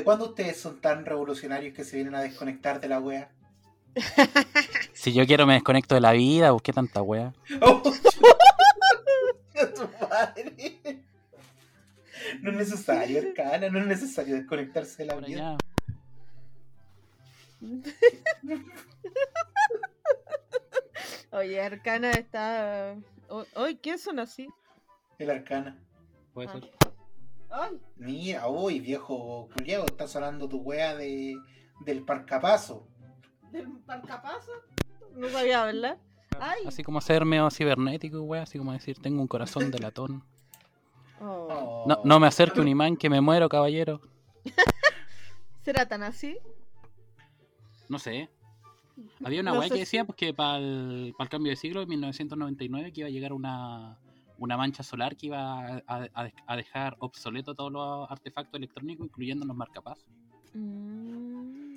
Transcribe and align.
¿De 0.00 0.04
cuándo 0.04 0.24
ustedes 0.30 0.58
son 0.58 0.80
tan 0.80 1.04
revolucionarios 1.04 1.74
que 1.74 1.84
se 1.84 1.96
vienen 1.96 2.14
a 2.14 2.22
desconectar 2.22 2.80
de 2.80 2.88
la 2.88 3.00
wea? 3.00 3.28
Si 4.94 5.12
yo 5.12 5.26
quiero 5.26 5.46
me 5.46 5.52
desconecto 5.52 5.94
de 5.94 6.00
la 6.00 6.12
vida, 6.12 6.52
busqué 6.52 6.72
tanta 6.72 7.02
wea. 7.02 7.34
¡Oh! 7.60 7.82
No 12.40 12.50
es 12.50 12.56
necesario, 12.56 13.18
Arcana, 13.20 13.68
no 13.68 13.78
es 13.78 13.86
necesario 13.86 14.36
desconectarse 14.36 15.02
de 15.02 15.04
la 15.04 15.14
Por 15.16 15.26
vida. 15.26 15.58
Oye, 21.32 21.60
Arcana 21.60 22.10
está. 22.12 22.96
Ay, 23.54 23.76
¿qué 23.82 23.98
son 23.98 24.18
así? 24.18 24.48
El 25.18 25.28
Arcana. 25.28 25.76
Puede 26.32 26.48
Ah. 26.48 26.52
ser. 26.52 26.70
Ay, 27.50 27.80
Mira, 27.96 28.48
uy, 28.48 28.80
viejo 28.80 29.48
culiao, 29.56 29.84
está 29.86 30.06
sonando 30.06 30.48
tu 30.48 30.58
wea 30.58 30.94
de, 30.94 31.36
del 31.84 32.02
parcapaso. 32.04 32.86
¿del 33.50 33.68
parcapaso? 33.80 34.52
No 35.16 35.28
sabía, 35.28 35.64
¿verdad? 35.64 35.98
Ay. 36.38 36.62
Así 36.66 36.84
como 36.84 37.00
ser 37.00 37.24
medio 37.24 37.50
cibernético, 37.50 38.22
wea, 38.22 38.42
así 38.42 38.56
como 38.58 38.72
decir, 38.72 38.98
tengo 39.00 39.20
un 39.20 39.28
corazón 39.28 39.70
de 39.70 39.78
latón. 39.78 40.24
Oh. 41.22 41.84
No, 41.86 42.00
no 42.02 42.18
me 42.18 42.26
acerque 42.28 42.60
un 42.62 42.68
imán 42.68 42.96
que 42.96 43.10
me 43.10 43.20
muero, 43.20 43.46
caballero. 43.50 44.00
¿Será 45.62 45.86
tan 45.86 46.02
así? 46.02 46.38
No 47.90 47.98
sé. 47.98 48.30
Había 49.22 49.42
una 49.42 49.52
No 49.52 49.58
weá 49.58 49.68
sé 49.68 49.74
que 49.74 49.74
si- 49.74 49.80
decía 49.80 50.04
pues, 50.06 50.16
que 50.16 50.32
para 50.32 50.56
el, 50.56 51.14
cambio 51.28 51.50
de 51.50 51.56
siglo, 51.56 51.82
en 51.82 51.90
1999, 51.90 52.90
que 52.94 53.00
iba 53.00 53.08
a 53.08 53.10
llegar 53.10 53.34
una, 53.34 53.98
una 54.40 54.56
mancha 54.56 54.82
solar 54.82 55.16
que 55.16 55.26
iba 55.26 55.76
a, 55.86 55.86
a- 55.86 56.30
a 56.46 56.56
dejar 56.56 56.96
obsoleto 56.98 57.54
todos 57.54 57.70
los 57.70 58.10
artefactos 58.10 58.58
electrónicos, 58.58 59.06
incluyendo 59.06 59.46
los 59.46 59.56
marcapasos. 59.56 60.04
Mm. 60.54 61.76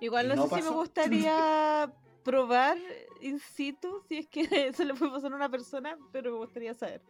Igual 0.00 0.26
¿Y 0.26 0.28
no, 0.30 0.36
no 0.36 0.48
sé 0.48 0.54
si 0.56 0.62
me 0.62 0.70
gustaría 0.70 1.92
probar 2.24 2.78
in 3.20 3.38
situ 3.40 4.00
si 4.08 4.18
es 4.18 4.28
que 4.28 4.48
se 4.72 4.84
le 4.84 4.94
puede 4.94 5.12
pasar 5.12 5.32
a 5.32 5.36
una 5.36 5.50
persona, 5.50 5.98
pero 6.12 6.32
me 6.32 6.38
gustaría 6.38 6.72
saber. 6.72 7.02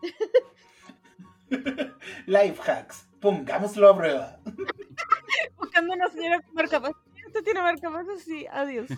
Life 2.26 2.62
hacks, 2.70 3.08
pongámoslo 3.20 3.88
a 3.90 3.96
prueba. 3.96 4.38
Buscando 5.56 5.94
una 5.94 6.08
señora 6.08 6.40
con 6.40 6.54
marcapasos. 6.54 6.96
¿Usted 7.26 7.44
tiene 7.44 7.60
marcapasos? 7.62 8.22
Sí, 8.22 8.46
adiós. 8.50 8.88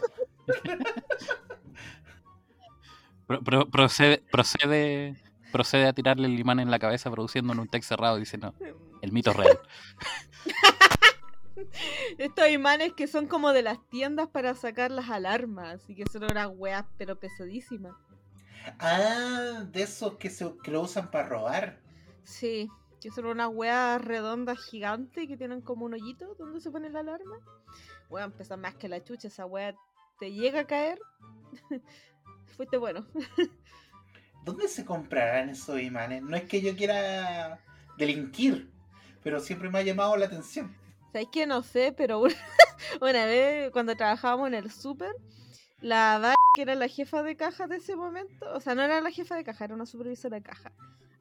Pro- 3.33 3.43
pro- 3.43 3.71
procede, 3.71 4.23
procede, 4.31 5.17
procede 5.53 5.87
a 5.87 5.93
tirarle 5.93 6.27
el 6.27 6.39
imán 6.39 6.61
en 6.61 6.71
la 6.71 6.79
cabeza 6.79 7.11
produciendo 7.11 7.53
en 7.53 7.61
un 7.61 7.69
text 7.69 7.89
cerrado. 7.89 8.17
Dice, 8.17 8.37
no, 8.39 8.55
el 9.01 9.13
mito 9.13 9.31
es 9.31 9.37
real. 9.37 9.59
Estos 12.19 12.49
imanes 12.49 12.93
que 12.95 13.07
son 13.07 13.27
como 13.27 13.53
de 13.53 13.63
las 13.63 13.79
tiendas 13.89 14.29
para 14.29 14.55
sacar 14.55 14.91
las 14.91 15.11
alarmas 15.11 15.89
y 15.89 15.95
que 15.95 16.05
son 16.11 16.25
unas 16.25 16.49
weas 16.55 16.85
pero 16.99 17.19
pesadísimas. 17.19 17.95
Ah, 18.79 19.65
de 19.71 19.83
esos 19.83 20.17
que, 20.17 20.31
se, 20.31 20.53
que 20.63 20.71
lo 20.71 20.83
usan 20.83 21.11
para 21.11 21.29
robar. 21.29 21.81
Sí, 22.25 22.69
que 23.01 23.11
son 23.11 23.27
unas 23.27 23.49
weas 23.49 24.01
redondas 24.03 24.59
gigantes 24.65 25.27
que 25.27 25.37
tienen 25.37 25.61
como 25.61 25.87
un 25.87 25.95
hoyito 25.95 26.35
donde 26.37 26.61
se 26.61 26.71
pone 26.71 26.89
la 26.91 27.01
alarma. 27.01 27.37
Weón, 28.09 28.33
pesa 28.33 28.57
más 28.57 28.75
que 28.75 28.89
la 28.89 29.03
chucha, 29.03 29.29
esa 29.29 29.47
wea 29.47 29.75
te 30.19 30.33
llega 30.33 30.61
a 30.61 30.67
caer. 30.67 30.99
Fuiste 32.57 32.77
bueno. 32.77 33.07
¿Dónde 34.45 34.69
se 34.69 34.85
comprarán 34.85 35.51
esos 35.51 35.81
imanes? 35.81 36.23
No 36.23 36.37
es 36.37 36.45
que 36.45 36.61
yo 36.61 36.77
quiera 36.77 37.61
delinquir, 37.97 38.71
pero 39.23 39.41
siempre 39.41 39.71
me 39.71 39.79
ha 39.79 39.83
llamado 39.83 40.17
la 40.17 40.27
atención. 40.27 40.77
¿Sabes 41.13 41.29
que 41.31 41.47
No 41.47 41.63
sé, 41.63 41.93
pero 41.97 42.21
una, 42.21 42.35
una 43.01 43.25
vez 43.27 43.71
cuando 43.71 43.95
trabajábamos 43.95 44.49
en 44.49 44.55
el 44.55 44.71
súper, 44.71 45.15
la 45.81 46.19
Val, 46.19 46.35
que 46.55 46.63
era 46.63 46.75
la 46.75 46.89
jefa 46.89 47.23
de 47.23 47.37
caja 47.37 47.67
de 47.67 47.77
ese 47.77 47.97
momento, 47.97 48.47
o 48.53 48.61
sea, 48.61 48.75
no 48.75 48.83
era 48.83 49.01
la 49.01 49.11
jefa 49.11 49.37
de 49.37 49.45
caja, 49.45 49.67
era 49.67 49.75
una 49.75 49.87
supervisora 49.87 50.37
de 50.37 50.43
caja, 50.43 50.73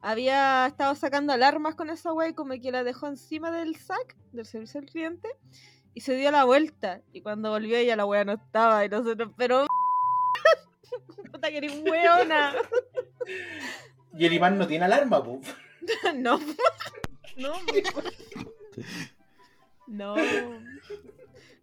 había 0.02 0.66
estado 0.66 0.94
sacando 0.96 1.32
alarmas 1.32 1.76
con 1.76 1.88
esa 1.88 2.12
wea 2.12 2.30
y 2.30 2.34
como 2.34 2.54
que 2.60 2.72
la 2.72 2.82
dejó 2.82 3.06
encima 3.06 3.52
del 3.52 3.76
sac 3.76 4.16
del 4.32 4.44
servicio 4.44 4.80
al 4.80 4.86
cliente 4.86 5.28
y 5.94 6.00
se 6.00 6.16
dio 6.16 6.30
la 6.32 6.44
vuelta. 6.44 7.02
Y 7.12 7.22
cuando 7.22 7.50
volvió 7.50 7.76
ella 7.76 7.94
la 7.94 8.04
wea 8.04 8.24
no 8.24 8.32
estaba 8.32 8.84
y 8.84 8.88
nosotros, 8.88 9.32
pero... 9.36 9.66
Puta 11.32 11.50
que 11.50 11.58
eres 11.58 11.80
weona. 11.82 12.54
Y 14.14 14.26
el 14.26 14.34
imán 14.34 14.58
no 14.58 14.66
tiene 14.66 14.84
alarma, 14.84 15.22
pu. 15.24 15.40
no. 16.16 16.38
no. 17.36 17.54
No. 19.86 20.14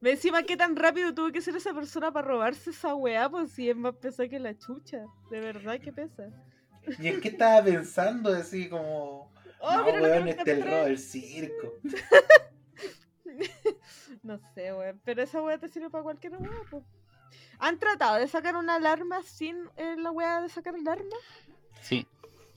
Ve 0.01 0.12
encima 0.12 0.44
qué 0.44 0.57
tan 0.57 0.75
rápido 0.75 1.13
tuvo 1.13 1.31
que 1.31 1.41
ser 1.41 1.56
esa 1.56 1.73
persona 1.73 2.12
para 2.12 2.28
robarse 2.28 2.72
esa 2.72 2.95
weá, 2.95 3.29
pues 3.29 3.51
si 3.51 3.69
es 3.69 3.75
más 3.75 3.95
pesada 3.95 4.29
que 4.29 4.39
la 4.39 4.57
chucha. 4.57 5.06
De 5.29 5.39
verdad 5.39 5.79
que 5.79 5.91
pesa. 5.91 6.29
¿Y 6.97 7.07
en 7.07 7.22
qué 7.22 7.28
estaba 7.28 7.63
pensando? 7.63 8.34
Así 8.34 8.68
como. 8.68 9.31
Oh, 9.59 9.78
no, 9.78 9.85
que 9.85 9.91
weón, 9.91 10.23
me 10.23 10.31
este 10.31 10.51
es 10.51 10.57
el 10.57 10.63
robo 10.63 10.85
del 10.85 10.97
circo. 10.97 11.73
No 14.23 14.39
sé, 14.56 14.73
weón. 14.73 15.00
Pero 15.03 15.22
esa 15.22 15.41
weá 15.41 15.57
te 15.57 15.68
sirve 15.69 15.89
para 15.89 16.03
cualquier 16.03 16.35
weá, 16.38 16.62
pues. 16.69 16.84
¿Han 17.59 17.78
tratado 17.79 18.16
de 18.16 18.28
sacar 18.28 18.56
una 18.56 18.75
alarma 18.75 19.22
sin 19.23 19.57
eh, 19.78 19.95
la 19.97 20.12
weá 20.12 20.41
de 20.41 20.50
sacar 20.50 20.75
alarma? 20.75 21.16
Sí, 21.81 22.06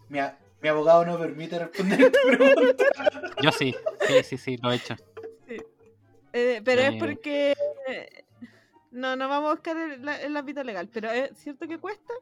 Mi, 0.08 0.18
a- 0.18 0.38
mi 0.60 0.68
abogado 0.68 1.04
no 1.04 1.18
permite 1.18 1.58
responder 1.58 2.12
tu 2.12 2.18
pregunta. 2.36 2.84
yo 3.42 3.50
sí, 3.52 3.74
sí, 4.06 4.22
sí, 4.22 4.38
sí, 4.38 4.56
lo 4.58 4.70
he 4.72 4.76
hecho. 4.76 4.94
Eh, 6.32 6.62
pero 6.64 6.80
es 6.82 6.94
Eh. 6.94 6.98
porque. 6.98 7.54
no, 8.90 9.16
no 9.16 9.28
vamos 9.28 9.50
a 9.50 9.52
buscar 9.54 9.76
el, 9.76 10.04
la- 10.04 10.20
el 10.20 10.36
ámbito 10.36 10.62
legal. 10.64 10.88
Pero 10.92 11.10
es 11.10 11.36
cierto 11.38 11.66
que 11.68 11.78
cuesta. 11.78 12.14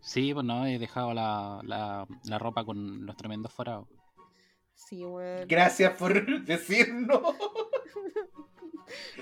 Sí, 0.00 0.32
pues 0.34 0.44
no, 0.46 0.66
he 0.66 0.78
dejado 0.78 1.12
la, 1.14 1.60
la, 1.64 2.06
la 2.24 2.38
ropa 2.38 2.64
con 2.64 3.04
los 3.06 3.16
tremendos 3.16 3.52
forados. 3.52 3.86
Sí, 4.74 5.04
weón. 5.04 5.46
Gracias 5.48 5.92
por 5.96 6.12
decirnos. 6.44 7.20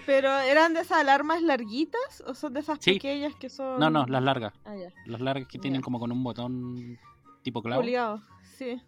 Pero 0.06 0.28
¿eran 0.40 0.74
de 0.74 0.80
esas 0.80 0.98
alarmas 0.98 1.42
larguitas 1.42 2.22
o 2.26 2.34
son 2.34 2.52
de 2.54 2.60
esas 2.60 2.78
Sí. 2.80 2.94
pequeñas 2.94 3.34
que 3.36 3.48
son. 3.48 3.78
No, 3.78 3.90
no, 3.90 4.04
las 4.06 4.22
largas. 4.22 4.52
Ah, 4.64 4.74
ya. 4.76 4.88
Las 5.06 5.20
largas 5.20 5.46
que 5.48 5.58
tienen 5.58 5.80
Ya. 5.80 5.84
como 5.84 6.00
con 6.00 6.10
un 6.12 6.22
botón 6.24 6.98
tipo 7.42 7.62
clavo. 7.62 7.82
Juliado, 7.82 8.20
sí. 8.56 8.82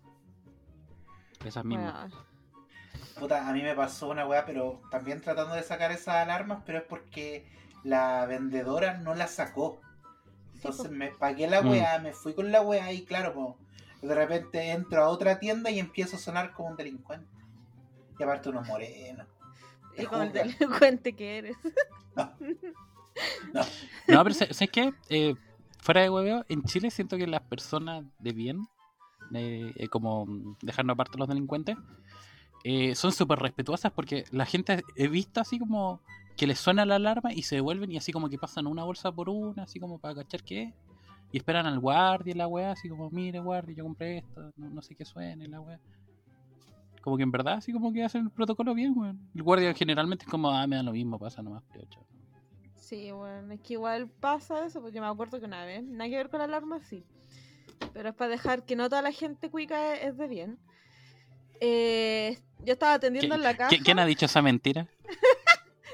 Esas 1.44 1.64
mismas. 1.64 2.12
Puta, 3.18 3.48
a 3.48 3.52
mí 3.52 3.62
me 3.62 3.74
pasó 3.74 4.08
una 4.08 4.26
weá, 4.26 4.44
pero 4.44 4.80
también 4.90 5.20
tratando 5.20 5.54
de 5.54 5.62
sacar 5.62 5.92
esas 5.92 6.16
alarmas, 6.16 6.62
pero 6.66 6.78
es 6.78 6.84
porque 6.84 7.46
la 7.84 8.26
vendedora 8.26 8.98
no 8.98 9.14
la 9.14 9.28
sacó. 9.28 9.80
Entonces 10.54 10.90
me 10.90 11.08
pagué 11.08 11.46
la 11.46 11.62
Mm. 11.62 11.70
weá, 11.70 11.98
me 12.00 12.12
fui 12.12 12.34
con 12.34 12.50
la 12.50 12.62
weá 12.62 12.92
y 12.92 13.04
claro, 13.04 13.34
po, 13.34 13.58
de 14.06 14.14
repente 14.14 14.70
entro 14.70 15.02
a 15.02 15.08
otra 15.08 15.38
tienda 15.38 15.70
y 15.70 15.78
empiezo 15.78 16.16
a 16.16 16.18
sonar 16.18 16.52
como 16.52 16.70
un 16.70 16.76
delincuente. 16.76 17.26
Y 18.18 18.22
aparte 18.22 18.48
unos 18.50 18.66
morenos. 18.68 19.26
Y 19.96 20.04
con 20.06 20.22
el 20.22 20.32
delincuente 20.32 21.12
que 21.14 21.38
eres. 21.38 21.56
No, 24.08 24.22
pero 24.24 24.34
sa- 24.34 24.52
¿sabes 24.52 24.70
qué? 24.70 24.92
Eh, 25.08 25.34
fuera 25.78 26.02
de 26.02 26.10
hueveo, 26.10 26.44
en 26.48 26.62
Chile 26.64 26.90
siento 26.90 27.16
que 27.16 27.26
las 27.26 27.42
personas 27.42 28.04
de 28.18 28.32
bien, 28.32 28.66
eh, 29.34 29.72
eh, 29.76 29.88
como 29.88 30.26
dejando 30.62 30.92
aparte 30.92 31.18
los 31.18 31.28
delincuentes, 31.28 31.76
eh, 32.64 32.94
son 32.94 33.12
súper 33.12 33.38
respetuosas 33.38 33.92
porque 33.92 34.24
la 34.30 34.46
gente 34.46 34.82
he 34.96 35.08
visto 35.08 35.40
así 35.40 35.58
como 35.58 36.00
que 36.36 36.46
les 36.46 36.58
suena 36.58 36.84
la 36.84 36.96
alarma 36.96 37.32
y 37.32 37.42
se 37.42 37.56
devuelven 37.56 37.92
y 37.92 37.96
así 37.98 38.10
como 38.10 38.28
que 38.28 38.38
pasan 38.38 38.66
una 38.66 38.82
bolsa 38.84 39.12
por 39.12 39.28
una, 39.28 39.62
así 39.64 39.78
como 39.78 39.98
para 39.98 40.14
cachar 40.16 40.42
qué 40.42 40.62
es. 40.64 40.74
Y 41.34 41.38
esperan 41.38 41.66
al 41.66 41.80
guardia 41.80 42.30
y 42.30 42.36
la 42.36 42.46
weá, 42.46 42.70
así 42.70 42.88
como, 42.88 43.10
mire 43.10 43.40
guardia, 43.40 43.74
yo 43.74 43.82
compré 43.82 44.18
esto, 44.18 44.52
no, 44.56 44.70
no 44.70 44.80
sé 44.82 44.94
qué 44.94 45.04
suene 45.04 45.48
la 45.48 45.60
weá. 45.60 45.80
Como 47.02 47.16
que 47.16 47.24
en 47.24 47.32
verdad, 47.32 47.54
así 47.54 47.72
como 47.72 47.92
que 47.92 48.04
hacen 48.04 48.26
el 48.26 48.30
protocolo 48.30 48.72
bien, 48.72 48.92
weón. 48.96 49.18
El 49.34 49.42
guardia 49.42 49.74
generalmente 49.74 50.26
es 50.26 50.30
como, 50.30 50.48
ah, 50.48 50.64
me 50.68 50.76
da 50.76 50.84
lo 50.84 50.92
mismo, 50.92 51.18
pasa 51.18 51.42
nomás, 51.42 51.64
pero 51.72 51.86
chao. 51.90 52.06
Sí, 52.76 53.10
bueno, 53.10 53.52
es 53.52 53.60
que 53.62 53.72
igual 53.72 54.08
pasa 54.20 54.64
eso, 54.64 54.80
porque 54.80 55.00
me 55.00 55.08
acuerdo 55.08 55.40
que 55.40 55.46
una 55.46 55.64
vez, 55.64 55.82
nada 55.82 56.08
que 56.08 56.14
ver 56.18 56.30
con 56.30 56.38
la 56.38 56.44
alarma, 56.44 56.78
sí. 56.84 57.04
Pero 57.92 58.10
es 58.10 58.14
para 58.14 58.30
dejar 58.30 58.64
que 58.64 58.76
no 58.76 58.88
toda 58.88 59.02
la 59.02 59.10
gente 59.10 59.50
cuica 59.50 59.94
es, 59.96 60.04
es 60.04 60.16
de 60.16 60.28
bien. 60.28 60.58
Eh, 61.60 62.38
yo 62.64 62.74
estaba 62.74 62.94
atendiendo 62.94 63.34
en 63.34 63.42
la. 63.42 63.56
¿Qui- 63.56 63.82
¿Quién 63.82 63.98
ha 63.98 64.06
dicho 64.06 64.26
esa 64.26 64.40
mentira? 64.40 64.86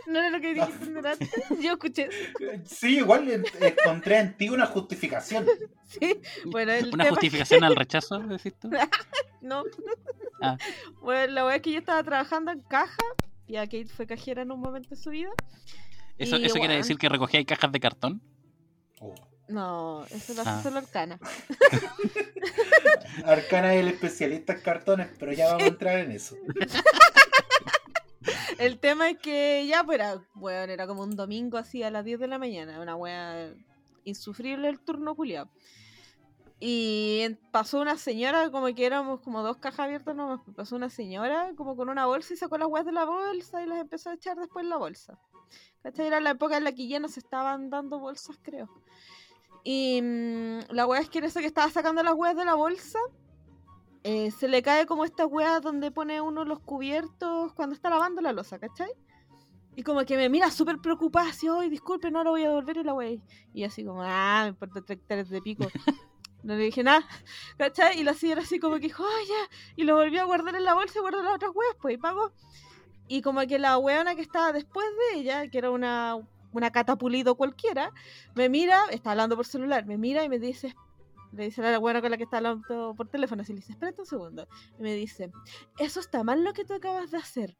No 0.06 0.18
era 0.18 0.30
lo 0.30 0.40
que 0.40 0.54
dijiste 0.54 0.98
antes. 1.08 1.30
Yo 1.60 1.72
escuché. 1.72 2.08
eso. 2.08 2.62
Sí, 2.64 2.96
igual 2.98 3.28
en- 3.30 3.44
encontré 3.60 4.18
en 4.18 4.36
ti 4.36 4.48
una 4.48 4.66
justificación. 4.66 5.46
Sí, 5.90 6.20
bueno, 6.46 6.70
el 6.70 6.84
¿Una 6.94 7.02
tema- 7.04 7.08
justificación 7.16 7.64
al 7.64 7.74
rechazo, 7.74 8.18
decís 8.28 8.54
tú? 8.60 8.70
No. 9.40 9.64
Ah. 10.40 10.56
Bueno, 11.00 11.32
la 11.32 11.44
wea 11.46 11.56
es 11.56 11.62
que 11.62 11.72
yo 11.72 11.80
estaba 11.80 12.02
trabajando 12.04 12.52
en 12.52 12.60
caja. 12.60 13.02
Ya 13.48 13.62
Kate 13.66 13.88
fue 13.88 14.06
cajera 14.06 14.42
en 14.42 14.52
un 14.52 14.60
momento 14.60 14.90
de 14.90 14.96
su 14.96 15.10
vida. 15.10 15.30
¿Eso, 16.16 16.36
Y, 16.36 16.44
eso 16.44 16.54
quiere 16.60 16.76
decir 16.76 16.96
que 16.96 17.08
recogía 17.08 17.44
cajas 17.44 17.72
de 17.72 17.80
cartón? 17.80 18.22
Oh. 19.00 19.14
No, 19.48 20.04
eso 20.10 20.32
lo 20.34 20.42
hace 20.42 20.50
Ah. 20.50 20.60
solo 20.62 20.78
Arcana. 20.78 21.18
Arcana 23.24 23.74
es 23.74 23.80
el 23.80 23.88
especialista 23.88 24.52
en 24.52 24.60
cartones, 24.60 25.08
pero 25.18 25.32
ya 25.32 25.46
vamos 25.46 25.64
a 25.64 25.66
entrar 25.66 25.98
en 25.98 26.12
eso. 26.12 26.36
El 28.60 28.78
tema 28.78 29.08
es 29.08 29.18
que 29.18 29.66
ya, 29.66 29.86
era, 29.90 30.22
bueno, 30.34 30.70
era 30.70 30.86
como 30.86 31.02
un 31.02 31.16
domingo 31.16 31.56
así 31.56 31.82
a 31.82 31.90
las 31.90 32.04
10 32.04 32.20
de 32.20 32.26
la 32.26 32.38
mañana, 32.38 32.78
una 32.78 32.94
wea 32.94 33.54
insufrible 34.04 34.68
el 34.68 34.78
turno 34.78 35.14
culiado. 35.14 35.48
Y 36.60 37.38
pasó 37.52 37.80
una 37.80 37.96
señora, 37.96 38.50
como 38.50 38.66
que 38.74 38.84
éramos 38.84 39.20
como 39.20 39.42
dos 39.42 39.56
cajas 39.56 39.86
abiertas 39.86 40.14
nomás, 40.14 40.42
pasó 40.54 40.76
una 40.76 40.90
señora 40.90 41.52
como 41.56 41.74
con 41.74 41.88
una 41.88 42.04
bolsa 42.04 42.34
y 42.34 42.36
sacó 42.36 42.58
las 42.58 42.68
weas 42.68 42.84
de 42.84 42.92
la 42.92 43.06
bolsa 43.06 43.62
y 43.62 43.66
las 43.66 43.80
empezó 43.80 44.10
a 44.10 44.14
echar 44.14 44.36
después 44.36 44.62
en 44.62 44.68
la 44.68 44.76
bolsa. 44.76 45.18
¿Cachai? 45.82 46.08
Era 46.08 46.20
la 46.20 46.32
época 46.32 46.58
en 46.58 46.64
la 46.64 46.72
que 46.72 46.86
ya 46.86 47.00
no 47.00 47.08
se 47.08 47.20
estaban 47.20 47.70
dando 47.70 47.98
bolsas, 47.98 48.38
creo. 48.42 48.68
Y 49.64 50.02
mm, 50.02 50.58
la 50.68 50.86
wea 50.86 51.00
es 51.00 51.08
que 51.08 51.20
en 51.20 51.24
eso 51.24 51.40
que 51.40 51.46
estaba 51.46 51.70
sacando 51.70 52.02
las 52.02 52.12
weas 52.12 52.36
de 52.36 52.44
la 52.44 52.56
bolsa, 52.56 52.98
eh, 54.02 54.30
se 54.30 54.48
le 54.48 54.62
cae 54.62 54.86
como 54.86 55.04
esta 55.04 55.26
wea 55.26 55.60
donde 55.60 55.90
pone 55.90 56.20
uno 56.20 56.44
los 56.44 56.60
cubiertos 56.60 57.52
cuando 57.52 57.74
está 57.74 57.90
lavando 57.90 58.22
la 58.22 58.32
losa, 58.32 58.58
¿cachai? 58.58 58.90
Y 59.76 59.82
como 59.82 60.04
que 60.04 60.16
me 60.16 60.28
mira 60.28 60.50
súper 60.50 60.78
preocupada, 60.78 61.30
así, 61.30 61.46
ay, 61.48 61.70
disculpe, 61.70 62.10
no 62.10 62.24
lo 62.24 62.30
voy 62.30 62.44
a 62.44 62.48
devolver 62.48 62.78
y 62.78 62.84
la 62.84 62.94
wea. 62.94 63.18
Y 63.52 63.64
así 63.64 63.84
como, 63.84 64.02
ah, 64.02 64.40
me 64.44 64.48
importa 64.48 64.82
tres 64.82 64.98
hectáreas 64.98 65.28
de 65.28 65.42
pico. 65.42 65.66
No 66.42 66.54
le 66.54 66.64
dije 66.64 66.82
nada, 66.82 67.06
¿cachai? 67.58 68.00
Y 68.00 68.02
la 68.02 68.14
señora 68.14 68.40
así 68.40 68.58
como 68.58 68.76
que 68.76 68.86
dijo, 68.86 69.04
ay, 69.04 69.26
ya. 69.28 69.56
Y 69.76 69.84
lo 69.84 69.96
volvió 69.96 70.22
a 70.22 70.24
guardar 70.24 70.54
en 70.54 70.64
la 70.64 70.72
bolsa 70.72 70.98
y 70.98 71.02
guardó 71.02 71.22
las 71.22 71.34
otras 71.34 71.50
weas, 71.54 71.76
pues, 71.82 71.94
y 71.94 71.98
pagó. 71.98 72.32
Y 73.08 73.20
como 73.20 73.40
que 73.42 73.58
la 73.58 73.76
weona 73.76 74.14
que 74.14 74.22
estaba 74.22 74.50
después 74.50 74.86
de 75.12 75.20
ella, 75.20 75.48
que 75.48 75.58
era 75.58 75.70
una, 75.70 76.16
una 76.52 76.70
catapulido 76.70 77.34
cualquiera, 77.34 77.92
me 78.34 78.48
mira, 78.48 78.80
está 78.90 79.10
hablando 79.10 79.36
por 79.36 79.46
celular, 79.46 79.84
me 79.84 79.98
mira 79.98 80.24
y 80.24 80.30
me 80.30 80.38
dice, 80.38 80.74
le 81.32 81.44
dice 81.44 81.64
a 81.64 81.70
la 81.70 81.78
buena 81.78 82.00
con 82.00 82.10
la 82.10 82.16
que 82.16 82.24
está 82.24 82.38
hablando 82.38 82.94
por 82.96 83.08
teléfono, 83.08 83.42
así 83.42 83.52
le 83.52 83.60
dice, 83.60 83.72
espérate 83.72 84.00
un 84.00 84.06
segundo. 84.06 84.48
Y 84.78 84.82
me 84.82 84.94
dice, 84.94 85.30
eso 85.78 86.00
está 86.00 86.24
mal 86.24 86.42
lo 86.42 86.52
que 86.52 86.64
tú 86.64 86.74
acabas 86.74 87.10
de 87.10 87.18
hacer. 87.18 87.56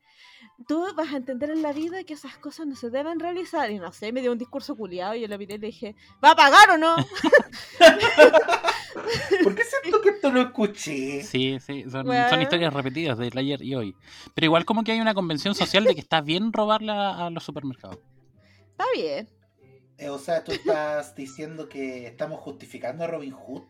Tú 0.66 0.84
vas 0.96 1.12
a 1.12 1.16
entender 1.16 1.50
en 1.50 1.62
la 1.62 1.72
vida 1.72 2.04
que 2.04 2.14
esas 2.14 2.36
cosas 2.38 2.66
no 2.66 2.76
se 2.76 2.90
deben 2.90 3.20
realizar. 3.20 3.70
Y 3.70 3.78
no 3.78 3.92
sé, 3.92 4.12
me 4.12 4.20
dio 4.20 4.32
un 4.32 4.38
discurso 4.38 4.74
culiado 4.74 5.14
y 5.14 5.20
yo 5.20 5.28
le 5.28 5.38
miré 5.38 5.54
y 5.54 5.58
le 5.58 5.66
dije, 5.68 5.94
¿va 6.22 6.32
a 6.32 6.36
pagar 6.36 6.70
o 6.70 6.78
no? 6.78 6.96
¿Por 9.44 9.54
qué 9.54 9.62
siento 9.64 10.00
que 10.00 10.10
esto 10.10 10.30
lo 10.30 10.42
escuché? 10.42 11.22
Sí, 11.22 11.58
sí, 11.60 11.84
son, 11.88 12.06
historias 12.40 12.74
repetidas 12.74 13.18
del 13.18 13.36
ayer 13.38 13.62
y 13.62 13.74
hoy. 13.74 13.96
Pero 14.34 14.46
igual 14.46 14.64
como 14.64 14.82
que 14.82 14.92
hay 14.92 15.00
una 15.00 15.14
convención 15.14 15.54
social 15.54 15.84
de 15.84 15.94
que 15.94 16.00
está 16.00 16.20
bien 16.20 16.52
robarle 16.52 16.92
a, 16.92 17.26
a 17.26 17.30
los 17.30 17.44
supermercados. 17.44 17.98
Está 18.72 18.84
bien. 18.94 19.39
Eh, 20.00 20.08
o 20.08 20.18
sea, 20.18 20.42
tú 20.42 20.52
estás 20.52 21.14
diciendo 21.14 21.68
que 21.68 22.06
estamos 22.06 22.40
justificando 22.40 23.04
a 23.04 23.06
Robin 23.06 23.32
Hood. 23.32 23.64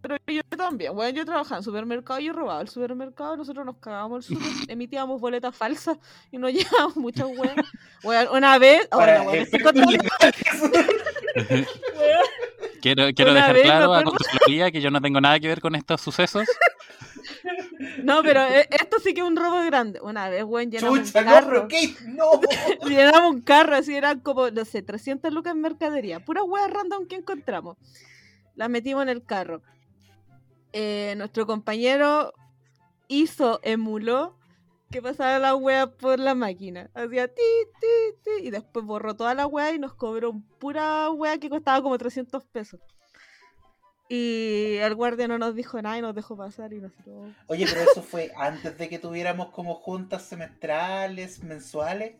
Pero 0.00 0.16
yo 0.26 0.42
también, 0.56 0.94
bueno, 0.94 1.14
yo 1.14 1.26
trabajaba 1.26 1.58
en 1.58 1.62
supermercado 1.62 2.20
y 2.20 2.24
yo 2.24 2.32
robaba 2.32 2.62
el 2.62 2.68
supermercado, 2.68 3.36
nosotros 3.36 3.66
nos 3.66 3.76
cagábamos 3.76 4.30
el 4.30 4.36
super, 4.36 4.48
emitíamos 4.68 5.20
boletas 5.20 5.54
falsas 5.54 5.98
y 6.32 6.38
nos 6.38 6.52
llevábamos 6.54 6.96
muchas 6.96 7.26
weas. 7.36 7.54
Weón, 8.02 8.28
una 8.32 8.58
vez, 8.58 8.88
oh, 8.92 8.96
Para 8.96 9.18
no, 9.18 9.24
weón, 9.24 9.32
me 9.32 9.42
estoy 9.42 9.60
efectos 9.60 9.72
contando, 9.72 10.02
legales. 10.02 11.62
weón. 11.98 12.24
Quiero, 12.80 13.12
quiero 13.14 13.34
dejar 13.34 13.54
vez 13.54 13.64
claro 13.64 13.92
a 13.92 14.02
Contraloría 14.04 14.70
que 14.70 14.80
yo 14.80 14.90
no 14.90 15.02
tengo 15.02 15.20
nada 15.20 15.38
que 15.38 15.48
ver 15.48 15.60
con 15.60 15.74
estos 15.74 16.00
sucesos. 16.00 16.48
No, 18.02 18.22
pero 18.22 18.42
eh, 18.44 18.68
esto 18.70 18.98
sí 18.98 19.14
que 19.14 19.20
es 19.20 19.26
un 19.26 19.36
robo 19.36 19.62
grande. 19.64 20.00
Una 20.00 20.28
vez, 20.28 20.44
weón, 20.44 20.70
llenamos 20.70 20.98
Chucha, 21.00 21.20
un 21.20 21.24
no, 21.26 21.32
carro. 21.32 21.62
Kate, 21.62 21.94
no. 22.06 22.40
llenamos 22.88 23.34
un 23.34 23.40
carro, 23.42 23.76
así 23.76 23.94
eran 23.94 24.20
como, 24.20 24.50
no 24.50 24.64
sé, 24.64 24.82
300 24.82 25.32
lucas 25.32 25.54
en 25.54 25.60
mercadería. 25.60 26.20
Pura 26.24 26.42
weas 26.42 26.70
random 26.70 27.06
que 27.06 27.16
encontramos. 27.16 27.76
Las 28.54 28.68
metimos 28.68 29.02
en 29.02 29.08
el 29.08 29.24
carro. 29.24 29.62
Eh, 30.72 31.14
nuestro 31.16 31.46
compañero 31.46 32.32
hizo, 33.06 33.60
emuló 33.62 34.36
que 34.90 35.02
pasara 35.02 35.38
la 35.38 35.54
wea 35.54 35.90
por 35.90 36.18
la 36.18 36.34
máquina. 36.34 36.90
Hacía 36.94 37.28
ti, 37.28 37.42
ti, 37.80 38.16
ti. 38.24 38.46
Y 38.46 38.50
después 38.50 38.84
borró 38.84 39.14
toda 39.14 39.34
la 39.34 39.46
wea 39.46 39.72
y 39.72 39.78
nos 39.78 39.94
cobró 39.94 40.40
pura 40.58 41.10
wea 41.10 41.38
que 41.38 41.50
costaba 41.50 41.82
como 41.82 41.98
300 41.98 42.44
pesos. 42.46 42.80
Y 44.08 44.76
el 44.80 44.94
guardia 44.94 45.28
no 45.28 45.36
nos 45.38 45.54
dijo 45.54 45.80
nada 45.82 45.98
y 45.98 46.02
nos 46.02 46.14
dejó 46.14 46.36
pasar 46.36 46.72
y 46.72 46.80
nosotros... 46.80 47.30
Oye, 47.46 47.66
pero 47.68 47.82
eso 47.90 48.02
fue 48.02 48.32
antes 48.36 48.78
de 48.78 48.88
que 48.88 48.98
tuviéramos 48.98 49.50
como 49.50 49.74
juntas 49.74 50.22
semestrales, 50.22 51.42
mensuales. 51.42 52.14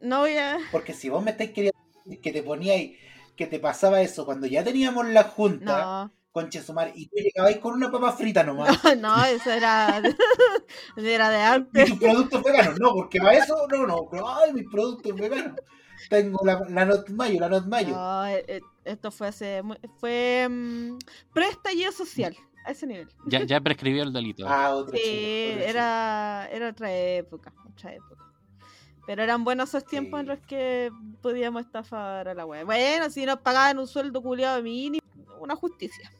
No 0.00 0.20
voy 0.20 0.36
a... 0.38 0.58
Porque 0.72 0.94
si 0.94 1.08
vos 1.10 1.22
me 1.22 1.32
estáis 1.32 1.50
queriendo 1.50 1.78
que 2.22 2.32
te 2.32 2.42
poníais, 2.42 2.98
que 3.36 3.46
te 3.46 3.58
pasaba 3.58 4.00
eso 4.00 4.24
cuando 4.24 4.46
ya 4.46 4.64
teníamos 4.64 5.06
la 5.08 5.24
junta, 5.24 5.82
No. 5.82 6.12
con 6.32 6.48
Chesumar, 6.48 6.92
y 6.94 7.06
tú 7.08 7.16
llegabais 7.16 7.58
con 7.58 7.74
una 7.74 7.90
papa 7.90 8.12
frita 8.12 8.42
nomás. 8.42 8.82
No, 8.84 8.94
no, 8.96 9.24
eso 9.26 9.50
era, 9.50 10.00
era 10.96 11.28
de 11.30 11.38
Y 11.38 11.42
antes. 11.42 11.88
tus 11.90 11.98
productos 11.98 12.42
veganos, 12.42 12.80
no, 12.80 12.92
porque 12.94 13.18
para 13.18 13.36
eso, 13.38 13.66
no, 13.70 13.86
no, 13.86 14.08
pero 14.10 14.26
ay, 14.28 14.52
mis 14.54 14.68
productos 14.70 15.14
veganos. 15.14 15.60
Tengo 16.08 16.38
la, 16.44 16.60
la 16.68 16.84
Not 16.84 17.08
Mayo, 17.10 17.40
la 17.40 17.48
Not 17.48 17.66
Mayo. 17.66 17.94
No, 17.94 18.26
eh, 18.26 18.44
eh, 18.46 18.60
esto 18.84 19.10
fue 19.10 19.28
hace. 19.28 19.62
Fue. 19.98 20.46
mm, 20.48 20.98
Preestallido 21.32 21.92
social, 21.92 22.36
a 22.64 22.70
ese 22.70 22.86
nivel. 22.86 23.08
Ya, 23.26 23.44
ya 23.44 23.60
prescribió 23.60 24.02
el 24.02 24.12
delito. 24.12 24.46
Ah, 24.48 24.74
otro 24.74 24.96
Sí, 24.96 25.50
otro 25.54 25.64
era, 25.64 26.48
era 26.50 26.68
otra 26.70 26.92
época, 26.94 27.52
otra 27.68 27.94
época. 27.94 28.24
Pero 29.06 29.22
eran 29.22 29.44
buenos 29.44 29.68
esos 29.68 29.84
tiempos 29.84 30.20
en 30.20 30.26
los 30.26 30.40
que 30.40 30.90
podíamos 31.22 31.62
estafar 31.64 32.28
a 32.28 32.34
la 32.34 32.44
web. 32.44 32.64
Bueno, 32.66 33.08
si 33.10 33.24
nos 33.24 33.38
pagaban 33.38 33.78
un 33.78 33.86
sueldo 33.86 34.20
culiado 34.20 34.60
mínimo, 34.62 35.00
una 35.38 35.54
justicia. 35.54 36.10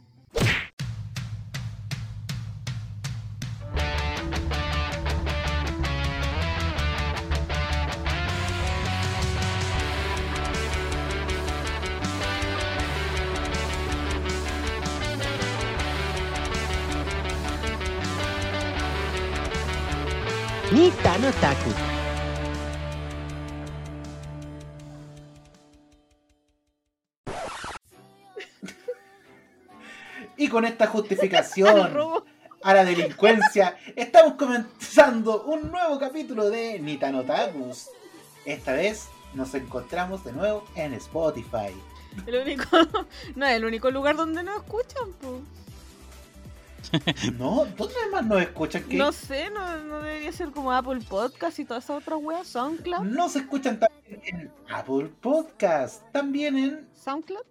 Nita 20.74 21.16
no 21.18 21.30
Taku. 21.30 21.70
Y 30.36 30.48
con 30.48 30.64
esta 30.64 30.88
justificación 30.88 31.96
a 32.64 32.74
la 32.74 32.84
delincuencia, 32.84 33.78
estamos 33.94 34.34
comenzando 34.34 35.44
un 35.44 35.70
nuevo 35.70 35.96
capítulo 36.00 36.50
de 36.50 36.80
Nitanotakus. 36.80 37.90
Esta 38.44 38.72
vez 38.72 39.06
nos 39.32 39.54
encontramos 39.54 40.24
de 40.24 40.32
nuevo 40.32 40.64
en 40.74 40.94
Spotify. 40.94 41.72
El 42.26 42.34
único, 42.34 42.64
no 43.36 43.46
es 43.46 43.56
el 43.58 43.64
único 43.64 43.92
lugar 43.92 44.16
donde 44.16 44.42
nos 44.42 44.56
escuchan, 44.56 45.12
pues. 45.20 45.40
¿No? 47.38 47.66
¿Dónde 47.76 47.94
más 48.12 48.24
nos 48.26 48.40
escuchan? 48.42 48.84
que 48.84 48.96
No 48.96 49.12
sé, 49.12 49.50
no, 49.50 49.76
no 49.84 50.02
debería 50.02 50.32
ser 50.32 50.50
como 50.50 50.72
Apple 50.72 51.00
Podcast 51.08 51.58
y 51.58 51.64
todas 51.64 51.84
esas 51.84 52.02
otras 52.02 52.18
weas. 52.22 52.46
SoundCloud. 52.48 53.04
Nos 53.04 53.36
escuchan 53.36 53.78
también 53.80 54.20
en 54.26 54.52
Apple 54.70 55.10
Podcast, 55.20 56.02
también 56.12 56.56
en 56.56 56.88
SoundCloud. 56.94 57.44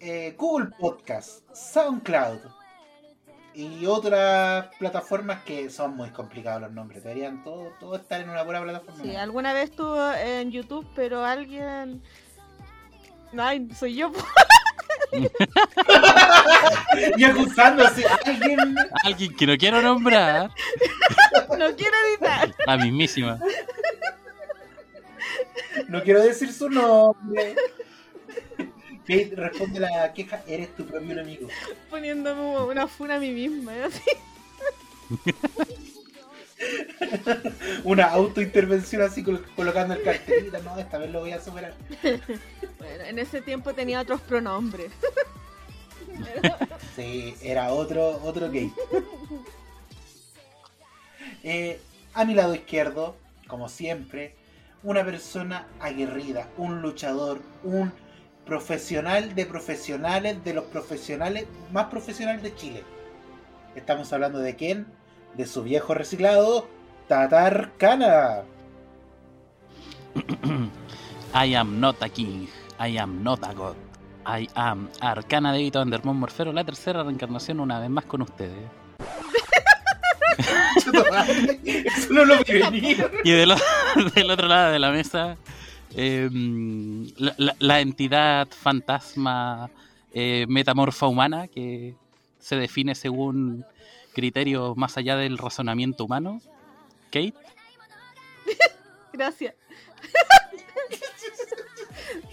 eh, 0.00 0.34
Google 0.38 0.70
Podcast, 0.78 1.42
SoundCloud 1.54 2.38
y 3.54 3.86
otras 3.86 4.68
plataformas 4.78 5.42
que 5.42 5.68
son 5.70 5.96
muy 5.96 6.10
complicados 6.10 6.62
los 6.62 6.70
nombres. 6.72 7.02
Deberían 7.02 7.42
todo, 7.42 7.72
todo 7.80 7.96
estar 7.96 8.20
en 8.20 8.30
una 8.30 8.44
buena 8.44 8.62
plataforma. 8.62 9.02
Sí, 9.02 9.16
alguna 9.16 9.52
vez 9.52 9.70
estuvo 9.70 10.12
en 10.12 10.52
YouTube, 10.52 10.86
pero 10.94 11.24
alguien. 11.24 12.00
Ay, 13.36 13.68
soy 13.74 13.96
yo. 13.96 14.12
y 17.16 17.24
acusando 17.24 17.84
así 17.84 18.04
a 18.04 18.18
alguien. 18.24 18.74
Alguien 19.04 19.36
que 19.36 19.46
no 19.46 19.56
quiero 19.56 19.80
nombrar, 19.82 20.50
No 21.58 21.74
quiero 21.76 21.96
editar. 22.10 22.54
la 22.66 22.76
mismísima. 22.76 23.38
No 25.88 26.02
quiero 26.02 26.22
decir 26.22 26.52
su 26.52 26.68
nombre. 26.68 27.54
Kate 29.06 29.32
responde 29.36 29.80
la 29.80 30.12
queja, 30.12 30.42
eres 30.46 30.74
tu 30.76 30.84
propio 30.84 31.12
enemigo. 31.12 31.48
Poniéndome 31.88 32.58
una 32.60 32.86
funa 32.86 33.14
a 33.16 33.18
mí 33.18 33.30
misma. 33.30 33.74
¿eh? 33.74 33.84
así. 33.84 34.02
Una 37.84 38.06
autointervención 38.10 39.00
así 39.02 39.22
col- 39.22 39.44
colocando 39.56 39.94
el 39.94 40.02
cartelito. 40.02 40.58
No, 40.62 40.78
esta 40.78 40.98
vez 40.98 41.10
lo 41.10 41.20
voy 41.20 41.32
a 41.32 41.40
superar. 41.40 41.72
Bueno, 42.78 43.04
en 43.04 43.18
ese 43.18 43.42
tiempo 43.42 43.74
tenía 43.74 44.00
otros 44.00 44.20
pronombres. 44.20 44.92
Sí, 46.96 47.34
era 47.42 47.72
otro, 47.72 48.20
otro 48.24 48.46
Kate. 48.46 48.72
Eh, 51.44 51.80
a 52.14 52.24
mi 52.24 52.34
lado 52.34 52.54
izquierdo, 52.54 53.14
como 53.46 53.68
siempre, 53.68 54.34
una 54.82 55.04
persona 55.04 55.68
aguerrida, 55.80 56.48
un 56.56 56.82
luchador, 56.82 57.40
un 57.62 57.92
profesional 58.44 59.34
de 59.34 59.46
profesionales, 59.46 60.42
de 60.42 60.54
los 60.54 60.64
profesionales 60.64 61.46
más 61.72 61.86
profesionales 61.86 62.42
de 62.42 62.54
Chile. 62.54 62.82
Estamos 63.74 64.12
hablando 64.12 64.38
de 64.38 64.56
quién? 64.56 64.86
De 65.36 65.46
su 65.46 65.62
viejo 65.62 65.94
reciclado, 65.94 66.66
Tatarcana. 67.06 68.42
I 71.34 71.54
am 71.54 71.78
not 71.78 72.02
a 72.02 72.08
king, 72.08 72.48
I 72.80 72.96
am 72.98 73.22
not 73.22 73.42
a 73.44 73.52
god. 73.54 73.76
I 74.26 74.48
am 74.54 74.88
Arcana 75.00 75.52
de 75.52 75.58
Vito 75.60 75.80
Andermon 75.80 76.16
Morfero, 76.16 76.52
la 76.52 76.64
tercera 76.64 77.02
reencarnación 77.02 77.60
una 77.60 77.80
vez 77.80 77.90
más 77.90 78.04
con 78.04 78.22
ustedes. 78.22 78.58
Eso 80.76 80.92
no 82.12 82.24
lo 82.24 82.36
venía. 82.44 83.10
Y 83.24 83.30
del, 83.32 83.50
otro 84.30 84.46
lado 84.48 84.72
de 84.72 84.78
la 84.78 84.90
mesa, 84.90 85.36
eh, 85.94 86.28
la, 87.16 87.34
la- 87.38 87.56
la 87.58 87.80
entidad 87.80 88.48
fantasma 88.48 89.70
eh, 90.12 90.46
metamorfa 90.48 91.06
humana 91.06 91.48
que 91.48 91.94
se 92.38 92.56
define 92.56 92.94
según 92.94 93.64
criterios 94.12 94.76
más 94.76 94.96
allá 94.98 95.16
del 95.16 95.38
razonamiento 95.38 96.04
humano. 96.04 96.40
Kate, 97.10 97.34
Gracias. 99.12 99.54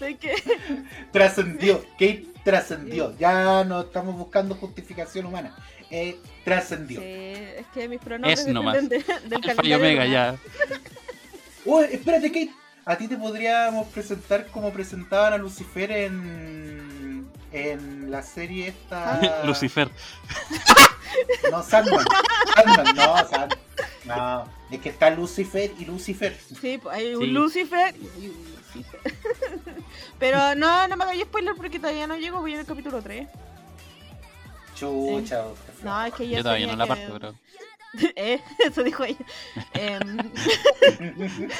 Trascendió. 1.12 1.82
Kate 1.92 2.26
trascendió. 2.44 3.16
Ya 3.18 3.64
no 3.64 3.80
estamos 3.82 4.16
buscando 4.16 4.54
justificación 4.54 5.26
humana. 5.26 5.54
Eh, 5.90 6.18
trascendió. 6.44 7.00
Sí, 7.00 7.06
es 7.06 7.66
que 7.74 7.88
mis 7.88 8.00
pronombres 8.00 8.40
Es 8.40 8.46
nomás. 8.48 8.74
dependen 8.88 9.04
de- 9.22 9.28
del 9.36 9.50
Alfa 9.50 9.64
y 9.66 9.72
Omega 9.74 10.06
ya. 10.06 10.36
Oh, 11.68 11.80
espérate, 11.82 12.28
Kate. 12.28 12.52
A 12.84 12.96
ti 12.96 13.08
te 13.08 13.16
podríamos 13.16 13.88
presentar 13.88 14.46
como 14.46 14.70
presentaban 14.72 15.32
a 15.32 15.36
Lucifer 15.38 15.90
en. 15.90 17.26
En 17.52 18.08
la 18.10 18.22
serie 18.22 18.68
esta. 18.68 19.42
Lucifer. 19.44 19.90
No, 21.50 21.62
Sandman. 21.64 22.04
Sandman, 22.54 22.94
no, 22.94 23.16
Sandman. 23.28 23.58
No, 24.04 24.48
es 24.70 24.80
que 24.80 24.88
está 24.90 25.10
Lucifer 25.10 25.72
y 25.76 25.84
Lucifer. 25.86 26.36
Sí, 26.60 26.78
pues, 26.80 26.94
hay 26.94 27.14
un 27.16 27.22
Sí. 27.22 27.26
Lucifer 27.32 27.94
y 27.96 28.28
un 28.28 28.46
Lucifer. 28.54 29.15
Pero 30.18 30.54
no, 30.54 30.88
no 30.88 30.96
me 30.96 31.04
hagáis 31.04 31.22
spoiler 31.24 31.54
porque 31.54 31.78
todavía 31.78 32.06
no 32.06 32.16
llego, 32.16 32.40
voy 32.40 32.54
en 32.54 32.60
el 32.60 32.66
capítulo 32.66 33.00
3. 33.02 33.26
Chucha. 34.74 35.44
No, 35.82 36.04
es 36.04 36.14
que 36.14 36.28
ya 36.28 36.36
Yo 36.38 36.42
todavía 36.42 36.66
no 36.66 36.76
la 36.76 36.84
que- 36.84 36.88
parto, 36.88 37.12
pero. 37.12 37.34
Eh, 38.16 38.42
eso 38.58 38.82
dijo 38.82 39.04
ella. 39.04 39.16
Em, 39.72 40.18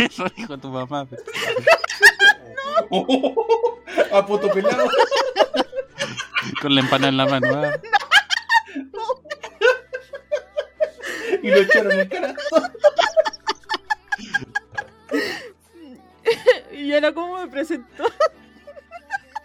Eso 0.00 0.24
dijo 0.36 0.58
tu 0.58 0.68
mamá. 0.70 1.06
pero- 2.90 3.36
A 4.12 4.26
poto 4.26 4.50
pelado. 4.50 4.88
Con 6.60 6.74
la 6.74 6.80
empanada 6.80 7.08
en 7.10 7.16
la 7.16 7.26
mano. 7.26 7.62
ah. 7.64 7.72
Y 11.42 11.48
lo 11.50 11.56
echaron 11.58 11.92
en 11.92 12.08
cara. 12.08 12.34
y 16.72 16.88
yo 16.88 17.00
no 17.00 17.14
cómo 17.14 17.38
me 17.38 17.48
presentó. 17.48 18.04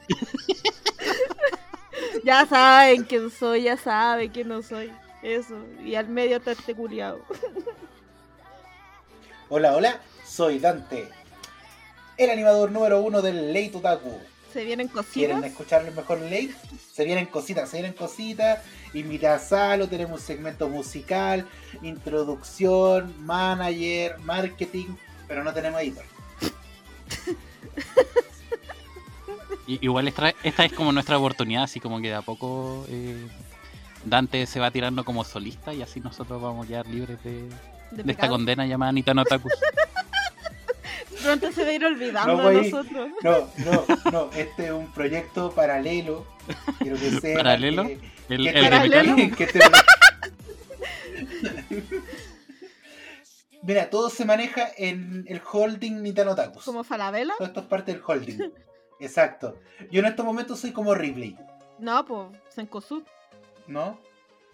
ya 2.24 2.46
saben 2.46 3.04
quién 3.04 3.32
soy, 3.32 3.64
ya 3.64 3.78
saben 3.78 4.32
quién 4.32 4.48
no 4.48 4.62
soy. 4.62 4.92
Eso. 5.22 5.58
Y 5.84 5.96
al 5.96 6.08
medio 6.08 6.38
está 6.38 6.52
este. 6.52 6.76
Hola, 9.50 9.76
hola. 9.76 10.00
Soy 10.26 10.60
Dante. 10.60 11.10
El 12.18 12.30
animador 12.30 12.72
número 12.72 13.02
uno 13.02 13.22
del 13.22 13.54
Late 13.54 13.76
Otaku. 13.76 14.18
Se 14.54 14.64
vienen 14.64 14.88
¿Quieren 14.88 15.04
cositas. 15.04 15.44
escucharlo 15.52 15.92
mejor 15.92 16.22
late? 16.22 16.56
Se 16.94 17.04
vienen 17.04 17.26
cositas, 17.26 17.70
se 17.70 17.78
vienen 17.78 17.94
cositas. 17.94 18.60
Invita 18.94 19.34
a 19.34 19.40
Salo, 19.40 19.90
tenemos 19.90 20.22
un 20.22 20.26
segmento 20.26 20.70
musical, 20.70 21.46
introducción, 21.82 23.14
manager, 23.26 24.18
marketing, 24.20 24.96
pero 25.28 25.44
no 25.44 25.54
tenemos 25.54 25.82
editor. 25.82 26.06
Y- 29.68 29.80
Igual 29.84 30.08
esta, 30.08 30.30
esta 30.44 30.64
es 30.66 30.74
como 30.74 30.92
nuestra 30.92 31.18
oportunidad, 31.18 31.64
así 31.64 31.80
como 31.80 32.00
que 32.00 32.10
de 32.10 32.14
a 32.14 32.22
poco 32.22 32.86
eh, 32.88 33.28
Dante 34.04 34.46
se 34.46 34.60
va 34.60 34.70
tirando 34.70 35.04
como 35.04 35.24
solista 35.24 35.74
y 35.74 35.82
así 35.82 36.00
nosotros 36.00 36.40
vamos 36.42 36.66
a 36.66 36.68
quedar 36.68 36.86
libres 36.86 37.18
de, 37.24 37.50
de 37.92 38.04
de 38.04 38.12
esta 38.12 38.28
condena 38.30 38.68
llamada 38.68 38.92
Nitano 38.92 39.24
Otaku. 39.24 39.50
Pronto 41.24 41.52
se 41.52 41.64
va 41.64 41.70
a 41.70 41.74
ir 41.74 41.84
olvidando 41.84 42.38
No, 42.44 42.52
nosotros. 42.52 43.10
No, 43.24 43.48
no, 43.66 43.86
no, 44.12 44.30
este 44.36 44.66
es 44.66 44.72
un 44.72 44.92
proyecto 44.94 45.50
paralelo. 45.52 46.28
Quiero 46.80 46.98
que 46.98 47.10
sepan 47.20 47.38
¿Paralelo? 47.38 47.88
que- 47.88 48.00
El, 48.30 48.44
que 48.44 48.50
el 48.60 48.70
¿Paralelo? 48.70 49.16
radical. 49.16 49.36
que 49.36 49.44
este- 49.46 49.60
Mira, 53.66 53.90
todo 53.90 54.10
se 54.10 54.26
maneja 54.26 54.70
en 54.78 55.26
el 55.28 55.42
holding 55.52 56.02
Nitano 56.04 56.32
Otakus. 56.32 56.66
Como 56.66 56.84
Falabella. 56.84 57.34
Todo 57.38 57.48
esto 57.48 57.60
es 57.62 57.66
parte 57.66 57.94
del 57.94 58.02
holding. 58.06 58.52
Exacto. 59.00 59.60
Yo 59.92 60.02
en 60.02 60.06
estos 60.06 60.26
momentos 60.26 60.60
soy 60.60 60.72
como 60.72 60.94
Ripley, 60.94 61.36
No, 61.80 62.06
pues 62.06 62.28
Sencosud. 62.50 63.04
¿no? 63.68 64.00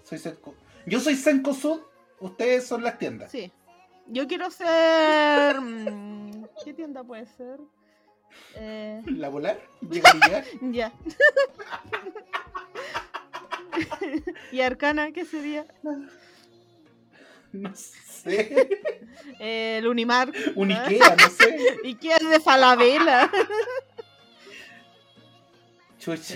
Soy 0.04 0.18
Senko. 0.18 0.56
Yo 0.86 1.00
soy 1.00 1.16
Senkosud, 1.16 1.82
ustedes 2.20 2.66
son 2.66 2.84
las 2.84 2.98
tiendas. 2.98 3.32
Sí. 3.32 3.52
Yo 4.08 4.28
quiero 4.28 4.50
ser. 4.50 5.60
mm, 5.62 6.46
¿Qué 6.64 6.74
tienda 6.74 7.04
puede 7.04 7.26
ser? 7.28 7.60
Eh, 8.56 9.02
¿La 9.06 9.30
volar? 9.30 9.60
Ya. 10.62 10.92
¿Y 14.52 14.62
Arcana 14.62 15.12
qué 15.12 15.26
sería? 15.26 15.66
No 17.54 17.74
sé. 17.76 18.80
Eh, 19.40 19.78
el 19.80 19.88
Unimar. 19.88 20.32
Un 20.56 20.72
Ikea, 20.72 21.16
no 21.16 21.30
sé. 21.30 21.58
¿Y 21.84 21.96
qué 21.96 22.14
es 22.14 22.30
de 22.30 22.40
Falabella? 22.40 23.30
Chucha. 26.00 26.36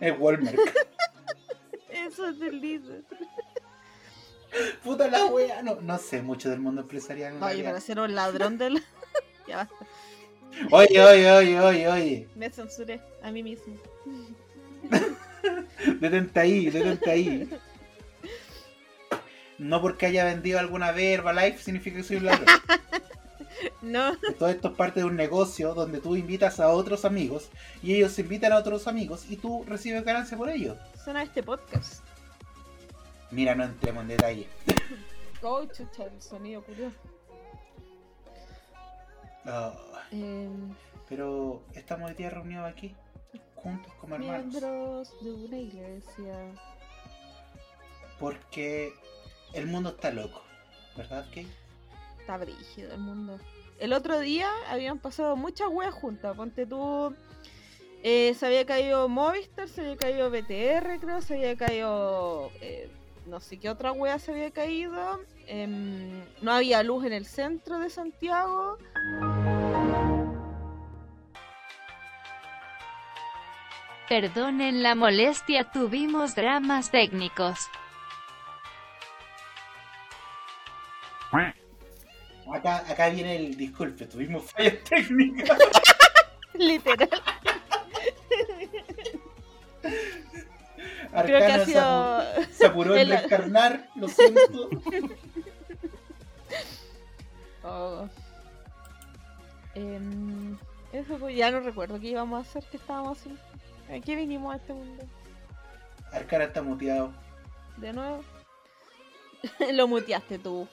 Es 0.00 0.18
Walmart. 0.18 0.58
Eso 1.88 2.28
es 2.28 2.38
del 2.38 2.60
líder. 2.60 3.04
Puta 4.84 5.08
la 5.08 5.26
wea. 5.26 5.62
No, 5.62 5.80
no 5.80 5.98
sé 5.98 6.22
mucho 6.22 6.50
del 6.50 6.60
mundo 6.60 6.82
empresarial. 6.82 7.36
en 7.36 7.42
Oye, 7.42 7.64
para 7.64 7.80
ser 7.80 7.98
un 7.98 8.14
ladrón 8.14 8.58
del. 8.58 8.82
ya 9.48 9.56
basta. 9.56 9.86
Oye, 10.70 11.02
oye, 11.02 11.30
oye, 11.30 11.60
oye, 11.60 11.88
oye. 11.88 12.28
Me 12.34 12.50
censuré 12.50 13.00
a 13.22 13.30
mí 13.30 13.42
mismo. 13.42 13.74
Detente 16.00 16.40
ahí, 16.40 16.70
detente 16.70 17.10
ahí. 17.10 17.50
No 19.58 19.80
porque 19.82 20.06
haya 20.06 20.24
vendido 20.24 20.58
alguna 20.58 20.92
vez 20.92 21.18
Herbalife 21.18 21.58
significa 21.58 21.96
que 21.96 22.02
soy 22.04 22.16
un 22.18 22.26
ladrón. 22.26 22.46
No. 23.82 24.16
Todo 24.38 24.48
esto 24.50 24.68
es 24.68 24.74
parte 24.74 25.00
de 25.00 25.06
un 25.06 25.16
negocio 25.16 25.74
donde 25.74 26.00
tú 26.00 26.14
invitas 26.14 26.60
a 26.60 26.68
otros 26.68 27.04
amigos 27.04 27.48
y 27.82 27.94
ellos 27.94 28.16
invitan 28.18 28.52
a 28.52 28.56
otros 28.58 28.86
amigos 28.86 29.24
y 29.28 29.36
tú 29.36 29.64
recibes 29.66 30.04
ganancia 30.04 30.36
por 30.36 30.48
ello. 30.48 30.76
Suena 31.02 31.22
este 31.24 31.42
podcast. 31.42 32.02
Mira, 33.32 33.54
no 33.56 33.64
entremos 33.64 34.02
en 34.02 34.08
detalle. 34.08 34.48
Oh, 35.42 35.64
chucha, 35.66 36.04
el 36.04 36.20
sonido 36.20 36.62
curioso. 36.62 36.96
Ah, 39.44 39.72
Em, 40.10 40.74
pero 41.08 41.62
estamos 41.74 42.10
hoy 42.10 42.16
día 42.16 42.30
reunidos 42.30 42.66
aquí, 42.68 42.94
juntos 43.54 43.92
como 44.00 44.16
hermanos. 44.16 44.46
miembros 44.46 45.14
de 45.22 45.30
una 45.30 45.58
iglesia. 45.58 46.34
Porque 48.18 48.92
el 49.52 49.66
mundo 49.66 49.90
está 49.90 50.10
loco, 50.10 50.42
¿verdad, 50.96 51.24
Kate? 51.28 51.46
Está 52.20 52.36
brígido 52.36 52.92
el 52.92 52.98
mundo. 53.00 53.38
El 53.78 53.92
otro 53.92 54.18
día 54.20 54.48
habían 54.68 54.98
pasado 54.98 55.36
muchas 55.36 55.68
weas 55.70 55.94
juntas. 55.94 56.36
Ponte 56.36 56.66
tú. 56.66 57.14
eh, 58.02 58.34
se 58.38 58.46
había 58.46 58.66
caído 58.66 59.08
Movistar, 59.08 59.68
se 59.68 59.80
había 59.82 59.96
caído 59.96 60.30
BTR, 60.30 60.98
creo, 61.00 61.20
se 61.22 61.34
había 61.34 61.56
caído. 61.56 62.50
eh, 62.60 62.90
no 63.26 63.40
sé 63.40 63.58
qué 63.58 63.68
otra 63.68 63.92
wea 63.92 64.18
se 64.18 64.32
había 64.32 64.50
caído. 64.50 65.20
em, 65.46 66.22
no 66.42 66.52
había 66.52 66.82
luz 66.82 67.04
en 67.06 67.12
el 67.12 67.24
centro 67.26 67.78
de 67.78 67.88
Santiago. 67.90 68.78
Perdonen 74.08 74.82
la 74.82 74.94
molestia, 74.94 75.70
tuvimos 75.70 76.34
dramas 76.34 76.90
técnicos. 76.90 77.68
Acá, 82.52 82.78
acá 82.88 83.08
viene 83.10 83.36
el 83.36 83.56
disculpe, 83.56 84.06
tuvimos 84.06 84.50
fallas 84.50 84.82
técnicas. 84.84 85.58
Literal. 86.54 87.08
Creo 91.24 91.38
que 91.38 91.44
ha 91.44 91.64
sido. 91.64 92.44
se 92.52 92.66
apuró 92.66 92.94
en 92.94 93.00
el- 93.00 93.08
descarnar, 93.10 93.88
lo 93.94 94.08
siento. 94.08 94.70
Oh. 97.70 98.08
Em, 99.74 100.56
eso 100.90 101.18
pues, 101.18 101.36
ya 101.36 101.50
no 101.50 101.60
recuerdo 101.60 102.00
qué 102.00 102.06
íbamos 102.08 102.38
a 102.38 102.48
hacer, 102.48 102.64
qué 102.70 102.78
estábamos 102.78 103.18
haciendo. 103.18 103.40
¿A 103.94 104.00
qué 104.00 104.16
vinimos 104.16 104.54
a 104.54 104.56
este 104.56 104.72
mundo? 104.72 105.04
Arcana 106.10 106.44
está 106.44 106.62
muteado. 106.62 107.12
De 107.76 107.92
nuevo. 107.92 108.24
Lo 109.72 109.86
muteaste 109.86 110.38
tú. 110.38 110.66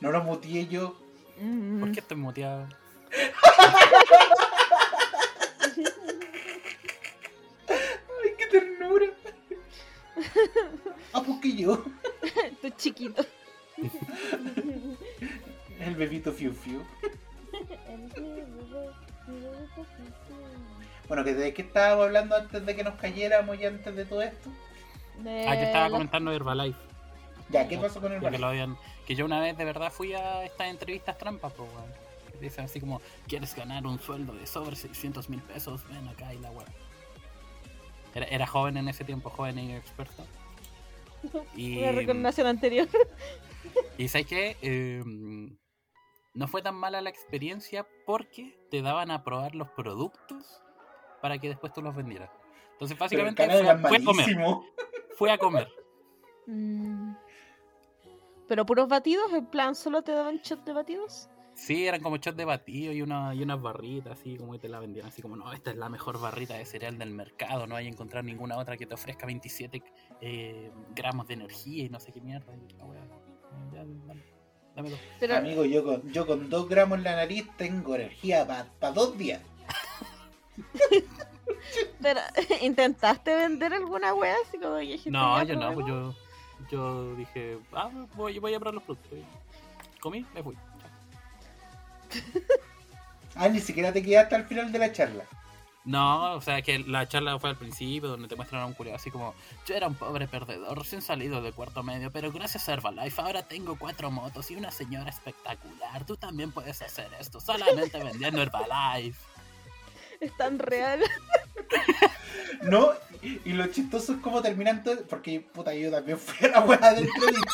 No 0.00 0.10
lo 0.12 0.22
muteé 0.22 0.66
yo. 0.66 0.96
Mm. 1.40 1.80
¿Por 1.80 1.92
qué 1.92 2.00
estoy 2.00 2.16
muteado? 2.16 2.66
Ay, 7.68 8.30
qué 8.38 8.46
ternura. 8.46 9.06
Ah, 11.12 11.22
pues 11.24 11.38
que 11.40 11.56
yo. 11.56 11.84
Tú 12.62 12.70
chiquito. 12.76 13.24
El 15.80 15.94
bebito 15.94 16.32
Fiu 16.32 16.52
Fiu. 16.52 16.82
Bueno, 21.08 21.22
que 21.24 21.34
¿de 21.34 21.54
qué 21.54 21.62
estábamos 21.62 22.06
hablando 22.06 22.36
antes 22.36 22.64
de 22.66 22.74
que 22.74 22.82
nos 22.84 22.94
cayéramos 22.94 23.58
y 23.60 23.66
antes 23.66 23.94
de 23.94 24.04
todo 24.04 24.22
esto? 24.22 24.50
De 25.22 25.46
Ah, 25.46 25.54
yo 25.54 25.60
estaba 25.62 25.84
la- 25.88 25.90
comentando 25.92 26.32
Herbalife. 26.32 26.78
Ya, 27.48 27.68
¿qué 27.68 27.78
pasó 27.78 28.00
con 28.00 28.12
el 28.12 28.20
Ya 28.20 28.30
que, 28.30 28.38
lo 28.38 28.48
habían- 28.48 28.76
que 29.06 29.14
yo 29.14 29.24
una 29.24 29.40
vez 29.40 29.56
de 29.56 29.64
verdad 29.64 29.92
fui 29.92 30.12
a 30.14 30.44
estas 30.44 30.68
entrevistas 30.68 31.16
trampas, 31.18 31.52
pues, 31.52 31.68
weón. 31.72 31.92
Que 32.32 32.38
dicen 32.38 32.64
así 32.64 32.80
como, 32.80 33.00
¿quieres 33.28 33.54
ganar 33.54 33.86
un 33.86 33.98
sueldo 34.00 34.34
de 34.34 34.46
sobre 34.46 34.74
600 34.76 35.28
mil 35.30 35.40
pesos? 35.42 35.86
Ven 35.88 36.08
acá 36.08 36.34
y 36.34 36.38
la 36.38 36.50
weón. 36.50 36.68
Era, 38.14 38.26
era 38.26 38.46
joven 38.46 38.76
en 38.78 38.88
ese 38.88 39.04
tiempo, 39.04 39.30
joven 39.30 39.58
y 39.58 39.74
experto. 39.74 40.24
Y, 41.56 41.78
Una 41.78 41.92
recomendación 41.92 42.46
anterior. 42.46 42.88
y 43.98 44.08
¿sabes 44.08 44.26
qué? 44.26 44.56
Eh, 44.62 45.02
no 46.34 46.48
fue 46.48 46.62
tan 46.62 46.74
mala 46.74 47.00
la 47.00 47.10
experiencia 47.10 47.86
porque 48.04 48.56
te 48.70 48.82
daban 48.82 49.10
a 49.10 49.24
probar 49.24 49.54
los 49.54 49.68
productos 49.70 50.62
para 51.22 51.38
que 51.38 51.48
después 51.48 51.72
tú 51.72 51.80
los 51.82 51.94
vendieras. 51.96 52.30
Entonces 52.72 52.98
básicamente 52.98 53.44
fue, 53.48 53.78
fue 53.78 53.96
a 53.96 54.04
comer. 54.04 54.36
Fue 55.16 55.32
a 55.32 55.38
comer. 55.38 55.68
Mm. 56.48 57.16
Pero 58.48 58.64
puros 58.66 58.88
batidos, 58.88 59.32
en 59.32 59.46
plan, 59.46 59.74
¿solo 59.74 60.02
te 60.02 60.12
daban 60.12 60.38
shot 60.38 60.64
de 60.64 60.72
batidos? 60.72 61.28
Sí, 61.54 61.86
eran 61.86 62.02
como 62.02 62.16
shots 62.18 62.36
de 62.36 62.44
batido 62.44 62.92
y, 62.92 63.00
una, 63.00 63.34
y 63.34 63.42
unas 63.42 63.60
barritas, 63.60 64.18
así 64.18 64.36
como 64.36 64.52
que 64.52 64.58
te 64.58 64.68
la 64.68 64.78
vendían, 64.78 65.06
así 65.06 65.22
como, 65.22 65.36
no, 65.36 65.50
esta 65.54 65.70
es 65.70 65.76
la 65.76 65.88
mejor 65.88 66.20
barrita 66.20 66.54
de 66.54 66.66
cereal 66.66 66.98
del 66.98 67.10
mercado, 67.10 67.66
no 67.66 67.76
hay 67.76 67.86
a 67.86 67.88
encontrar 67.88 68.24
ninguna 68.24 68.58
otra 68.58 68.76
que 68.76 68.84
te 68.84 68.92
ofrezca 68.94 69.24
27 69.24 69.82
eh, 70.20 70.70
gramos 70.94 71.26
de 71.26 71.34
energía 71.34 71.84
y 71.84 71.88
no 71.88 71.98
sé 71.98 72.12
qué 72.12 72.20
mierda. 72.20 72.52
y 72.54 72.74
la 72.74 72.84
wea, 72.84 73.00
ya, 73.72 73.78
dame, 73.78 74.22
dame 74.74 74.90
dos. 74.90 75.00
Pero, 75.18 75.36
Amigo, 75.36 75.64
yo 75.64 75.82
con, 75.82 76.12
yo 76.12 76.26
con 76.26 76.50
dos 76.50 76.68
gramos 76.68 76.98
en 76.98 77.04
la 77.04 77.16
nariz 77.16 77.48
tengo 77.56 77.94
energía 77.94 78.46
para 78.46 78.92
dos 78.92 79.16
días. 79.16 79.40
pero 82.02 82.20
¿intentaste 82.60 83.34
vender 83.34 83.72
alguna 83.72 84.14
wea 84.14 84.34
así 84.46 84.58
como 84.58 84.74
que 84.76 84.82
dijiste, 84.82 85.10
No, 85.10 85.38
"Ya, 85.38 85.44
yo 85.44 85.54
no, 85.54 85.72
pues 85.72 85.86
probemos"? 85.86 86.14
yo, 86.16 86.25
yo 86.70 87.14
dije, 87.14 87.58
ah, 87.72 87.90
voy, 88.14 88.38
voy 88.38 88.54
a 88.54 88.58
probar 88.58 88.74
los 88.74 88.82
productos. 88.82 89.18
Comí, 90.00 90.24
me 90.34 90.42
fui. 90.42 90.56
Ah, 93.38 93.48
ni 93.50 93.60
siquiera 93.60 93.92
te 93.92 94.02
quedaste 94.02 94.34
al 94.34 94.46
final 94.46 94.72
de 94.72 94.78
la 94.78 94.90
charla. 94.92 95.24
No, 95.84 96.32
o 96.32 96.40
sea 96.40 96.62
que 96.62 96.80
la 96.80 97.06
charla 97.06 97.38
fue 97.38 97.50
al 97.50 97.56
principio 97.56 98.08
donde 98.08 98.26
te 98.26 98.34
muestran 98.34 98.62
a 98.62 98.66
un 98.66 98.72
curioso 98.72 98.96
así 98.96 99.10
como 99.10 99.34
yo 99.66 99.76
era 99.76 99.86
un 99.86 99.94
pobre 99.94 100.26
perdedor 100.26 100.76
recién 100.76 101.00
salido 101.00 101.40
de 101.42 101.52
cuarto 101.52 101.84
medio, 101.84 102.10
pero 102.10 102.32
gracias 102.32 102.68
a 102.68 102.72
Herbalife 102.72 103.20
ahora 103.20 103.42
tengo 103.42 103.78
cuatro 103.78 104.10
motos 104.10 104.50
y 104.50 104.56
una 104.56 104.72
señora 104.72 105.10
espectacular. 105.10 106.04
Tú 106.04 106.16
también 106.16 106.50
puedes 106.50 106.82
hacer 106.82 107.08
esto 107.20 107.40
solamente 107.40 108.02
vendiendo 108.02 108.42
Herbalife. 108.42 109.20
Es 110.20 110.36
tan 110.36 110.58
real. 110.58 111.02
No, 112.62 112.92
y, 113.22 113.40
y 113.44 113.52
lo 113.52 113.66
chistoso 113.66 114.14
es 114.14 114.18
cómo 114.20 114.40
terminan 114.40 114.82
todo. 114.82 115.02
Porque, 115.08 115.40
puta, 115.40 115.74
yo 115.74 115.90
también 115.90 116.18
fui 116.18 116.48
a 116.48 116.52
la 116.52 116.60
weá 116.60 116.94
de 116.94 117.02
entrevista. 117.02 117.52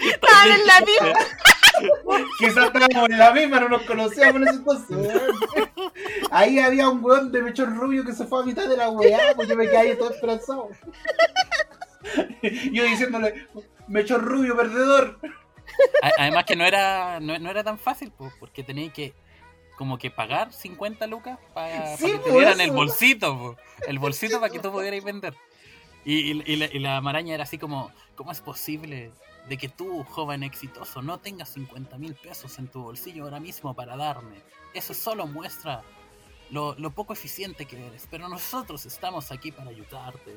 Estaban 0.00 0.52
en 0.52 0.66
la 0.66 0.80
misma. 0.80 2.26
Quizás 2.38 2.66
estábamos 2.66 3.10
en 3.10 3.18
la 3.18 3.32
misma, 3.32 3.60
no 3.60 3.68
nos 3.68 3.82
conocíamos 3.82 4.42
en 4.42 4.48
ese 4.48 4.56
entonces. 4.58 5.22
Ahí 6.30 6.58
había 6.58 6.88
un 6.88 7.04
weón 7.04 7.32
de 7.32 7.42
mechón 7.42 7.76
rubio 7.76 8.04
que 8.04 8.12
se 8.12 8.26
fue 8.26 8.42
a 8.42 8.46
mitad 8.46 8.68
de 8.68 8.76
la 8.76 8.90
weá, 8.90 9.34
pues 9.34 9.48
yo 9.48 9.56
me 9.56 9.66
quedé 9.66 9.78
ahí 9.78 9.96
todo 9.96 10.10
esperanzado. 10.10 10.68
Yo 12.72 12.84
diciéndole, 12.84 13.46
mechón 13.88 14.22
rubio, 14.22 14.56
perdedor. 14.56 15.18
Además 16.18 16.44
que 16.44 16.56
no 16.56 16.64
era 16.64 17.20
no, 17.20 17.38
no 17.38 17.50
era 17.50 17.62
tan 17.62 17.78
fácil, 17.78 18.10
pues, 18.16 18.32
porque 18.40 18.62
tenía 18.62 18.90
que 18.92 19.12
como 19.80 19.96
que 19.96 20.10
pagar 20.10 20.52
50 20.52 21.06
lucas 21.06 21.38
para 21.54 21.96
Sí, 21.96 22.12
que 22.12 22.18
te 22.18 22.32
dieran 22.32 22.60
el 22.60 22.70
bolsito, 22.70 23.34
po. 23.38 23.56
el 23.86 23.98
bolsito 23.98 24.38
para 24.38 24.52
que 24.52 24.58
tú 24.58 24.70
pudieras 24.70 25.02
vender. 25.02 25.34
Y, 26.04 26.32
y- 26.32 26.42
y 26.44 26.56
la, 26.56 26.66
y 26.66 26.78
la 26.80 27.00
maraña 27.00 27.32
era 27.32 27.44
así 27.44 27.56
como, 27.56 27.90
¿cómo 28.14 28.30
es 28.30 28.42
posible 28.42 29.10
de 29.48 29.56
que 29.56 29.70
tú, 29.70 30.04
joven 30.04 30.42
exitoso, 30.42 31.00
no 31.00 31.18
tengas 31.18 31.48
50 31.54 31.96
mil 31.96 32.14
pesos 32.14 32.58
en 32.58 32.68
tu 32.68 32.82
bolsillo 32.82 33.24
ahora 33.24 33.40
mismo 33.40 33.72
para 33.74 33.96
darme? 33.96 34.42
Eso 34.74 34.92
solo 34.92 35.26
muestra 35.26 35.80
lo, 36.50 36.74
lo 36.78 36.90
poco 36.90 37.14
eficiente 37.14 37.64
que 37.64 37.82
eres, 37.86 38.06
pero 38.10 38.28
nosotros 38.28 38.84
estamos 38.84 39.32
aquí 39.32 39.50
para 39.50 39.70
ayudarte. 39.70 40.36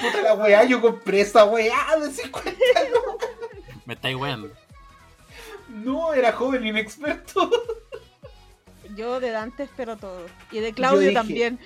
Puta 0.00 0.20
la 0.22 0.34
weá, 0.34 0.64
yo 0.64 0.80
compré 0.80 1.20
esa 1.20 1.44
weá 1.44 1.96
de 2.00 2.10
50 2.10 2.50
lucas. 2.90 3.28
Me 3.84 3.94
estáis 3.94 4.16
weando. 4.16 4.50
No, 5.76 6.12
era 6.14 6.32
joven 6.32 6.66
inexperto. 6.66 7.50
Yo 8.96 9.20
de 9.20 9.30
Dante 9.30 9.64
espero 9.64 9.96
todo. 9.96 10.26
Y 10.50 10.60
de 10.60 10.72
Claudio 10.72 11.00
dije- 11.08 11.12
también. 11.14 11.60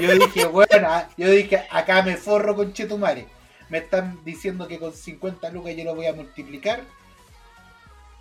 Yo 0.00 0.12
dije, 0.14 0.46
bueno, 0.46 0.88
yo 1.16 1.30
dije, 1.30 1.66
acá 1.70 2.02
me 2.02 2.16
forro 2.16 2.54
con 2.54 2.72
Chetumare. 2.72 3.26
Me 3.68 3.78
están 3.78 4.22
diciendo 4.24 4.68
que 4.68 4.78
con 4.78 4.92
50 4.92 5.50
lucas 5.50 5.74
yo 5.76 5.84
lo 5.84 5.94
voy 5.96 6.06
a 6.06 6.12
multiplicar. 6.12 6.82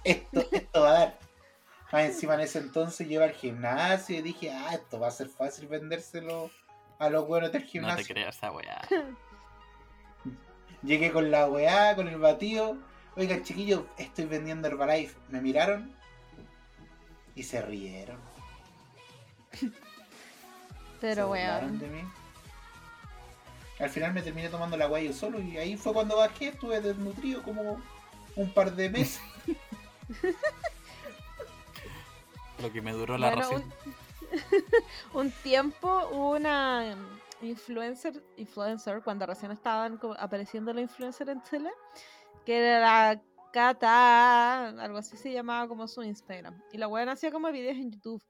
Esto, 0.04 0.46
esto 0.52 0.82
va 0.82 0.90
a 0.90 0.94
dar. 0.94 1.20
Más 1.92 2.06
encima 2.06 2.34
en 2.34 2.40
ese 2.42 2.60
entonces 2.60 3.10
iba 3.10 3.24
al 3.26 3.32
gimnasio 3.34 4.18
y 4.18 4.22
dije, 4.22 4.52
ah, 4.52 4.74
esto 4.74 5.00
va 5.00 5.08
a 5.10 5.12
ser 5.12 5.28
fácil 5.30 5.68
vendérselo 5.68 6.50
a 6.98 7.10
los 7.10 7.28
buenos 7.28 7.52
del 7.52 7.62
No 7.62 7.66
te 7.68 7.72
gimnasio. 7.72 8.06
creas 8.16 8.36
esa 8.38 8.52
weá. 8.52 8.82
Llegué 10.84 11.12
con 11.12 11.30
la 11.32 11.48
weá, 11.48 11.96
con 11.96 12.08
el 12.08 12.18
batido. 12.18 12.78
Oigan, 13.18 13.44
chiquillos, 13.44 13.84
estoy 13.98 14.26
vendiendo 14.26 14.68
Herbalife. 14.68 15.16
Me 15.30 15.42
miraron 15.42 15.92
y 17.34 17.44
se 17.44 17.62
rieron. 17.62 18.20
Pero 21.02 21.30
weón. 21.30 21.80
de 21.80 21.88
mí. 21.88 22.02
Al 23.80 23.90
final 23.90 24.14
me 24.14 24.22
terminé 24.22 24.50
tomando 24.50 24.78
la 24.78 24.88
weá 24.88 25.04
yo 25.04 25.14
solo 25.14 25.42
y 25.42 25.58
ahí 25.58 25.76
fue 25.76 25.94
cuando 25.94 26.16
bajé, 26.18 26.50
estuve 26.50 26.80
desnutrido 26.80 27.42
como 27.44 27.82
un 28.36 28.54
par 28.54 28.74
de 28.74 28.90
meses. 28.90 29.22
Lo 32.62 32.72
que 32.72 32.82
me 32.82 32.94
duró 32.94 33.18
la 33.18 33.32
Bueno, 33.32 33.42
ración. 33.42 33.74
Un 35.14 35.30
tiempo 35.32 36.08
hubo 36.12 36.32
una 36.32 36.96
influencer, 37.42 38.24
influencer 38.38 39.02
cuando 39.04 39.26
recién 39.26 39.52
estaban 39.52 40.00
apareciendo 40.18 40.72
los 40.74 40.84
influencers 40.84 41.30
en 41.32 41.44
Chile, 41.44 41.70
que 42.46 42.58
era 42.58 42.80
la 42.80 43.22
Cata, 43.52 44.68
algo 44.68 44.98
así 44.98 45.16
se 45.16 45.32
llamaba 45.32 45.68
como 45.68 45.88
su 45.88 46.04
Instagram. 46.04 46.62
Y 46.74 46.78
la 46.78 46.88
buena 46.88 47.14
hacía 47.14 47.32
como 47.32 47.50
videos 47.52 47.78
en 47.78 47.92
YouTube. 47.92 48.22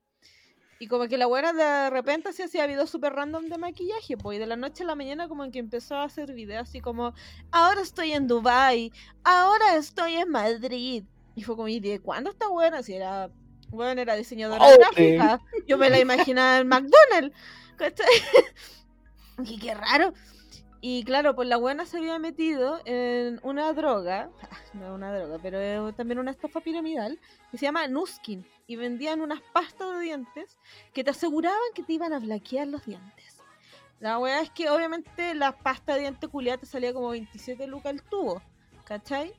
Y 0.78 0.88
como 0.88 1.08
que 1.08 1.18
la 1.18 1.26
buena 1.26 1.54
de 1.54 1.90
repente 1.90 2.32
se 2.34 2.44
hacía 2.44 2.68
videos 2.68 2.90
súper 2.90 3.14
random 3.14 3.46
de 3.46 3.58
maquillaje, 3.58 4.18
pues, 4.18 4.36
y 4.36 4.40
de 4.40 4.46
la 4.46 4.56
noche 4.56 4.84
a 4.84 4.88
la 4.88 4.96
mañana 4.96 5.28
como 5.28 5.50
que 5.50 5.60
empezó 5.60 5.96
a 5.96 6.04
hacer 6.04 6.34
videos 6.34 6.70
así 6.70 6.82
como, 6.82 7.14
ahora 7.52 7.82
estoy 7.82 8.12
en 8.12 8.28
Dubai, 8.28 8.92
ahora 9.24 9.78
estoy 9.78 10.16
en 10.16 10.30
Madrid. 10.30 11.06
Y 11.34 11.44
fue 11.44 11.56
como, 11.56 11.70
¿y 11.70 11.80
de 11.80 12.00
cuándo 12.00 12.30
está 12.30 12.48
buena? 12.50 12.84
Si 12.84 12.94
era, 12.94 13.32
bueno, 13.70 14.02
era 14.02 14.16
diseñadora 14.16 14.64
Oh, 14.64 14.78
gráfica. 14.78 15.40
Yo 15.66 15.78
me 15.78 15.90
la 15.90 16.00
imaginaba 16.00 16.58
en 16.60 16.68
McDonald's. 16.68 17.36
¿cachai? 17.76 18.06
y 19.46 19.60
qué 19.60 19.74
raro. 19.74 20.14
Y 20.82 21.04
claro, 21.04 21.36
pues 21.36 21.48
la 21.48 21.58
buena 21.58 21.86
se 21.86 21.98
había 21.98 22.20
metido 22.20 22.80
en 22.86 23.40
una 23.44 23.74
droga, 23.74 24.30
no 24.74 24.94
una 24.94 25.16
droga, 25.18 25.40
pero 25.42 25.94
también 25.94 26.20
una 26.20 26.32
estafa 26.32 26.62
piramidal, 26.62 27.20
que 27.52 27.58
se 27.58 27.66
llama 27.66 27.88
Nuskin. 27.88 28.46
Y 28.68 28.76
vendían 28.76 29.22
unas 29.22 29.42
pastas 29.54 29.96
de 29.96 30.02
dientes 30.02 30.58
que 30.94 31.04
te 31.04 31.12
aseguraban 31.12 31.60
que 31.74 31.84
te 31.84 31.94
iban 31.94 32.14
a 32.14 32.20
blanquear 32.20 32.68
los 32.68 32.86
dientes. 32.86 33.44
La 34.00 34.20
weá 34.20 34.42
es 34.42 34.50
que 34.50 34.70
obviamente 34.70 35.34
la 35.36 35.54
pasta 35.54 35.94
de 35.94 36.02
diente 36.02 36.28
culiada 36.28 36.58
te 36.58 36.66
salía 36.66 36.94
como 36.94 37.10
27 37.10 37.66
lucas 37.68 37.94
el 37.94 38.04
tubo, 38.04 38.42
¿cachai? 38.84 39.34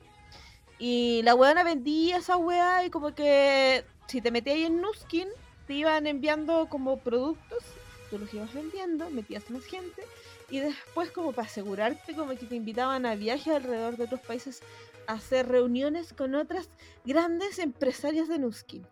Y 0.79 1.21
la 1.23 1.35
weona 1.35 1.63
vendía 1.63 2.17
esa 2.17 2.37
weá 2.37 2.85
y 2.85 2.89
como 2.89 3.13
que 3.13 3.85
si 4.07 4.21
te 4.21 4.31
metías 4.31 4.55
ahí 4.55 4.65
en 4.65 4.81
Nuskin, 4.81 5.27
te 5.67 5.73
iban 5.73 6.07
enviando 6.07 6.67
como 6.69 6.97
productos, 6.97 7.63
tú 8.09 8.17
los 8.17 8.33
ibas 8.33 8.53
vendiendo, 8.53 9.09
metías 9.09 9.49
más 9.49 9.63
gente 9.65 10.03
y 10.49 10.59
después 10.59 11.11
como 11.11 11.31
para 11.31 11.47
asegurarte 11.47 12.15
como 12.15 12.35
que 12.35 12.45
te 12.45 12.55
invitaban 12.55 13.05
a 13.05 13.15
viajes 13.15 13.53
alrededor 13.53 13.97
de 13.97 14.05
otros 14.05 14.21
países 14.21 14.61
a 15.07 15.13
hacer 15.13 15.47
reuniones 15.47 16.13
con 16.13 16.35
otras 16.35 16.69
grandes 17.05 17.59
empresarias 17.59 18.27
de 18.27 18.39
Nuskin. 18.39 18.85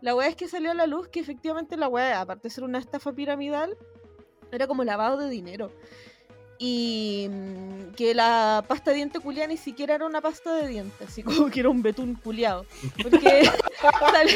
La 0.00 0.14
weá 0.14 0.28
es 0.28 0.36
que 0.36 0.48
salió 0.48 0.70
a 0.70 0.74
la 0.74 0.86
luz 0.86 1.08
que 1.08 1.20
efectivamente 1.20 1.76
la 1.76 1.88
weá, 1.88 2.20
aparte 2.20 2.48
de 2.48 2.54
ser 2.54 2.64
una 2.64 2.78
estafa 2.78 3.12
piramidal, 3.12 3.76
era 4.50 4.66
como 4.66 4.84
lavado 4.84 5.18
de 5.18 5.28
dinero. 5.28 5.70
Y 6.62 7.26
mm, 7.30 7.94
que 7.96 8.14
la 8.14 8.62
pasta 8.68 8.90
de 8.90 8.98
diente 8.98 9.18
culiada 9.18 9.48
ni 9.48 9.56
siquiera 9.56 9.94
era 9.94 10.04
una 10.04 10.20
pasta 10.20 10.54
de 10.54 10.68
dientes, 10.68 11.08
así 11.08 11.22
como 11.22 11.48
que 11.50 11.60
era 11.60 11.70
un 11.70 11.80
betún 11.80 12.14
culiado. 12.16 12.66
Porque, 13.02 13.50
sal- 13.98 14.28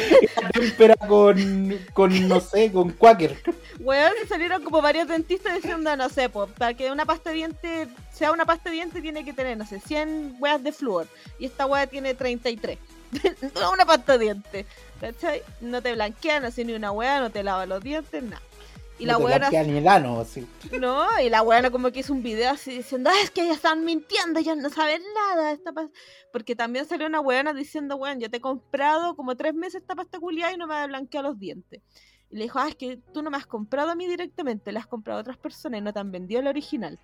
Témpera 0.51 0.95
con, 1.07 1.79
con, 1.93 2.27
no 2.27 2.39
sé, 2.39 2.71
con 2.71 2.89
Quaker. 2.93 3.37
weón, 3.79 4.11
salieron 4.27 4.63
como 4.63 4.81
varios 4.81 5.07
dentistas 5.07 5.53
diciendo, 5.53 5.95
no 5.95 6.09
sé, 6.09 6.27
pues, 6.29 6.49
para 6.57 6.73
que 6.73 6.91
una 6.91 7.05
pasta 7.05 7.29
de 7.29 7.35
diente 7.35 7.87
sea 8.11 8.31
una 8.31 8.43
pasta 8.45 8.69
de 8.71 8.75
diente 8.77 9.01
tiene 9.01 9.23
que 9.23 9.33
tener, 9.33 9.55
no 9.55 9.67
sé, 9.67 9.79
100 9.79 10.37
weas 10.39 10.63
de 10.63 10.71
flúor. 10.71 11.05
Y 11.37 11.45
esta 11.45 11.67
wea 11.67 11.85
tiene 11.85 12.15
33. 12.15 12.79
no 13.53 13.61
es 13.61 13.67
una 13.71 13.85
pasta 13.85 14.13
de 14.13 14.25
diente. 14.25 14.65
¿Cachai? 14.99 15.43
No 15.61 15.79
te 15.79 15.93
blanquea, 15.93 16.39
no 16.39 16.47
hace 16.47 16.65
ni 16.65 16.73
una 16.73 16.91
wea, 16.91 17.19
no 17.19 17.29
te 17.29 17.43
lava 17.43 17.67
los 17.67 17.83
dientes, 17.83 18.23
nada. 18.23 18.41
Y 18.97 19.05
la 19.05 19.13
no 19.13 19.19
weona. 19.19 19.49
No, 20.79 21.05
y 21.19 21.29
la 21.29 21.41
weona 21.41 21.69
como 21.69 21.91
que 21.91 21.99
hizo 21.99 22.13
un 22.13 22.23
video 22.23 22.51
así 22.51 22.77
diciendo, 22.77 23.09
"Ah, 23.11 23.21
es 23.23 23.29
que 23.29 23.41
ellas 23.41 23.57
están 23.57 23.83
mintiendo, 23.83 24.39
ellas 24.39 24.57
no 24.57 24.69
saben 24.69 25.01
nada. 25.13 25.51
Esta 25.51 25.73
pas-". 25.73 25.89
Porque 26.31 26.55
también 26.55 26.85
salió 26.85 27.07
una 27.07 27.19
weona 27.19 27.53
diciendo, 27.53 27.97
weón, 27.97 28.19
yo 28.19 28.29
te 28.29 28.37
he 28.37 28.41
comprado 28.41 29.15
como 29.15 29.35
tres 29.35 29.53
meses 29.53 29.81
esta 29.81 29.95
pasta 29.95 30.19
culiada 30.19 30.53
y 30.53 30.57
no 30.57 30.67
me 30.67 30.75
ha 30.75 30.87
blanqueado 30.87 31.29
los 31.29 31.39
dientes. 31.39 31.81
Y 32.31 32.37
le 32.37 32.43
dijo, 32.43 32.59
ah, 32.59 32.69
es 32.69 32.75
que 32.75 32.99
tú 33.13 33.21
no 33.21 33.29
me 33.29 33.37
has 33.37 33.45
comprado 33.45 33.91
a 33.91 33.95
mí 33.95 34.07
directamente, 34.07 34.71
la 34.71 34.79
has 34.79 34.87
comprado 34.87 35.19
a 35.19 35.21
otras 35.21 35.37
personas 35.37 35.79
y 35.79 35.83
no 35.83 35.93
te 35.93 35.99
han 35.99 36.11
vendido 36.11 36.41
el 36.41 36.47
original. 36.47 36.99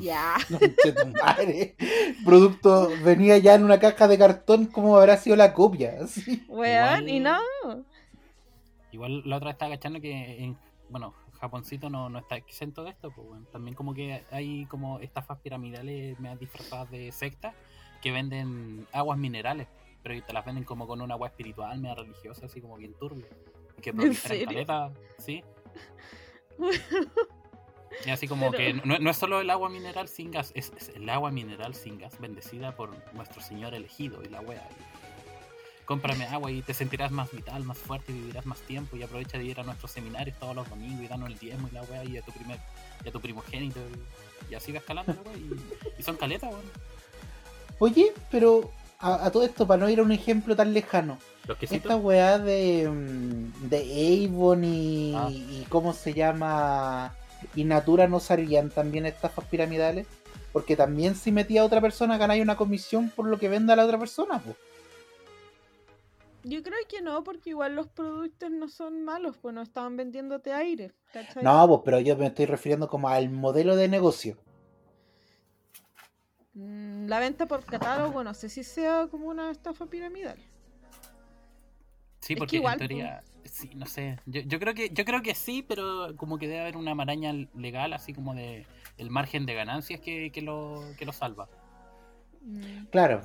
Ya. 0.00 0.36
Madre. 1.24 1.76
Producto 2.24 2.90
venía 3.04 3.38
ya 3.38 3.54
en 3.54 3.64
una 3.64 3.78
caja 3.78 4.08
de 4.08 4.18
cartón, 4.18 4.66
como 4.66 4.96
habrá 4.96 5.16
sido 5.16 5.36
la 5.36 5.52
copia. 5.52 5.94
Weón, 6.48 7.08
y 7.08 7.20
no. 7.20 7.38
Igual 8.92 9.22
la 9.24 9.36
otra 9.36 9.50
estaba 9.50 9.72
cachando 9.72 10.00
que 10.00 10.44
en, 10.44 10.56
bueno, 10.88 11.14
Japoncito 11.44 11.90
no, 11.90 12.08
no 12.08 12.18
está 12.18 12.36
exento 12.36 12.84
de 12.84 12.90
esto, 12.90 13.10
pues 13.10 13.26
bueno, 13.28 13.46
también 13.52 13.74
como 13.74 13.92
que 13.94 14.22
hay 14.30 14.64
como 14.66 14.98
estafas 15.00 15.38
piramidales 15.40 16.18
me 16.20 16.34
disfrazadas 16.36 16.90
de 16.90 17.12
sectas 17.12 17.54
que 18.02 18.12
venden 18.12 18.86
aguas 18.92 19.18
minerales, 19.18 19.68
pero 20.02 20.22
te 20.24 20.32
las 20.32 20.44
venden 20.44 20.64
como 20.64 20.86
con 20.86 21.00
una 21.00 21.14
agua 21.14 21.28
espiritual, 21.28 21.78
media 21.80 21.94
religiosa, 21.96 22.46
así 22.46 22.60
como 22.60 22.76
bien 22.76 22.94
turbia. 22.94 23.26
Que 23.82 23.92
proliferan 23.92 24.44
caleta, 24.46 24.92
sí. 25.18 25.42
Y 28.06 28.10
así 28.10 28.26
como 28.26 28.50
Pero- 28.50 28.80
que 28.80 28.86
no, 28.86 28.98
no 28.98 29.10
es 29.10 29.16
solo 29.16 29.40
el 29.40 29.48
agua 29.50 29.68
mineral 29.68 30.08
sin 30.08 30.30
gas, 30.32 30.50
es, 30.56 30.72
es 30.76 30.88
el 30.90 31.08
agua 31.08 31.30
mineral 31.30 31.74
sin 31.74 31.98
gas, 31.98 32.18
bendecida 32.20 32.74
por 32.74 32.90
nuestro 33.14 33.40
Señor 33.40 33.72
elegido 33.74 34.22
y 34.22 34.28
la 34.28 34.40
wea. 34.40 34.68
Y- 34.68 34.93
Cómprame 35.84 36.24
agua 36.26 36.50
y 36.50 36.62
te 36.62 36.74
sentirás 36.74 37.10
más 37.10 37.30
vital, 37.30 37.64
más 37.64 37.78
fuerte 37.78 38.12
y 38.12 38.14
vivirás 38.14 38.46
más 38.46 38.60
tiempo. 38.60 38.96
Y 38.96 39.02
aprovecha 39.02 39.38
de 39.38 39.44
ir 39.44 39.60
a 39.60 39.62
nuestros 39.64 39.90
seminarios 39.90 40.38
todos 40.38 40.54
los 40.54 40.68
domingos 40.68 41.04
y 41.04 41.08
danos 41.08 41.28
el 41.28 41.38
diezmo 41.38 41.68
y 41.68 41.74
la 41.74 41.82
wea 41.82 42.04
y 42.04 42.16
a 42.16 42.22
tu 42.22 42.32
primer, 42.32 42.58
y 43.04 43.08
a 43.08 43.12
tu 43.12 43.20
primogénito. 43.20 43.80
Y, 44.50 44.54
así 44.54 44.72
va 44.72 44.78
escalando 44.78 45.12
la 45.12 45.22
wea. 45.22 45.36
Y, 45.36 46.00
y 46.00 46.02
son 46.02 46.16
caletas, 46.16 46.50
weón. 46.50 46.64
Oye, 47.78 48.12
pero 48.30 48.70
a, 48.98 49.26
a 49.26 49.30
todo 49.30 49.44
esto, 49.44 49.66
para 49.66 49.80
no 49.80 49.90
ir 49.90 49.98
a 49.98 50.02
un 50.02 50.12
ejemplo 50.12 50.56
tan 50.56 50.72
lejano, 50.72 51.18
esta 51.60 51.96
weá 51.96 52.38
de, 52.38 52.88
mm, 52.88 53.68
de 53.68 54.28
Avon 54.28 54.64
y, 54.64 55.14
Ah. 55.14 55.28
y 55.30 55.66
cómo 55.68 55.92
se 55.92 56.14
llama 56.14 57.14
y 57.54 57.64
Natura 57.64 58.08
no 58.08 58.20
salían 58.20 58.70
también 58.70 59.04
estafas 59.04 59.44
piramidales, 59.46 60.06
porque 60.52 60.76
también 60.76 61.14
si 61.14 61.32
metía 61.32 61.60
a 61.60 61.64
otra 61.64 61.80
persona 61.80 62.16
ganáis 62.16 62.42
una 62.42 62.56
comisión 62.56 63.10
por 63.14 63.26
lo 63.26 63.38
que 63.38 63.48
venda 63.50 63.76
la 63.76 63.84
otra 63.84 63.98
persona, 63.98 64.40
pues. 64.42 64.56
Yo 66.44 66.62
creo 66.62 66.78
que 66.88 67.00
no, 67.00 67.24
porque 67.24 67.50
igual 67.50 67.74
los 67.74 67.88
productos 67.88 68.50
no 68.50 68.68
son 68.68 69.02
malos, 69.02 69.36
pues 69.38 69.54
no 69.54 69.62
estaban 69.62 69.96
vendiéndote 69.96 70.52
aire. 70.52 70.92
¿cachai? 71.12 71.42
No, 71.42 71.66
pues, 71.68 71.80
pero 71.84 72.00
yo 72.00 72.16
me 72.16 72.26
estoy 72.26 72.46
refiriendo 72.46 72.88
como 72.88 73.08
al 73.08 73.30
modelo 73.30 73.76
de 73.76 73.88
negocio. 73.88 74.36
Mm, 76.54 77.06
La 77.08 77.18
venta 77.20 77.46
por 77.46 77.64
catálogo, 77.64 78.22
no 78.24 78.34
sé 78.34 78.48
si 78.48 78.62
sea 78.64 79.08
como 79.10 79.28
una 79.28 79.50
estafa 79.50 79.86
piramidal. 79.86 80.38
Sí, 82.20 82.34
Es 82.34 82.38
porque 82.38 82.52
que 82.52 82.56
igual, 82.56 82.74
en 82.74 82.78
teoría, 82.78 83.22
sí, 83.44 83.70
no 83.74 83.86
sé. 83.86 84.18
Yo, 84.26 84.40
yo 84.42 84.58
creo 84.58 84.74
que 84.74 84.90
yo 84.90 85.04
creo 85.04 85.22
que 85.22 85.34
sí, 85.34 85.62
pero 85.62 86.16
como 86.16 86.38
que 86.38 86.46
debe 86.48 86.60
haber 86.60 86.76
una 86.76 86.94
maraña 86.94 87.32
legal, 87.54 87.92
así 87.92 88.14
como 88.14 88.34
de 88.34 88.66
el 88.96 89.10
margen 89.10 89.44
de 89.46 89.54
ganancias 89.54 90.00
que, 90.00 90.30
que 90.32 90.40
lo, 90.42 90.82
que 90.98 91.04
lo 91.04 91.12
salva. 91.12 91.48
Mm. 92.42 92.86
Claro. 92.90 93.22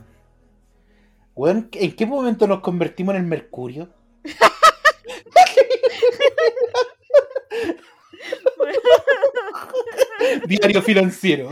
Weón, 1.39 1.69
¿en 1.71 1.95
qué 1.95 2.05
momento 2.05 2.47
nos 2.47 2.59
convertimos 2.59 3.15
en 3.15 3.21
el 3.21 3.27
Mercurio? 3.27 3.87
Diario 10.47 10.81
financiero. 10.81 11.49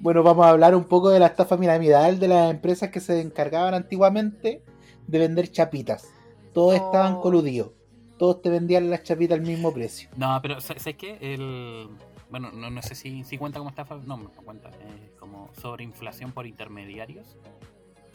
bueno, 0.00 0.22
vamos 0.22 0.46
a 0.46 0.50
hablar 0.50 0.74
un 0.74 0.84
poco 0.84 1.10
de 1.10 1.20
la 1.20 1.26
estafa 1.26 1.58
piramidal 1.58 2.18
de 2.18 2.28
las 2.28 2.50
empresas 2.50 2.90
que 2.90 3.00
se 3.00 3.20
encargaban 3.20 3.74
antiguamente 3.74 4.62
de 5.06 5.18
vender 5.18 5.50
chapitas. 5.50 6.08
Todos 6.54 6.74
estaban 6.76 7.14
Oh. 7.14 7.20
coludidos. 7.20 7.70
Todos 8.18 8.40
te 8.42 8.50
vendían 8.50 8.88
las 8.90 9.02
chapitas 9.02 9.38
al 9.38 9.44
mismo 9.44 9.72
precio. 9.72 10.08
No, 10.16 10.38
pero 10.42 10.60
sa- 10.60 10.78
¿sabes 10.78 10.96
qué? 10.96 11.18
El, 11.20 11.88
bueno, 12.32 12.50
no, 12.50 12.70
no 12.70 12.82
sé 12.82 12.96
si, 12.96 13.22
si 13.22 13.38
cuenta 13.38 13.60
como 13.60 13.70
estafa, 13.70 13.94
no, 14.04 14.16
no 14.16 14.30
cuenta, 14.30 14.70
eh, 14.70 15.12
como 15.20 15.52
sobreinflación 15.60 16.32
por 16.32 16.46
intermediarios. 16.46 17.36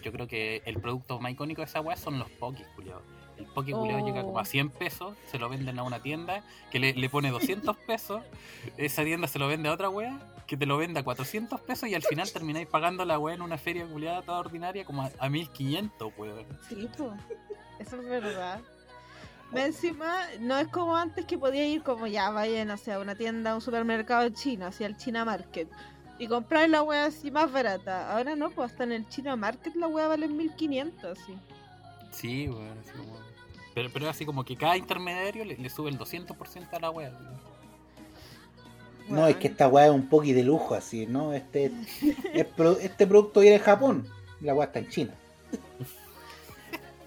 Yo 0.03 0.11
creo 0.11 0.27
que 0.27 0.61
el 0.65 0.81
producto 0.81 1.19
más 1.19 1.31
icónico 1.31 1.61
de 1.61 1.65
esa 1.65 1.79
weá 1.81 1.95
son 1.95 2.19
los 2.19 2.29
pokis, 2.31 2.67
culiados. 2.75 3.03
El 3.37 3.45
poke 3.45 3.71
culiao 3.71 4.03
llega 4.03 4.23
como 4.23 4.39
a 4.39 4.41
Oh. 4.41 4.45
100 4.45 4.69
pesos, 4.71 5.15
se 5.29 5.37
lo 5.37 5.47
venden 5.47 5.77
a 5.77 5.83
una 5.83 6.01
tienda 6.01 6.43
que 6.71 6.79
le, 6.79 6.93
le 6.93 7.09
pone 7.09 7.29
200 7.29 7.77
pesos, 7.87 8.23
esa 8.77 9.03
tienda 9.03 9.27
se 9.27 9.37
lo 9.37 9.47
vende 9.47 9.69
a 9.69 9.73
otra 9.73 9.89
wea 9.89 10.17
que 10.47 10.57
te 10.57 10.65
lo 10.65 10.77
vende 10.77 11.01
a 11.01 11.03
400 11.03 11.61
pesos 11.61 11.87
y 11.89 11.93
al 11.93 12.01
final 12.01 12.31
termináis 12.31 12.67
pagando 12.67 13.05
la 13.05 13.19
wea 13.19 13.35
en 13.35 13.43
una 13.43 13.59
feria 13.59 13.85
culiada 13.85 14.23
toda 14.23 14.39
ordinaria 14.39 14.85
como 14.85 15.03
a, 15.03 15.11
a 15.19 15.29
1500, 15.29 16.13
weón. 16.17 16.45
Sí. 16.67 16.87
Eso 17.79 17.95
es 18.01 18.09
verdad. 18.09 18.61
Más 19.51 19.65
Encima, 19.65 20.13
no 20.41 20.57
es 20.57 20.67
como 20.67 20.95
antes 20.95 21.25
que 21.25 21.37
podía 21.37 21.65
ir 21.65 21.81
como 21.83 22.05
ya, 22.07 22.29
vaya, 22.31 22.65
no 22.65 22.77
sé, 22.77 22.91
a 22.93 22.99
una 22.99 23.15
tienda, 23.15 23.51
a 23.51 23.55
un 23.55 23.61
supermercado 23.61 24.29
chino, 24.29 24.65
hacia 24.67 24.87
el 24.87 24.97
China 24.97 25.23
Market. 25.25 25.69
Y 26.19 26.27
comprar 26.27 26.69
la 26.69 26.81
wea 26.83 27.05
así 27.05 27.31
más 27.31 27.51
barata. 27.51 28.11
Ahora 28.11 28.35
no, 28.35 28.49
pues 28.49 28.71
hasta 28.71 28.83
en 28.83 28.91
el 28.91 29.07
China 29.07 29.35
Market 29.35 29.75
la 29.75 29.87
wea 29.87 30.07
vale 30.07 30.27
1500, 30.27 31.17
así. 31.17 31.37
Sí, 32.11 32.49
weón. 32.49 32.77
así 32.79 32.91
como- 32.97 33.17
Pero, 33.75 33.89
pero 33.93 34.09
así 34.09 34.25
como 34.25 34.43
que 34.43 34.55
cada 34.57 34.75
intermediario 34.75 35.45
le, 35.45 35.55
le 35.55 35.69
sube 35.69 35.89
el 35.91 35.97
200% 35.97 36.73
a 36.75 36.79
la 36.79 36.89
wea. 36.89 37.11
No, 39.07 39.25
es 39.27 39.37
que 39.37 39.47
esta 39.47 39.67
weá 39.69 39.85
es 39.85 39.91
un 39.91 40.09
poqui 40.09 40.33
de 40.33 40.43
lujo, 40.43 40.75
así, 40.75 41.05
¿no? 41.05 41.31
Este, 41.33 41.71
es 42.33 42.45
pro- 42.45 42.77
este 42.79 43.07
producto 43.07 43.39
viene 43.39 43.57
de 43.59 43.63
Japón, 43.63 44.05
la 44.41 44.53
weá 44.53 44.65
está 44.65 44.79
en 44.79 44.89
China. 44.89 45.13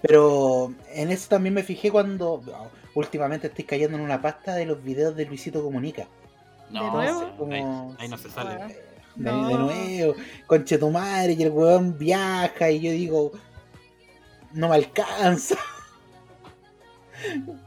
Pero 0.01 0.73
en 0.93 1.11
eso 1.11 1.29
también 1.29 1.53
me 1.53 1.63
fijé 1.63 1.91
cuando 1.91 2.33
oh, 2.45 2.69
últimamente 2.95 3.47
estoy 3.47 3.65
cayendo 3.65 3.97
en 3.97 4.03
una 4.03 4.21
pasta 4.21 4.55
de 4.55 4.65
los 4.65 4.83
videos 4.83 5.15
de 5.15 5.25
Luisito 5.25 5.63
Comunica. 5.63 6.07
No, 6.69 6.91
nuevo? 6.91 7.19
sí, 7.21 7.25
Como- 7.37 7.53
ahí, 7.53 7.95
ahí 7.99 8.07
no 8.07 8.17
se 8.17 8.29
sale. 8.29 8.55
De, 9.15 9.29
No. 9.31 9.47
de 9.47 9.53
nuevo, 9.55 10.15
conche 10.47 10.77
tu 10.77 10.89
madre, 10.89 11.33
y 11.33 11.43
el 11.43 11.51
weón 11.51 11.97
viaja 11.97 12.71
y 12.71 12.79
yo 12.79 12.91
digo, 12.91 13.31
no 14.53 14.69
me 14.69 14.75
alcanza. 14.75 15.57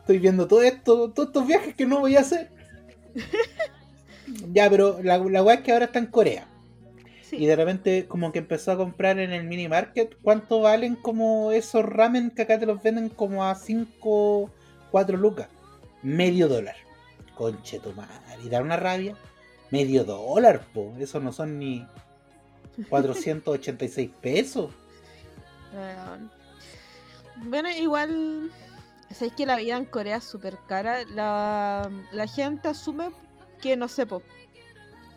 Estoy 0.00 0.18
viendo 0.18 0.48
todo 0.48 0.62
esto, 0.62 1.10
todos 1.10 1.28
estos 1.28 1.46
viajes 1.46 1.74
que 1.74 1.86
no 1.86 2.00
voy 2.00 2.16
a 2.16 2.20
hacer. 2.20 2.50
ya, 4.52 4.68
pero 4.70 4.98
la, 5.02 5.18
la 5.18 5.42
weá 5.42 5.56
es 5.56 5.60
que 5.60 5.72
ahora 5.72 5.84
está 5.84 5.98
en 5.98 6.06
Corea. 6.06 6.48
Sí. 7.36 7.44
Y 7.44 7.46
de 7.46 7.56
repente 7.56 8.06
como 8.06 8.32
que 8.32 8.40
empezó 8.40 8.72
a 8.72 8.76
comprar 8.76 9.18
en 9.18 9.32
el 9.32 9.44
mini 9.44 9.68
market. 9.68 10.16
¿Cuánto 10.22 10.60
valen 10.60 10.96
como 10.96 11.52
esos 11.52 11.84
ramen 11.84 12.30
que 12.30 12.42
acá 12.42 12.58
te 12.58 12.66
los 12.66 12.82
venden 12.82 13.08
como 13.08 13.44
a 13.44 13.54
5, 13.54 14.50
4 14.90 15.16
lucas? 15.16 15.48
Medio 16.02 16.48
dólar. 16.48 16.76
Conche 17.34 17.78
tu 17.78 17.92
madre. 17.92 18.14
Y 18.44 18.48
da 18.48 18.60
una 18.60 18.76
rabia. 18.76 19.16
Medio 19.70 20.04
dólar, 20.04 20.64
po. 20.72 20.94
Eso 20.98 21.20
no 21.20 21.32
son 21.32 21.58
ni 21.58 21.86
486 22.88 24.10
pesos. 24.20 24.70
Bueno, 27.36 27.70
igual. 27.70 28.50
Sabéis 29.10 29.34
que 29.34 29.46
la 29.46 29.56
vida 29.56 29.76
en 29.76 29.84
Corea 29.84 30.16
es 30.16 30.24
súper 30.24 30.58
cara. 30.68 31.04
La, 31.06 31.90
la 32.12 32.26
gente 32.26 32.68
asume 32.68 33.10
que 33.60 33.76
no 33.76 33.88
sé, 33.88 34.06
po, 34.06 34.22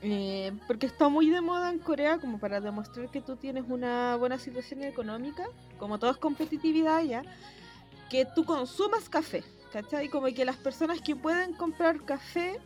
eh, 0.01 0.51
porque 0.67 0.85
está 0.85 1.09
muy 1.09 1.29
de 1.29 1.41
moda 1.41 1.69
en 1.69 1.79
Corea 1.79 2.19
como 2.19 2.39
para 2.39 2.61
demostrar 2.61 3.09
que 3.09 3.21
tú 3.21 3.35
tienes 3.35 3.65
una 3.67 4.15
buena 4.15 4.37
situación 4.37 4.83
económica, 4.83 5.45
como 5.79 5.97
todo 5.97 6.11
es 6.11 6.17
competitividad 6.17 7.01
ya, 7.03 7.23
que 8.09 8.25
tú 8.25 8.45
consumas 8.45 9.09
café, 9.09 9.43
¿cachai? 9.73 10.09
Como 10.09 10.27
que 10.27 10.45
las 10.45 10.57
personas 10.57 11.01
que 11.01 11.15
pueden 11.15 11.53
comprar 11.53 12.01
café 12.03 12.59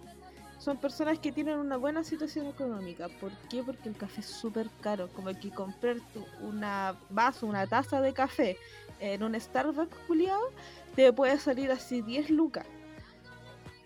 son 0.60 0.78
personas 0.78 1.18
que 1.18 1.32
tienen 1.32 1.58
una 1.58 1.78
buena 1.78 2.04
situación 2.04 2.46
económica. 2.46 3.08
¿Por 3.20 3.32
qué? 3.50 3.64
Porque 3.64 3.90
el 3.90 3.98
café 3.98 4.22
es 4.22 4.28
súper 4.28 4.70
caro. 4.82 5.10
Como 5.16 5.34
que 5.34 5.50
comprar 5.50 5.98
una 6.42 6.96
vaso, 7.10 7.48
una 7.48 7.66
taza 7.66 8.00
de 8.00 8.14
café 8.14 8.58
en 9.00 9.24
un 9.24 9.40
Starbucks 9.40 9.98
culiado, 10.06 10.52
te 10.96 11.12
puede 11.12 11.40
salir 11.40 11.72
así 11.72 12.04
10 12.04 12.30
lucas. 12.30 12.68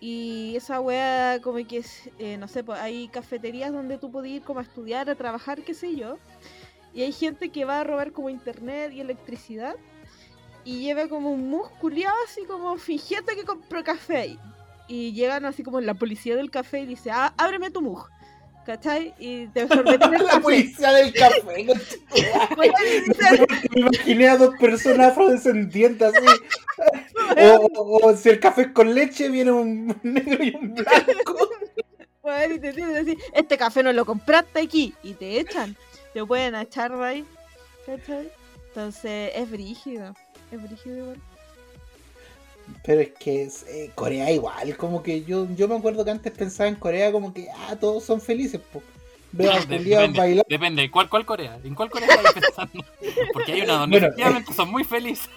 Y 0.00 0.54
esa 0.56 0.80
wea 0.80 1.40
como 1.42 1.56
que, 1.66 1.82
eh, 2.18 2.36
no 2.36 2.48
sé, 2.48 2.62
pues 2.62 2.78
hay 2.80 3.08
cafeterías 3.08 3.72
donde 3.72 3.98
tú 3.98 4.10
puedes 4.10 4.30
ir 4.30 4.42
como 4.42 4.60
a 4.60 4.62
estudiar, 4.62 5.08
a 5.08 5.14
trabajar, 5.14 5.62
qué 5.62 5.74
sé 5.74 5.96
yo. 5.96 6.18
Y 6.92 7.02
hay 7.02 7.12
gente 7.12 7.50
que 7.50 7.64
va 7.64 7.80
a 7.80 7.84
robar 7.84 8.12
como 8.12 8.28
internet 8.30 8.92
y 8.92 9.00
electricidad. 9.00 9.74
Y 10.64 10.80
lleva 10.80 11.08
como 11.08 11.30
un 11.30 11.48
musculiado 11.48 12.16
así 12.26 12.44
como 12.44 12.76
fingiendo 12.76 13.32
que 13.34 13.44
compró 13.44 13.84
café. 13.84 14.36
Y 14.88 15.12
llegan 15.12 15.44
así 15.44 15.62
como 15.62 15.80
la 15.80 15.94
policía 15.94 16.36
del 16.36 16.50
café 16.50 16.80
y 16.80 16.86
dice, 16.86 17.10
ah, 17.10 17.32
ábreme 17.36 17.70
tu 17.70 17.82
mug. 17.82 18.06
¿Cachai? 18.66 19.14
Y 19.18 19.46
te 19.48 19.68
sorbeten 19.68 20.12
el 20.14 20.24
La 20.24 20.30
café. 20.30 20.40
policía 20.42 20.92
del 20.92 21.12
café. 21.12 21.66
Dice, 23.06 23.46
Me 23.70 23.80
imaginé 23.80 24.28
a 24.28 24.36
dos 24.36 24.54
personas 24.58 25.12
afrodescendientes 25.12 26.12
así. 26.14 26.26
O, 27.38 27.66
o- 27.74 28.06
o 28.10 28.16
si 28.16 28.28
el 28.30 28.40
café 28.40 28.62
es 28.62 28.68
con 28.68 28.94
leche, 28.94 29.28
viene 29.28 29.52
un 29.52 29.86
negro 30.02 30.42
y 30.44 30.54
un 30.54 30.74
blanco. 30.74 31.48
weón, 32.22 32.54
y 32.54 32.58
te 32.58 32.68
así, 32.70 33.16
este 33.34 33.56
café 33.58 33.82
no 33.82 33.92
lo 33.92 34.04
compraste 34.04 34.60
aquí. 34.60 34.94
Y 35.02 35.14
te 35.14 35.38
echan. 35.40 35.76
Te 36.12 36.24
pueden 36.24 36.54
echar 36.54 36.96
de 36.96 37.04
ahí. 37.04 37.24
¿Cachai? 37.84 38.28
Entonces 38.68 39.32
es 39.34 39.50
brígido. 39.50 40.14
Es 40.50 40.62
brígido 40.62 40.96
igual. 40.98 41.20
Pero 42.84 43.00
es 43.00 43.10
que 43.12 43.42
es, 43.44 43.62
eh, 43.68 43.90
Corea 43.94 44.28
igual, 44.32 44.76
como 44.76 45.00
que 45.02 45.22
yo, 45.22 45.46
yo 45.54 45.68
me 45.68 45.76
acuerdo 45.76 46.04
que 46.04 46.10
antes 46.10 46.32
pensaba 46.32 46.68
en 46.68 46.74
Corea 46.74 47.12
como 47.12 47.32
que, 47.32 47.48
ah, 47.48 47.76
todos 47.78 48.02
son 48.02 48.20
felices, 48.20 48.60
po. 48.72 48.82
Veo 49.30 49.52
a 49.52 49.60
De- 49.60 49.76
culiados 49.76 49.84
depende, 50.08 50.18
bailar. 50.18 50.46
depende, 50.48 50.90
¿cuál, 50.90 51.08
¿cuál 51.08 51.24
Corea? 51.24 51.60
¿En 51.62 51.76
cuál 51.76 51.90
Corea 51.90 52.08
estás 52.08 52.32
pensando? 52.34 52.84
Porque 53.32 53.52
hay 53.52 53.60
una 53.60 53.74
donde 53.74 53.98
Bueno, 54.00 54.06
efectivamente 54.08 54.52
son 54.52 54.70
muy 54.70 54.82
felices. 54.82 55.28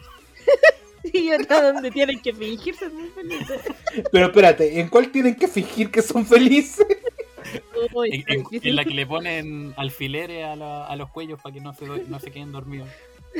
Y 1.13 1.31
otra 1.31 1.71
donde 1.73 1.91
tienen 1.91 2.21
que 2.21 2.33
fingirse 2.33 2.89
muy 2.89 3.07
felices. 3.09 3.61
Pero 4.11 4.25
espérate, 4.27 4.79
¿en 4.79 4.89
cuál 4.89 5.11
tienen 5.11 5.35
que 5.35 5.47
fingir 5.47 5.89
que 5.91 6.01
son 6.01 6.25
felices? 6.25 6.85
Uy, 7.93 8.23
En, 8.27 8.75
la 8.75 8.83
que 8.83 8.93
le 8.93 9.05
ponen 9.07 9.73
alfileres 9.77 10.45
a, 10.45 10.55
la- 10.55 10.85
a 10.85 10.95
los 10.95 11.09
cuellos 11.09 11.39
para 11.41 11.53
que 11.53 11.61
no 11.61 11.73
se, 11.73 11.85
do- 11.85 11.97
no 12.07 12.19
se 12.19 12.31
queden 12.31 12.51
dormidos. 12.51 12.89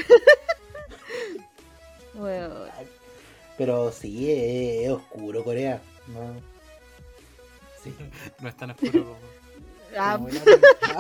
Pero 3.58 3.92
sí, 3.92 4.32
es, 4.32 4.86
es 4.86 4.90
oscuro 4.92 5.44
Corea. 5.44 5.82
No. 6.08 6.34
Sí. 7.84 7.94
No 8.42 8.50
es 8.50 8.56
tan 8.58 8.72
oscuro 8.72 9.04
como... 9.04 9.18
Ah, 9.98 10.20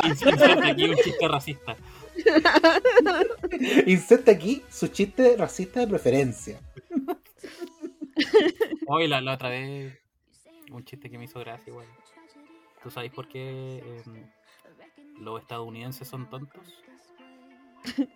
Inserte 0.03 0.43
aquí 0.71 0.83
un 0.89 0.95
chiste 0.97 1.27
racista. 1.27 1.75
Inserta 3.85 4.31
aquí 4.31 4.63
su 4.69 4.87
chiste 4.87 5.35
racista 5.37 5.79
de 5.79 5.87
preferencia. 5.87 6.59
Hoy 8.87 9.07
la, 9.07 9.21
la 9.21 9.33
otra 9.33 9.49
vez, 9.49 9.97
un 10.71 10.83
chiste 10.83 11.09
que 11.09 11.17
me 11.17 11.25
hizo 11.25 11.39
gracia 11.39 11.69
igual. 11.69 11.87
¿Tú 12.83 12.89
sabes 12.89 13.11
por 13.11 13.27
qué 13.27 13.83
em, 14.05 14.29
los 15.19 15.41
estadounidenses 15.41 16.07
son 16.07 16.29
tontos? 16.29 16.61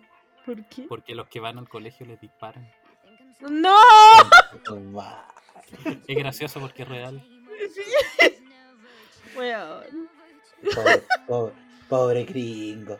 ¿Por 0.46 0.64
qué? 0.66 0.82
Porque 0.82 1.14
los 1.14 1.28
que 1.28 1.40
van 1.40 1.58
al 1.58 1.68
colegio 1.68 2.06
les 2.06 2.20
disparan. 2.20 2.70
¡No! 3.40 3.76
Es 6.06 6.16
gracioso 6.16 6.60
porque 6.60 6.82
es 6.82 6.88
real. 6.88 7.26
Weón. 9.36 10.08
Pobre, 10.74 11.02
pobre, 11.26 11.52
pobre 11.88 12.24
gringo. 12.24 12.98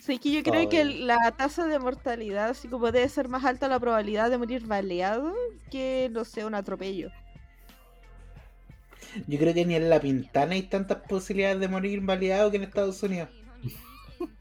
Sí, 0.00 0.18
que 0.18 0.32
yo 0.32 0.42
creo 0.42 0.68
que 0.68 0.84
la 0.84 1.32
tasa 1.32 1.66
de 1.66 1.78
mortalidad, 1.78 2.50
así 2.50 2.68
como 2.68 2.90
debe 2.90 3.08
ser 3.08 3.28
más 3.28 3.44
alta 3.44 3.68
la 3.68 3.78
probabilidad 3.78 4.30
de 4.30 4.38
morir 4.38 4.66
baleado 4.66 5.34
que, 5.70 6.08
no 6.12 6.24
sé, 6.24 6.44
un 6.44 6.54
atropello. 6.54 7.10
Yo 9.26 9.38
creo 9.38 9.52
que 9.52 9.66
ni 9.66 9.74
en 9.74 9.90
La 9.90 10.00
Pintana 10.00 10.54
hay 10.54 10.62
tantas 10.62 10.98
posibilidades 11.08 11.60
de 11.60 11.68
morir 11.68 12.00
baleado 12.00 12.50
que 12.50 12.56
en 12.56 12.64
Estados 12.64 13.02
Unidos. 13.02 13.28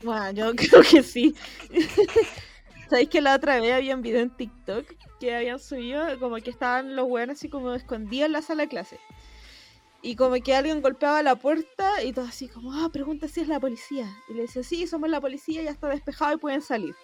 Bueno, 0.04 0.30
yo 0.30 0.56
creo 0.56 0.84
que 0.84 1.02
sí. 1.02 1.34
¿Sabéis 2.90 3.10
que 3.10 3.20
la 3.20 3.34
otra 3.34 3.60
vez 3.60 3.74
había 3.74 3.96
un 3.96 4.04
video 4.04 4.22
en 4.22 4.30
TikTok 4.30 4.86
que 5.20 5.36
habían 5.36 5.58
subido 5.58 6.20
como 6.20 6.36
que 6.36 6.52
estaban 6.52 6.96
los 6.96 7.08
weones 7.08 7.40
así 7.40 7.50
como 7.50 7.74
escondidos 7.74 8.28
en 8.28 8.34
la 8.34 8.44
sala 8.44 8.64
de 8.64 8.70
clase? 8.70 9.00
Y 10.04 10.16
como 10.16 10.34
que 10.36 10.56
alguien 10.56 10.82
golpeaba 10.82 11.22
la 11.22 11.36
puerta 11.36 12.04
y 12.04 12.12
todo 12.12 12.26
así 12.26 12.48
como, 12.48 12.74
ah, 12.74 12.90
pregunta 12.92 13.28
si 13.28 13.42
es 13.42 13.48
la 13.48 13.60
policía. 13.60 14.08
Y 14.30 14.34
le 14.34 14.44
dice, 14.44 14.64
sí, 14.64 14.88
somos 14.88 15.10
la 15.10 15.22
policía, 15.22 15.62
ya 15.62 15.72
está 15.72 15.90
despejado 15.90 16.34
y 16.34 16.38
pueden 16.38 16.62
salir. 16.62 16.96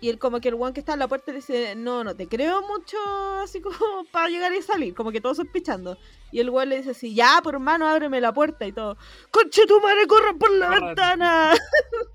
Y 0.00 0.10
él 0.10 0.18
como 0.18 0.40
que 0.40 0.48
el 0.48 0.54
weón 0.54 0.72
que 0.72 0.80
está 0.80 0.92
en 0.92 1.00
la 1.00 1.08
puerta 1.08 1.32
le 1.32 1.38
dice, 1.38 1.74
no, 1.74 2.04
no 2.04 2.14
te 2.14 2.28
creo 2.28 2.62
mucho 2.62 2.96
así 3.42 3.60
como 3.60 3.76
para 4.12 4.28
llegar 4.28 4.54
y 4.54 4.62
salir, 4.62 4.94
como 4.94 5.10
que 5.10 5.20
todos 5.20 5.38
sospechando. 5.38 5.98
Y 6.30 6.40
el 6.40 6.50
weón 6.50 6.68
le 6.68 6.76
dice 6.78 6.90
así, 6.90 7.14
ya, 7.14 7.40
por 7.42 7.54
hermano, 7.54 7.86
ábreme 7.86 8.20
la 8.20 8.32
puerta 8.32 8.66
y 8.66 8.72
todo. 8.72 8.96
¡Conche 9.30 9.66
tu 9.66 9.80
madre, 9.80 10.06
corran 10.06 10.38
por 10.38 10.52
la 10.52 10.68
ventana! 10.70 11.54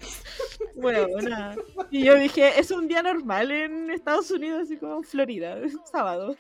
bueno, 0.76 1.08
nada. 1.22 1.56
Y 1.92 2.06
yo 2.06 2.16
dije, 2.16 2.60
es 2.60 2.72
un 2.72 2.88
día 2.88 3.02
normal 3.04 3.52
en 3.52 3.90
Estados 3.90 4.32
Unidos, 4.32 4.64
así 4.64 4.78
como 4.78 4.98
en 4.98 5.04
Florida, 5.04 5.58
sábado. 5.92 6.38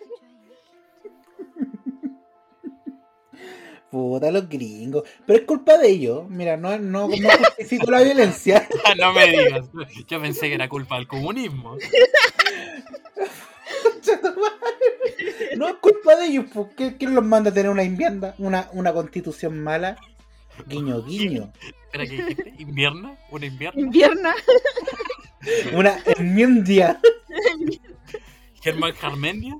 Puta, 3.93 4.31
los 4.31 4.49
gringos. 4.49 5.03
Pero 5.27 5.37
es 5.37 5.45
culpa 5.45 5.77
de 5.77 5.87
ellos. 5.87 6.27
Mira, 6.27 6.57
no, 6.57 6.75
no, 6.79 7.07
no 7.09 7.29
justifico 7.29 7.91
la 7.91 8.01
violencia. 8.01 8.67
Ah, 8.85 8.95
no 8.99 9.13
me 9.13 9.27
digas. 9.27 9.65
Yo 10.07 10.19
pensé 10.19 10.47
que 10.49 10.55
era 10.55 10.67
culpa 10.67 10.95
del 10.95 11.07
comunismo. 11.07 11.77
No 15.55 15.67
es 15.67 15.75
culpa 15.75 16.15
de 16.15 16.25
ellos. 16.25 16.45
pues. 16.53 16.67
¿Qué- 16.75 16.97
¿Quién 16.97 17.13
los 17.15 17.23
manda 17.23 17.51
a 17.51 17.53
tener 17.53 17.69
una 17.71 17.83
enmienda? 17.83 18.33
Una, 18.39 18.67
una 18.73 18.91
constitución 18.93 19.59
mala. 19.63 19.95
Guiño, 20.67 21.03
guiño. 21.03 21.51
Espera, 21.85 22.05
¿qué 22.05 22.11
dijiste? 22.23 22.53
¿Invierno? 22.57 23.15
¿Una 23.29 23.45
invierno? 23.45 23.79
Invierna. 23.79 24.33
Una 25.73 25.97
enmienda. 26.17 26.99
¿Germán 28.61 28.93
Jarmendia? 28.93 29.55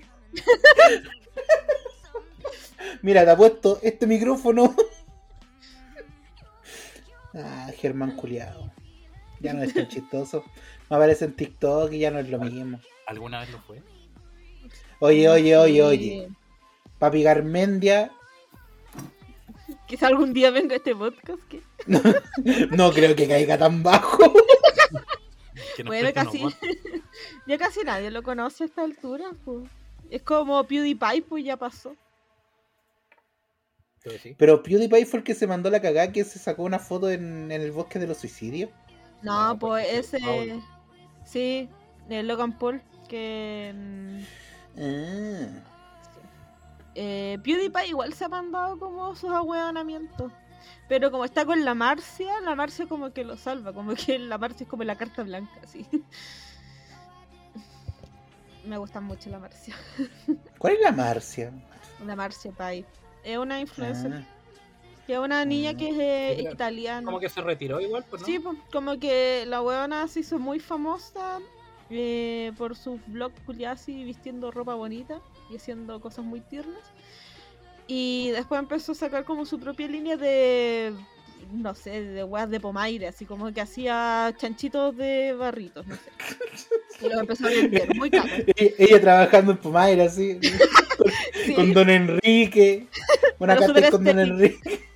Mira, 3.02 3.24
te 3.26 3.32
ha 3.32 3.38
puesto 3.38 3.80
este 3.82 4.08
micrófono. 4.08 4.76
Ah, 7.36 7.72
Germán 7.78 8.12
culiado. 8.16 8.72
Ya 9.40 9.54
no 9.54 9.64
es 9.64 9.74
tan 9.74 9.88
chistoso. 9.88 10.44
Me 10.88 10.96
aparece 10.98 11.26
en 11.26 11.34
TikTok 11.36 11.92
y 11.92 11.98
ya 12.00 12.12
no 12.12 12.20
es 12.20 12.30
lo 12.30 12.38
mismo. 12.38 12.80
¿Alguna 13.08 13.40
vez 13.40 13.50
lo 13.50 13.60
fue? 13.62 13.82
Oye, 15.00 15.28
oye, 15.28 15.58
oye, 15.58 15.82
oye. 15.82 16.30
Papi 17.00 17.24
Garmendia, 17.24 18.12
Quizá 19.88 20.08
algún 20.08 20.34
día 20.34 20.50
venga 20.52 20.76
este 20.76 20.96
podcast. 20.96 21.42
que- 21.50 21.62
no 22.78 22.92
creo 22.92 23.16
que 23.16 23.28
caiga 23.28 23.58
tan 23.58 23.84
bajo. 23.84 24.32
Bueno, 25.86 26.14
casi. 26.14 26.40
ya 27.48 27.58
casi 27.58 27.82
nadie 27.84 28.12
lo 28.12 28.24
conoce 28.24 28.64
a 28.64 28.68
esta 28.68 28.84
altura. 28.84 29.32
pues. 29.44 29.68
Es 30.10 30.22
como 30.22 30.64
PewDiePie, 30.64 31.24
pues 31.28 31.44
ya 31.44 31.58
pasó. 31.58 31.96
Pero 34.04 34.20
sí. 34.20 34.36
Pero 34.38 34.64
PewDiePie 34.64 35.06
fue 35.06 35.20
el 35.20 35.24
que 35.24 35.34
se 35.34 35.48
mandó 35.48 35.70
la 35.70 35.82
cagada 35.82 36.12
que 36.12 36.24
se 36.24 36.40
sacó 36.40 36.64
una 36.64 36.80
foto 36.80 37.10
en, 37.10 37.52
en 37.52 37.62
el 37.62 37.72
bosque 37.72 38.00
de 38.00 38.08
los 38.08 38.18
suicidios. 38.18 38.70
No, 39.22 39.54
No, 39.54 39.60
pues 39.60 39.86
porque 39.86 40.00
ese. 40.00 40.20
Paul. 40.20 40.64
Sí, 41.26 41.70
el 42.10 42.28
Logan 42.28 42.58
Paul. 42.58 42.82
Que. 43.08 43.74
Ah. 44.78 45.62
eh, 46.96 47.38
PewDiePie 47.44 47.88
igual 47.88 48.14
se 48.14 48.26
ha 48.26 48.30
mandado 48.30 48.78
como 48.80 49.16
sus 49.16 49.32
ahueonamientos. 49.32 50.32
Pero 50.88 51.12
como 51.12 51.26
está 51.26 51.46
con 51.46 51.64
la 51.64 51.74
Marcia, 51.74 52.42
la 52.42 52.56
Marcia 52.56 52.88
como 52.88 53.12
que 53.14 53.24
lo 53.24 53.38
salva. 53.38 53.74
Como 53.74 53.96
que 53.96 54.20
la 54.20 54.38
Marcia 54.38 54.64
es 54.66 54.70
como 54.70 54.84
la 54.84 54.98
carta 54.98 55.24
blanca, 55.24 55.54
así. 55.64 55.88
Me 58.66 58.78
gusta 58.78 59.02
mucho 59.02 59.30
la 59.30 59.40
Marcia. 59.40 59.76
¿Cuál 60.58 60.74
es 60.74 60.82
la 60.82 60.92
Marcia? 60.92 61.52
La 62.06 62.16
Marcia 62.16 62.52
Pai. 62.52 62.86
Es 63.24 63.38
una 63.38 63.60
influencer. 63.60 64.14
Ah. 64.14 64.24
Que 65.08 65.14
es 65.14 65.20
una 65.20 65.44
niña 65.44 65.74
Mm. 65.74 65.78
que 65.78 65.90
es 65.90 65.96
eh, 66.00 66.36
Sí, 66.40 66.48
italiana. 66.54 67.06
Como 67.06 67.20
que 67.20 67.28
se 67.30 67.42
retiró 67.42 67.82
igual, 67.82 68.06
pues 68.10 68.22
no. 68.22 68.26
Sí, 68.26 68.40
pues, 68.40 68.58
como 68.72 68.98
que 69.00 69.46
la 69.48 69.62
weona 69.62 70.08
se 70.08 70.22
hizo 70.22 70.40
muy 70.40 70.60
famosa 70.60 71.40
eh, 71.90 72.52
por 72.58 72.76
sus 72.76 73.00
vlogs 73.08 73.40
culiasi 73.46 74.04
vistiendo 74.06 74.50
ropa 74.50 74.76
bonita 74.76 75.20
y 75.52 75.58
haciendo 75.58 76.00
cosas 76.00 76.24
muy 76.24 76.40
tiernas. 76.40 76.80
Y 77.86 78.30
después 78.32 78.60
empezó 78.60 78.94
a 78.94 78.96
sacar 78.96 79.26
como 79.26 79.46
su 79.46 79.60
propia 79.60 79.88
línea 79.90 80.16
de, 80.16 80.94
no 81.52 81.76
sé, 81.76 82.02
de 82.02 82.24
weas 82.24 82.50
de 82.50 82.62
pomaire, 82.62 83.08
así 83.10 83.26
como 83.26 83.52
que 83.54 83.60
hacía 83.60 84.34
chanchitos 84.38 84.96
de 84.96 85.34
barritos, 85.34 85.86
no 85.86 85.96
sé. 85.96 86.02
Y 87.02 87.10
lo 87.10 87.20
empezó 87.20 87.48
a 87.48 87.50
vender, 87.50 87.94
muy 87.96 88.10
caro. 88.10 88.30
E- 88.56 88.76
Ella 88.78 89.02
trabajando 89.02 89.52
en 89.52 89.58
Pumaira, 89.58 90.06
así. 90.06 90.40
Sí. 91.46 91.54
Con 91.54 91.74
Don 91.74 91.90
Enrique. 91.90 92.88
Una 93.40 93.56
carta 93.56 93.92
con 93.92 94.04
Don. 94.04 94.20
Enrique. 94.20 94.82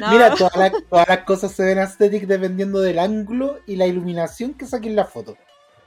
No, 0.00 0.10
Mira, 0.12 0.34
todas 0.34 0.56
las, 0.56 0.72
todas 0.88 1.08
las 1.08 1.18
cosas 1.24 1.52
se 1.52 1.62
ven 1.62 1.78
aesthetic 1.78 2.22
dependiendo 2.22 2.80
del 2.80 2.98
ángulo 2.98 3.58
y 3.66 3.76
la 3.76 3.86
iluminación 3.86 4.54
que 4.54 4.64
saquen 4.64 4.96
la 4.96 5.04
foto. 5.04 5.36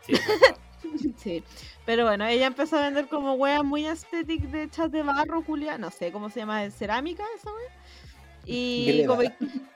Sí, 1.17 1.43
pero 1.86 2.05
bueno, 2.05 2.25
ella 2.25 2.47
empezó 2.47 2.77
a 2.77 2.81
vender 2.81 3.07
como 3.07 3.34
weas 3.34 3.63
muy 3.63 3.86
estéticas 3.86 4.51
de 4.51 4.63
hechas 4.63 4.91
de 4.91 5.03
barro, 5.03 5.43
culia, 5.43 5.77
no 5.77 5.89
sé 5.89 6.12
cómo 6.12 6.29
se 6.29 6.41
llama, 6.41 6.62
¿de 6.62 6.71
cerámica 6.71 7.23
esa 7.36 7.49
wea? 7.49 7.71
Y 8.45 9.05
como 9.05 9.21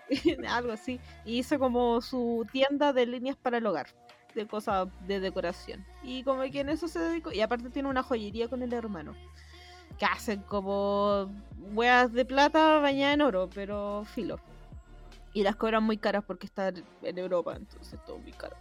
algo 0.49 0.71
así. 0.71 0.99
Y 1.23 1.39
hizo 1.39 1.59
como 1.59 2.01
su 2.01 2.45
tienda 2.51 2.93
de 2.93 3.05
líneas 3.05 3.37
para 3.37 3.57
el 3.57 3.65
hogar, 3.65 3.87
de 4.35 4.45
cosas 4.45 4.87
de 5.07 5.19
decoración. 5.19 5.83
Y 6.03 6.23
como 6.23 6.41
que 6.43 6.59
en 6.59 6.69
eso 6.69 6.87
se 6.87 6.99
dedicó. 6.99 7.31
Y 7.31 7.41
aparte 7.41 7.69
tiene 7.69 7.89
una 7.89 8.03
joyería 8.03 8.47
con 8.47 8.61
el 8.61 8.73
hermano. 8.73 9.15
Que 9.97 10.05
hacen 10.05 10.41
como 10.41 11.31
weas 11.73 12.11
de 12.11 12.25
plata 12.25 12.79
bañadas 12.79 13.15
en 13.15 13.21
oro, 13.21 13.49
pero 13.53 14.03
filo. 14.13 14.39
Y 15.33 15.43
las 15.43 15.55
cobran 15.55 15.83
muy 15.83 15.97
caras 15.97 16.23
porque 16.25 16.45
está 16.45 16.71
en 17.01 17.17
Europa, 17.17 17.55
entonces 17.55 17.99
todo 18.05 18.17
muy 18.19 18.33
caro. 18.33 18.55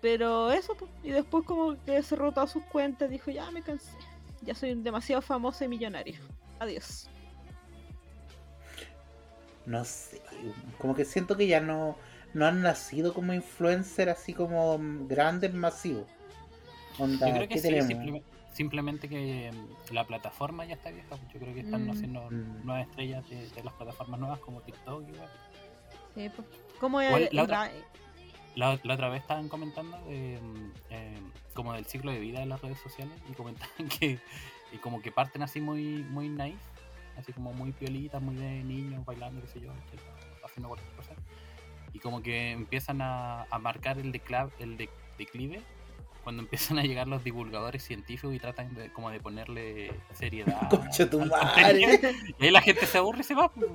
Pero 0.00 0.50
eso, 0.50 0.76
y 1.02 1.10
después 1.10 1.44
como 1.44 1.76
que 1.84 2.02
cerró 2.02 2.32
todas 2.32 2.50
sus 2.50 2.64
cuentas, 2.64 3.10
dijo, 3.10 3.30
ya 3.30 3.50
me 3.50 3.62
cansé. 3.62 3.92
Ya 4.42 4.54
soy 4.54 4.74
demasiado 4.74 5.20
famosa 5.20 5.64
y 5.64 5.68
millonaria. 5.68 6.18
Adiós. 6.58 7.08
No 9.66 9.84
sé, 9.84 10.22
como 10.78 10.94
que 10.94 11.04
siento 11.04 11.36
que 11.36 11.46
ya 11.46 11.60
no, 11.60 11.96
no 12.34 12.46
han 12.46 12.62
nacido 12.62 13.12
como 13.14 13.32
influencer 13.32 14.08
así 14.08 14.32
como 14.34 14.78
grandes, 15.06 15.52
masivos. 15.54 16.06
Onda, 16.98 17.26
Yo 17.28 17.34
creo 17.34 17.48
que 17.48 17.54
¿qué 17.54 17.60
sí, 17.60 17.68
tenemos? 17.68 17.86
simple- 17.88 18.22
simplemente 18.52 19.08
que 19.08 19.50
mm, 19.52 19.94
la 19.94 20.04
plataforma 20.06 20.64
ya 20.64 20.74
está 20.74 20.90
vieja. 20.90 21.16
Yo 21.32 21.40
creo 21.40 21.54
que 21.54 21.60
están 21.60 21.86
Mm. 21.86 21.90
haciendo 21.90 22.30
Mm. 22.30 22.66
nuevas 22.66 22.88
estrellas 22.88 23.28
de, 23.30 23.48
de 23.48 23.64
las 23.64 23.74
plataformas 23.74 24.20
nuevas 24.20 24.38
como 24.40 24.60
TikTok. 24.60 25.08
igual. 25.08 25.28
Sí, 26.14 26.28
pues. 26.34 26.48
¿Cómo 26.80 27.00
la 27.00 27.42
otra- 27.42 27.70
la- 28.56 28.70
otra 28.94 29.08
vez 29.08 29.22
estaban 29.22 29.48
comentando 29.48 29.96
de, 30.06 30.38
mm, 30.42 30.72
eh, 30.90 31.14
como 31.54 31.72
del 31.72 31.84
ciclo 31.86 32.10
de 32.10 32.18
vida 32.18 32.40
de 32.40 32.46
las 32.46 32.60
redes 32.60 32.78
sociales 32.80 33.14
y 33.30 33.32
comentaban 33.34 33.70
que 34.00 34.18
y 34.72 34.76
como 34.78 35.00
que 35.00 35.10
parten 35.12 35.42
así 35.42 35.60
muy 35.60 36.02
muy 36.10 36.28
naif, 36.28 36.58
así 37.16 37.32
como 37.32 37.52
muy 37.52 37.72
piolitas, 37.72 38.20
muy 38.20 38.34
de 38.36 38.62
niños 38.64 39.04
bailando, 39.04 39.40
qué 39.40 39.46
sé 39.48 39.60
yo, 39.60 39.72
haciendo 40.44 40.68
cualquier. 40.68 40.90
Y 41.92 41.98
como 41.98 42.22
que 42.22 42.52
empiezan 42.52 43.00
a, 43.02 43.42
a 43.50 43.58
marcar 43.58 43.98
el, 43.98 44.12
decla- 44.12 44.50
el 44.58 44.76
de- 44.76 44.88
declive 45.18 45.60
cuando 46.22 46.42
empiezan 46.44 46.78
a 46.78 46.82
llegar 46.82 47.08
los 47.08 47.24
divulgadores 47.24 47.82
científicos 47.82 48.34
y 48.34 48.38
tratan 48.38 48.74
de, 48.74 48.92
como 48.92 49.10
de 49.10 49.20
ponerle 49.20 49.92
seriedad. 50.12 50.68
Concha 50.70 51.08
tu 51.08 51.20
madre. 51.24 52.00
Y 52.38 52.44
ahí 52.44 52.50
la 52.50 52.60
gente 52.62 52.86
se 52.86 52.98
aburre 52.98 53.20
y 53.20 53.24
se 53.24 53.34
va. 53.34 53.48
pues. 53.52 53.70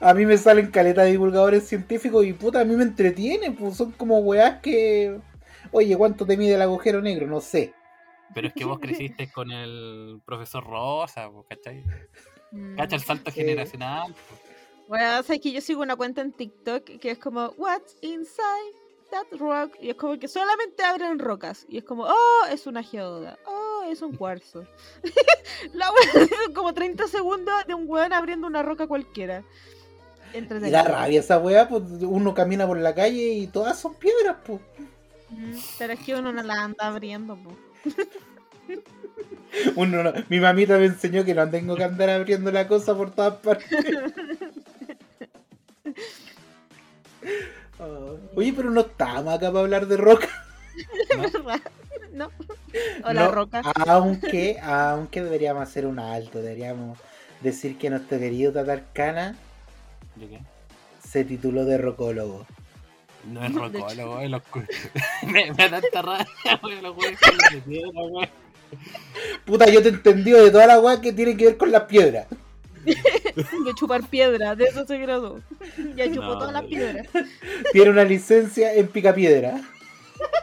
A 0.00 0.14
mí 0.14 0.24
me 0.26 0.36
salen 0.38 0.70
caletas 0.70 1.04
de 1.04 1.12
divulgadores 1.12 1.66
científicos 1.68 2.24
y 2.24 2.32
puta, 2.32 2.60
a 2.60 2.64
mí 2.64 2.74
me 2.76 2.84
entretienen, 2.84 3.54
pues 3.56 3.76
son 3.76 3.92
como 3.92 4.18
weás 4.18 4.60
que. 4.60 5.18
Oye, 5.70 5.96
¿cuánto 5.96 6.26
te 6.26 6.36
mide 6.36 6.54
el 6.54 6.62
agujero 6.62 7.00
negro? 7.00 7.26
No 7.26 7.40
sé. 7.40 7.72
Pero 8.34 8.48
es 8.48 8.54
que 8.54 8.64
vos 8.64 8.78
creciste 8.78 9.30
con 9.30 9.50
el 9.52 10.20
profesor 10.24 10.64
Rosa, 10.64 11.28
¿cachai? 11.48 11.82
Mm. 12.54 12.76
Cacha 12.76 12.96
el 12.96 13.02
salto 13.02 13.30
Eh. 13.30 13.32
generacional. 13.32 14.12
pues. 14.12 14.40
Bueno, 14.92 15.22
sabes 15.22 15.40
que 15.40 15.52
yo 15.52 15.62
sigo 15.62 15.80
una 15.80 15.96
cuenta 15.96 16.20
en 16.20 16.32
TikTok 16.32 16.84
que 16.84 17.12
es 17.12 17.18
como 17.18 17.46
What's 17.56 17.96
inside 18.02 18.76
that 19.10 19.38
rock? 19.38 19.72
Y 19.80 19.88
es 19.88 19.94
como 19.94 20.18
que 20.18 20.28
solamente 20.28 20.84
abren 20.84 21.18
rocas. 21.18 21.64
Y 21.70 21.78
es 21.78 21.84
como, 21.84 22.04
oh, 22.04 22.44
es 22.50 22.66
una 22.66 22.82
geoda. 22.82 23.38
Oh, 23.46 23.84
es 23.90 24.02
un 24.02 24.14
cuarzo. 24.14 24.66
La 25.72 25.90
wea 25.90 26.26
son 26.44 26.52
como 26.52 26.74
30 26.74 27.08
segundos 27.08 27.54
de 27.66 27.72
un 27.72 27.88
weón 27.88 28.12
abriendo 28.12 28.46
una 28.46 28.62
roca 28.62 28.86
cualquiera. 28.86 29.42
Y 30.34 30.70
da 30.70 30.82
rabia 30.82 31.20
esa 31.20 31.38
weá, 31.38 31.66
pues 31.70 31.84
uno 32.02 32.34
camina 32.34 32.66
por 32.66 32.76
la 32.76 32.94
calle 32.94 33.32
y 33.32 33.46
todas 33.46 33.80
son 33.80 33.94
piedras, 33.94 34.36
pues. 34.44 34.60
Mm, 35.30 35.56
Pero 35.78 35.92
es 35.94 36.00
que 36.00 36.14
uno 36.16 36.34
no 36.34 36.42
la 36.42 36.64
anda 36.64 36.86
abriendo, 36.86 37.36
po. 37.36 37.56
Uno 39.76 40.02
no- 40.02 40.12
Mi 40.28 40.40
mamita 40.40 40.78
me 40.78 40.86
enseñó 40.86 41.24
que 41.24 41.34
no 41.34 41.48
tengo 41.50 41.76
que 41.76 41.84
andar 41.84 42.08
abriendo 42.10 42.50
la 42.50 42.66
cosa 42.68 42.96
por 42.96 43.10
todas 43.10 43.34
partes. 43.36 43.68
Ah, 47.78 48.14
Oye, 48.36 48.52
pero 48.54 48.70
no 48.70 48.80
estábamos 48.82 49.34
acá 49.34 49.48
para 49.50 49.60
hablar 49.60 49.86
de 49.86 49.96
roca. 49.96 50.28
¿Verdad? 51.16 51.60
¿No? 52.12 52.30
O 53.04 53.12
la 53.12 53.24
No, 53.24 53.30
roca. 53.30 53.62
Aunque, 53.86 54.58
aunque 54.60 55.22
deberíamos 55.22 55.62
hacer 55.62 55.86
un 55.86 55.98
alto, 55.98 56.40
deberíamos 56.42 56.98
decir 57.40 57.76
que 57.78 57.90
nuestro 57.90 58.18
querido 58.18 58.52
Tatarcana 58.52 59.36
¿De 60.16 60.28
qué? 60.28 60.38
se 61.06 61.24
tituló 61.24 61.64
de 61.64 61.78
rocólogo. 61.78 62.46
No 63.30 63.44
es 63.44 63.54
rocólogo, 63.54 64.20
es 64.20 64.30
los 64.30 64.42
cu- 64.42 64.64
me, 65.26 65.52
me 65.52 65.68
da 65.68 65.80
tanta 65.80 66.02
rabia, 66.02 66.26
güey, 66.60 66.80
los 66.80 66.94
güeyes 66.94 67.18
güey. 67.66 68.28
Puta, 69.44 69.68
yo 69.68 69.82
te 69.82 69.88
he 69.88 69.92
entendido 69.92 70.42
de 70.44 70.50
toda 70.50 70.66
la 70.66 70.80
weá 70.80 71.00
que 71.00 71.12
tiene 71.12 71.36
que 71.36 71.44
ver 71.46 71.56
con 71.56 71.70
las 71.70 71.82
piedras. 71.82 72.26
De 73.64 73.74
chupar 73.74 74.02
piedra, 74.06 74.54
de 74.56 74.64
eso 74.64 74.84
se 74.86 74.98
graduó. 74.98 75.40
Ya 75.94 76.06
chupó 76.08 76.22
No, 76.22 76.38
todas 76.38 76.52
las 76.52 76.64
piedras. 76.64 77.06
Tiene 77.72 77.90
una 77.90 78.04
licencia 78.04 78.74
en 78.74 78.88
picapiedra. 78.88 79.60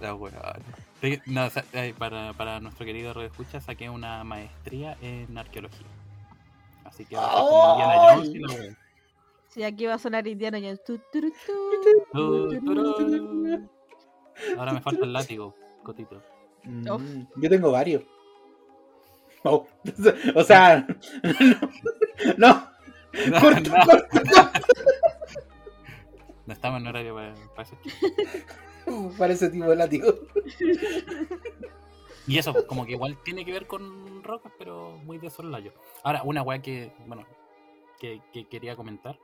La 0.00 0.14
weá. 0.14 0.56
Sí, 1.00 1.20
No, 1.26 1.46
o 1.46 1.50
sea, 1.50 1.64
para, 1.98 2.32
para 2.32 2.60
nuestro 2.60 2.86
querido 2.86 3.12
Radio 3.12 3.28
Escucha 3.28 3.60
saqué 3.60 3.90
una 3.90 4.22
maestría 4.24 4.96
en 5.00 5.36
arqueología. 5.36 5.86
Así 6.84 7.04
que 7.04 7.16
ahora 7.16 7.32
como 7.34 7.72
Indiana 7.72 8.14
Jones 8.14 8.28
y 8.28 8.38
la. 8.38 8.48
Sí, 9.48 9.64
aquí 9.64 9.86
va 9.86 9.94
a 9.94 9.98
sonar 9.98 10.26
Indiana 10.26 10.58
Jones. 10.60 10.82
Tu, 10.84 10.98
tu, 10.98 11.20
tu, 11.20 12.48
Tu, 12.48 12.60
turú. 12.60 13.68
Ahora 14.56 14.72
me 14.72 14.80
falta 14.80 15.04
el 15.04 15.12
látigo, 15.12 15.54
cotito. 15.82 16.22
Mm, 16.64 16.86
yo 17.36 17.48
tengo 17.48 17.70
varios. 17.72 18.02
O 19.54 20.44
sea, 20.44 20.86
no, 22.36 22.68
no, 23.28 23.40
no, 23.40 23.84
no 26.46 26.52
estamos 26.52 26.80
en 26.80 26.86
horario 26.86 27.14
para, 27.14 27.34
para 27.54 27.62
eso. 27.62 27.76
Para 29.18 29.32
ese 29.32 29.50
tipo 29.50 29.66
de 29.66 29.76
látigo. 29.76 30.14
Y 32.26 32.38
eso, 32.38 32.66
como 32.66 32.84
que 32.84 32.92
igual 32.92 33.18
tiene 33.24 33.44
que 33.44 33.52
ver 33.52 33.66
con 33.66 34.22
rocas, 34.22 34.52
pero 34.58 34.98
muy 35.04 35.18
de 35.18 35.30
soslayo. 35.30 35.72
Ahora, 36.02 36.22
una 36.24 36.42
weá 36.42 36.60
que, 36.60 36.92
bueno, 37.06 37.26
que, 37.98 38.20
que 38.32 38.46
quería 38.46 38.76
comentar 38.76 39.18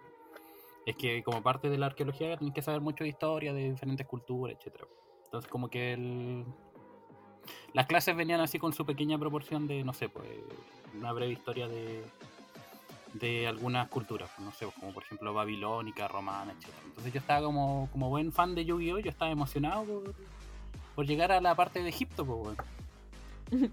es 0.87 0.97
que 0.97 1.23
como 1.23 1.43
parte 1.43 1.69
de 1.69 1.79
la 1.79 1.87
arqueología 1.87 2.37
tienes 2.37 2.55
que 2.55 2.63
saber 2.63 2.81
mucho 2.81 3.05
de 3.05 3.11
historia, 3.11 3.53
de 3.53 3.71
diferentes 3.73 4.07
culturas, 4.07 4.57
etcétera. 4.59 4.87
Entonces, 5.27 5.51
como 5.51 5.69
que 5.69 5.93
el... 5.93 6.45
las 7.73 7.87
clases 7.87 8.17
venían 8.17 8.41
así 8.41 8.59
con 8.59 8.73
su 8.73 8.85
pequeña 8.87 9.19
proporción 9.19 9.67
de, 9.67 9.85
no 9.85 9.93
sé, 9.93 10.09
pues, 10.09 10.27
una 10.99 11.13
breve 11.13 11.33
historia 11.33 11.67
de, 11.69 12.05
de 13.15 13.47
algunas 13.47 13.89
culturas, 13.89 14.31
no 14.39 14.53
sé, 14.53 14.65
pues, 14.67 14.77
como 14.79 14.93
por 14.93 15.03
ejemplo 15.05 15.33
babilónica, 15.35 16.09
romana, 16.09 16.53
etcétera. 16.53 16.79
Entonces 16.87 17.13
yo 17.13 17.21
estaba 17.21 17.45
como, 17.47 17.89
como 17.93 18.09
buen 18.11 18.33
fan 18.33 18.55
de 18.55 18.65
Yu-Gi-Oh! 18.65 18.99
Yo 19.01 19.11
estaba 19.11 19.31
emocionado 19.31 19.85
por, 19.85 20.15
por 20.95 21.07
llegar 21.07 21.33
a 21.33 21.41
la 21.41 21.55
parte 21.55 21.83
de 21.83 21.89
Egipto, 21.89 22.25
pues, 22.25 22.57
weón. 23.51 23.73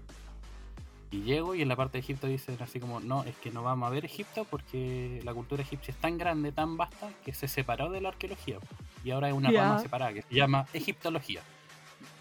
Y 1.10 1.24
llego 1.24 1.54
y 1.54 1.60
en 1.60 1.68
la 1.68 1.76
parte 1.76 1.98
de 1.98 1.98
Egipto 1.98 2.26
dicen 2.26 2.56
así 2.60 2.80
como, 2.80 2.98
no, 2.98 3.22
es 3.24 3.36
que 3.36 3.50
no 3.50 3.62
vamos 3.62 3.86
a 3.86 3.90
ver 3.90 4.06
Egipto 4.06 4.46
porque 4.48 5.20
la 5.24 5.34
cultura 5.34 5.60
egipcia 5.62 5.92
es 5.92 5.98
tan 5.98 6.16
grande, 6.16 6.52
tan 6.52 6.78
vasta, 6.78 7.10
que 7.22 7.34
se 7.34 7.48
separó 7.48 7.90
de 7.90 8.00
la 8.00 8.08
arqueología. 8.08 8.56
Y 9.04 9.10
ahora 9.10 9.28
es 9.28 9.34
una 9.34 9.50
Ya. 9.52 9.60
rama 9.62 9.78
separada 9.80 10.14
que 10.14 10.22
se 10.22 10.34
llama 10.34 10.64
egiptología. 10.72 11.42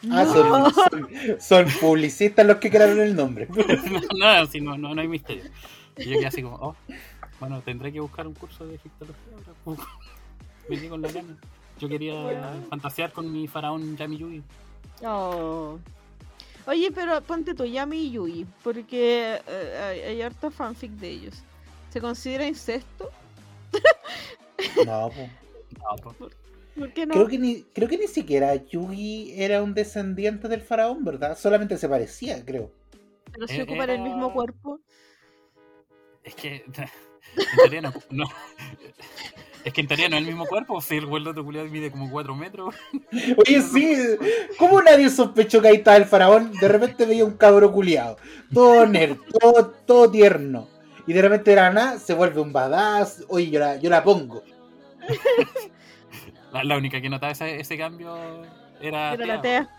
Ah, 0.09 0.23
No. 0.23 0.33
son, 0.33 0.73
son, 0.73 1.39
son 1.39 1.65
publicistas 1.79 2.45
los 2.45 2.57
que 2.57 2.69
crearon 2.69 2.99
el 2.99 3.15
nombre. 3.15 3.47
no, 4.19 4.39
no, 4.39 4.45
sí, 4.47 4.59
no, 4.61 4.77
no, 4.77 4.93
no 4.95 5.01
hay 5.01 5.07
misterio. 5.07 5.43
Y 5.97 6.05
yo 6.09 6.17
quedé 6.17 6.27
así 6.27 6.41
como, 6.41 6.55
oh, 6.55 6.75
bueno, 7.39 7.61
tendré 7.61 7.91
que 7.91 7.99
buscar 7.99 8.25
un 8.27 8.33
curso 8.33 8.65
de 8.65 8.75
egiptología 8.75 9.33
ahora. 9.65 9.83
Me 10.69 10.77
quedé 10.77 10.89
con 10.89 11.01
la 11.01 11.11
gana. 11.11 11.35
Yo 11.79 11.89
quería 11.89 12.13
Bueno. 12.21 12.65
fantasear 12.69 13.11
con 13.11 13.31
mi 13.31 13.47
faraón 13.47 13.97
Yami 13.97 14.17
Yugi. 14.17 14.43
Oh. 15.03 15.79
Oye, 16.67 16.91
pero 16.93 17.21
ponte 17.21 17.55
tú, 17.55 17.65
Yami 17.65 17.97
y 17.97 18.11
Yui, 18.11 18.45
porque 18.63 19.39
eh, 19.47 19.79
hay, 19.83 19.99
hay 20.01 20.21
harto 20.21 20.51
fanfic 20.51 20.91
de 20.91 21.09
ellos. 21.09 21.43
¿Se 21.89 21.99
considera 21.99 22.45
incesto? 22.47 23.09
No, 24.85 25.09
po. 25.09 25.29
No. 25.79 26.29
¿Por 26.77 26.93
qué 26.93 27.05
no? 27.05 27.13
creo 27.13 27.27
que 27.27 27.37
ni, 27.37 27.63
creo 27.63 27.87
que 27.89 27.97
ni 27.97 28.07
siquiera 28.07 28.55
Yugi 28.55 29.33
era 29.41 29.61
un 29.61 29.73
descendiente 29.73 30.47
del 30.47 30.61
faraón, 30.61 31.03
¿verdad? 31.03 31.37
Solamente 31.37 31.77
se 31.77 31.89
parecía, 31.89 32.43
creo. 32.45 32.71
Pero 33.31 33.47
si 33.47 33.57
Eh, 33.59 33.63
ocupan 33.63 33.89
el 33.89 34.01
mismo 34.01 34.25
era- 34.25 34.33
cuerpo. 34.33 34.79
Es 36.23 36.35
que 36.35 36.63
en 37.53 37.59
teoría 37.59 37.81
no, 37.81 37.93
no- 38.09 38.29
Es 39.63 39.73
que 39.73 39.81
en 39.81 39.87
teoría 39.87 40.09
no 40.09 40.15
es 40.15 40.21
el 40.21 40.27
mismo 40.27 40.45
cuerpo, 40.47 40.81
si 40.81 40.97
el 40.97 41.05
vuelo 41.05 41.33
de 41.33 41.43
culiado 41.43 41.67
mide 41.67 41.91
como 41.91 42.09
4 42.09 42.35
metros. 42.35 42.73
Oye, 43.37 43.61
sí, 43.61 43.95
¿cómo 44.57 44.81
nadie 44.81 45.09
sospechó 45.09 45.61
que 45.61 45.67
ahí 45.67 45.75
estaba 45.77 45.97
el 45.97 46.05
faraón? 46.05 46.51
De 46.53 46.67
repente 46.67 47.05
veía 47.05 47.25
un 47.25 47.37
cabro 47.37 47.71
culiado, 47.71 48.17
todo 48.53 48.85
nerd, 48.87 49.17
todo, 49.39 49.69
todo 49.85 50.09
tierno. 50.09 50.67
Y 51.07 51.13
de 51.13 51.21
repente 51.21 51.49
de 51.51 51.55
la 51.57 51.71
nada 51.71 51.99
se 51.99 52.13
vuelve 52.13 52.41
un 52.41 52.53
badass. 52.53 53.23
Oye, 53.27 53.49
yo 53.49 53.59
la, 53.59 53.75
yo 53.77 53.89
la 53.89 54.03
pongo. 54.03 54.43
La, 56.51 56.63
la 56.63 56.77
única 56.77 56.99
que 57.01 57.09
notaba 57.09 57.31
ese, 57.31 57.59
ese 57.59 57.77
cambio 57.77 58.15
era. 58.81 59.13
Era 59.13 59.25
la 59.25 59.41
Tea, 59.41 59.69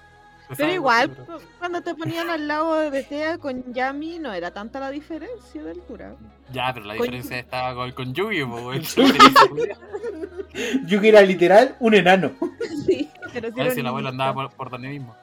Pero 0.56 0.72
igual, 0.72 1.10
cu- 1.14 1.38
cuando 1.58 1.82
te 1.82 1.94
ponían 1.94 2.30
al 2.30 2.48
lado 2.48 2.90
de 2.90 3.02
Tea 3.02 3.38
con 3.38 3.72
Yami, 3.74 4.18
no 4.18 4.32
era 4.32 4.50
tanta 4.52 4.80
la 4.80 4.90
diferencia 4.90 5.62
de 5.62 5.70
altura. 5.72 6.14
Ya, 6.52 6.70
pero 6.74 6.86
la 6.86 6.96
Con- 6.96 7.04
diferencia 7.06 7.38
estaba 7.38 7.74
con, 7.74 7.92
con 7.92 8.14
Yugi. 8.14 8.40
Yugi 10.86 11.08
era 11.08 11.22
literal 11.22 11.76
un 11.80 11.94
enano. 11.94 12.32
Sí, 12.86 13.08
pero 13.32 13.48
sí 13.52 13.60
A 13.60 13.64
ver 13.64 13.72
si 13.74 13.80
el 13.80 13.86
abuelo 13.86 14.08
andaba 14.08 14.34
por, 14.34 14.50
por 14.50 14.70
donde 14.70 14.88
mismo. 14.88 15.14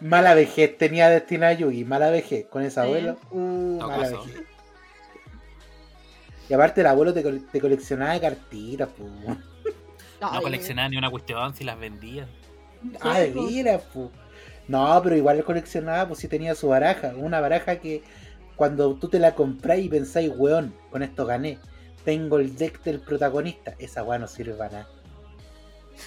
Mala 0.00 0.34
vejez 0.34 0.76
tenía 0.78 1.08
destinada 1.08 1.52
Yugi, 1.52 1.84
mala 1.84 2.10
vejez. 2.10 2.46
Con 2.46 2.62
ese 2.62 2.74
Sí. 2.74 2.80
abuelo, 2.80 3.18
uh, 3.30 3.78
mala 3.80 3.98
caso. 3.98 4.24
vejez. 4.24 4.42
Y 6.50 6.54
aparte 6.54 6.80
el 6.80 6.88
abuelo 6.88 7.14
te, 7.14 7.22
cole- 7.22 7.42
te 7.52 7.60
coleccionaba 7.60 8.18
cartitas, 8.20 8.88
pu. 8.88 9.08
No 10.20 10.42
coleccionaba 10.42 10.88
ni 10.88 10.96
una 10.96 11.08
cuestión 11.08 11.54
si 11.54 11.62
las 11.64 11.78
vendía. 11.78 12.26
Ah, 13.00 13.20
de 13.20 13.30
veras, 13.30 13.82
pu. 13.84 14.10
No, 14.68 15.00
pero 15.02 15.16
igual 15.16 15.38
él 15.38 15.44
coleccionaba, 15.44 16.08
pues 16.08 16.18
sí 16.20 16.28
tenía 16.28 16.54
su 16.54 16.68
baraja. 16.68 17.12
Una 17.16 17.40
baraja 17.40 17.76
que 17.76 18.02
cuando 18.56 18.94
tú 18.96 19.08
te 19.08 19.18
la 19.18 19.34
comprás 19.34 19.78
y 19.78 19.88
pensáis, 19.88 20.32
weón, 20.36 20.74
con 20.90 21.02
esto 21.04 21.24
gané. 21.24 21.58
Tengo 22.04 22.38
el 22.38 22.56
deck 22.56 22.82
del 22.82 23.00
protagonista. 23.00 23.74
Esa 23.78 24.02
weá 24.02 24.18
no 24.18 24.26
sirve 24.26 24.54
para 24.54 24.70
nada. 24.72 24.88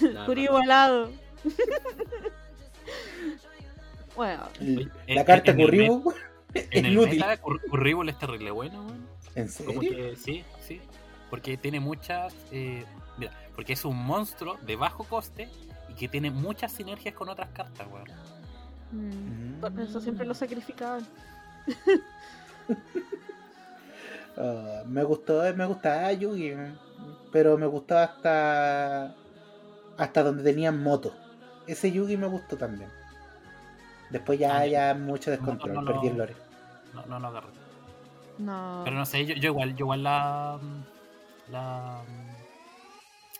La 0.00 0.26
Puro 0.26 0.40
igualado. 0.40 1.10
bueno, 4.16 4.48
La 5.08 5.24
carta 5.24 5.50
en 5.52 5.60
el 5.60 5.66
Curribu 5.66 6.12
es 6.52 6.68
inútil. 6.84 7.20
meta, 7.20 7.40
Cur- 7.40 7.60
Curribul 7.68 8.08
es 8.08 8.18
terrible 8.18 8.50
bueno, 8.50 8.84
weón. 8.86 9.14
¿En 9.34 9.48
Como 9.64 9.82
serio? 9.82 9.90
que 9.90 10.16
sí, 10.16 10.44
sí. 10.60 10.80
Porque 11.30 11.56
tiene 11.56 11.80
muchas. 11.80 12.34
eh, 12.50 12.84
mira, 13.16 13.32
porque 13.54 13.72
es 13.74 13.84
un 13.84 13.96
monstruo 13.96 14.58
de 14.62 14.76
bajo 14.76 15.04
coste 15.04 15.48
y 15.88 15.94
que 15.94 16.08
tiene 16.08 16.30
muchas 16.30 16.72
sinergias 16.72 17.14
con 17.14 17.28
otras 17.28 17.50
cartas, 17.50 17.86
weón. 17.90 18.08
mm, 18.90 19.60
por 19.60 19.78
eso 19.80 20.00
siempre 20.00 20.26
lo 20.26 20.34
sacrificaban. 20.34 21.06
Ah, 24.36 24.82
me 24.86 25.04
gustó, 25.04 25.42
me 25.54 25.64
gustaba 25.66 26.12
Yugi, 26.12 26.54
pero 27.30 27.56
me 27.56 27.66
gustaba 27.66 28.02
hasta 28.04 29.20
hasta 29.96 30.22
donde 30.24 30.42
tenían 30.42 30.82
moto. 30.82 31.14
Ese 31.66 31.92
Yugi 31.92 32.16
me 32.16 32.26
gustó 32.26 32.56
también. 32.58 32.92
Después 34.10 34.38
ya, 34.38 34.60
Ah, 34.60 34.66
ya 34.66 34.94
mucho 34.94 35.30
descontrol, 35.30 35.72
no, 35.74 35.82
no, 35.82 35.86
perdí 35.86 36.08
el 36.08 36.16
no. 36.16 36.18
lore. 36.18 36.36
No, 36.92 37.06
no, 37.06 37.18
no 37.20 37.28
agarré. 37.28 37.52
No. 38.38 38.82
Pero 38.84 38.96
no 38.96 39.06
sé, 39.06 39.24
yo, 39.26 39.34
yo 39.34 39.50
igual, 39.50 39.70
yo 39.76 39.84
igual 39.84 40.02
la. 40.02 40.58
La. 41.50 42.02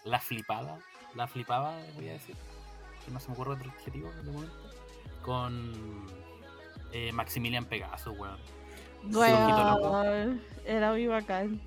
La 0.05 0.21
flipada. 0.21 0.79
La 1.15 1.27
flipaba, 1.27 1.75
voy 1.97 2.09
a 2.09 2.13
decir. 2.13 2.35
Que 3.05 3.11
no 3.11 3.21
se 3.21 3.29
me 3.29 3.35
ocurre 3.35 3.53
otro 3.53 3.71
adjetivo 3.71 4.11
de 4.13 4.23
momento. 4.31 4.55
Con. 5.23 6.07
eh, 6.93 7.13
Maximilian 7.13 7.65
Pegasus, 7.65 8.17
weón. 8.19 8.39
Bueno, 9.05 10.39
era 10.65 10.93
muy 10.93 11.07
bacán. 11.07 11.61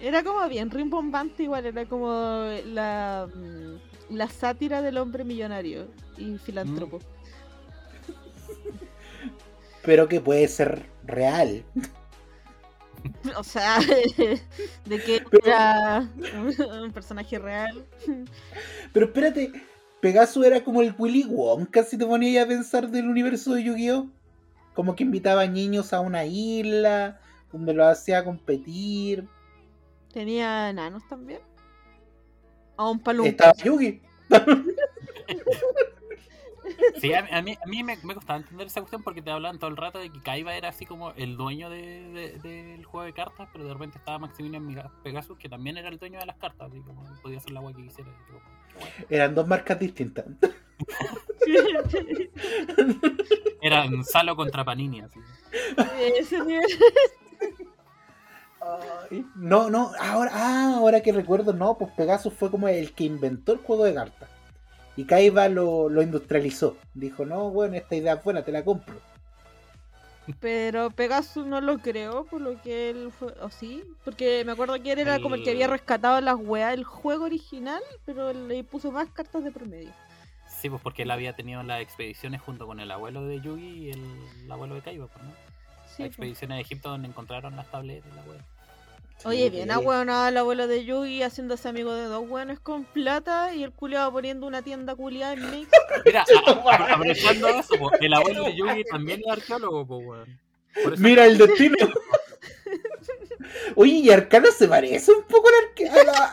Era 0.00 0.24
como 0.24 0.48
bien 0.48 0.70
rimbombante 0.70 1.42
igual, 1.44 1.66
era 1.66 1.84
como 1.86 2.08
la, 2.66 3.28
mm, 3.32 4.14
la 4.14 4.28
sátira 4.28 4.82
del 4.82 4.96
hombre 4.98 5.24
millonario 5.24 5.88
y 6.16 6.38
filántropo. 6.38 6.98
Pero 9.84 10.08
que 10.08 10.20
puede 10.20 10.48
ser 10.48 10.86
real. 11.04 11.64
O 13.36 13.44
sea, 13.44 13.78
de 14.84 15.02
que 15.02 15.22
era 15.44 16.08
un, 16.82 16.92
personaje 16.92 17.38
real. 17.38 17.84
Pero 18.92 19.06
espérate, 19.06 19.52
Pegasus 20.00 20.44
era 20.44 20.62
como 20.62 20.82
el 20.82 20.94
Willy 20.98 21.24
Wonka 21.24 21.84
si 21.84 21.96
te 21.96 22.06
ponías 22.06 22.44
a 22.44 22.48
pensar 22.48 22.90
del 22.90 23.08
universo 23.08 23.54
de 23.54 23.64
Yu-Gi-Oh! 23.64 24.08
Como 24.74 24.96
que 24.96 25.04
invitaba 25.04 25.46
niños 25.46 25.92
a 25.92 26.00
una 26.00 26.24
isla, 26.24 27.20
donde 27.52 27.74
los 27.74 27.86
hacía 27.86 28.24
competir. 28.24 29.28
Tenía 30.12 30.70
enanos 30.70 31.06
también. 31.08 31.40
A 32.76 32.88
un 32.88 32.98
palumpa. 32.98 33.30
Estaba 33.30 33.52
Yugi. 33.52 34.00
Sí, 37.00 37.12
a, 37.12 37.26
a 37.30 37.42
mí, 37.42 37.56
a 37.60 37.66
mí 37.68 37.82
me, 37.82 37.96
me 38.04 38.14
costaba 38.14 38.38
entender 38.38 38.66
esa 38.68 38.80
cuestión 38.80 39.02
porque 39.02 39.20
te 39.22 39.30
hablaban 39.30 39.58
todo 39.58 39.70
el 39.70 39.76
rato 39.76 39.98
de 39.98 40.10
que 40.10 40.20
Kaiba 40.20 40.54
era 40.54 40.68
así 40.68 40.86
como 40.86 41.10
el 41.12 41.36
dueño 41.36 41.68
de, 41.70 42.10
de- 42.12 42.38
del 42.38 42.84
juego 42.84 43.04
de 43.04 43.12
cartas, 43.12 43.48
pero 43.52 43.64
de 43.66 43.72
repente 43.72 43.98
estaba 43.98 44.18
Maximilian 44.18 44.90
Pegasus, 45.02 45.36
que 45.38 45.48
también 45.48 45.76
era 45.76 45.88
el 45.88 45.98
dueño 45.98 46.18
de 46.20 46.26
las 46.26 46.36
cartas, 46.36 46.68
así 46.70 46.80
como 46.82 47.02
podía 47.22 47.38
hacer 47.38 47.50
la 47.52 47.60
agua 47.60 47.72
que 47.72 47.82
quisiera. 47.82 48.10
como, 48.26 48.40
bueno. 48.78 49.06
Eran 49.10 49.34
dos 49.34 49.46
marcas 49.48 49.78
distintas. 49.78 50.26
Eran 53.60 54.04
Salo 54.04 54.36
contra 54.36 54.64
Panini, 54.64 55.00
así. 55.00 55.18
No, 59.34 59.70
no, 59.70 59.90
ahora, 60.00 60.30
ah, 60.32 60.74
ahora 60.76 61.00
que 61.02 61.12
recuerdo, 61.12 61.52
no, 61.52 61.76
pues 61.76 61.90
Pegasus 61.92 62.32
fue 62.32 62.50
como 62.50 62.68
el 62.68 62.92
que 62.92 63.04
inventó 63.04 63.52
el 63.52 63.58
juego 63.58 63.84
de 63.84 63.94
cartas. 63.94 64.30
Y 64.96 65.04
Kaiba 65.04 65.48
lo, 65.48 65.88
lo 65.88 66.02
industrializó. 66.02 66.76
Dijo, 66.94 67.24
no, 67.24 67.50
bueno, 67.50 67.76
esta 67.76 67.94
idea 67.94 68.14
es 68.14 68.24
buena, 68.24 68.42
te 68.42 68.52
la 68.52 68.64
compro. 68.64 68.94
Pero 70.38 70.90
Pegasus 70.90 71.46
no 71.46 71.60
lo 71.60 71.78
creó, 71.78 72.24
por 72.24 72.40
lo 72.40 72.60
que 72.62 72.90
él 72.90 73.10
fue. 73.10 73.34
¿O 73.40 73.50
sí? 73.50 73.82
Porque 74.04 74.44
me 74.44 74.52
acuerdo 74.52 74.80
que 74.80 74.92
él 74.92 75.00
era 75.00 75.20
como 75.20 75.34
el 75.34 75.42
que 75.42 75.50
había 75.50 75.66
rescatado 75.66 76.20
las 76.20 76.36
weas 76.36 76.70
del 76.70 76.84
juego 76.84 77.24
original, 77.24 77.82
pero 78.04 78.32
le 78.32 78.62
puso 78.62 78.92
más 78.92 79.08
cartas 79.10 79.42
de 79.42 79.50
promedio. 79.50 79.90
Sí, 80.46 80.70
pues 80.70 80.80
porque 80.80 81.02
él 81.02 81.10
había 81.10 81.34
tenido 81.34 81.62
las 81.64 81.80
expediciones 81.80 82.40
junto 82.40 82.66
con 82.66 82.78
el 82.78 82.90
abuelo 82.90 83.26
de 83.26 83.40
Yugi 83.40 83.86
y 83.86 83.90
el, 83.90 84.04
el 84.44 84.52
abuelo 84.52 84.76
de 84.76 84.82
Kaiba, 84.82 85.08
pues, 85.08 85.24
¿no? 85.24 85.30
Sí, 85.30 85.34
las 85.86 85.96
po. 85.96 86.04
expediciones 86.04 86.56
de 86.56 86.62
Egipto 86.62 86.90
donde 86.90 87.08
encontraron 87.08 87.56
las 87.56 87.68
tabletas 87.68 88.08
y 88.12 88.14
la 88.14 88.22
wea. 88.22 88.44
Oye, 89.24 89.50
bien, 89.50 89.64
sí. 89.64 89.70
ahueonado 89.70 90.28
el 90.28 90.36
abuelo 90.36 90.66
de 90.66 90.84
Yugi 90.84 91.22
haciéndose 91.22 91.68
amigo 91.68 91.94
de 91.94 92.04
dos 92.04 92.24
weones 92.28 92.58
con 92.58 92.84
plata 92.84 93.54
y 93.54 93.62
el 93.62 93.72
culiado 93.72 94.10
poniendo 94.12 94.46
una 94.46 94.62
tienda 94.62 94.94
culiada 94.94 95.34
en 95.34 95.50
Mix. 95.50 95.68
Mira, 96.04 96.24
aprovechando 96.46 97.48
eso, 97.60 97.74
el 98.00 98.14
abuelo 98.14 98.44
de 98.44 98.56
Yugi 98.56 98.84
también 98.84 99.20
es 99.24 99.32
arqueólogo, 99.32 99.86
pues, 99.86 100.06
weón. 100.06 100.40
Mira 100.98 101.26
el 101.26 101.38
destino. 101.38 101.76
Oye, 103.76 103.92
y 103.92 104.10
Arcana 104.10 104.50
se 104.50 104.66
parece 104.66 105.12
un 105.12 105.24
poco 105.24 105.48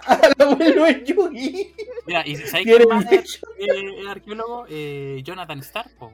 al, 0.07 0.33
abuelo 0.39 0.85
de 0.85 1.03
Yugi. 1.03 1.73
Mira, 2.05 2.25
y 2.25 2.35
¿sabes 2.37 2.63
Tiene 2.63 2.85
quién 2.85 2.89
más 2.89 3.05
un 3.05 3.13
es 3.13 3.19
hecho. 3.19 3.47
eh, 3.57 4.01
es 4.01 4.07
arqueólogo? 4.07 4.65
Eh, 4.69 5.21
Jonathan 5.23 5.59
Stark, 5.59 5.91
po. 5.97 6.11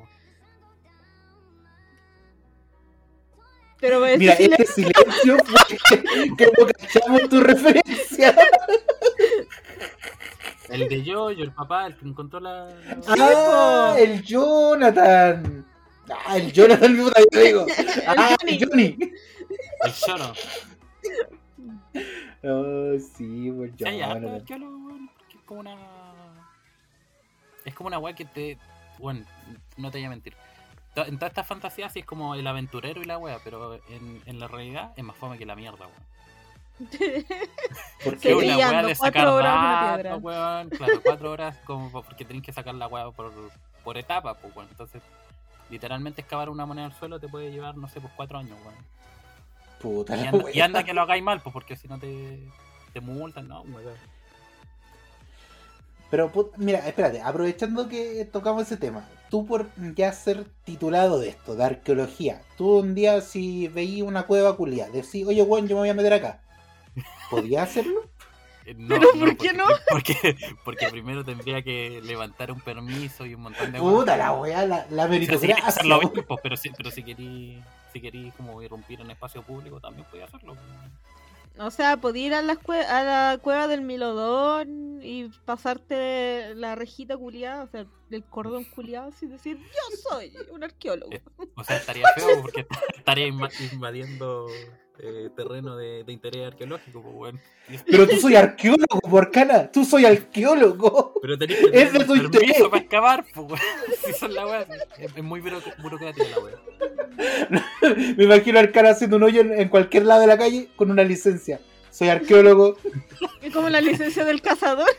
Pero 3.86 4.04
ese 4.04 4.18
Mira, 4.18 4.34
este 4.34 4.66
silencio 4.66 5.38
fue 5.46 5.78
que 6.36 6.46
no 6.46 6.66
cachamos 6.66 7.30
tu 7.30 7.40
referencia. 7.40 8.36
El 10.70 10.90
de 10.90 11.04
Yoyo, 11.04 11.44
el 11.44 11.52
papá, 11.52 11.86
el 11.86 11.96
que 11.96 12.08
encontró 12.08 12.40
la. 12.40 12.68
Ah, 13.08 13.96
el 14.00 14.24
Jonathan. 14.24 15.64
Ah, 16.10 16.36
el 16.36 16.52
Jonathan, 16.52 16.98
puta, 16.98 17.22
yo 17.32 17.40
digo. 17.40 17.66
Ah, 18.08 18.36
el 18.48 18.66
Johnny. 18.66 18.98
El 19.84 19.92
Shoro. 19.92 20.34
Oh, 22.44 22.98
sí, 23.16 23.52
pues 23.56 23.76
Jonathan. 23.76 24.42
porque 24.48 25.38
es 25.38 25.44
como 25.46 25.60
una. 25.60 25.76
Es 27.64 27.76
como 27.76 27.88
una 27.88 28.00
weá 28.00 28.16
que 28.16 28.26
te. 28.26 28.58
Bueno, 28.98 29.24
no 29.78 29.92
te 29.92 30.00
voy 30.00 30.06
a 30.06 30.10
mentir. 30.10 30.34
En 30.96 31.18
todas 31.18 31.32
estas 31.32 31.48
fantasías 31.48 31.92
sí 31.92 32.00
es 32.00 32.06
como 32.06 32.36
el 32.36 32.48
aventurero 32.48 33.02
y 33.02 33.06
la 33.06 33.18
weá, 33.18 33.40
pero 33.44 33.76
en, 33.90 34.22
en 34.26 34.40
la 34.40 34.48
realidad 34.48 34.94
es 34.96 35.04
más 35.04 35.16
fome 35.18 35.38
que 35.38 35.46
la 35.46 35.56
mierda, 35.56 35.86
weón. 35.88 36.16
¿Por 38.04 38.14
Es 38.16 38.22
Sí, 38.22 38.28
qué? 38.30 38.36
una 38.36 38.58
weá 38.58 38.84
de 38.84 38.96
cuatro 38.96 39.38
sacar 39.38 40.04
datos, 40.04 40.24
weón. 40.24 40.70
Claro, 40.70 41.02
cuatro 41.04 41.32
horas 41.32 41.58
como 41.66 41.92
po- 41.92 42.04
porque 42.04 42.26
tenés 42.26 42.44
que 42.44 42.54
sacar 42.54 42.76
la 42.76 42.88
weá 42.88 43.12
por, 43.12 43.32
por 43.84 43.98
etapa, 43.98 44.36
pues 44.36 44.56
weón. 44.56 44.70
Entonces, 44.72 45.02
literalmente 45.70 46.22
excavar 46.22 46.50
una 46.50 46.66
moneda 46.66 46.86
al 46.86 46.94
suelo 46.94 47.20
te 47.20 47.28
puede 47.28 47.52
llevar, 47.52 47.76
no 47.78 47.88
sé, 47.90 48.00
pues 48.00 48.14
cuatro 48.16 48.38
años, 48.38 48.58
weón. 48.64 48.76
Puta 49.82 50.16
Y 50.16 50.22
la 50.24 50.30
anda, 50.30 50.52
y 50.52 50.56
wea. 50.56 50.66
anda 50.66 50.84
que 50.84 50.94
lo 50.94 51.02
hagáis 51.02 51.24
mal, 51.24 51.42
pues 51.42 51.52
porque 51.54 51.76
si 51.76 51.88
no 51.88 52.00
te, 52.00 52.40
te 52.94 53.02
multan, 53.02 53.48
no, 53.48 53.62
weón. 53.64 53.96
Pero, 56.10 56.32
mira, 56.58 56.80
espérate, 56.88 57.22
aprovechando 57.22 57.90
que 57.90 58.26
tocamos 58.32 58.62
ese 58.64 58.78
tema, 58.78 59.06
tú 59.30 59.46
por 59.46 59.68
ya 59.96 60.12
ser 60.14 60.46
titulado 60.64 61.20
de 61.20 61.30
esto, 61.30 61.56
de 61.56 61.64
arqueología, 61.64 62.42
tú 62.58 62.80
un 62.80 62.96
día 62.96 63.22
si 63.22 63.68
veías 63.68 64.08
una 64.08 64.24
cueva 64.24 64.56
culia, 64.56 64.90
decís, 64.90 65.26
oye, 65.28 65.42
weón, 65.42 65.68
yo 65.68 65.76
me 65.76 65.82
voy 65.82 65.90
a 65.90 65.94
meter 65.94 66.14
acá, 66.14 66.42
¿podías 67.30 67.70
hacerlo? 67.70 68.02
Eh, 68.66 68.74
No, 68.78 68.96
¿Pero 69.00 69.10
por 69.20 69.38
qué 69.38 69.50
porque, 69.50 69.54
no? 69.54 69.66
Porque, 69.90 70.36
porque 70.64 70.88
primero 70.90 71.24
tendría 71.24 71.62
que 71.62 72.02
levantar 72.04 72.52
un 72.52 72.60
permiso 72.62 73.26
y 73.26 73.36
un 73.36 73.42
montón 73.42 73.72
de 73.72 73.80
Puta 73.80 74.18
la 74.18 74.34
weá, 74.34 74.66
la, 74.66 74.88
la 74.90 75.04
O 75.06 75.08
sea, 75.08 75.08
meritocracia. 75.08 75.56
hacerlo 75.68 76.00
pero 76.42 76.58
si, 76.58 76.70
pero 76.72 76.90
si 76.90 77.04
queréis 77.04 77.64
si 77.94 78.02
queréis 78.02 78.34
como 78.34 78.62
irrumpir 78.62 79.02
en 79.02 79.12
espacio 79.12 79.42
público 79.44 79.80
también 79.80 80.06
podía 80.10 80.26
hacerlo. 80.26 80.56
O 81.58 81.72
sea, 81.72 81.98
podía 81.98 82.28
ir 82.28 82.34
a 82.34 82.42
la, 82.42 82.54
a 82.90 83.04
la 83.04 83.38
cueva 83.42 83.68
del 83.68 83.82
Milodón 83.82 85.00
y 85.02 85.30
pasarte 85.46 86.54
la 86.56 86.76
rejita 86.76 87.16
culiada, 87.16 87.64
o 87.64 87.68
sea, 87.68 87.86
el 88.12 88.24
cordón 88.26 88.64
culiado, 88.66 89.12
sin 89.12 89.30
decir, 89.30 89.58
yo 89.58 89.98
soy 90.10 90.34
un 90.52 90.64
arqueólogo. 90.64 91.14
Eh, 91.14 91.22
O 91.56 91.64
sea, 91.64 91.78
estaría 91.78 92.08
feo 92.16 92.42
porque 92.42 92.66
estaría 92.98 93.28
inva- 93.28 93.52
invadiendo 93.72 94.48
eh, 95.00 95.30
terreno 95.36 95.76
de, 95.76 96.04
de 96.04 96.14
interés 96.14 96.48
arqueológico, 96.48 97.02
pues. 97.02 97.36
Y- 97.70 97.78
Pero 97.92 98.08
tú 98.08 98.16
soy 98.18 98.36
arqueólogo, 98.36 99.00
porcana. 99.10 99.72
Tú 99.72 99.84
soy 99.86 100.06
arqueólogo. 100.06 101.14
Pero 101.22 101.38
tenés 101.38 101.58
que 101.60 101.66
Es 101.68 101.72
de 101.94 102.00
tener 102.00 102.06
tu 102.08 102.14
permiso 102.14 102.26
interés. 102.26 102.62
para 102.70 102.82
excavar, 102.82 103.26
pues, 103.34 103.48
weón. 103.48 103.60
Si 104.20 104.28
la 104.28 104.46
weá. 104.46 104.66
Es, 105.00 105.16
es 105.16 105.24
muy 105.24 105.42
buro- 105.42 105.62
burocrática 105.82 106.26
la 106.30 106.40
weá. 106.40 106.56
Me 108.18 108.24
imagino 108.24 108.60
a 108.60 108.62
Arcana 108.62 108.90
haciendo 108.92 109.18
un 109.18 109.24
hoyo 109.24 109.42
en, 109.42 109.54
en 109.54 109.70
cualquier 109.70 110.06
lado 110.06 110.22
de 110.22 110.28
la 110.28 110.38
calle 110.38 110.70
con 110.76 110.92
una 110.92 111.04
licencia. 111.04 111.60
Soy 111.96 112.10
arqueólogo. 112.10 112.76
Es 113.42 113.54
como 113.54 113.70
la 113.70 113.80
licencia 113.80 114.26
del 114.26 114.42
cazador. 114.42 114.90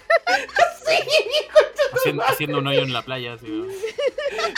Haciendo, 1.93 2.23
haciendo 2.23 2.59
un 2.59 2.67
hoyo 2.67 2.83
en 2.83 2.93
la 2.93 3.03
playa, 3.03 3.35
así, 3.35 3.47
weón. 3.47 3.69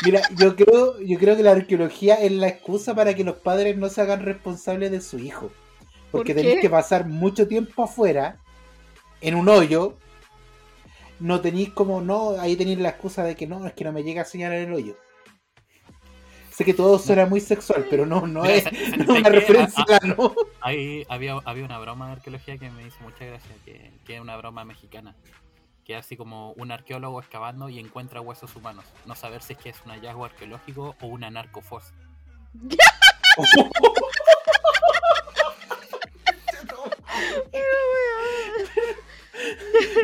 Mira, 0.05 0.23
yo 0.37 0.57
creo, 0.57 1.01
yo 1.01 1.19
creo 1.19 1.37
que 1.37 1.43
la 1.43 1.53
arqueología 1.53 2.15
es 2.15 2.33
la 2.33 2.49
excusa 2.49 2.95
para 2.95 3.15
que 3.15 3.25
los 3.25 3.37
padres 3.37 3.77
no 3.77 3.89
se 3.89 4.01
hagan 4.01 4.25
responsables 4.25 4.91
de 4.91 5.01
su 5.01 5.19
hijo. 5.19 5.51
Porque 6.11 6.35
¿Por 6.35 6.43
tenéis 6.43 6.61
que 6.61 6.71
pasar 6.71 7.07
mucho 7.07 7.47
tiempo 7.47 7.85
afuera, 7.85 8.39
en 9.21 9.35
un 9.35 9.49
hoyo. 9.49 9.95
No 11.21 11.41
tenéis 11.41 11.71
como, 11.71 12.01
no, 12.01 12.41
ahí 12.41 12.57
tenéis 12.57 12.79
la 12.79 12.91
excusa 12.91 13.25
de 13.25 13.35
que 13.35 13.47
no, 13.47 13.67
es 13.67 13.73
que 13.73 13.85
no 13.85 13.93
me 13.93 14.05
llega 14.05 14.23
a 14.23 14.27
señalar 14.27 14.59
el 14.59 14.73
hoyo. 14.73 14.97
Sé 16.59 16.65
que 16.65 16.75
todo 16.75 16.99
suena 16.99 17.25
muy 17.25 17.39
sexual, 17.39 17.87
pero 17.89 18.05
no, 18.05 18.27
no 18.27 18.45
es, 18.45 18.65
sa- 18.65 18.71
sa- 18.71 18.77
no 18.77 18.83
es 18.83 19.07
¿sabes 19.07 19.21
una 19.21 19.29
referencia, 19.29 19.85
Ah, 19.89 20.01
¿no? 20.05 20.35
Ahí 20.61 21.07
había, 21.09 21.37
había 21.45 21.65
una 21.65 21.79
broma 21.79 22.07
de 22.09 22.13
arqueología 22.15 22.59
que 22.59 22.69
me 22.69 22.85
hizo 22.85 22.97
mucha 23.03 23.25
gracia, 23.25 23.55
que, 23.65 23.93
que 24.05 24.17
es 24.17 24.21
una 24.21 24.37
broma 24.37 24.65
mexicana. 24.65 25.15
Que 25.85 25.93
es 25.95 26.01
así 26.01 26.17
como 26.17 26.51
un 26.55 26.73
arqueólogo 26.73 27.21
excavando 27.21 27.69
y 27.69 27.79
encuentra 27.79 28.21
huesos 28.21 28.57
humanos. 28.57 28.85
No 29.07 29.15
saber 29.15 29.41
si 29.41 29.53
es 29.53 29.59
que 29.61 29.69
es 29.69 29.77
un 29.87 29.93
hallazgo 29.93 30.25
arqueológico 30.25 30.97
o 31.01 31.07
una 31.07 31.31
narcofosa. 31.31 31.95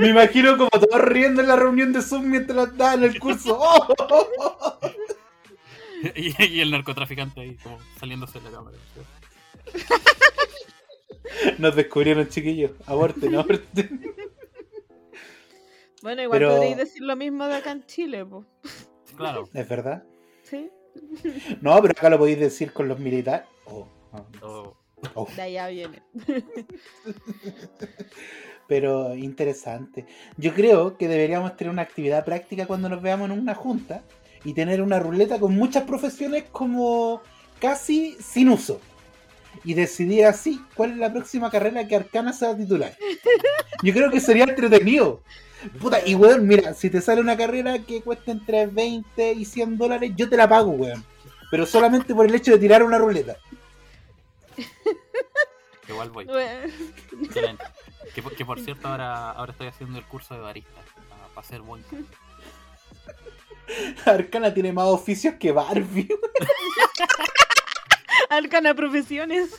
Me 0.01 0.09
imagino 0.09 0.57
como 0.57 0.71
todos 0.71 1.01
riendo 1.03 1.41
en 1.43 1.49
la 1.49 1.57
reunión 1.57 1.93
de 1.93 2.03
Zoom 2.03 2.27
mientras 2.31 2.77
daban 2.77 3.05
el 3.05 3.19
curso. 3.19 3.59
¡Oh! 3.61 3.87
y, 6.17 6.45
y 6.45 6.61
el 6.61 6.71
narcotraficante 6.71 7.41
ahí, 7.41 7.57
como 7.57 7.79
saliéndose 7.99 8.41
de 8.41 8.51
la 8.51 8.57
cámara. 8.57 8.77
¿sí? 8.95 9.81
Nos 11.59 11.75
descubrieron, 11.75 12.29
chiquillos. 12.29 12.73
Aborten, 12.87 13.35
aborten. 13.35 14.15
Bueno, 16.03 16.21
igual 16.23 16.39
Pero- 16.39 16.51
podréis 16.57 16.77
decir 16.77 17.01
lo 17.01 17.17
mismo 17.17 17.47
de 17.47 17.55
acá 17.57 17.71
en 17.73 17.87
Chile, 17.87 18.27
pues. 18.27 18.45
Claro. 19.17 19.49
¿Es 19.55 19.67
verdad? 19.67 20.05
Sí, 20.43 20.69
No, 21.63 21.81
pero 21.81 21.93
acá 21.93 22.11
lo 22.11 22.19
podéis 22.19 22.41
decir 22.41 22.75
con 22.75 22.89
los 22.89 22.99
militares. 22.99 23.47
Oh, 23.65 23.89
oh, 24.43 24.77
oh. 25.15 25.27
de 25.35 25.41
allá 25.41 25.69
viene. 25.69 26.03
Pero 28.69 29.15
interesante. 29.15 30.05
Yo 30.37 30.53
creo 30.53 30.99
que 30.99 31.09
deberíamos 31.09 31.57
tener 31.57 31.71
una 31.73 31.81
actividad 31.83 32.23
práctica 32.23 32.67
cuando 32.67 32.91
nos 32.91 33.01
veamos 33.01 33.31
en 33.31 33.39
una 33.39 33.55
junta 33.55 34.03
y 34.45 34.53
tener 34.55 34.83
una 34.83 34.99
ruleta 34.99 35.39
con 35.41 35.55
muchas 35.55 35.85
profesiones 35.85 36.45
como 36.53 37.23
casi 37.61 38.17
sin 38.21 38.49
uso. 38.51 38.81
Y 39.65 39.75
decidir 39.75 40.27
así 40.27 40.61
cuál 40.75 40.93
es 40.93 40.97
la 40.99 41.13
próxima 41.13 41.51
carrera 41.51 41.87
que 41.89 41.97
Arcana 41.97 42.33
se 42.33 42.45
va 42.47 42.53
a 42.53 42.57
titular. 42.57 42.95
Yo 43.83 43.93
creo 43.95 44.11
que 44.11 44.21
sería 44.21 44.45
entretenido. 44.45 45.23
Puta, 45.81 45.99
y 46.07 46.15
weón, 46.15 46.47
mira, 46.47 46.75
si 46.75 46.91
te 46.91 47.01
sale 47.01 47.21
una 47.23 47.37
carrera 47.37 47.79
que 47.79 48.03
cuesta 48.03 48.33
entre 48.33 48.67
20 48.67 49.33
y 49.33 49.45
100 49.47 49.79
dólares, 49.79 50.13
yo 50.17 50.29
te 50.29 50.37
la 50.37 50.49
pago, 50.49 50.73
weón. 50.73 51.03
Pero 51.51 51.65
solamente 51.65 52.15
por 52.15 52.27
el 52.27 52.35
hecho 52.35 52.51
de 52.53 52.59
tirar 52.59 52.83
una 52.83 52.99
ruleta. 52.99 53.37
igual 55.89 56.11
voy. 56.11 56.25
Bueno, 56.27 56.73
Excelente. 57.23 57.65
Que, 58.15 58.23
por- 58.23 58.35
que 58.35 58.45
por 58.45 58.61
cierto, 58.61 58.89
ahora, 58.89 59.31
ahora 59.31 59.53
estoy 59.53 59.69
haciendo 59.69 59.99
el 59.99 60.05
curso 60.05 60.35
de 60.35 60.41
barista. 60.41 60.81
Para 61.35 61.47
ser 61.47 61.61
buen. 61.63 61.83
Arcana 64.05 64.53
tiene 64.53 64.73
más 64.73 64.87
oficios 64.87 65.35
que 65.39 65.53
Barbie. 65.53 66.09
Arcana 68.31 68.75
Profesiones. 68.75 69.51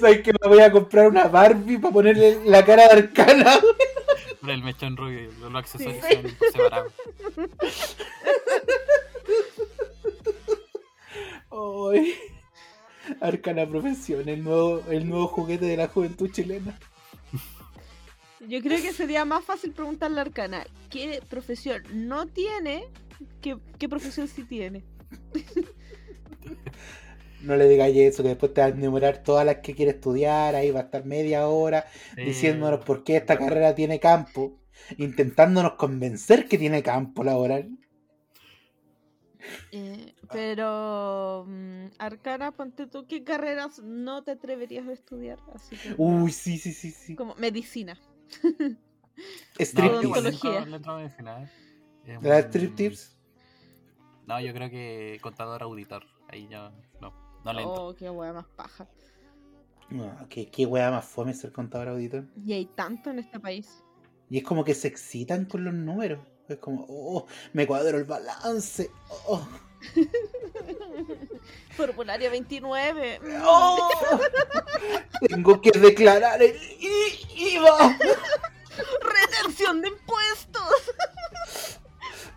¿Sabes 0.00 0.22
que 0.22 0.32
me 0.32 0.48
voy 0.48 0.60
a 0.60 0.72
comprar 0.72 1.08
una 1.08 1.28
Barbie 1.28 1.78
para 1.78 1.92
ponerle 1.92 2.40
la 2.44 2.64
cara 2.64 2.88
de 2.88 2.92
Arcana? 2.92 3.58
Pero 4.40 4.52
el 4.52 4.62
mechón 4.62 4.96
rubio 4.96 5.20
y 5.20 5.30
los 5.40 5.54
accesorios 5.54 6.04
Sí. 6.04 6.14
son 6.14 6.34
por 6.34 6.52
separado. 6.52 6.92
Ay. 11.94 12.14
Arcana 13.20 13.66
Profesión, 13.66 14.28
el 14.28 14.42
nuevo, 14.42 14.82
el 14.90 15.08
nuevo 15.08 15.28
juguete 15.28 15.66
de 15.66 15.76
la 15.76 15.88
juventud 15.88 16.30
chilena. 16.30 16.78
Yo 18.48 18.60
creo 18.60 18.80
que 18.82 18.92
sería 18.92 19.24
más 19.24 19.44
fácil 19.44 19.72
preguntarle 19.72 20.20
al 20.20 20.32
canal 20.32 20.66
qué 20.90 21.22
profesión 21.28 21.82
no 21.92 22.26
tiene, 22.26 22.84
qué, 23.40 23.56
qué 23.78 23.88
profesión 23.88 24.28
sí 24.28 24.44
tiene. 24.44 24.84
No 27.42 27.56
le 27.56 27.68
digáis 27.68 27.96
eso, 27.96 28.22
que 28.22 28.30
después 28.30 28.54
te 28.54 28.60
va 28.60 28.68
a 28.68 28.70
enumerar 28.70 29.22
todas 29.22 29.44
las 29.44 29.56
que 29.56 29.74
quiere 29.74 29.90
estudiar, 29.90 30.54
ahí 30.54 30.70
va 30.70 30.80
a 30.80 30.82
estar 30.84 31.04
media 31.04 31.48
hora 31.48 31.86
diciéndonos 32.16 32.84
por 32.84 33.02
qué 33.02 33.16
esta 33.16 33.36
carrera 33.36 33.74
tiene 33.74 33.98
campo, 33.98 34.60
intentándonos 34.96 35.72
convencer 35.72 36.46
que 36.46 36.56
tiene 36.56 36.84
campo 36.84 37.24
laboral. 37.24 37.68
Eh, 39.72 40.14
pero 40.30 41.44
mm, 41.48 41.86
Arcana, 41.98 42.52
ponte 42.52 42.86
tú, 42.86 43.06
¿qué 43.08 43.24
carreras 43.24 43.80
no 43.80 44.22
te 44.22 44.30
atreverías 44.30 44.86
a 44.86 44.92
estudiar? 44.92 45.40
Así 45.52 45.76
que, 45.76 45.94
Uy, 45.96 46.30
sí, 46.30 46.58
sí, 46.58 46.72
sí, 46.72 46.92
sí. 46.92 47.16
como 47.16 47.34
medicina. 47.34 47.98
No, 48.42 49.60
Striptease. 49.60 50.48
¿eh? 50.48 51.48
Eh, 52.06 52.18
¿La 52.22 52.38
striptease? 52.40 53.16
No, 54.26 54.40
yo 54.40 54.52
creo 54.52 54.70
que 54.70 55.18
contador 55.22 55.62
auditor. 55.62 56.04
Ahí 56.28 56.48
ya 56.48 56.72
no. 57.00 57.12
No 57.44 57.52
le 57.52 57.62
entro. 57.62 57.88
Oh, 57.88 57.94
qué 57.94 58.08
hueá 58.08 58.32
más 58.32 58.46
paja. 58.56 58.88
No, 59.90 60.26
qué, 60.28 60.50
qué 60.50 60.64
wea 60.64 60.90
más 60.90 61.04
fome 61.04 61.34
ser 61.34 61.52
contador 61.52 61.88
auditor. 61.88 62.24
Y 62.46 62.54
hay 62.54 62.66
tanto 62.66 63.10
en 63.10 63.18
este 63.18 63.38
país. 63.38 63.82
Y 64.30 64.38
es 64.38 64.44
como 64.44 64.64
que 64.64 64.74
se 64.74 64.88
excitan 64.88 65.44
con 65.44 65.64
los 65.64 65.74
números. 65.74 66.20
Es 66.48 66.58
como, 66.58 66.86
oh, 66.88 67.26
me 67.52 67.66
cuadro 67.66 67.98
el 67.98 68.04
balance. 68.04 68.90
Oh, 69.26 69.46
Formulario 71.76 72.30
29. 72.30 73.20
mm. 73.20 73.42
oh, 73.44 73.90
tengo 75.28 75.60
que 75.60 75.70
declarar 75.72 76.42
el 76.42 76.56
IVA. 77.34 77.98
Retención 79.02 79.82
de 79.82 79.88
impuestos. 79.88 80.94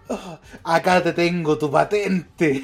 Oh, 0.07 0.39
acá 0.63 1.01
te 1.01 1.13
tengo 1.13 1.57
tu 1.57 1.71
patente. 1.71 2.63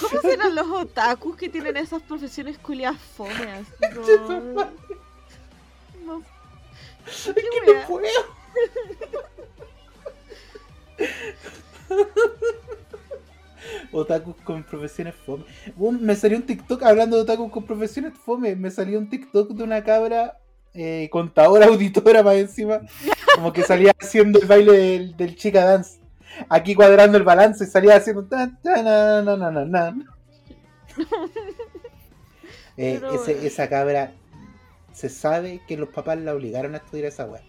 ¿Cómo 0.00 0.20
serán 0.22 0.54
los 0.54 0.66
otakus 0.68 1.36
que 1.36 1.48
tienen 1.48 1.76
esas 1.76 2.00
profesiones 2.02 2.58
culiadas 2.58 3.00
fome? 3.16 3.52
Así 3.52 3.72
como... 4.26 4.70
No. 6.04 6.22
Es 7.06 7.24
¿Qué 7.24 7.34
que 7.34 7.72
no 7.72 7.86
puedo. 7.86 8.43
Otakus 13.92 14.36
con 14.44 14.62
profesiones 14.62 15.14
fome. 15.14 15.44
Me 16.00 16.14
salió 16.16 16.36
un 16.36 16.44
TikTok 16.44 16.82
hablando 16.82 17.16
de 17.16 17.22
otakus 17.22 17.50
con 17.50 17.64
profesiones 17.64 18.12
fome. 18.18 18.56
Me 18.56 18.70
salió 18.70 18.98
un 18.98 19.08
TikTok 19.08 19.50
de 19.52 19.62
una 19.62 19.82
cabra 19.84 20.38
eh, 20.74 21.08
contadora 21.10 21.66
auditora 21.66 22.22
más 22.22 22.34
encima. 22.36 22.80
Como 23.34 23.52
que 23.52 23.62
salía 23.62 23.92
haciendo 24.00 24.40
el 24.40 24.46
baile 24.46 24.72
del, 24.72 25.16
del 25.16 25.36
chica 25.36 25.64
dance. 25.64 25.98
Aquí 26.48 26.74
cuadrando 26.74 27.16
el 27.16 27.22
balance 27.24 27.64
y 27.64 27.66
salía 27.66 27.96
haciendo 27.96 28.24
tan, 28.24 28.60
tan, 28.60 28.84
na, 28.84 29.22
na, 29.22 29.64
na. 29.64 29.96
Eh, 32.76 33.00
ese- 33.14 33.44
eh. 33.44 33.46
esa 33.46 33.68
cabra 33.68 34.14
se 34.92 35.08
sabe 35.08 35.60
que 35.68 35.76
los 35.76 35.90
papás 35.90 36.18
la 36.18 36.34
obligaron 36.34 36.74
a 36.74 36.78
estudiar 36.78 37.06
esa 37.06 37.24
weá. 37.24 37.40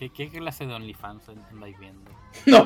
¿Qué, 0.00 0.08
qué 0.08 0.30
clase 0.30 0.64
de 0.64 0.72
OnlyFans 0.72 1.28
andáis 1.28 1.78
viendo? 1.78 2.10
No, 2.46 2.64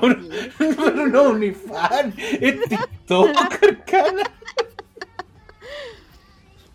no, 1.09 1.32
no, 1.32 1.55
fan. 1.55 2.14
Es 2.16 2.61
TikTok, 2.68 3.28
Arcana. 3.62 4.22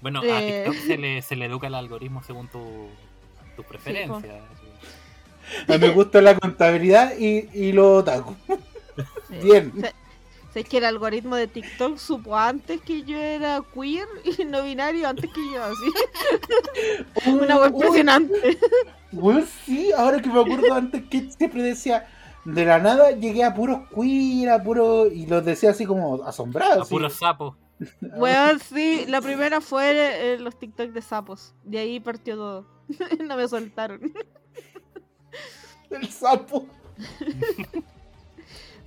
Bueno, 0.02 0.20
a 0.20 0.26
Eh. 0.26 0.64
TikTok 0.66 0.86
se 0.86 0.98
le, 0.98 1.22
se 1.22 1.38
le 1.38 1.46
educa 1.46 1.68
el 1.68 1.76
algoritmo 1.76 2.22
según 2.24 2.50
tu, 2.50 2.90
tus 3.56 3.66
preferencias. 3.68 4.42
A 5.68 5.72
mí 5.72 5.78
me 5.78 5.90
gusta 5.92 6.22
la 6.22 6.38
contabilidad 6.38 7.18
y, 7.18 7.48
y 7.54 7.72
los 7.72 8.02
otaku. 8.02 8.36
Sí. 9.30 9.36
Bien. 9.42 9.72
Se- 10.54 10.64
sé 10.64 10.64
que 10.64 10.78
el 10.80 10.86
algoritmo 10.86 11.36
de 11.36 11.48
TikTok 11.48 11.98
supo 11.98 12.36
antes 12.36 12.82
que 12.82 13.04
yo 13.04 13.18
era 13.18 13.62
queer 13.74 14.08
y 14.26 14.46
no 14.46 14.64
binario 14.64 15.08
antes 15.08 15.30
que 15.32 15.42
yo, 15.54 15.64
así. 15.64 17.30
Una 17.30 17.58
web 17.58 17.72
impresionante. 17.74 18.58
Weón, 19.12 19.46
sí, 19.66 19.92
ahora 19.92 20.22
que 20.22 20.30
me 20.30 20.40
acuerdo 20.42 20.74
antes 20.74 21.04
que 21.10 21.30
siempre 21.32 21.62
decía, 21.64 22.08
de 22.46 22.66
la 22.66 22.80
nada 22.80 23.12
llegué 23.12 23.44
a 23.44 23.54
puros 23.54 23.82
queer, 23.94 24.50
a 24.50 24.64
puro 24.64 25.08
y 25.08 25.26
los 25.26 25.44
decía 25.46 25.72
así 25.72 25.86
como 25.86 26.24
A 26.24 26.30
asombrados. 26.30 26.84
así. 26.84 26.90
puro 26.94 27.10
sapo. 27.10 27.56
Weón, 28.02 28.60
sí, 28.60 29.06
la 29.08 29.22
primera 29.22 29.62
fue 29.62 30.34
eh, 30.34 30.38
los 30.40 30.58
TikTok 30.60 30.90
de 30.92 31.02
sapos. 31.02 31.54
De 31.64 31.80
ahí 31.80 32.00
partió 32.00 32.36
todo. 32.36 32.66
no 33.26 33.36
me 33.38 33.48
soltaron. 33.48 34.14
El 35.90 36.08
sapo. 36.10 36.68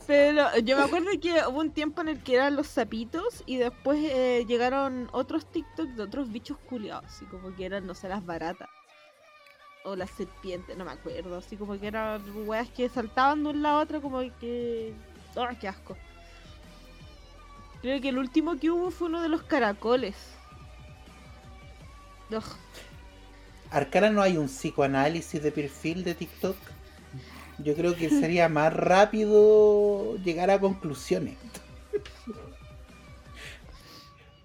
Pero 0.06 0.58
yo 0.58 0.76
me 0.76 0.82
acuerdo 0.82 1.08
que 1.20 1.32
hubo 1.48 1.60
un 1.60 1.70
tiempo 1.70 2.00
en 2.00 2.08
el 2.08 2.22
que 2.22 2.34
eran 2.34 2.56
los 2.56 2.66
sapitos 2.66 3.42
y 3.46 3.56
después 3.56 3.98
eh, 4.02 4.44
llegaron 4.46 5.08
otros 5.12 5.46
TikTok 5.46 5.88
de 5.90 6.02
otros 6.02 6.30
bichos 6.30 6.58
culiados, 6.58 7.04
así 7.06 7.24
como 7.26 7.54
que 7.54 7.64
eran, 7.66 7.86
no 7.86 7.94
sé, 7.94 8.08
las 8.08 8.24
baratas. 8.24 8.68
O 9.84 9.96
las 9.96 10.10
serpientes, 10.10 10.76
no 10.76 10.84
me 10.84 10.92
acuerdo, 10.92 11.38
así 11.38 11.56
como 11.56 11.78
que 11.78 11.88
eran 11.88 12.22
weas 12.46 12.68
que 12.68 12.88
saltaban 12.88 13.42
de 13.42 13.50
un 13.50 13.62
lado 13.62 13.78
a 13.78 13.82
otro 13.82 14.00
como 14.00 14.20
que... 14.38 14.92
¡Oh, 15.34 15.46
qué 15.60 15.68
asco! 15.68 15.96
Creo 17.80 18.00
que 18.00 18.10
el 18.10 18.18
último 18.18 18.58
que 18.58 18.70
hubo 18.70 18.90
fue 18.90 19.08
uno 19.08 19.22
de 19.22 19.28
los 19.28 19.42
caracoles. 19.42 20.14
Ugh. 22.30 22.44
Arcana 23.70 24.10
no 24.10 24.22
hay 24.22 24.36
un 24.36 24.46
psicoanálisis 24.46 25.42
de 25.42 25.50
perfil 25.50 26.04
de 26.04 26.14
TikTok. 26.14 26.56
Yo 27.62 27.74
creo 27.74 27.94
que 27.94 28.08
sería 28.10 28.48
más 28.48 28.72
rápido 28.72 30.16
llegar 30.18 30.50
a 30.50 30.58
conclusiones. 30.60 31.36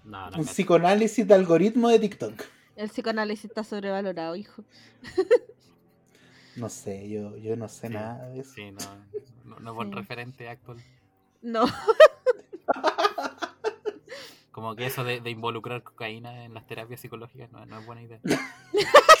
No, 0.04 0.30
no. 0.30 0.38
Un 0.38 0.44
psicoanálisis 0.46 1.26
de 1.26 1.34
algoritmo 1.34 1.88
de 1.88 1.98
TikTok. 1.98 2.42
El 2.76 2.88
psicoanálisis 2.88 3.46
está 3.46 3.64
sobrevalorado, 3.64 4.36
hijo. 4.36 4.62
No 6.56 6.68
sé, 6.68 7.08
yo, 7.08 7.36
yo 7.36 7.56
no 7.56 7.68
sé 7.68 7.88
Sí, 7.88 7.94
nada 7.94 8.28
de 8.28 8.40
eso. 8.40 8.52
Sí, 8.54 8.70
no. 8.70 8.78
No, 9.44 9.58
no 9.60 9.70
es 9.70 9.76
buen 9.76 9.88
Sí. 9.90 9.94
referente 9.94 10.48
actual. 10.48 10.78
No. 11.42 11.66
Como 14.50 14.74
que 14.74 14.86
eso 14.86 15.04
de, 15.04 15.20
de 15.20 15.30
involucrar 15.30 15.82
cocaína 15.82 16.44
en 16.44 16.52
las 16.54 16.66
terapias 16.66 17.00
psicológicas 17.00 17.50
no, 17.52 17.64
no 17.66 17.78
es 17.78 17.86
buena 17.86 18.02
idea. 18.02 18.18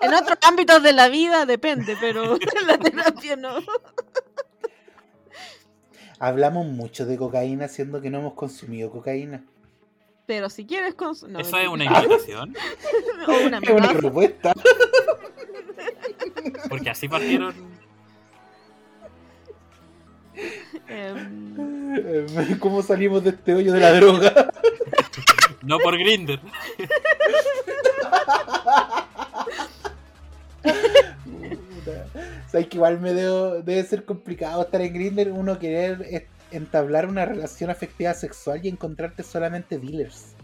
En 0.00 0.14
otros 0.14 0.38
ámbitos 0.42 0.82
de 0.82 0.92
la 0.92 1.08
vida 1.08 1.46
depende, 1.46 1.96
pero 2.00 2.34
en 2.60 2.66
la 2.66 2.78
terapia 2.78 3.36
no. 3.36 3.58
Hablamos 6.18 6.66
mucho 6.66 7.04
de 7.06 7.16
cocaína 7.16 7.68
siendo 7.68 8.00
que 8.00 8.10
no 8.10 8.18
hemos 8.20 8.34
consumido 8.34 8.90
cocaína. 8.90 9.44
Pero 10.26 10.48
si 10.50 10.64
quieres 10.66 10.96
cons- 10.96 11.26
no, 11.26 11.40
¿Eso 11.40 11.56
es 11.58 11.68
una 11.68 11.84
invitación? 11.84 12.54
o 13.28 13.32
una 13.46 13.58
Es 13.58 13.70
una 13.70 13.92
propuesta. 13.92 14.52
Porque 16.68 16.90
así 16.90 17.08
partieron. 17.08 17.54
Em, 20.88 22.58
¿Cómo 22.58 22.82
salimos 22.82 23.22
de 23.24 23.30
este 23.30 23.54
hoyo 23.54 23.72
de 23.72 23.80
la 23.80 23.92
droga? 23.92 24.52
No 25.62 25.78
por 25.78 25.96
Grinder. 25.98 26.40
Sabes 32.50 32.68
que 32.68 32.76
igual 32.76 33.00
me 33.00 33.12
debo- 33.14 33.62
debe 33.62 33.82
ser 33.84 34.04
complicado 34.04 34.62
estar 34.62 34.80
en 34.80 34.92
Grindr, 34.94 35.30
uno 35.32 35.58
querer 35.58 36.28
entablar 36.50 37.06
una 37.06 37.24
relación 37.24 37.70
afectiva 37.70 38.12
sexual 38.14 38.60
y 38.64 38.68
encontrarte 38.68 39.22
solamente 39.22 39.78
dealers. 39.78 40.34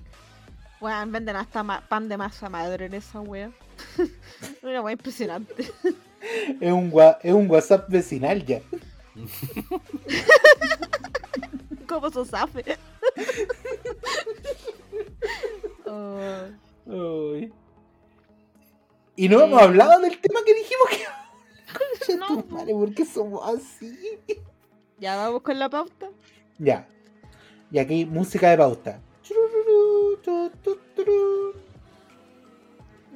weón, 0.80 1.12
venden 1.12 1.36
hasta 1.36 1.62
pan 1.88 2.08
de 2.08 2.16
masa 2.16 2.48
madre 2.48 2.86
en 2.86 2.94
esa 2.94 3.20
wea. 3.20 3.50
Una 4.62 4.80
wea 4.80 4.92
impresionante. 4.92 5.70
Es 6.60 6.72
un, 6.72 6.90
gua- 6.90 7.18
es 7.22 7.32
un 7.32 7.48
WhatsApp 7.50 7.88
vecinal 7.88 8.44
ya. 8.44 8.60
Como 11.88 12.10
sosafe. 12.10 12.64
Oh, 15.86 16.20
Ay. 16.86 17.52
Y 19.18 19.28
no 19.28 19.42
hemos 19.42 19.60
hablado 19.60 20.00
del 20.00 20.16
tema 20.16 20.38
que 20.46 20.54
dijimos 20.54 20.88
que. 20.90 22.16
No, 22.16 22.44
madre, 22.48 22.72
¿por 22.72 22.94
qué 22.94 23.04
somos 23.04 23.42
así? 23.46 23.92
ya 24.98 25.16
vamos 25.16 25.42
con 25.42 25.58
la 25.58 25.68
pauta. 25.68 26.08
Ya. 26.56 26.86
Y 27.72 27.80
aquí 27.80 28.06
música 28.06 28.50
de 28.50 28.58
pauta. 28.58 29.00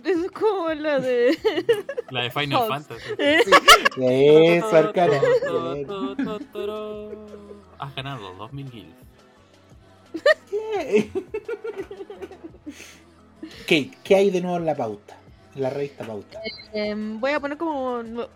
Eso 0.04 0.24
es 0.24 0.30
como 0.32 0.74
la 0.74 0.98
de. 0.98 1.38
La 2.10 2.24
de 2.24 2.30
Final. 2.32 2.68
Fantasy. 2.68 3.14
Eso, 3.96 4.76
Arcana. 4.76 5.20
Has 7.78 7.94
ganado 7.94 8.34
2000 8.34 8.70
guild. 8.70 8.94
¿Qué? 10.50 11.10
Kate, 13.60 13.90
¿qué 14.02 14.16
hay 14.16 14.30
de 14.30 14.40
nuevo 14.40 14.56
en 14.56 14.66
la 14.66 14.76
pauta? 14.76 15.21
En 15.54 15.62
la 15.62 15.70
revista 15.70 16.04
pauta. 16.06 16.40
Em, 16.72 17.20
voy 17.20 17.32
a 17.32 17.40
poner 17.40 17.58
como 17.58 18.02
no- 18.02 18.28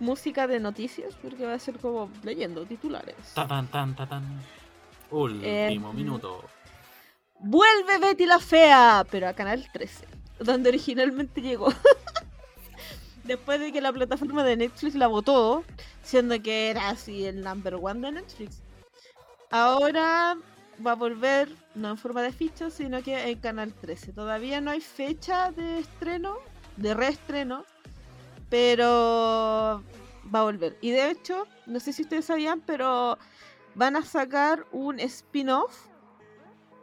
música 0.00 0.46
de 0.46 0.60
noticias 0.60 1.14
porque 1.22 1.44
va 1.46 1.54
a 1.54 1.58
ser 1.58 1.78
como 1.78 2.10
leyendo 2.22 2.64
titulares. 2.66 3.16
Tan, 3.34 3.48
tan, 3.48 3.94
tan, 3.96 4.08
tan. 4.08 4.24
Último 5.10 5.42
Eh, 5.46 5.78
minuto. 5.94 6.44
Vuelve 7.40 7.98
Betty 7.98 8.26
la 8.26 8.38
Fea, 8.38 9.06
pero 9.10 9.28
a 9.28 9.32
Canal 9.32 9.66
13, 9.72 10.06
donde 10.40 10.68
originalmente 10.70 11.40
llegó. 11.40 11.68
Después 13.24 13.60
de 13.60 13.72
que 13.72 13.80
la 13.80 13.92
plataforma 13.92 14.42
de 14.44 14.56
Netflix 14.56 14.94
la 14.94 15.06
votó, 15.06 15.62
siendo 16.02 16.40
que 16.42 16.70
era 16.70 16.88
así 16.88 17.26
el 17.26 17.42
number 17.42 17.74
one 17.74 18.00
de 18.00 18.12
Netflix. 18.12 18.62
Ahora 19.50 20.36
va 20.84 20.92
a 20.92 20.96
volver, 20.96 21.48
no 21.74 21.90
en 21.90 21.98
forma 21.98 22.22
de 22.22 22.32
ficha, 22.32 22.70
sino 22.70 23.02
que 23.02 23.30
en 23.30 23.38
Canal 23.38 23.72
13. 23.72 24.12
Todavía 24.12 24.60
no 24.60 24.70
hay 24.70 24.80
fecha 24.80 25.50
de 25.52 25.80
estreno, 25.80 26.36
de 26.76 26.94
reestreno, 26.94 27.64
pero 28.48 29.82
va 30.34 30.40
a 30.40 30.42
volver. 30.42 30.76
Y 30.80 30.90
de 30.90 31.10
hecho, 31.10 31.46
no 31.66 31.80
sé 31.80 31.92
si 31.92 32.02
ustedes 32.02 32.26
sabían, 32.26 32.60
pero 32.60 33.18
van 33.74 33.96
a 33.96 34.04
sacar 34.04 34.66
un 34.72 35.00
spin-off 35.00 35.88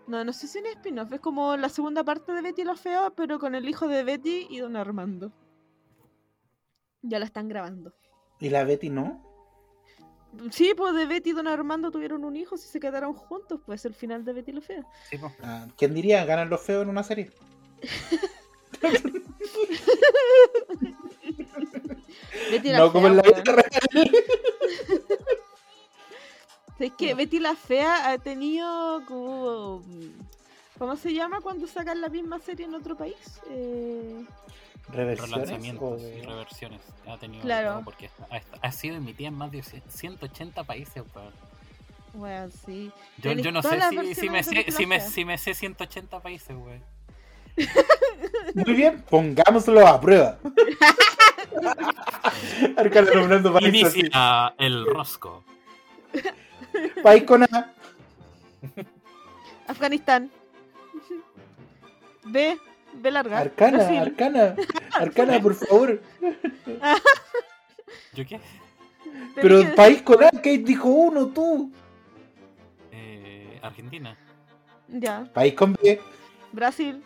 no, 0.08 0.24
no 0.24 0.34
sé 0.34 0.48
si 0.48 0.60
es 0.60 0.64
un 0.64 0.70
spin-off, 0.72 1.12
es 1.14 1.20
como 1.20 1.58
la 1.58 1.70
segunda 1.70 2.04
parte 2.04 2.32
de 2.32 2.42
Betty 2.42 2.64
la 2.64 2.76
Fea, 2.76 3.10
pero 3.16 3.40
con 3.40 3.56
el 3.56 3.68
hijo 3.68 3.88
de 3.88 4.04
Betty 4.04 4.48
y 4.50 4.60
don 4.60 4.76
Armando. 4.76 5.32
Ya 7.02 7.20
la 7.20 7.26
están 7.26 7.48
grabando. 7.48 7.94
¿Y 8.40 8.50
la 8.50 8.64
Betty 8.64 8.90
no? 8.90 9.25
Sí, 10.52 10.74
pues 10.76 10.94
de 10.96 11.06
Betty 11.06 11.32
y 11.32 11.34
don 11.34 11.48
Armando 11.48 11.92
tuvieron 11.92 12.24
un 12.24 12.36
hijo, 12.36 12.58
si 12.58 12.68
se 12.68 12.80
quedaron 12.80 13.14
juntos, 13.14 13.60
pues 13.66 13.86
el 13.86 13.94
final 13.94 14.24
de 14.26 14.34
Betty 14.34 14.52
la 14.52 14.62
Fea. 14.62 14.84
Sí, 15.10 15.18
po. 15.18 15.32
Ah, 15.42 15.68
¿Quién 15.78 15.94
diría? 15.94 16.26
¿Ganan 16.26 16.50
los 16.50 16.62
feos 16.62 16.84
en 16.84 16.90
una 16.90 17.04
serie? 17.04 17.32
Betty 22.52 22.70
la 22.70 22.80
No 22.80 22.86
Fea. 22.86 22.92
como 22.94 23.08
en 23.08 23.18
la 23.18 23.24
vida 23.24 23.44
real. 23.44 24.12
Es 26.80 26.92
que 26.94 27.14
Betty 27.14 27.40
la 27.40 27.56
Fea 27.56 28.10
ha 28.12 28.18
tenido 28.18 29.02
como... 29.08 29.82
¿Cómo 30.78 30.98
se 30.98 31.14
llama 31.14 31.40
cuando 31.40 31.68
sacan 31.68 32.02
la 32.02 32.10
misma 32.10 32.40
serie 32.40 32.66
en 32.66 32.76
otro 32.76 32.98
país? 32.98 33.16
Eh. 33.50 34.26
Relanzamientos 34.90 36.02
o 36.02 36.08
y 36.08 36.22
de- 36.22 36.26
reversiones. 36.26 36.82
Ha 37.08 37.18
tenido 37.18 37.42
Claro. 37.44 37.82
porque 37.84 38.10
ha, 38.30 38.42
ha 38.68 38.72
sido 38.72 38.96
emitida 38.98 39.30
en 39.30 39.34
más 39.36 39.52
de 39.52 39.64
180 39.64 40.64
países. 40.64 41.04
weón. 41.16 41.34
bueno, 42.14 42.52
sí. 42.66 42.92
Yo, 43.18 43.34
no 43.52 43.62
sé 43.62 43.70
si, 44.16 44.30
me 44.30 44.38
de 44.38 44.44
sé, 44.44 44.72
si, 44.72 44.86
me, 44.86 45.02
si 45.02 45.26
me 45.26 45.38
sé 45.38 45.54
180 45.54 46.20
países, 46.20 46.56
güey. 46.56 46.80
Muy 48.54 48.74
bien, 48.74 49.02
pongámoslo 49.10 49.86
a 49.88 50.00
prueba. 50.00 50.38
País 53.54 53.84
así. 53.86 54.00
Inicia 54.02 54.54
el 54.58 54.86
rosco. 54.86 55.44
País 57.04 57.24
con 57.24 57.44
A. 57.44 57.72
Afganistán. 59.68 60.32
B, 62.26 62.58
B 62.96 63.12
larga. 63.12 63.40
Arcana, 63.40 63.78
Brasil. 63.78 63.98
Arcana. 64.00 64.56
Arcana, 64.94 65.42
por 65.42 65.56
favor. 65.56 66.02
¿Yo 68.14 68.26
qué? 68.26 68.40
Pero 69.36 69.60
que- 69.62 69.68
país 69.68 70.02
con 70.02 70.24
A, 70.24 70.30
Kate 70.32 70.60
dijo 70.60 70.88
uno, 70.88 71.28
tú. 71.28 71.72
Eh, 72.92 73.60
Argentina, 73.62 74.18
Ya, 74.88 75.26
País 75.34 75.54
con 75.54 75.74
B. 75.74 76.00
Brasil. 76.52 77.04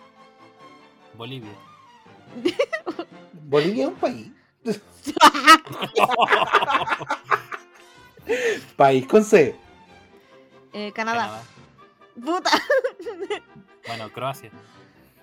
Bolivia. 1.16 1.52
Bolivia 3.34 3.84
es 3.86 3.90
un 3.90 3.96
país. 3.96 4.28
País 8.76 9.08
con 9.08 9.24
C. 9.24 9.56
Eh, 10.74 10.92
Canadá. 10.94 11.20
Canadá. 11.20 11.44
Puta. 12.24 12.52
Bueno, 13.88 14.10
Croacia. 14.12 14.52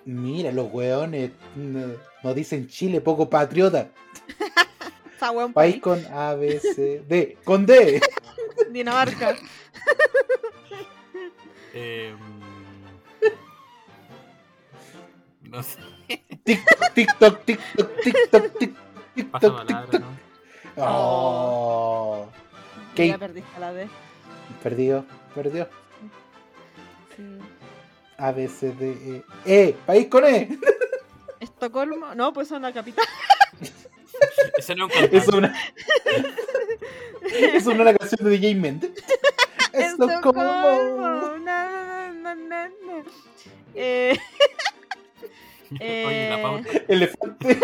Mira, 0.07 0.53
los 0.53 0.71
weones 0.71 1.31
no- 1.57 1.95
nos 2.23 2.33
dicen 2.33 2.69
Chile, 2.69 3.01
poco 3.01 3.29
patriota. 3.29 3.89
País 5.19 5.53
país. 5.53 5.81
con 5.81 6.05
A, 6.13 6.33
B, 6.35 6.59
C, 6.59 7.03
D. 7.07 7.37
Con 7.43 7.65
D. 7.65 7.99
Dinamarca. 8.71 9.35
Eh, 11.79 12.15
no 15.43 15.61
sé. 15.61 15.77
TikTok, 16.43 16.93
TikTok, 16.95 17.45
TikTok, 17.45 18.01
TikTok, 18.01 18.57
TikTok, 18.57 19.31
Pasa 19.31 19.65
TikTok. 19.67 20.01
¿no? 20.01 20.07
Oh. 20.77 22.27
Ya 22.95 23.17
perdiste 23.19 23.59
la 23.59 23.73
D. 23.73 23.87
Perdió, 24.63 25.05
perdió. 25.35 25.67
Sí. 27.15 27.23
A, 28.17 28.31
B, 28.31 28.47
C, 28.47 28.71
D, 28.71 29.23
E. 29.45 29.69
E, 29.69 29.75
país 29.85 30.07
con 30.07 30.25
E. 30.25 30.49
Estocolmo. 31.39 32.15
No, 32.15 32.33
pues 32.33 32.47
es 32.47 32.57
una 32.57 32.73
capital. 32.73 33.05
Ese 34.57 34.75
no 34.75 34.87
es 34.87 34.97
un 34.97 35.15
Es 35.15 35.27
una. 35.27 35.55
es 37.53 37.65
una 37.67 37.93
canción 37.93 38.27
de 38.27 38.37
DJ 38.37 38.55
Méndez. 38.55 38.91
Estocolmo. 39.71 40.41
Estocolmo. 40.41 41.37
Na, 41.39 42.35
na. 42.35 42.71
Eh, 43.75 44.17
Oye, 45.79 46.29
la 46.29 46.41
pauta. 46.41 46.69
Elefante. 46.87 47.59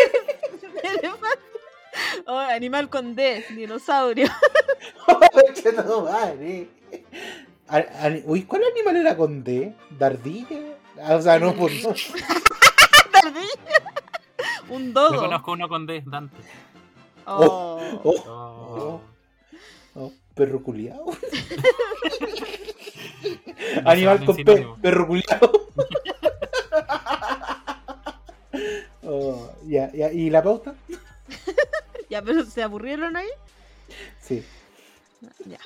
elefante. 0.83 1.39
Oh, 2.27 2.37
animal 2.37 2.89
con 2.89 3.15
D. 3.15 3.43
Dinosaurio. 3.49 4.27
Concha 5.05 5.83
tu 5.83 6.01
madre. 6.01 6.67
A- 7.67 7.77
a- 7.77 8.21
Uy, 8.25 8.43
¿cuál 8.43 8.61
animal 8.71 8.95
era 8.97 9.15
con 9.17 9.43
D? 9.43 9.73
¿Dardilla? 9.97 10.59
Ah, 11.01 11.15
o 11.15 11.21
sea, 11.21 11.39
no, 11.39 11.53
pues 11.55 11.83
no. 11.83 11.89
Ardilla. 13.13 13.93
Un 14.69 14.87
Yo 14.87 14.93
dodo. 14.93 15.19
conozco 15.21 15.51
uno 15.53 15.67
con 15.69 15.85
D, 15.85 16.03
Dante. 16.05 16.37
Oh. 17.25 17.79
Oh, 18.03 18.23
Oh. 18.25 19.01
oh, 19.95 20.11
perro 20.35 20.61
culiao. 20.61 21.05
Animal 23.85 24.25
con 24.25 24.35
saben 24.35 24.45
P, 24.45 24.51
sinónimo. 24.53 24.77
perro 24.81 25.07
culiao. 25.07 25.51
Oh, 29.05 29.51
ya, 29.67 29.91
ya, 29.91 30.11
¿y 30.13 30.29
la 30.29 30.41
pauta? 30.41 30.75
Ya, 32.09 32.21
pero 32.21 32.45
se 32.45 32.63
aburrieron 32.63 33.17
ahí. 33.17 33.27
Sí. 34.21 34.43
Ya. 35.45 35.59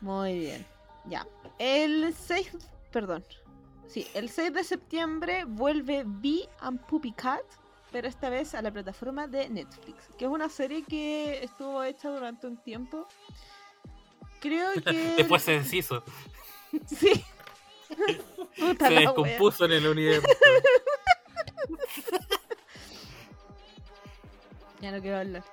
Muy 0.00 0.38
bien. 0.38 0.64
Ya. 1.06 1.26
El 1.58 2.14
6. 2.14 2.50
Perdón. 2.90 3.24
Sí, 3.88 4.06
el 4.14 4.28
6 4.30 4.52
de 4.54 4.64
septiembre 4.64 5.44
vuelve 5.44 6.04
Bee 6.06 6.48
and 6.60 6.80
Puppy 6.86 7.12
Cat, 7.12 7.42
pero 7.90 8.08
esta 8.08 8.30
vez 8.30 8.54
a 8.54 8.62
la 8.62 8.70
plataforma 8.70 9.26
de 9.26 9.48
Netflix, 9.50 10.06
que 10.16 10.24
es 10.24 10.30
una 10.30 10.48
serie 10.48 10.82
que 10.84 11.42
estuvo 11.44 11.82
hecha 11.84 12.08
durante 12.08 12.46
un 12.46 12.56
tiempo. 12.56 13.06
Creo 14.40 14.70
que. 14.84 14.92
Después 15.16 15.42
se 15.42 15.52
deshizo. 15.58 16.02
Sí. 16.86 17.24
Puta 18.58 18.88
Se 18.88 18.94
wea. 18.94 19.00
descompuso 19.00 19.64
en 19.66 19.72
el 19.72 19.86
universo. 19.86 20.26
Ya 24.80 24.90
no 24.90 25.00
quiero 25.00 25.18
hablar. 25.18 25.44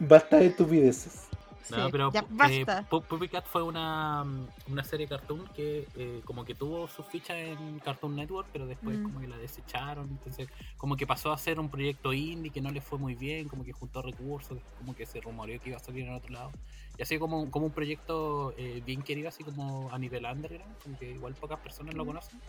Basta 0.00 0.38
de 0.38 0.46
estupideces. 0.46 1.28
No, 1.70 1.76
Sí, 1.86 1.92
pero 1.92 2.10
ya 2.12 2.20
eh, 2.20 2.64
basta. 2.64 2.88
Pu- 2.90 3.04
Puppy 3.04 3.28
Cat 3.28 3.46
fue 3.46 3.62
una, 3.62 4.24
una 4.66 4.84
serie 4.84 5.06
cartoon 5.06 5.46
que 5.54 5.86
eh, 5.94 6.20
como 6.24 6.44
que 6.44 6.54
tuvo 6.54 6.88
sus 6.88 7.06
fichas 7.06 7.36
en 7.36 7.78
Cartoon 7.78 8.16
Network, 8.16 8.48
pero 8.52 8.66
después 8.66 8.98
Mm. 8.98 9.02
como 9.04 9.20
que 9.20 9.28
la 9.28 9.36
desecharon, 9.38 10.08
entonces 10.10 10.48
como 10.76 10.96
que 10.96 11.06
pasó 11.06 11.32
a 11.32 11.38
ser 11.38 11.60
un 11.60 11.68
proyecto 11.70 12.12
indie 12.12 12.50
que 12.50 12.60
no 12.60 12.70
le 12.70 12.80
fue 12.80 12.98
muy 12.98 13.14
bien, 13.14 13.48
como 13.48 13.64
que 13.64 13.72
juntó 13.72 14.02
recursos, 14.02 14.58
como 14.78 14.94
que 14.94 15.06
se 15.06 15.20
rumoreó 15.20 15.60
que 15.60 15.68
iba 15.70 15.76
a 15.78 15.80
salir 15.80 16.04
en 16.06 16.14
otro 16.14 16.32
lado. 16.32 16.50
Y 16.98 17.02
así 17.02 17.18
como, 17.18 17.50
como 17.50 17.66
un 17.66 17.72
proyecto 17.72 18.52
eh, 18.56 18.82
bien 18.84 19.02
querido, 19.02 19.28
así 19.28 19.44
como 19.44 19.90
a 19.92 19.98
nivel 19.98 20.24
underground, 20.24 20.76
como 20.82 20.98
que 20.98 21.10
igual 21.12 21.34
pocas 21.34 21.58
personas 21.60 21.94
lo 21.94 22.04
Mm. 22.04 22.06
conocen. 22.08 22.40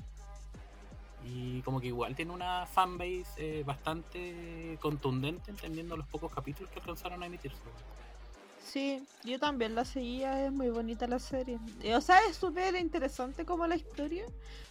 Y 1.24 1.62
como 1.62 1.80
que 1.80 1.88
igual 1.88 2.16
tiene 2.16 2.32
una 2.32 2.66
fanbase 2.66 3.26
eh, 3.38 3.64
bastante 3.64 4.78
contundente, 4.82 5.52
entendiendo 5.52 5.96
los 5.96 6.08
pocos 6.08 6.34
capítulos 6.34 6.72
que 6.72 6.80
alcanzaron 6.80 7.22
a 7.22 7.28
emitirse. 7.28 7.60
Sí, 8.64 9.04
yo 9.24 9.40
también 9.40 9.76
la 9.76 9.84
seguía, 9.86 10.46
es 10.46 10.52
muy 10.52 10.70
bonita 10.70 11.08
la 11.08 11.20
serie. 11.20 11.60
Eh, 11.82 11.96
O 11.96 12.02
sea, 12.02 12.18
es 12.30 12.38
súper 12.38 12.76
interesante 12.76 13.46
como 13.46 13.68
la 13.68 13.76
historia, 13.76 14.24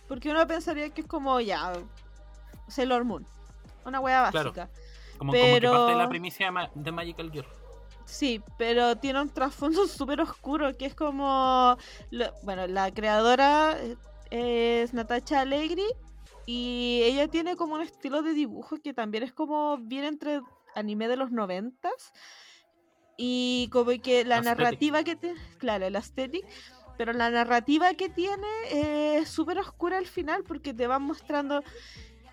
porque 0.08 0.30
uno 0.30 0.46
pensaría 0.46 0.88
que 0.90 1.02
es 1.02 1.06
como 1.06 1.38
ya 1.40 1.72
Sailor 2.68 3.04
Moon, 3.04 3.26
una 3.84 4.00
wea 4.00 4.28
Claro. 4.30 4.52
básica. 4.52 4.70
Como, 5.18 5.32
como 5.32 5.60
que 5.60 5.68
parte 5.68 5.90
de 5.92 5.96
la 5.98 6.08
primicia 6.08 6.46
de, 6.46 6.52
Ma- 6.52 6.70
de 6.74 6.92
Magical 6.92 7.30
Girl. 7.30 7.46
Sí, 8.06 8.42
pero 8.56 8.96
tiene 8.96 9.20
un 9.20 9.28
trasfondo 9.28 9.86
súper 9.88 10.20
oscuro, 10.20 10.76
que 10.76 10.86
es 10.86 10.94
como, 10.94 11.76
lo- 12.10 12.32
bueno, 12.42 12.66
la 12.66 12.90
creadora 12.92 13.76
eh, 14.30 14.82
es 14.82 14.94
Natasha 14.94 15.40
Allegri 15.40 15.84
y 16.46 17.02
ella 17.04 17.28
tiene 17.28 17.54
como 17.56 17.74
un 17.74 17.82
estilo 17.82 18.22
de 18.22 18.32
dibujo 18.32 18.78
que 18.82 18.94
también 18.94 19.24
es 19.24 19.32
como 19.34 19.76
bien 19.76 20.04
entre 20.04 20.40
anime 20.74 21.06
de 21.08 21.16
los 21.16 21.30
noventas 21.32 22.12
y 23.22 23.68
como 23.70 23.90
que 24.02 24.24
la 24.24 24.36
Aesthetic. 24.36 24.58
narrativa 24.58 25.04
que 25.04 25.14
tiene, 25.14 25.38
claro, 25.58 25.84
el 25.84 25.94
aesthetic, 25.94 26.42
pero 26.96 27.12
la 27.12 27.28
narrativa 27.28 27.92
que 27.92 28.08
tiene 28.08 28.46
eh, 28.70 29.18
es 29.18 29.28
súper 29.28 29.58
oscura 29.58 29.98
al 29.98 30.06
final 30.06 30.42
porque 30.42 30.72
te 30.72 30.86
van 30.86 31.02
mostrando 31.02 31.62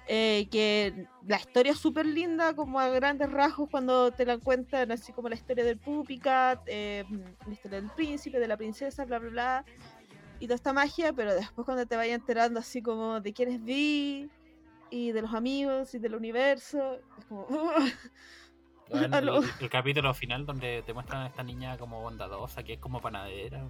eh, 0.08 0.48
que 0.50 1.06
la 1.28 1.36
historia 1.36 1.74
es 1.74 1.80
súper 1.80 2.06
linda, 2.06 2.56
como 2.56 2.80
a 2.80 2.88
grandes 2.88 3.30
rasgos 3.30 3.70
cuando 3.70 4.12
te 4.12 4.26
la 4.26 4.38
cuentan, 4.38 4.90
así 4.94 5.12
como 5.12 5.28
la 5.28 5.36
historia 5.36 5.66
del 5.66 5.78
Puppy 5.78 6.20
Cat, 6.20 6.62
eh, 6.68 7.04
la 7.46 7.54
historia 7.54 7.82
del 7.82 7.90
príncipe, 7.90 8.40
de 8.40 8.48
la 8.48 8.56
princesa, 8.56 9.04
bla, 9.04 9.20
bla, 9.20 9.30
bla, 9.30 9.66
y 10.40 10.46
toda 10.46 10.56
esta 10.56 10.72
magia, 10.72 11.12
pero 11.12 11.36
después 11.36 11.66
cuando 11.66 11.86
te 11.86 11.98
vayas 11.98 12.18
enterando 12.18 12.62
así 12.62 12.82
como 12.82 13.20
de 13.20 13.34
quién 13.34 13.52
es 13.52 13.62
Vi, 13.62 14.30
y 14.90 15.12
de 15.12 15.22
los 15.22 15.34
amigos, 15.34 15.94
y 15.96 16.00
del 16.00 16.16
universo, 16.16 16.94
es 17.20 17.26
como... 17.26 17.46
Bueno, 18.90 19.18
el, 19.60 19.70
capítulo 19.70 20.14
final 20.14 20.46
donde 20.46 20.82
te 20.86 20.94
muestran 20.94 21.24
a 21.24 21.28
esta 21.28 21.44
niña 21.44 21.78
como 21.78 22.02
bondadosa, 22.02 22.64
que 22.64 22.74
es 22.74 22.80
como 22.80 23.02
panadera 23.02 23.66
o 23.66 23.70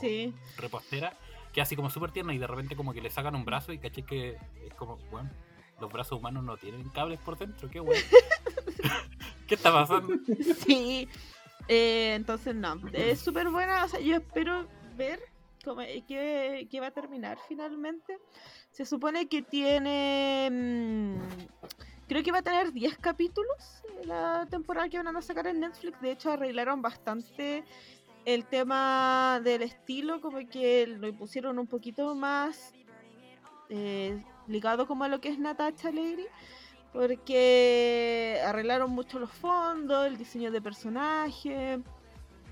Sí. 0.00 0.34
repostera, 0.56 1.14
que 1.52 1.60
así 1.60 1.76
como 1.76 1.90
súper 1.90 2.10
tierna 2.10 2.34
y 2.34 2.38
de 2.38 2.46
repente 2.46 2.76
como 2.76 2.92
que 2.92 3.00
le 3.00 3.10
sacan 3.10 3.34
un 3.34 3.44
brazo 3.44 3.72
y 3.72 3.78
caché 3.78 4.02
que 4.02 4.38
es 4.66 4.74
como, 4.76 4.96
bueno, 5.10 5.30
los 5.80 5.92
brazos 5.92 6.18
humanos 6.18 6.44
no 6.44 6.56
tienen 6.56 6.88
cables 6.90 7.18
por 7.20 7.38
dentro, 7.38 7.70
qué 7.70 7.80
bueno. 7.80 8.02
¿Qué 9.46 9.54
está 9.54 9.72
pasando? 9.72 10.14
Sí. 10.66 11.08
Eh, 11.68 12.14
entonces, 12.14 12.54
no. 12.54 12.80
Es 12.92 13.20
súper 13.20 13.48
buena. 13.48 13.84
O 13.84 13.88
sea, 13.88 14.00
yo 14.00 14.16
espero 14.16 14.66
ver 14.96 15.20
cómo, 15.64 15.80
eh, 15.82 16.04
qué, 16.06 16.66
qué 16.70 16.80
va 16.80 16.88
a 16.88 16.90
terminar 16.90 17.38
finalmente. 17.48 18.18
Se 18.70 18.84
supone 18.84 19.28
que 19.28 19.42
tiene. 19.42 20.48
mm, 20.50 21.14
creo 22.10 22.24
que 22.24 22.32
va 22.32 22.38
a 22.38 22.42
tener 22.42 22.72
10 22.72 22.98
capítulos 22.98 23.84
eh, 23.84 24.04
la 24.04 24.44
temporada 24.50 24.88
que 24.88 25.00
van 25.00 25.16
a 25.16 25.22
sacar 25.22 25.46
en 25.46 25.60
Netflix. 25.60 26.00
De 26.00 26.10
hecho, 26.10 26.32
arreglaron 26.32 26.82
bastante 26.82 27.62
el 28.24 28.46
tema 28.46 29.40
del 29.44 29.62
estilo, 29.62 30.20
como 30.20 30.38
que 30.48 30.88
lo 30.88 31.12
pusieron 31.16 31.60
un 31.60 31.68
poquito 31.68 32.16
más 32.16 32.74
eh, 33.68 34.24
ligado 34.48 34.88
como 34.88 35.04
a 35.04 35.08
lo 35.08 35.20
que 35.20 35.28
es 35.28 35.38
Natasha 35.38 35.90
Allegri 35.90 36.26
porque 36.92 38.42
arreglaron 38.44 38.90
mucho 38.90 39.20
los 39.20 39.30
fondos, 39.30 40.04
el 40.04 40.18
diseño 40.18 40.50
de 40.50 40.60
personaje, 40.60 41.80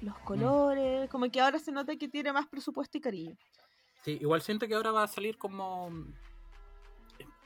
los 0.02 0.16
colores, 0.20 1.10
como 1.10 1.28
que 1.32 1.40
ahora 1.40 1.58
se 1.58 1.72
nota 1.72 1.96
que 1.96 2.06
tiene 2.06 2.32
más 2.32 2.46
presupuesto 2.46 2.96
y 2.98 3.00
cariño. 3.00 3.36
Sí, 4.04 4.18
igual 4.20 4.40
siento 4.40 4.68
que 4.68 4.76
ahora 4.76 4.92
va 4.92 5.02
a 5.02 5.08
salir 5.08 5.36
como... 5.36 5.90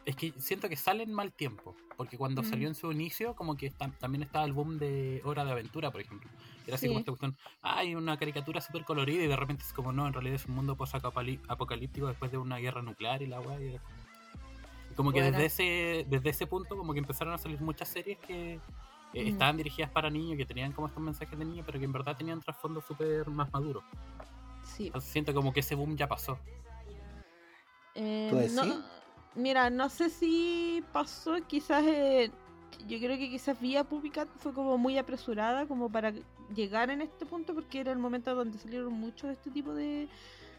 Es 0.05 0.17
que 0.17 0.33
siento 0.39 0.69
que 0.69 0.75
sale 0.77 1.05
en 1.05 1.13
mal 1.13 1.33
tiempo, 1.33 1.77
porque 1.97 2.19
cuando 2.19 2.43
Mm. 2.43 2.45
salió 2.45 2.67
en 2.69 2.75
su 2.75 2.91
inicio, 2.91 3.37
como 3.37 3.57
que 3.57 3.67
está- 3.67 3.89
también 4.01 4.23
estaba 4.25 4.45
el 4.45 4.53
boom 4.53 4.79
de 4.79 5.23
Hora 5.25 5.45
de 5.45 5.53
Aventura, 5.53 5.93
por 5.93 6.01
ejemplo. 6.01 6.29
Era 6.67 6.75
así 6.75 6.87
Sí. 6.87 6.89
como 6.89 6.99
esta 7.01 7.13
cuestión, 7.13 7.37
hay 7.63 7.95
una 7.95 8.17
caricatura 8.19 8.61
súper 8.61 8.85
colorida 8.85 9.23
y 9.23 9.29
de 9.29 9.37
repente 9.37 9.63
es 9.65 9.73
como, 9.73 9.93
no, 9.93 10.07
en 10.09 10.13
realidad 10.13 10.35
es 10.37 10.47
un 10.47 10.55
mundo 10.57 10.77
post-apocalíptico 10.77 12.09
después 12.09 12.33
de 12.33 12.39
una 12.39 12.57
guerra 12.59 12.83
nuclear 12.83 13.23
y 13.23 13.27
la 13.27 13.41
weá. 13.41 13.61
y 13.61 13.79
como- 13.79 13.81
y 14.91 14.95
como 14.95 15.13
que 15.13 15.21
Bueno. 15.21 15.39
desde 15.39 15.47
ese, 15.47 16.07
desde 16.09 16.31
ese 16.31 16.47
punto 16.49 16.77
como 16.77 16.93
que 16.93 16.99
empezaron 16.99 17.33
a 17.33 17.39
salir 17.39 17.61
muchas 17.61 17.89
series 17.89 18.19
que 18.19 18.59
eh, 19.15 19.25
Mm. 19.25 19.29
estaban 19.29 19.57
dirigidas 19.59 19.91
para 19.91 20.09
niños, 20.09 20.39
que 20.39 20.47
tenían 20.47 20.73
como 20.73 20.87
estos 20.87 21.03
mensajes 21.03 21.39
de 21.39 21.45
niños, 21.45 21.65
pero 21.67 21.79
que 21.79 21.85
en 21.85 21.93
verdad 21.93 22.17
tenían 22.17 22.41
trasfondo 22.41 22.81
súper 22.81 23.29
más 23.29 23.53
maduro. 23.53 23.83
Sí. 24.65 24.87
Entonces 24.87 25.11
siento 25.13 25.35
como 25.35 25.53
que 25.53 25.61
ese 25.61 25.75
boom 25.75 25.97
ya 25.99 26.09
pasó. 26.09 26.39
Eh, 27.95 28.29
¿Tú 28.31 28.37
no- 28.37 28.41
decís? 28.41 28.85
Mira, 29.35 29.70
no 29.70 29.89
sé 29.89 30.11
si 30.11 30.85
pasó, 30.93 31.37
quizás 31.47 31.85
eh, 31.87 32.30
yo 32.87 32.99
creo 32.99 33.18
que 33.18 33.30
quizás 33.30 33.61
Vía 33.61 33.85
Pupicat 33.85 34.28
fue 34.39 34.53
como 34.53 34.78
muy 34.78 34.99
apresurada 34.99 35.66
como 35.66 35.91
para 35.91 36.12
llegar 36.55 36.91
en 36.91 37.03
este 37.03 37.26
punto 37.26 37.55
porque 37.55 37.80
era 37.80 37.93
el 37.93 37.99
momento 37.99 38.35
donde 38.35 38.59
salieron 38.59 38.93
muchos 38.93 39.28
de 39.28 39.33
este 39.35 39.51
tipo 39.51 39.74
de, 39.74 40.09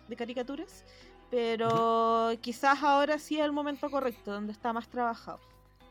de 0.08 0.16
caricaturas. 0.16 0.86
Pero 1.30 2.32
quizás 2.42 2.84
ahora 2.84 3.18
sí 3.18 3.40
es 3.40 3.46
el 3.46 3.52
momento 3.52 3.90
correcto, 3.90 4.32
donde 4.32 4.52
está 4.52 4.72
más 4.72 4.88
trabajado. 4.88 5.40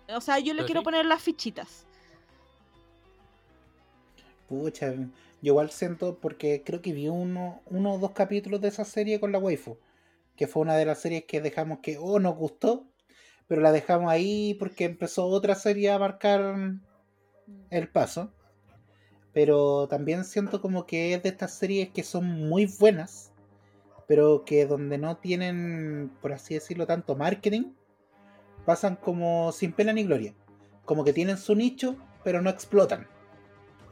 O 0.08 0.20
sea, 0.20 0.38
yo 0.38 0.54
le 0.54 0.62
Pero 0.62 0.66
quiero 0.66 0.80
sí. 0.80 0.84
poner 0.84 1.04
las 1.06 1.22
fichitas. 1.22 1.86
Pucha, 4.48 4.92
yo 4.94 5.08
igual 5.42 5.70
siento 5.70 6.18
porque 6.18 6.62
creo 6.64 6.80
que 6.82 6.92
vi 6.92 7.08
uno, 7.08 7.62
uno 7.66 7.94
o 7.94 7.98
dos 7.98 8.12
capítulos 8.12 8.60
de 8.60 8.68
esa 8.68 8.84
serie 8.84 9.18
con 9.20 9.32
la 9.32 9.38
waifu. 9.38 9.76
Que 10.36 10.46
fue 10.46 10.62
una 10.62 10.76
de 10.76 10.86
las 10.86 11.00
series 11.00 11.24
que 11.24 11.40
dejamos 11.40 11.78
que, 11.80 11.98
oh, 11.98 12.18
nos 12.18 12.36
gustó. 12.36 12.86
Pero 13.48 13.60
la 13.60 13.72
dejamos 13.72 14.10
ahí 14.10 14.54
porque 14.54 14.84
empezó 14.84 15.26
otra 15.26 15.54
serie 15.54 15.90
a 15.90 15.98
marcar 15.98 16.56
el 17.70 17.88
paso. 17.88 18.32
Pero 19.32 19.88
también 19.88 20.24
siento 20.24 20.60
como 20.60 20.86
que 20.86 21.14
es 21.14 21.22
de 21.22 21.30
estas 21.30 21.54
series 21.54 21.90
que 21.90 22.02
son 22.02 22.48
muy 22.48 22.66
buenas. 22.66 23.32
Pero 24.06 24.44
que 24.44 24.66
donde 24.66 24.98
no 24.98 25.16
tienen, 25.16 26.10
por 26.20 26.32
así 26.32 26.54
decirlo, 26.54 26.86
tanto 26.86 27.16
marketing. 27.16 27.72
Pasan 28.64 28.96
como 28.96 29.52
sin 29.52 29.72
pena 29.72 29.92
ni 29.92 30.04
gloria. 30.04 30.34
Como 30.84 31.04
que 31.04 31.12
tienen 31.12 31.38
su 31.38 31.54
nicho, 31.54 31.96
pero 32.24 32.42
no 32.42 32.50
explotan. 32.50 33.06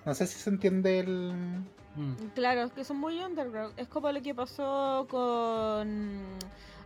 No 0.05 0.15
sé 0.15 0.27
si 0.27 0.39
se 0.39 0.51
entiende 0.51 1.01
el... 1.01 1.65
Mm. 2.01 2.15
Claro, 2.35 2.63
es 2.63 2.73
que 2.73 2.85
son 2.85 2.99
muy 2.99 3.21
underground. 3.21 3.75
Es 3.77 3.89
como 3.89 4.11
lo 4.11 4.23
que 4.23 4.35
pasó 4.35 5.07
con. 5.11 6.23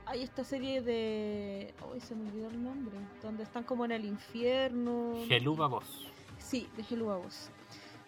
Hay 0.07 0.23
esta 0.23 0.45
serie 0.45 0.83
de. 0.83 1.73
Uy, 1.93 2.01
se 2.01 2.15
me 2.15 2.29
olvidó 2.29 2.49
el 2.51 2.63
nombre. 2.63 2.97
Donde 3.23 3.43
están 3.43 3.65
como 3.65 3.85
en 3.85 3.93
el 3.93 4.05
infierno. 4.05 5.15
Geluba 5.29 5.67
Boss. 5.67 6.09
Sí, 6.45 6.69
de 6.77 6.85
Hello 6.89 7.07
Babos. 7.07 7.49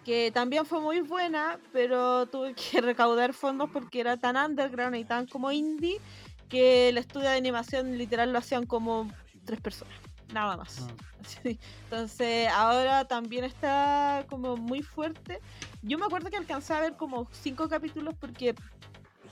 Que 0.04 0.30
también 0.30 0.66
fue 0.66 0.80
muy 0.80 1.00
buena, 1.00 1.59
pero 1.72 2.26
tuve 2.26 2.54
que 2.54 2.80
recaudar 2.82 3.32
fondos 3.32 3.70
porque 3.72 4.00
era 4.00 4.16
tan 4.16 4.36
underground 4.36 4.96
y 4.96 5.04
tan 5.04 5.26
como 5.26 5.50
indie 5.50 6.00
que 6.48 6.90
el 6.90 6.98
estudio 6.98 7.28
de 7.28 7.36
animación 7.36 7.98
literal 7.98 8.32
lo 8.32 8.38
hacían 8.38 8.66
como 8.66 9.11
tres 9.44 9.61
personas, 9.61 9.94
nada 10.33 10.57
más. 10.57 10.87
Sí, 11.43 11.59
Entonces 11.83 12.49
ahora 12.53 13.05
también 13.05 13.43
está 13.43 14.24
como 14.31 14.57
muy 14.57 14.81
fuerte. 14.83 15.41
Yo 15.83 15.99
me 15.99 16.07
acuerdo 16.07 16.31
que 16.31 16.37
alcancé 16.37 16.72
a 16.72 16.79
ver 16.79 16.93
como 16.93 17.27
cinco 17.33 17.68
capítulos 17.68 18.14
porque 18.20 18.55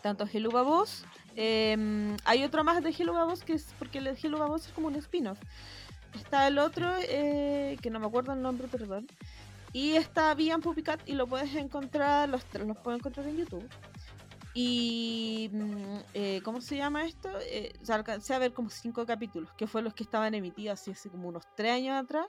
tanto 0.02 0.26
Hello 0.30 0.50
Babos, 0.50 1.04
eh, 1.36 2.16
hay 2.24 2.42
otro 2.42 2.64
más 2.64 2.82
de 2.82 2.90
Hello 2.90 3.12
Babos 3.12 3.44
que 3.44 3.52
es 3.52 3.74
porque 3.78 3.98
el 3.98 4.08
Hello 4.08 4.38
Babos 4.40 4.66
es 4.66 4.72
como 4.72 4.88
un 4.88 4.96
spin-off. 4.96 5.38
Está 6.14 6.46
el 6.46 6.58
otro, 6.58 6.92
eh, 7.08 7.76
que 7.80 7.90
no 7.90 8.00
me 8.00 8.06
acuerdo 8.06 8.32
el 8.32 8.42
nombre, 8.42 8.68
perdón. 8.68 9.06
Y 9.72 9.94
está 9.94 10.34
Vian 10.34 10.60
Pupicat 10.60 11.00
y 11.08 11.14
lo 11.14 11.26
puedes 11.26 11.54
encontrar, 11.54 12.28
los 12.28 12.44
tres 12.44 12.66
los 12.66 12.76
puedes 12.76 13.00
encontrar 13.00 13.26
en 13.26 13.38
YouTube. 13.38 13.68
Y, 14.54 15.50
mm, 15.52 15.98
eh, 16.14 16.40
¿cómo 16.44 16.60
se 16.60 16.76
llama 16.76 17.04
esto? 17.04 17.28
Eh, 17.42 17.72
o 17.86 17.92
alcancé 17.92 18.34
a 18.34 18.38
ver 18.38 18.52
como 18.52 18.70
cinco 18.70 19.04
capítulos, 19.04 19.50
que 19.54 19.66
fue 19.66 19.82
los 19.82 19.94
que 19.94 20.04
estaban 20.04 20.32
emitidos 20.34 20.80
así 20.80 20.92
hace 20.92 21.10
como 21.10 21.28
unos 21.28 21.44
tres 21.56 21.72
años 21.72 22.00
atrás. 22.00 22.26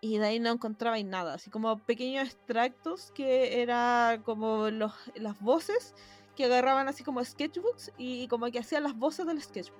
Y 0.00 0.16
de 0.16 0.26
ahí 0.26 0.40
no 0.40 0.50
encontraba 0.50 0.98
nada, 1.02 1.34
así 1.34 1.50
como 1.50 1.78
pequeños 1.80 2.26
extractos 2.26 3.12
que 3.12 3.60
era 3.60 4.22
como 4.24 4.70
los, 4.70 4.94
las 5.14 5.38
voces 5.40 5.94
que 6.34 6.46
agarraban 6.46 6.88
así 6.88 7.04
como 7.04 7.22
sketchbooks 7.22 7.92
y 7.98 8.26
como 8.28 8.50
que 8.50 8.58
hacían 8.58 8.82
las 8.82 8.96
voces 8.96 9.26
del 9.26 9.42
sketchbook. 9.42 9.78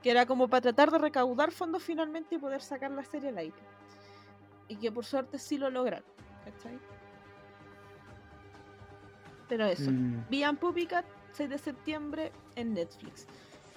Que 0.00 0.12
era 0.12 0.26
como 0.26 0.46
para 0.46 0.60
tratar 0.60 0.92
de 0.92 0.98
recaudar 0.98 1.50
fondos 1.50 1.82
finalmente 1.82 2.36
y 2.36 2.38
poder 2.38 2.62
sacar 2.62 2.92
la 2.92 3.04
serie 3.04 3.30
al 3.30 3.38
aire. 3.38 3.56
Y 4.68 4.76
que 4.76 4.92
por 4.92 5.04
suerte 5.04 5.40
sí 5.40 5.58
lo 5.58 5.70
lograron. 5.70 6.06
¿Cachai? 6.44 6.78
Pero 9.48 9.66
eso. 9.66 9.90
Mm, 9.90 10.26
Vian 10.30 10.56
Pupicat, 10.56 11.04
6 11.32 11.50
de 11.50 11.58
septiembre 11.58 12.32
en 12.56 12.74
Netflix. 12.74 13.26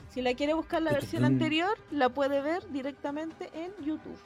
Si 0.09 0.21
la 0.21 0.33
quiere 0.33 0.53
buscar 0.53 0.81
la 0.81 0.91
versión 0.91 1.21
Tututum. 1.21 1.33
anterior, 1.35 1.77
la 1.91 2.09
puede 2.09 2.41
ver 2.41 2.69
directamente 2.71 3.49
en 3.53 3.71
YouTube. 3.85 4.17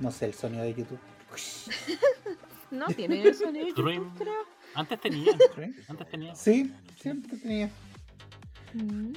no 0.00 0.10
sé, 0.10 0.26
el 0.26 0.34
sonido 0.34 0.62
de 0.64 0.74
YouTube. 0.74 0.98
No 2.70 2.86
tiene 2.96 3.22
el 3.22 3.34
sonido 3.34 3.66
de 3.66 3.70
YouTube, 3.70 4.12
creo. 4.18 4.42
Antes 4.74 5.00
tenía, 5.00 5.32
antes 5.88 6.08
tenía. 6.10 6.34
Sí, 6.34 6.72
siempre 6.98 7.36
tenía. 7.38 7.70
Mm. 8.72 9.12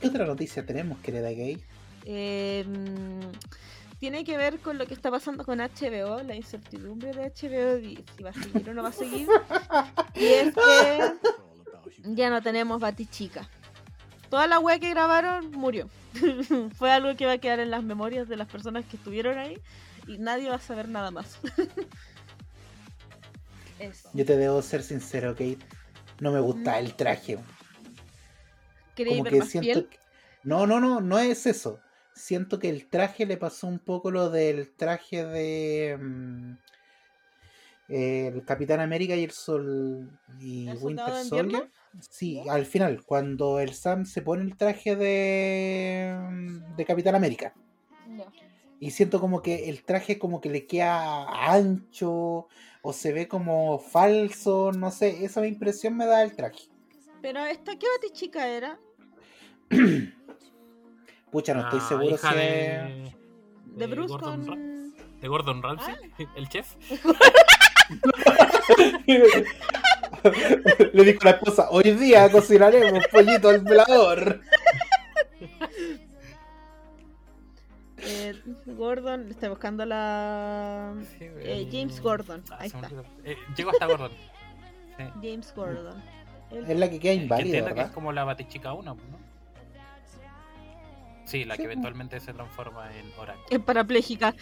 ¿Qué 0.00 0.06
otra 0.06 0.24
noticia 0.24 0.64
tenemos, 0.64 0.98
querida 1.00 1.30
gay? 1.30 1.60
Eh, 2.04 2.64
mm, 2.66 3.81
tiene 4.02 4.24
que 4.24 4.36
ver 4.36 4.58
con 4.58 4.78
lo 4.78 4.86
que 4.88 4.94
está 4.94 5.12
pasando 5.12 5.44
con 5.44 5.60
HBO, 5.60 6.24
la 6.24 6.34
incertidumbre 6.34 7.12
de 7.12 7.30
HBO, 7.30 7.78
si 8.16 8.22
va 8.24 8.30
a 8.30 8.32
seguir 8.32 8.68
o 8.68 8.74
no 8.74 8.82
va 8.82 8.88
a 8.88 8.92
seguir. 8.92 9.28
y 10.16 10.24
es 10.24 10.52
que 10.52 11.12
ya 12.06 12.28
no 12.28 12.42
tenemos 12.42 12.80
Batichica. 12.80 13.48
Toda 14.28 14.48
la 14.48 14.58
wea 14.58 14.80
que 14.80 14.90
grabaron 14.90 15.52
murió. 15.52 15.88
Fue 16.76 16.90
algo 16.90 17.14
que 17.14 17.26
va 17.26 17.34
a 17.34 17.38
quedar 17.38 17.60
en 17.60 17.70
las 17.70 17.84
memorias 17.84 18.28
de 18.28 18.34
las 18.34 18.48
personas 18.48 18.84
que 18.86 18.96
estuvieron 18.96 19.38
ahí 19.38 19.56
y 20.08 20.18
nadie 20.18 20.48
va 20.48 20.56
a 20.56 20.60
saber 20.60 20.88
nada 20.88 21.12
más. 21.12 21.38
Eso. 23.78 24.08
Yo 24.14 24.26
te 24.26 24.36
debo 24.36 24.60
ser 24.62 24.82
sincero, 24.82 25.30
Kate. 25.34 25.58
No 26.18 26.32
me 26.32 26.40
gusta 26.40 26.72
Mm. 26.72 26.84
el 26.86 26.94
traje. 26.96 27.38
¿Queréis 28.96 29.18
Como 29.18 29.30
que 29.30 29.42
siento 29.42 29.88
que... 29.88 29.96
No, 30.42 30.66
no, 30.66 30.80
no, 30.80 31.00
no 31.00 31.20
es 31.20 31.46
eso. 31.46 31.78
Siento 32.14 32.58
que 32.58 32.68
el 32.68 32.86
traje 32.88 33.26
le 33.26 33.36
pasó 33.36 33.66
un 33.66 33.78
poco 33.78 34.10
lo 34.10 34.30
del 34.30 34.70
traje 34.72 35.24
de... 35.24 35.98
mm, 36.00 36.52
el 37.88 38.44
Capitán 38.44 38.80
América 38.80 39.16
y 39.16 39.24
el 39.24 39.30
Sol... 39.30 40.10
Y 40.40 40.68
¿El 40.68 40.78
Winter 40.78 41.08
Soldier. 41.08 41.44
Invierno? 41.44 41.70
Sí, 42.00 42.42
al 42.48 42.64
final, 42.64 43.04
cuando 43.04 43.60
el 43.60 43.74
Sam 43.74 44.06
se 44.06 44.22
pone 44.22 44.44
el 44.44 44.56
traje 44.56 44.96
de, 44.96 46.16
mm, 46.30 46.76
de 46.76 46.84
Capitán 46.84 47.14
América. 47.14 47.54
Y 48.80 48.90
siento 48.90 49.20
como 49.20 49.42
que 49.42 49.68
el 49.68 49.84
traje 49.84 50.18
como 50.18 50.40
que 50.40 50.50
le 50.50 50.66
queda 50.66 51.52
ancho 51.52 52.48
o 52.82 52.92
se 52.92 53.12
ve 53.12 53.28
como 53.28 53.78
falso, 53.78 54.72
no 54.72 54.90
sé, 54.90 55.24
esa 55.24 55.46
impresión 55.46 55.96
me 55.96 56.04
da 56.04 56.22
el 56.22 56.34
traje. 56.34 56.64
Pero 57.20 57.44
esta, 57.44 57.78
¿qué 57.78 57.86
Batichica 57.96 58.48
era? 58.48 58.80
Pucha, 61.32 61.54
no 61.54 61.62
estoy 61.62 61.80
La 61.80 61.88
seguro 61.88 62.16
si 62.18 62.26
es... 62.28 62.34
de, 62.34 63.12
De 63.66 63.86
Bruce 63.88 64.12
Gordon, 64.12 64.40
Ra- 64.40 64.46
con... 64.46 64.94
de 65.20 65.28
Gordon 65.28 65.62
Ramsay, 65.62 65.94
el 66.36 66.48
chef. 66.48 66.74
Le 70.92 71.04
dijo 71.04 71.18
a 71.22 71.24
la 71.24 71.30
esposa, 71.32 71.68
hoy 71.70 71.90
día 71.92 72.30
cocinaremos 72.30 73.06
pollito 73.08 73.48
al 73.48 73.60
velador. 73.60 74.40
eh, 77.98 78.34
Gordon, 78.66 79.28
estoy 79.30 79.48
buscando 79.48 79.84
la... 79.86 80.92
Eh, 81.20 81.68
James 81.72 82.00
Gordon, 82.00 82.42
Ah, 82.50 82.56
ahí 82.60 82.66
está. 82.68 82.88
Eh, 83.24 83.36
llegó 83.56 83.70
hasta 83.70 83.86
Gordon. 83.86 84.12
Sí. 84.98 85.04
James 85.22 85.52
Gordon. 85.56 86.02
Él- 86.50 86.64
Es 86.70 86.78
la 86.78 86.90
que 86.90 87.00
queda 87.00 87.14
Que 87.14 87.22
inválida, 87.22 87.46
entiendo 87.58 87.74
que 87.74 87.80
es 87.82 87.90
como 87.90 88.12
la 88.12 88.24
Batichica 88.24 88.72
1, 88.74 88.94
¿no? 88.94 89.31
Sí, 91.24 91.44
la 91.44 91.54
Sí, 91.54 91.58
que 91.60 91.64
eventualmente 91.66 92.20
se 92.20 92.32
transforma 92.32 92.90
en 92.96 93.10
Oracle. 93.18 93.44
Es 93.50 93.60
parapléjica. 93.60 94.34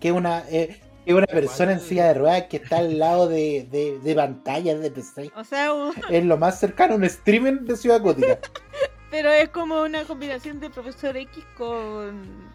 Que 0.00 0.08
es 0.08 0.14
una, 0.14 0.40
eh, 0.50 0.80
es 1.06 1.14
una 1.14 1.26
persona 1.26 1.72
en 1.72 1.80
silla 1.80 2.06
de 2.08 2.14
ruedas 2.14 2.44
que 2.44 2.56
está 2.58 2.78
al 2.78 2.98
lado 2.98 3.28
de, 3.28 3.66
de, 3.70 3.98
de 4.00 4.14
pantallas 4.14 4.80
de 4.80 4.90
PC. 4.90 5.30
O 5.36 5.44
sea, 5.44 5.72
un- 5.72 5.94
Es 6.10 6.24
lo 6.24 6.36
más 6.36 6.58
cercano 6.58 6.94
a 6.94 6.96
un 6.96 7.08
streamer 7.08 7.60
de 7.60 7.76
Ciudad 7.76 8.00
Gótica. 8.00 8.38
pero 9.10 9.30
es 9.30 9.48
como 9.50 9.82
una 9.82 10.04
combinación 10.04 10.58
de 10.60 10.70
Profesor 10.70 11.16
X 11.16 11.44
con... 11.56 12.50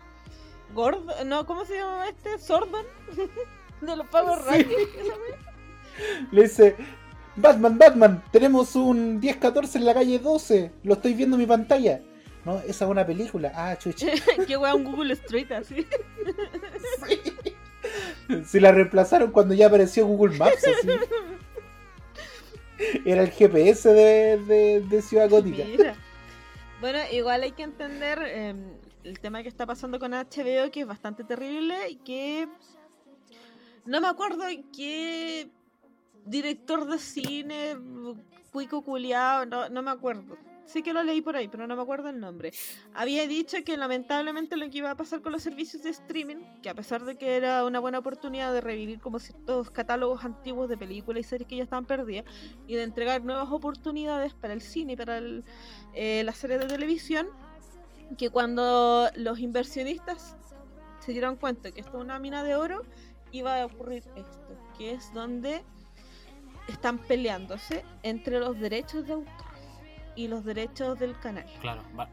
Gordon, 0.73 1.29
no, 1.29 1.45
¿cómo 1.45 1.63
se 1.65 1.77
llama 1.77 2.09
este? 2.09 2.37
Sordon. 2.37 2.85
de 3.81 3.95
los 3.95 4.05
Power 4.07 4.37
Sí. 4.51 4.67
Le 6.31 6.43
dice, 6.43 6.75
Batman, 7.35 7.77
Batman, 7.77 8.23
tenemos 8.31 8.75
un 8.75 9.19
1014 9.19 9.77
en 9.77 9.85
la 9.85 9.93
calle 9.93 10.19
12. 10.19 10.71
Lo 10.83 10.95
estoy 10.95 11.13
viendo 11.13 11.35
en 11.35 11.41
mi 11.41 11.47
pantalla. 11.47 12.01
No, 12.47 12.59
esa 12.59 12.85
es 12.85 12.91
una 12.91 13.05
película. 13.05 13.51
Ah, 13.53 13.77
chucha. 13.77 14.07
Qué 14.47 14.55
wea, 14.55 14.73
un 14.73 14.85
Google 14.85 15.11
Street 15.15 15.51
así. 15.51 15.85
Si 18.45 18.61
la 18.61 18.71
reemplazaron 18.71 19.31
cuando 19.31 19.53
ya 19.53 19.67
apareció 19.67 20.05
Google 20.07 20.37
Maps. 20.37 20.63
así. 20.65 20.87
Era 23.03 23.23
el 23.23 23.31
GPS 23.31 23.89
de, 23.89 24.37
de- 24.37 24.79
de 24.81 25.01
Ciudad 25.01 25.29
Gótica. 25.29 25.65
Mira. 25.65 25.95
Bueno, 26.79 26.99
igual 27.11 27.43
hay 27.43 27.51
que 27.51 27.63
entender 27.63 28.17
eh, 28.23 28.55
el 29.03 29.19
tema 29.19 29.43
que 29.43 29.49
está 29.49 29.65
pasando 29.65 29.99
con 29.99 30.11
HBO, 30.13 30.71
que 30.71 30.81
es 30.81 30.87
bastante 30.87 31.25
terrible 31.25 31.89
y 31.89 31.95
que 31.97 32.47
no 33.85 33.99
me 33.99 34.07
acuerdo 34.07 34.43
qué 34.73 35.49
director 36.23 36.87
de 36.87 36.97
cine, 36.99 37.75
cuico 38.53 38.83
culiao, 38.83 39.45
no, 39.45 39.67
no 39.67 39.81
me 39.81 39.91
acuerdo. 39.91 40.37
Sí 40.67 40.83
que 40.83 40.93
lo 40.93 41.01
leí 41.03 41.21
por 41.21 41.35
ahí, 41.35 41.47
pero 41.47 41.65
no 41.65 41.75
me 41.75 41.81
acuerdo 41.81 42.09
el 42.09 42.19
nombre. 42.19 42.51
Había 42.93 43.25
dicho 43.25 43.57
que 43.65 43.77
lamentablemente 43.77 44.57
lo 44.57 44.69
que 44.69 44.79
iba 44.79 44.91
a 44.91 44.95
pasar 44.95 45.21
con 45.21 45.31
los 45.31 45.41
servicios 45.41 45.81
de 45.81 45.89
streaming, 45.89 46.37
que 46.61 46.69
a 46.69 46.75
pesar 46.75 47.03
de 47.05 47.17
que 47.17 47.37
era 47.37 47.65
una 47.65 47.79
buena 47.79 47.99
oportunidad 47.99 48.53
de 48.53 48.61
revivir 48.61 48.99
como 48.99 49.19
ciertos 49.19 49.71
catálogos 49.71 50.23
antiguos 50.23 50.69
de 50.69 50.77
películas 50.77 51.21
y 51.21 51.23
series 51.23 51.47
que 51.47 51.55
ya 51.55 51.63
estaban 51.63 51.85
perdidas, 51.85 52.25
y 52.67 52.75
de 52.75 52.83
entregar 52.83 53.23
nuevas 53.23 53.49
oportunidades 53.49 54.33
para 54.33 54.53
el 54.53 54.61
cine 54.61 54.93
y 54.93 54.95
para 54.95 55.17
el, 55.17 55.43
eh, 55.93 56.21
las 56.23 56.37
series 56.37 56.59
de 56.59 56.67
televisión, 56.67 57.27
que 58.17 58.29
cuando 58.29 59.09
los 59.15 59.39
inversionistas 59.39 60.35
se 60.99 61.11
dieron 61.13 61.37
cuenta 61.37 61.71
que 61.71 61.81
esto 61.81 61.97
es 61.97 62.03
una 62.03 62.19
mina 62.19 62.43
de 62.43 62.55
oro, 62.55 62.83
iba 63.31 63.61
a 63.61 63.65
ocurrir 63.65 64.03
esto, 64.15 64.57
que 64.77 64.91
es 64.91 65.13
donde 65.13 65.63
están 66.67 66.97
peleándose 66.97 67.85
entre 68.03 68.39
los 68.39 68.59
derechos 68.59 69.07
de 69.07 69.13
autor 69.13 69.46
y 70.17 70.27
los 70.27 70.43
derechos 70.43 70.99
del 70.99 71.17
canal. 71.19 71.45
Claro, 71.61 71.81
va- 71.97 72.09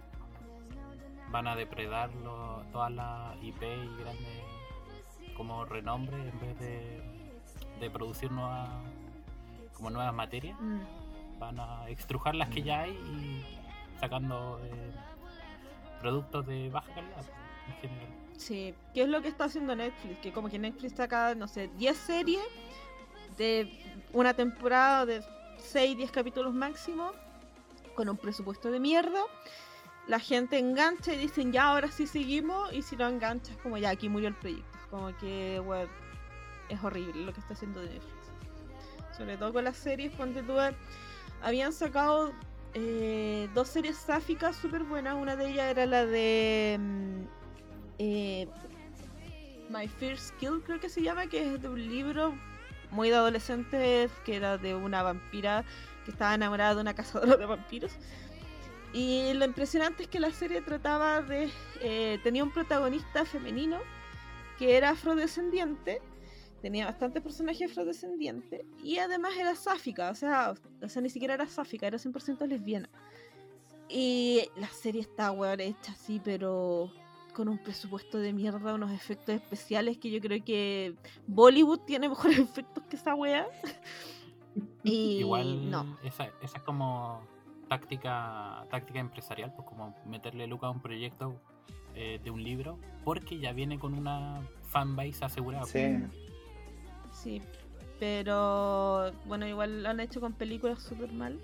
van 1.31 1.49
a 1.49 1.57
depredar 1.57 2.15
lo- 2.15 2.63
todas 2.71 2.93
las 2.93 3.37
IP 3.43 3.63
y 3.63 3.97
grandes 4.03 4.43
como 5.37 5.65
renombre 5.65 6.17
en 6.29 6.39
vez 6.41 6.59
de, 6.61 7.03
de 7.81 7.91
producir 7.91 8.31
nuevas 8.31 8.69
como 9.73 9.91
nuevas 9.91 10.15
materias. 10.15 10.57
Mm. 10.61 10.81
Van 11.41 11.59
a 11.59 11.89
extrujar 11.89 12.37
las 12.37 12.49
que 12.51 12.63
ya 12.63 12.83
hay 12.83 12.93
y 12.93 13.45
sacando 13.99 14.61
eh, 14.65 14.93
productos 16.01 16.47
de 16.47 16.71
baja 16.71 16.93
calidad 16.95 17.25
en 17.69 17.75
general. 17.81 18.09
Sí, 18.37 18.75
¿qué 18.93 19.03
es 19.03 19.09
lo 19.09 19.23
que 19.23 19.29
está 19.29 19.45
haciendo 19.45 19.75
Netflix? 19.75 20.19
Que 20.21 20.33
como 20.33 20.49
que 20.49 20.59
Netflix 20.59 20.95
saca, 20.95 21.35
no 21.35 21.49
sé, 21.49 21.69
10 21.77 21.97
series 21.97 22.43
de 23.39 23.69
una 24.13 24.35
temporada 24.35 25.07
de 25.07 25.23
6, 25.59 25.97
10 25.97 26.11
capítulos 26.13 26.53
máximo, 26.55 27.11
con 27.95 28.09
un 28.09 28.17
presupuesto 28.17 28.71
de 28.71 28.81
mierda. 28.81 29.21
La 30.07 30.19
gente 30.19 30.59
engancha 30.59 31.15
y 31.15 31.17
dicen, 31.17 31.53
ya, 31.53 31.65
ahora 31.65 31.91
sí 31.91 32.07
seguimos, 32.07 32.73
y 32.73 32.83
si 32.83 32.97
no 32.97 33.09
enganchas, 33.09 33.57
como 33.63 33.79
ya, 33.79 33.91
aquí 33.91 34.09
murió 34.09 34.29
el 34.29 34.35
proyecto. 34.35 34.79
Como 34.91 35.17
que, 35.17 35.61
bueno, 35.61 35.91
es 36.69 36.83
horrible 36.83 37.25
lo 37.25 37.33
que 37.33 37.41
está 37.41 37.55
haciendo 37.55 37.81
Netflix. 37.81 38.13
Sobre 39.17 39.37
todo 39.37 39.53
con 39.53 39.65
las 39.65 39.77
series, 39.77 40.13
ponte 40.13 40.43
tú, 40.43 40.55
habían 41.43 41.73
sacado 41.73 42.33
eh, 42.75 43.49
dos 43.55 43.69
series 43.69 43.97
sáficas 43.97 44.57
súper 44.57 44.83
buenas. 44.83 45.15
Una 45.15 45.37
de 45.37 45.51
ellas 45.51 45.71
era 45.71 45.87
la 45.87 46.05
de 46.05 46.77
mm, 46.79 47.23
eh, 47.99 48.49
My 49.71 49.89
First 49.89 50.37
Kill, 50.39 50.63
creo 50.65 50.81
que 50.81 50.89
se 50.89 51.03
llama, 51.03 51.27
que 51.29 51.55
es 51.55 51.63
de 51.63 51.69
un 51.69 51.81
libro 51.81 52.35
muy 52.91 53.11
de 53.11 53.17
adolescentes, 53.17 54.11
que 54.25 54.37
era 54.37 54.59
de 54.59 54.75
una 54.75 55.03
vampira 55.03 55.65
que 56.05 56.11
estaba 56.11 56.35
enamorada 56.35 56.75
de 56.75 56.81
una 56.83 56.95
cazadora 56.95 57.37
de 57.37 57.47
vampiros. 57.47 57.93
Y 58.93 59.33
lo 59.35 59.45
impresionante 59.45 60.05
es 60.05 60.09
que 60.09 60.21
la 60.21 60.31
serie 60.31 60.61
trataba 60.61 61.21
de... 61.21 61.51
eh, 61.81 62.21
tenía 62.23 62.45
un 62.45 62.53
protagonista 62.53 63.25
femenino 63.25 63.81
que 64.59 64.77
era 64.77 64.91
afrodescendiente, 64.91 66.01
tenía 66.63 66.87
bastantes 66.87 67.21
personajes 67.23 67.71
afrodescendientes 67.71 68.63
y 68.83 68.99
además 68.99 69.33
era 69.37 69.57
sáfica, 69.57 70.11
o 70.11 70.15
sea, 70.15 70.55
o 70.81 70.89
sea, 70.89 71.03
ni 71.03 71.11
siquiera 71.11 71.35
era 71.35 71.47
sáfica, 71.49 71.89
era 71.89 71.99
100% 71.99 72.47
lesbiana. 72.47 72.89
Y 73.89 74.49
la 74.57 74.69
serie 74.69 75.01
está, 75.01 75.31
weón, 75.33 75.61
hecha 75.61 75.93
así, 75.93 76.21
pero 76.23 76.91
con 77.35 77.49
un 77.49 77.59
presupuesto 77.59 78.19
de 78.19 78.33
mierda, 78.33 78.75
unos 78.75 78.93
efectos 78.93 79.35
especiales 79.35 79.99
que 79.99 80.11
yo 80.11 80.21
creo 80.21 80.43
que 80.43 80.95
Bollywood 81.27 81.81
tiene 81.81 82.09
mejores 82.09 82.39
efectos 82.39 82.85
que 82.89 82.97
esa 82.97 83.15
wea. 83.15 83.47
Y 84.83 85.19
Igual 85.19 85.71
no. 85.71 85.99
esa, 86.03 86.29
esa 86.43 86.59
es 86.59 86.63
como 86.63 87.23
táctica 87.69 88.67
táctica 88.71 89.01
empresarial, 89.01 89.53
pues 89.55 89.67
como 89.67 89.95
meterle 90.07 90.47
lucas 90.47 90.69
a 90.69 90.71
un 90.71 90.81
proyecto 90.81 91.41
eh, 91.95 92.21
de 92.23 92.31
un 92.31 92.43
libro, 92.43 92.79
porque 93.05 93.39
ya 93.39 93.53
viene 93.53 93.79
con 93.79 93.95
una 93.95 94.41
fanbase 94.69 95.25
asegurada. 95.25 95.65
Sí. 95.65 95.99
Sí, 97.13 97.43
pero 98.01 99.13
bueno, 99.27 99.47
igual 99.47 99.83
lo 99.83 99.89
han 99.89 100.01
hecho 100.01 100.21
con 100.21 100.33
películas 100.33 100.83
súper 100.83 101.13
mal. 101.13 101.39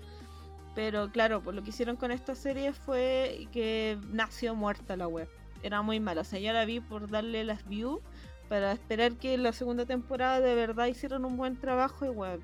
Pero 0.75 1.11
claro, 1.11 1.41
pues 1.41 1.55
lo 1.55 1.63
que 1.63 1.69
hicieron 1.69 1.95
con 1.95 2.11
esta 2.11 2.35
serie 2.35 2.73
fue 2.73 3.47
que 3.51 3.97
nació 4.11 4.55
muerta 4.55 4.95
la 4.95 5.07
web. 5.07 5.27
Era 5.63 5.81
muy 5.81 5.99
mala. 5.99 6.21
O 6.21 6.23
sea, 6.23 6.39
yo 6.39 6.53
la 6.53 6.65
vi 6.65 6.79
por 6.79 7.09
darle 7.09 7.43
las 7.43 7.67
views 7.67 7.99
para 8.47 8.71
esperar 8.71 9.13
que 9.13 9.37
la 9.37 9.53
segunda 9.53 9.85
temporada 9.85 10.39
de 10.39 10.55
verdad 10.55 10.87
hicieron 10.87 11.25
un 11.25 11.37
buen 11.37 11.57
trabajo 11.57 12.05
y 12.05 12.09
web. 12.09 12.41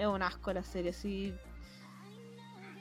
Es 0.00 0.06
un 0.06 0.22
asco 0.22 0.50
la 0.50 0.62
serie, 0.62 0.92
así. 0.92 1.34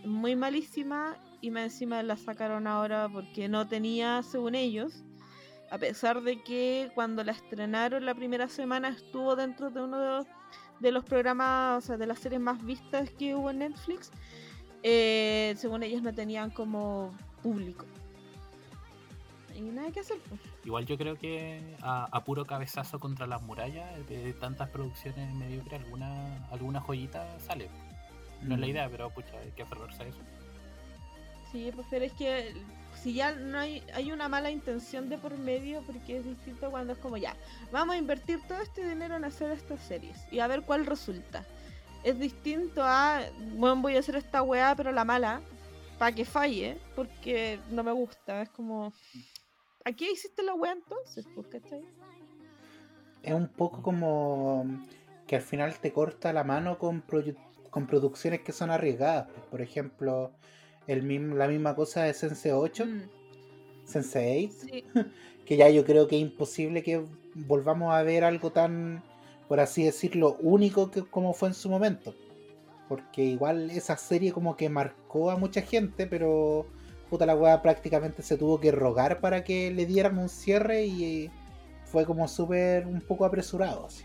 Muy 0.06 0.38
malísima 0.38 1.18
y 1.42 1.52
más 1.52 1.64
encima 1.64 2.02
la 2.02 2.16
sacaron 2.16 2.66
ahora 2.66 3.10
porque 3.12 3.50
no 3.50 3.68
tenía, 3.68 4.24
según 4.24 4.56
ellos, 4.56 5.04
a 5.70 5.78
pesar 5.78 6.22
de 6.22 6.42
que 6.42 6.90
cuando 6.96 7.22
la 7.26 7.34
estrenaron 7.34 8.06
la 8.06 8.16
primera 8.16 8.48
semana 8.48 8.88
estuvo 8.88 9.36
dentro 9.36 9.70
de 9.70 9.82
uno 9.82 10.00
de 10.00 10.08
los, 10.08 10.28
de 10.80 10.92
los 10.94 11.04
programas, 11.04 11.84
o 11.84 11.88
sea, 11.88 11.98
de 11.98 12.08
las 12.08 12.20
series 12.20 12.40
más 12.40 12.64
vistas 12.64 13.10
que 13.10 13.36
hubo 13.36 13.50
en 13.50 13.60
Netflix, 13.60 14.12
eh, 14.84 15.56
según 15.58 15.84
ellos 15.84 16.02
no 16.02 16.14
tenían 16.14 16.52
como 16.52 17.14
público. 17.44 17.86
Y 19.54 19.60
nada 19.60 19.92
que 19.92 20.00
hacer. 20.00 20.20
pues. 20.30 20.40
Igual 20.70 20.86
yo 20.86 21.00
creo 21.00 21.18
que 21.18 21.60
a, 21.82 22.06
a 22.12 22.24
puro 22.24 22.46
cabezazo 22.46 23.00
contra 23.00 23.26
las 23.26 23.42
murallas 23.42 23.88
de 24.08 24.34
tantas 24.34 24.70
producciones 24.70 25.34
mediocres, 25.34 25.82
alguna, 25.82 26.48
alguna 26.52 26.80
joyita 26.80 27.40
sale. 27.40 27.72
No 28.44 28.54
es 28.54 28.60
la 28.62 28.68
Mm. 28.68 28.70
idea, 28.70 28.88
pero 28.88 29.10
pucha, 29.10 29.32
hay 29.44 29.50
que 29.50 29.64
aferrarse 29.64 30.04
a 30.04 30.06
eso. 30.06 30.20
Sí, 31.52 31.72
pues 31.74 31.88
pero 31.90 32.06
es 32.06 32.14
que 32.14 32.54
si 33.02 33.16
ya 33.16 33.32
no 33.32 33.58
hay, 33.58 33.82
hay 33.96 34.12
una 34.12 34.30
mala 34.30 34.52
intención 34.52 35.10
de 35.10 35.18
por 35.18 35.36
medio, 35.40 35.82
porque 35.88 36.18
es 36.18 36.24
distinto 36.24 36.70
cuando 36.70 36.94
es 36.94 37.00
como 37.00 37.18
ya, 37.18 37.36
vamos 37.72 37.96
a 37.96 37.98
invertir 37.98 38.40
todo 38.48 38.62
este 38.62 38.88
dinero 38.88 39.16
en 39.16 39.26
hacer 39.26 39.50
estas 39.50 39.80
series 39.82 40.18
y 40.32 40.38
a 40.38 40.46
ver 40.46 40.62
cuál 40.62 40.86
resulta. 40.86 41.48
Es 42.04 42.20
distinto 42.20 42.84
a, 42.84 43.22
bueno, 43.56 43.82
voy 43.82 43.96
a 43.96 44.02
hacer 44.02 44.18
esta 44.18 44.44
weá, 44.44 44.76
pero 44.76 44.92
la 44.92 45.04
mala, 45.04 45.42
para 45.98 46.14
que 46.14 46.26
falle, 46.26 46.78
porque 46.96 47.60
no 47.72 47.82
me 47.84 47.92
gusta. 47.92 48.44
Es 48.44 48.50
como, 48.50 48.94
¿a 49.86 49.94
qué 49.94 50.12
hiciste 50.12 50.44
la 50.44 50.54
weá 50.54 50.74
entonces? 50.74 51.28
Pues, 51.36 51.48
¿cachai? 51.48 51.84
Es 53.24 53.34
un 53.34 53.48
poco 53.48 53.82
como 53.82 54.66
que 55.28 55.36
al 55.36 55.42
final 55.42 55.78
te 55.80 55.92
corta 55.92 56.34
la 56.34 56.44
mano 56.44 56.80
con, 56.80 57.02
producciones 57.02 58.42
que 58.42 58.52
son 58.52 58.72
arriesgadas. 58.72 59.28
pues, 59.28 59.46
Por 59.48 59.62
ejemplo, 59.62 60.32
el 60.88 61.04
mismo, 61.04 61.36
la 61.36 61.48
misma 61.48 61.76
cosa 61.76 62.04
de 62.04 62.14
Sense 62.14 62.52
8, 62.54 62.86
Mm, 62.86 63.02
Sense 63.86 64.48
8, 64.48 64.56
sí, 64.62 64.84
que 65.46 65.58
ya 65.58 65.70
yo 65.70 65.86
creo 65.86 66.08
que 66.08 66.16
es 66.16 66.22
imposible 66.22 66.84
que 66.84 67.04
volvamos 67.36 67.94
a 67.94 68.04
ver 68.04 68.24
algo 68.24 68.52
tan, 68.52 69.04
por 69.48 69.60
así 69.60 69.84
decirlo, 69.84 70.38
único 70.42 70.92
que 70.92 71.04
como 71.04 71.34
fue 71.34 71.50
en 71.50 71.56
su 71.56 71.70
momento. 71.70 72.16
Porque 72.88 73.24
igual 73.24 73.70
esa 73.70 73.98
serie 73.98 74.32
como 74.32 74.56
que 74.56 74.70
marcó 74.70 75.30
a 75.30 75.38
mucha 75.38 75.62
gente, 75.62 76.08
pero 76.08 76.66
puta 77.10 77.26
la 77.26 77.36
weá 77.36 77.62
prácticamente 77.62 78.22
se 78.22 78.38
tuvo 78.38 78.60
que 78.60 78.72
rogar 78.72 79.20
para 79.20 79.44
que 79.44 79.72
le 79.72 79.86
dieran 79.86 80.18
un 80.18 80.30
cierre 80.30 80.86
y 80.86 81.32
fue 81.86 82.06
como 82.06 82.28
súper 82.28 82.86
un 82.86 83.02
poco 83.02 83.26
apresurado. 83.26 83.88
Así. 83.88 84.04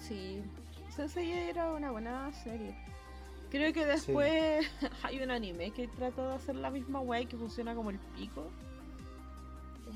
sí. 0.00 0.42
Sensei 0.94 1.30
era 1.30 1.72
una 1.72 1.90
buena 1.90 2.32
serie. 2.32 2.74
Creo 3.50 3.72
que 3.72 3.84
después 3.84 4.66
hay 5.02 5.20
un 5.20 5.30
anime 5.30 5.70
que 5.70 5.88
trata 5.88 6.26
de 6.28 6.34
hacer 6.34 6.56
la 6.56 6.70
misma 6.70 7.00
weá 7.00 7.20
y 7.20 7.26
que 7.26 7.36
funciona 7.36 7.74
como 7.74 7.90
el 7.90 7.98
pico. 8.16 8.48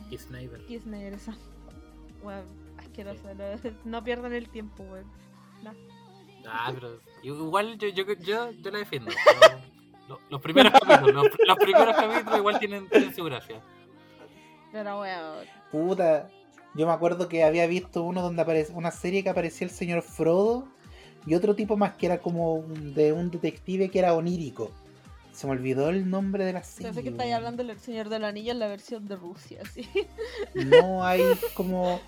Kiss 0.08 0.22
Snyder, 0.22 1.14
esa. 1.14 1.34
Weón, 2.22 2.44
asqueroso. 2.76 3.34
No, 3.34 3.70
no 3.84 4.04
pierdan 4.04 4.34
el 4.34 4.48
tiempo, 4.50 4.82
weón. 4.82 5.06
No. 5.62 5.72
Ah, 6.46 6.70
pero 6.74 7.00
igual 7.22 7.78
yo, 7.78 7.88
yo, 7.88 8.04
yo, 8.14 8.50
yo 8.50 8.70
la 8.70 8.78
defiendo. 8.78 9.10
pero 9.40 9.58
lo- 10.10 10.20
los 10.28 10.40
primeros 10.40 10.72
capítulos, 10.72 11.14
los, 11.14 11.26
los 11.46 11.56
primeros 11.56 11.96
capítulos 11.96 12.38
igual 12.38 12.58
tienen, 12.58 12.88
tienen 12.88 13.14
su 13.14 13.24
gracia. 13.24 13.60
Pero 14.72 15.00
weón. 15.00 15.46
Puta, 15.72 16.28
yo 16.74 16.86
me 16.86 16.92
acuerdo 16.92 17.28
que 17.28 17.44
había 17.44 17.66
visto 17.66 18.02
uno 18.02 18.22
donde 18.22 18.42
aparece 18.42 18.72
una 18.72 18.90
serie 18.90 19.22
que 19.22 19.30
aparecía 19.30 19.66
el 19.66 19.72
señor 19.72 20.02
Frodo 20.02 20.66
y 21.26 21.34
otro 21.34 21.54
tipo 21.54 21.76
más 21.76 21.92
que 21.94 22.06
era 22.06 22.18
como 22.18 22.64
de 22.68 23.12
un 23.12 23.30
detective 23.30 23.88
que 23.90 23.98
era 23.98 24.14
onírico. 24.14 24.70
Se 25.32 25.46
me 25.46 25.52
olvidó 25.52 25.90
el 25.90 26.10
nombre 26.10 26.44
de 26.44 26.52
la 26.52 26.62
serie. 26.62 26.88
Pensé 26.88 27.02
que 27.02 27.10
estáis 27.10 27.32
hablando 27.34 27.62
del 27.62 27.78
Señor 27.78 28.08
del 28.08 28.24
Anillo 28.24 28.50
en 28.52 28.58
la 28.58 28.66
versión 28.68 29.06
de 29.06 29.16
Rusia, 29.16 29.60
sí. 29.72 29.88
No 30.54 31.04
hay 31.04 31.22
como 31.54 32.00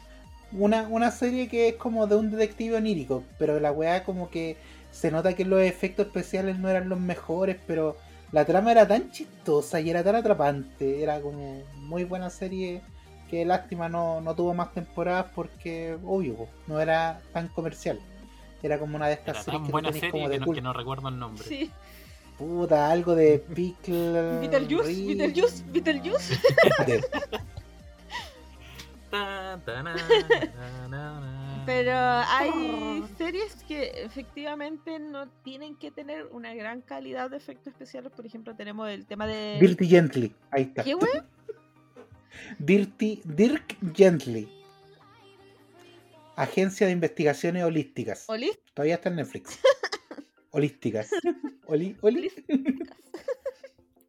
una, 0.52 0.82
una 0.88 1.10
serie 1.12 1.48
que 1.48 1.68
es 1.68 1.74
como 1.76 2.06
de 2.06 2.16
un 2.16 2.30
detective 2.30 2.76
onírico, 2.76 3.22
pero 3.38 3.58
la 3.60 3.70
weá 3.72 4.04
como 4.04 4.28
que 4.28 4.56
se 4.92 5.10
nota 5.10 5.34
que 5.34 5.44
los 5.44 5.60
efectos 5.60 6.06
especiales 6.06 6.58
no 6.58 6.68
eran 6.68 6.88
los 6.88 7.00
mejores, 7.00 7.56
pero 7.66 7.96
la 8.30 8.44
trama 8.44 8.70
era 8.70 8.86
tan 8.86 9.10
chistosa 9.10 9.80
y 9.80 9.90
era 9.90 10.04
tan 10.04 10.14
atrapante, 10.14 11.02
era 11.02 11.20
como 11.20 11.62
muy 11.74 12.04
buena 12.04 12.30
serie 12.30 12.82
que 13.28 13.44
lástima 13.44 13.88
no, 13.88 14.20
no 14.20 14.34
tuvo 14.36 14.54
más 14.54 14.72
temporadas 14.72 15.26
porque, 15.34 15.98
obvio, 16.04 16.48
no 16.66 16.78
era 16.78 17.20
tan 17.32 17.48
comercial. 17.48 17.98
Era 18.62 18.78
como 18.78 18.96
una 18.96 19.08
de 19.08 19.14
estas 19.14 19.36
Era 19.36 19.42
series 19.42 19.58
tan 19.60 19.66
que 19.66 19.72
buena 19.72 19.92
serie 19.92 20.10
como 20.10 20.24
que 20.24 20.30
de 20.30 20.38
no, 20.38 20.44
culto. 20.44 20.56
que 20.56 20.62
no 20.62 20.72
recuerdo 20.72 21.08
el 21.08 21.18
nombre. 21.18 21.44
Sí. 21.44 21.70
Puta, 22.38 22.90
algo 22.90 23.14
de 23.14 23.38
pickle. 23.38 24.38
Beetlejuice, 24.40 25.06
Beetlejuice, 25.06 25.64
Beetlejuice. 25.72 26.38
Pero 31.64 31.92
hay 31.94 33.04
series 33.16 33.62
que 33.64 33.92
efectivamente 33.96 34.98
no 34.98 35.28
tienen 35.42 35.76
que 35.76 35.90
tener 35.90 36.26
una 36.26 36.54
gran 36.54 36.80
calidad 36.80 37.30
de 37.30 37.36
efectos 37.36 37.68
especiales. 37.68 38.12
Por 38.12 38.26
ejemplo, 38.26 38.56
tenemos 38.56 38.88
el 38.88 39.06
tema 39.06 39.26
de. 39.26 39.58
Dirty 39.60 39.86
Gently. 39.86 40.34
Ahí 40.50 40.62
está. 40.62 40.82
¿Qué 40.82 40.94
wea? 40.94 41.26
Dirty, 42.58 43.20
Dirk 43.24 43.76
Gently. 43.94 44.48
Agencia 46.36 46.86
de 46.86 46.92
Investigaciones 46.94 47.62
Holísticas. 47.62 48.24
¿Oli? 48.28 48.50
Todavía 48.74 48.94
está 48.94 49.10
en 49.10 49.16
Netflix. 49.16 49.60
Holísticas. 50.50 51.10
Oli, 51.66 51.96
oli, 52.00 52.30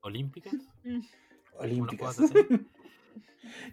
¿Olímpicas? 0.02 0.54
Mm, 0.84 1.02
olímpicas. 1.60 2.18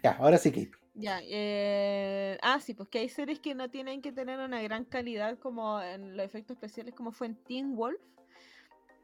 Ya, 0.03 0.11
ahora 0.11 0.37
sí 0.37 0.51
que. 0.51 0.69
Ya, 1.01 1.19
eh... 1.23 2.37
ah, 2.43 2.59
sí, 2.59 2.75
pues 2.75 2.87
que 2.87 2.99
hay 2.99 3.09
series 3.09 3.39
que 3.39 3.55
no 3.55 3.69
tienen 3.69 4.03
que 4.03 4.11
tener 4.11 4.39
una 4.39 4.61
gran 4.61 4.85
calidad 4.85 5.39
como 5.39 5.81
en 5.81 6.15
los 6.15 6.23
efectos 6.23 6.55
especiales, 6.55 6.93
como 6.93 7.11
fue 7.11 7.25
en 7.27 7.35
Teen 7.35 7.75
Wolf, 7.75 7.99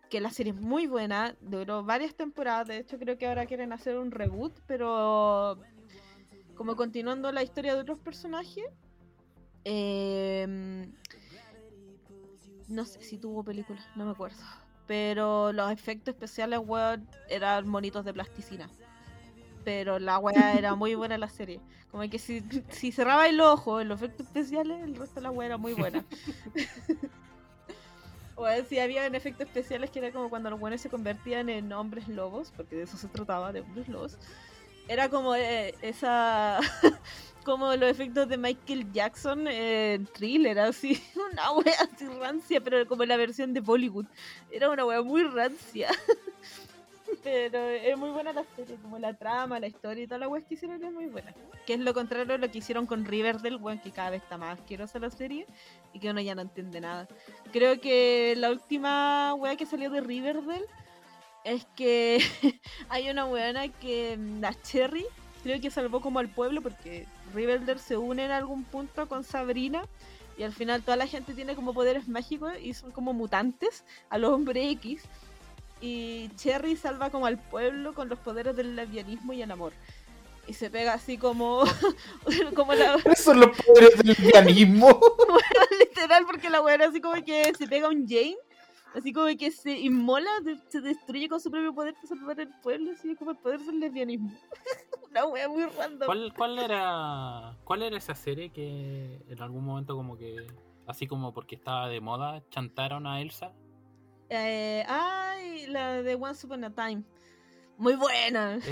que 0.08 0.22
la 0.22 0.30
serie 0.30 0.54
es 0.54 0.62
muy 0.62 0.86
buena, 0.86 1.36
duró 1.42 1.84
varias 1.84 2.14
temporadas, 2.14 2.68
de 2.68 2.78
hecho 2.78 3.00
creo 3.00 3.18
que 3.18 3.26
ahora 3.26 3.48
quieren 3.48 3.74
hacer 3.74 3.98
un 3.98 4.12
reboot, 4.12 4.54
pero 4.68 5.60
como 6.56 6.76
continuando 6.76 7.32
la 7.32 7.42
historia 7.42 7.74
de 7.74 7.82
otros 7.82 7.98
personajes, 8.00 8.66
eh, 9.66 10.88
no 12.68 12.86
sé 12.86 13.02
si 13.02 13.18
tuvo 13.18 13.44
película, 13.44 13.80
no 13.96 14.06
me 14.06 14.12
acuerdo, 14.12 14.38
pero 14.86 15.52
los 15.52 15.72
efectos 15.72 16.14
especiales, 16.14 16.60
eran 17.28 17.68
monitos 17.68 18.06
de 18.06 18.14
plasticina 18.14 18.70
pero 19.68 20.00
la 20.00 20.18
weá 20.18 20.54
era 20.54 20.76
muy 20.76 20.96
buena 20.96 21.18
la 21.18 21.28
serie. 21.28 21.60
Como 21.92 22.10
que 22.10 22.20
si, 22.20 22.42
si 22.70 22.94
cerraba 22.94 23.28
el 23.28 23.42
ojo 23.42 23.82
en 23.82 23.90
los 23.90 24.02
efectos 24.02 24.28
especiales, 24.28 24.82
el 24.82 24.96
resto 24.96 25.16
de 25.16 25.24
la 25.24 25.32
weá 25.32 25.48
era 25.48 25.58
muy 25.58 25.74
buena. 25.74 26.06
o 28.38 28.48
si 28.70 28.80
había 28.80 29.06
en 29.06 29.14
efectos 29.14 29.46
especiales 29.46 29.90
que 29.92 30.00
era 30.00 30.14
como 30.14 30.30
cuando 30.30 30.50
los 30.50 30.58
buenos 30.58 30.80
se 30.80 30.90
convertían 30.90 31.50
en 31.50 31.74
hombres 31.74 32.08
lobos, 32.08 32.54
porque 32.56 32.78
de 32.78 32.84
eso 32.84 32.96
se 32.96 33.10
trataba, 33.10 33.52
de 33.52 33.60
hombres 33.60 33.90
lobos. 33.90 34.18
Era 34.88 35.10
como 35.10 35.36
eh, 35.36 35.76
esa. 35.82 36.62
como 37.44 37.76
los 37.76 37.90
efectos 37.90 38.30
de 38.30 38.38
Michael 38.38 38.90
Jackson 38.94 39.50
en 39.50 40.06
thriller, 40.06 40.60
así. 40.60 41.04
Una 41.34 41.52
wea 41.52 41.90
así 41.94 42.06
rancia, 42.06 42.62
pero 42.62 42.88
como 42.88 43.04
la 43.04 43.18
versión 43.18 43.54
de 43.54 43.60
Bollywood. 43.60 44.06
Era 44.50 44.70
una 44.70 44.86
wea 44.86 45.02
muy 45.02 45.24
rancia. 45.24 45.90
Pero 47.24 47.60
es 47.60 47.98
muy 47.98 48.10
buena 48.10 48.34
la 48.34 48.44
serie, 48.56 48.78
como 48.82 49.00
la 49.00 49.14
trama, 49.14 49.60
la 49.60 49.68
historia 49.68 50.04
y 50.04 50.08
toda 50.08 50.20
la 50.20 50.28
wea 50.28 50.44
que 50.44 50.56
hicieron 50.56 50.84
es 50.84 50.92
muy 50.92 51.08
buena. 51.08 51.34
Que 51.66 51.74
es 51.74 51.80
lo 51.80 51.94
contrario 51.94 52.26
de 52.26 52.38
lo 52.38 52.52
que 52.52 52.60
hicieron 52.60 52.86
con 52.86 53.06
Riverdale, 53.06 53.56
weón, 53.56 53.80
que 53.80 53.92
cada 53.92 54.12
vez 54.12 54.24
está 54.24 54.38
más 54.38 54.60
asquerosa 54.60 55.00
la 55.00 55.10
serie 55.10 55.46
y 55.94 56.00
que 56.00 56.10
uno 56.10 56.22
ya 56.22 56.36
no 56.36 56.42
entiende 56.42 56.82
nada. 56.82 57.08
Creo 57.52 57.80
que 57.80 58.36
la 58.38 58.52
última 58.52 59.34
wea 59.36 59.56
que 59.56 59.66
salió 59.66 59.90
de 59.90 60.02
Riverdale 60.02 60.66
es 61.44 61.66
que 61.76 62.20
hay 62.90 63.10
una 63.10 63.26
weona 63.26 63.70
que 63.70 64.18
mm, 64.18 64.42
la 64.42 64.54
Cherry 64.62 65.06
creo 65.44 65.62
que 65.62 65.72
salvó 65.72 66.02
como 66.02 66.20
al 66.20 66.28
pueblo 66.28 66.62
porque 66.62 67.06
Riverdale 67.34 67.80
se 67.80 67.96
une 67.96 68.26
en 68.26 68.32
algún 68.32 68.64
punto 68.66 69.08
con 69.08 69.24
Sabrina 69.24 69.86
y 70.38 70.44
al 70.44 70.52
final 70.52 70.84
toda 70.84 70.98
la 70.98 71.08
gente 71.08 71.34
tiene 71.34 71.56
como 71.56 71.74
poderes 71.74 72.08
mágicos 72.08 72.52
y 72.62 72.74
son 72.74 72.92
como 72.92 73.14
mutantes 73.14 73.86
a 74.10 74.18
los 74.18 74.32
hombres 74.32 74.72
X 74.74 75.04
y 75.82 76.30
Cherry 76.36 76.76
salva 76.76 77.10
como 77.10 77.26
al 77.26 77.38
pueblo 77.38 77.94
con 77.94 78.10
los 78.10 78.20
poderes 78.20 78.56
del 78.56 78.76
lesbianismo 78.76 79.34
y 79.34 79.42
el 79.42 79.52
amor. 79.52 79.74
Y 80.48 80.54
se 80.54 80.70
pega 80.70 80.94
así 80.94 81.18
como, 81.18 81.64
como 82.56 82.74
la, 82.74 82.96
Esos 83.06 83.20
son 83.20 83.42
los 83.42 83.50
poderes 83.62 83.98
del 83.98 84.16
pianismo. 84.16 84.88
literal, 85.80 86.26
porque 86.26 86.50
la 86.50 86.62
weá 86.62 86.78
así 86.88 87.02
como 87.02 87.22
que 87.24 87.54
se 87.54 87.68
pega 87.68 87.90
un 87.90 88.08
Jane, 88.08 88.38
así 88.96 89.12
como 89.12 89.28
que 89.38 89.52
se 89.52 89.78
inmola, 89.78 90.30
se 90.70 90.82
destruye 90.82 91.28
con 91.28 91.42
su 91.42 91.52
propio 91.52 91.74
poder 91.74 91.94
para 91.96 92.08
salvar 92.08 92.40
el 92.40 92.50
pueblo, 92.64 92.92
así 92.92 93.16
como 93.16 93.32
el 93.32 93.38
poder 93.38 93.60
del 93.60 93.80
lesbianismo. 93.80 94.32
Una 95.12 95.26
wea 95.26 95.50
muy 95.50 95.66
random. 95.66 96.06
¿Cuál, 96.06 96.34
¿Cuál 96.36 96.60
era 96.60 97.58
cuál 97.64 97.84
era 97.84 97.98
esa 97.98 98.16
serie 98.16 98.50
que 98.52 99.22
en 99.28 99.42
algún 99.42 99.66
momento 99.66 99.96
como 99.96 100.18
que 100.18 100.48
así 100.86 101.08
como 101.08 101.34
porque 101.34 101.56
estaba 101.56 101.90
de 101.90 102.00
moda 102.00 102.42
chantaron 102.50 103.06
a 103.06 103.22
Elsa? 103.22 103.54
Eh, 104.30 104.84
ay, 104.88 105.68
la 105.68 106.02
de 106.04 106.16
Once 106.16 106.46
Upon 106.46 106.64
a 106.66 106.70
Time. 106.74 107.04
Muy 107.78 107.96
buena. 107.96 108.60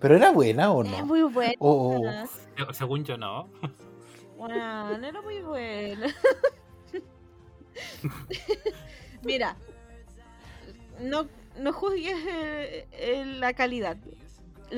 ¿Pero 0.00 0.16
era 0.16 0.30
buena 0.30 0.72
o 0.72 0.84
Es 0.84 0.90
no? 0.90 1.06
muy 1.06 1.22
buena. 1.22 1.54
O- 1.58 2.00
o- 2.00 2.26
Se- 2.26 2.74
Según 2.74 3.04
yo 3.04 3.16
no. 3.16 3.48
Bueno, 4.36 5.04
era 5.04 5.22
muy 5.22 5.40
buena. 5.40 6.06
Mira, 9.24 9.56
no, 11.00 11.26
no 11.58 11.72
juzgues 11.72 12.16
eh, 12.28 12.86
eh, 12.92 13.24
la 13.26 13.52
calidad. 13.54 13.96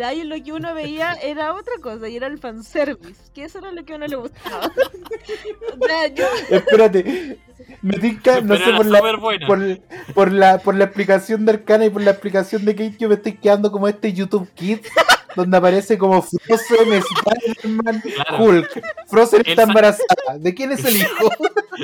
Ahí 0.04 0.24
lo 0.24 0.42
que 0.42 0.52
uno 0.52 0.72
veía 0.74 1.14
era 1.14 1.54
otra 1.54 1.74
cosa 1.82 2.08
y 2.08 2.16
era 2.16 2.26
el 2.28 2.38
fanservice, 2.38 3.20
que 3.34 3.44
eso 3.44 3.58
era 3.58 3.72
lo 3.72 3.84
que 3.84 3.92
a 3.92 3.96
uno 3.96 4.06
le 4.06 4.16
gustaba. 4.16 4.66
o 4.66 5.86
sea, 5.86 6.06
yo, 6.08 6.24
Espérate. 6.50 7.38
Me 7.82 7.98
tinca, 7.98 8.40
no 8.40 8.56
sé 8.56 8.72
por 8.74 8.86
la, 8.86 9.00
por, 9.46 9.78
por 10.14 10.32
la 10.32 10.58
por 10.58 10.74
la 10.74 10.84
explicación 10.84 11.44
de 11.44 11.52
Arcana 11.52 11.86
y 11.86 11.90
por 11.90 12.02
la 12.02 12.10
explicación 12.12 12.64
de 12.64 12.74
Kate, 12.74 12.96
yo 12.98 13.08
me 13.08 13.14
estoy 13.16 13.34
quedando 13.36 13.70
como 13.70 13.86
este 13.88 14.12
YouTube 14.12 14.48
Kids, 14.54 14.88
donde 15.36 15.56
aparece 15.56 15.96
como 15.98 16.20
Frozen, 16.22 16.92
Spider-Man, 16.92 18.00
Claro. 18.00 18.44
Hulk. 18.44 18.82
Frozen 19.08 19.42
está 19.46 19.62
embarazada. 19.62 20.38
¿De 20.38 20.54
quién 20.54 20.72
es 20.72 20.84
el 20.84 20.96
hijo? 21.00 21.30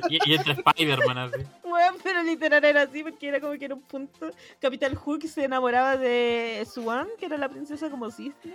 Y, 0.11 0.19
y 0.31 0.35
entre 0.35 0.53
Spider-Man 0.53 1.19
así. 1.19 1.43
bueno, 1.63 1.97
pero 2.03 2.23
literal 2.23 2.65
era 2.65 2.83
así 2.83 3.03
porque 3.03 3.29
era 3.29 3.41
como 3.41 3.59
que 3.59 3.65
era 3.65 3.75
un 3.75 3.83
punto. 3.83 4.31
Capital 4.61 4.95
Hook 4.95 5.23
se 5.29 5.45
enamoraba 5.45 5.97
de 5.97 6.67
Swan, 6.73 7.09
que 7.19 7.27
era 7.27 7.37
la 7.37 7.49
princesa 7.49 7.91
como 7.91 8.11
cisne. 8.11 8.55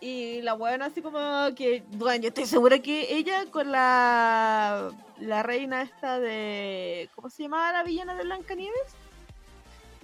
Y 0.00 0.40
la 0.42 0.54
buena 0.54 0.86
así 0.86 1.02
como 1.02 1.18
que, 1.54 1.82
bueno, 1.90 2.22
yo 2.22 2.28
estoy 2.28 2.46
segura 2.46 2.78
que 2.78 3.14
ella 3.14 3.44
con 3.50 3.70
la, 3.70 4.90
la 5.18 5.42
reina 5.42 5.82
esta 5.82 6.18
de, 6.18 7.10
¿cómo 7.14 7.28
se 7.28 7.42
llamaba 7.42 7.72
la 7.72 7.82
villana 7.84 8.14
de 8.14 8.24
Blancanieves? 8.24 8.94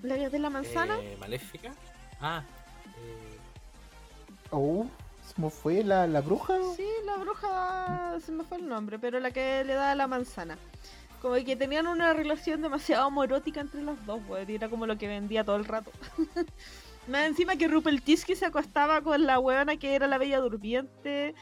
La 0.03 0.17
de 0.29 0.39
la 0.39 0.51
manzana. 0.51 0.99
Eh, 1.01 1.17
¿Maléfica? 1.19 1.73
Ah. 2.21 2.43
eh, 2.99 3.39
Oh, 4.51 4.87
¿cómo 5.37 5.51
fue 5.51 5.85
la, 5.85 6.07
la 6.07 6.23
bruja? 6.23 6.55
Sí, 6.75 6.89
la 7.05 7.19
bruja, 7.19 8.19
se 8.21 8.33
me 8.33 8.43
fue 8.43 8.59
el 8.59 8.69
nombre, 8.69 8.99
pero 8.99 9.21
la 9.21 9.31
que 9.31 9.63
le 9.65 9.75
da 9.75 9.95
la 9.95 10.07
manzana. 10.07 10.59
Como 11.21 11.35
que 11.37 11.57
tenían 11.57 11.87
una 11.87 12.13
relación 12.15 12.63
demasiado 12.63 13.07
homoerótica 13.07 13.61
entre 13.61 13.83
los 13.83 14.05
dos, 14.07 14.21
y 14.49 14.55
era 14.55 14.69
como 14.69 14.87
lo 14.87 14.97
que 14.97 15.07
vendía 15.07 15.45
todo 15.45 15.57
el 15.57 15.67
rato. 15.67 15.91
Más 17.09 17.27
encima 17.27 17.55
que 17.57 17.69
Rupert 17.69 18.03
Tisky 18.03 18.35
se 18.35 18.47
acostaba 18.47 19.01
con 19.01 19.27
la 19.27 19.39
weona 19.39 19.77
que 19.77 19.95
era 19.95 20.09
la 20.09 20.19
Bella 20.19 20.41
Durmiente, 20.41 21.35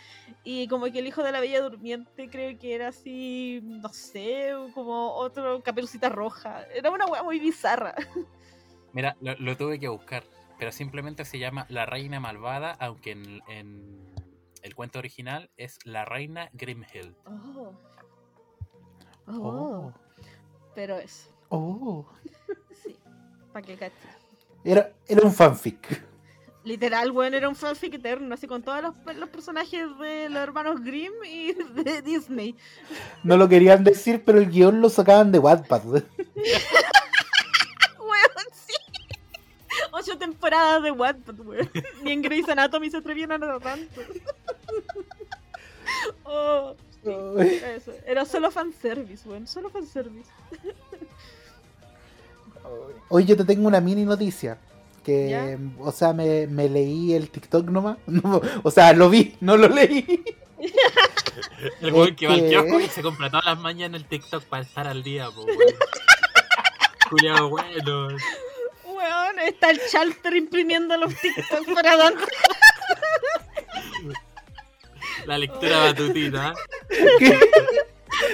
y 0.42 0.68
como 0.68 0.86
que 0.86 0.98
el 0.98 1.06
hijo 1.06 1.22
de 1.22 1.32
la 1.32 1.40
Bella 1.40 1.62
Durmiente 1.62 2.28
creo 2.28 2.58
que 2.58 2.74
era 2.74 2.88
así, 2.88 3.60
no 3.62 3.88
sé, 3.90 4.50
como 4.74 5.12
otro 5.12 5.62
caperucita 5.62 6.08
roja. 6.08 6.64
Era 6.74 6.90
una 6.90 7.06
wea 7.06 7.22
muy 7.22 7.38
bizarra. 7.38 7.94
Mira, 8.92 9.16
lo, 9.20 9.34
lo 9.36 9.56
tuve 9.56 9.80
que 9.80 9.88
buscar. 9.88 10.22
Pero 10.58 10.72
simplemente 10.72 11.24
se 11.24 11.38
llama 11.38 11.66
La 11.68 11.86
Reina 11.86 12.20
Malvada, 12.20 12.72
aunque 12.78 13.12
en, 13.12 13.42
en 13.48 14.14
el 14.62 14.74
cuento 14.74 14.98
original 14.98 15.50
es 15.56 15.78
La 15.84 16.04
Reina 16.04 16.50
Grimhild. 16.52 17.14
Oh. 17.26 17.72
Oh, 19.26 19.92
Pero 20.74 20.98
eso, 20.98 21.30
oh. 21.48 22.06
sí, 22.82 22.96
para 23.52 23.66
que 23.66 23.76
cache. 23.76 23.94
Era, 24.64 24.92
era 25.06 25.22
un 25.22 25.32
fanfic. 25.32 26.02
Literal, 26.64 27.10
weón, 27.10 27.34
era 27.34 27.48
un 27.48 27.56
fanfic 27.56 27.94
eterno, 27.94 28.34
así 28.34 28.46
con 28.46 28.62
todos 28.62 28.82
los, 28.82 28.94
los 29.16 29.28
personajes 29.28 29.86
de 29.98 30.28
los 30.30 30.42
hermanos 30.42 30.82
Grimm 30.82 31.12
y 31.24 31.52
de 31.82 32.02
Disney. 32.02 32.56
No 33.22 33.36
lo 33.36 33.48
querían 33.48 33.84
decir, 33.84 34.24
pero 34.24 34.38
el 34.38 34.50
guion 34.50 34.80
lo 34.80 34.88
sacaban 34.88 35.30
de 35.32 35.38
Wattpad. 35.38 35.84
Weón, 35.86 36.04
sí. 38.52 38.74
Ocho 40.04 40.18
temporadas 40.18 40.82
de 40.82 40.90
Wattpad, 40.90 41.40
weón. 41.40 41.70
Ni 42.02 42.12
en 42.12 42.20
Grey's 42.20 42.46
Anatomy 42.46 42.90
se 42.90 42.98
atrevían 42.98 43.32
a 43.32 43.38
nada 43.38 43.58
tanto. 43.58 44.00
Oh, 46.24 46.74
eso. 47.38 47.92
Era 48.06 48.24
solo 48.24 48.50
fanservice, 48.50 49.28
weón. 49.28 49.46
Solo 49.46 49.70
fanservice. 49.70 50.30
Hoy 53.08 53.24
yo 53.24 53.36
te 53.36 53.44
tengo 53.44 53.68
una 53.68 53.80
mini 53.80 54.04
noticia. 54.04 54.58
Que, 55.02 55.30
¿Ya? 55.30 55.58
o 55.78 55.92
sea, 55.92 56.12
me, 56.12 56.46
me 56.46 56.68
leí 56.68 57.14
el 57.14 57.30
TikTok 57.30 57.68
nomás. 57.68 57.98
No, 58.06 58.40
o 58.62 58.70
sea, 58.70 58.92
lo 58.92 59.08
vi, 59.08 59.36
no 59.40 59.56
lo 59.56 59.68
leí. 59.68 60.24
El 61.80 61.92
weón 61.92 62.16
que 62.16 62.26
va 62.26 62.34
al 62.34 62.48
kiosco 62.48 62.80
y 62.80 62.86
se 62.88 63.02
compra 63.02 63.30
todas 63.30 63.46
las 63.46 63.58
mañanas 63.58 64.00
el 64.02 64.06
TikTok 64.06 64.44
para 64.44 64.62
estar 64.62 64.86
al 64.86 65.02
día, 65.02 65.30
po, 65.30 65.44
weón. 65.44 65.58
Culeado 67.10 67.48
bueno. 67.48 68.08
Weón, 69.04 69.38
está 69.40 69.70
el 69.70 69.80
Chalter 69.90 70.34
imprimiendo 70.36 70.96
los 70.96 71.14
TikTok 71.14 71.74
para 71.74 71.96
dar. 71.96 72.14
La 75.26 75.36
lectura 75.38 75.78
matutina. 75.80 76.54
¿Qué? 77.18 77.38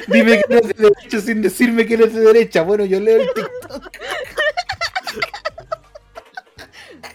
Dime 0.09 0.41
que 0.43 0.55
eres 0.55 0.69
de 0.77 0.91
derecha 0.91 1.21
sin 1.21 1.43
decirme 1.43 1.87
que 1.87 1.95
eres 1.95 2.15
de 2.15 2.21
derecha. 2.21 2.63
Bueno, 2.63 2.85
yo 2.85 3.01
leo 3.01 3.21
el 3.23 3.29
TikTok. 3.35 3.97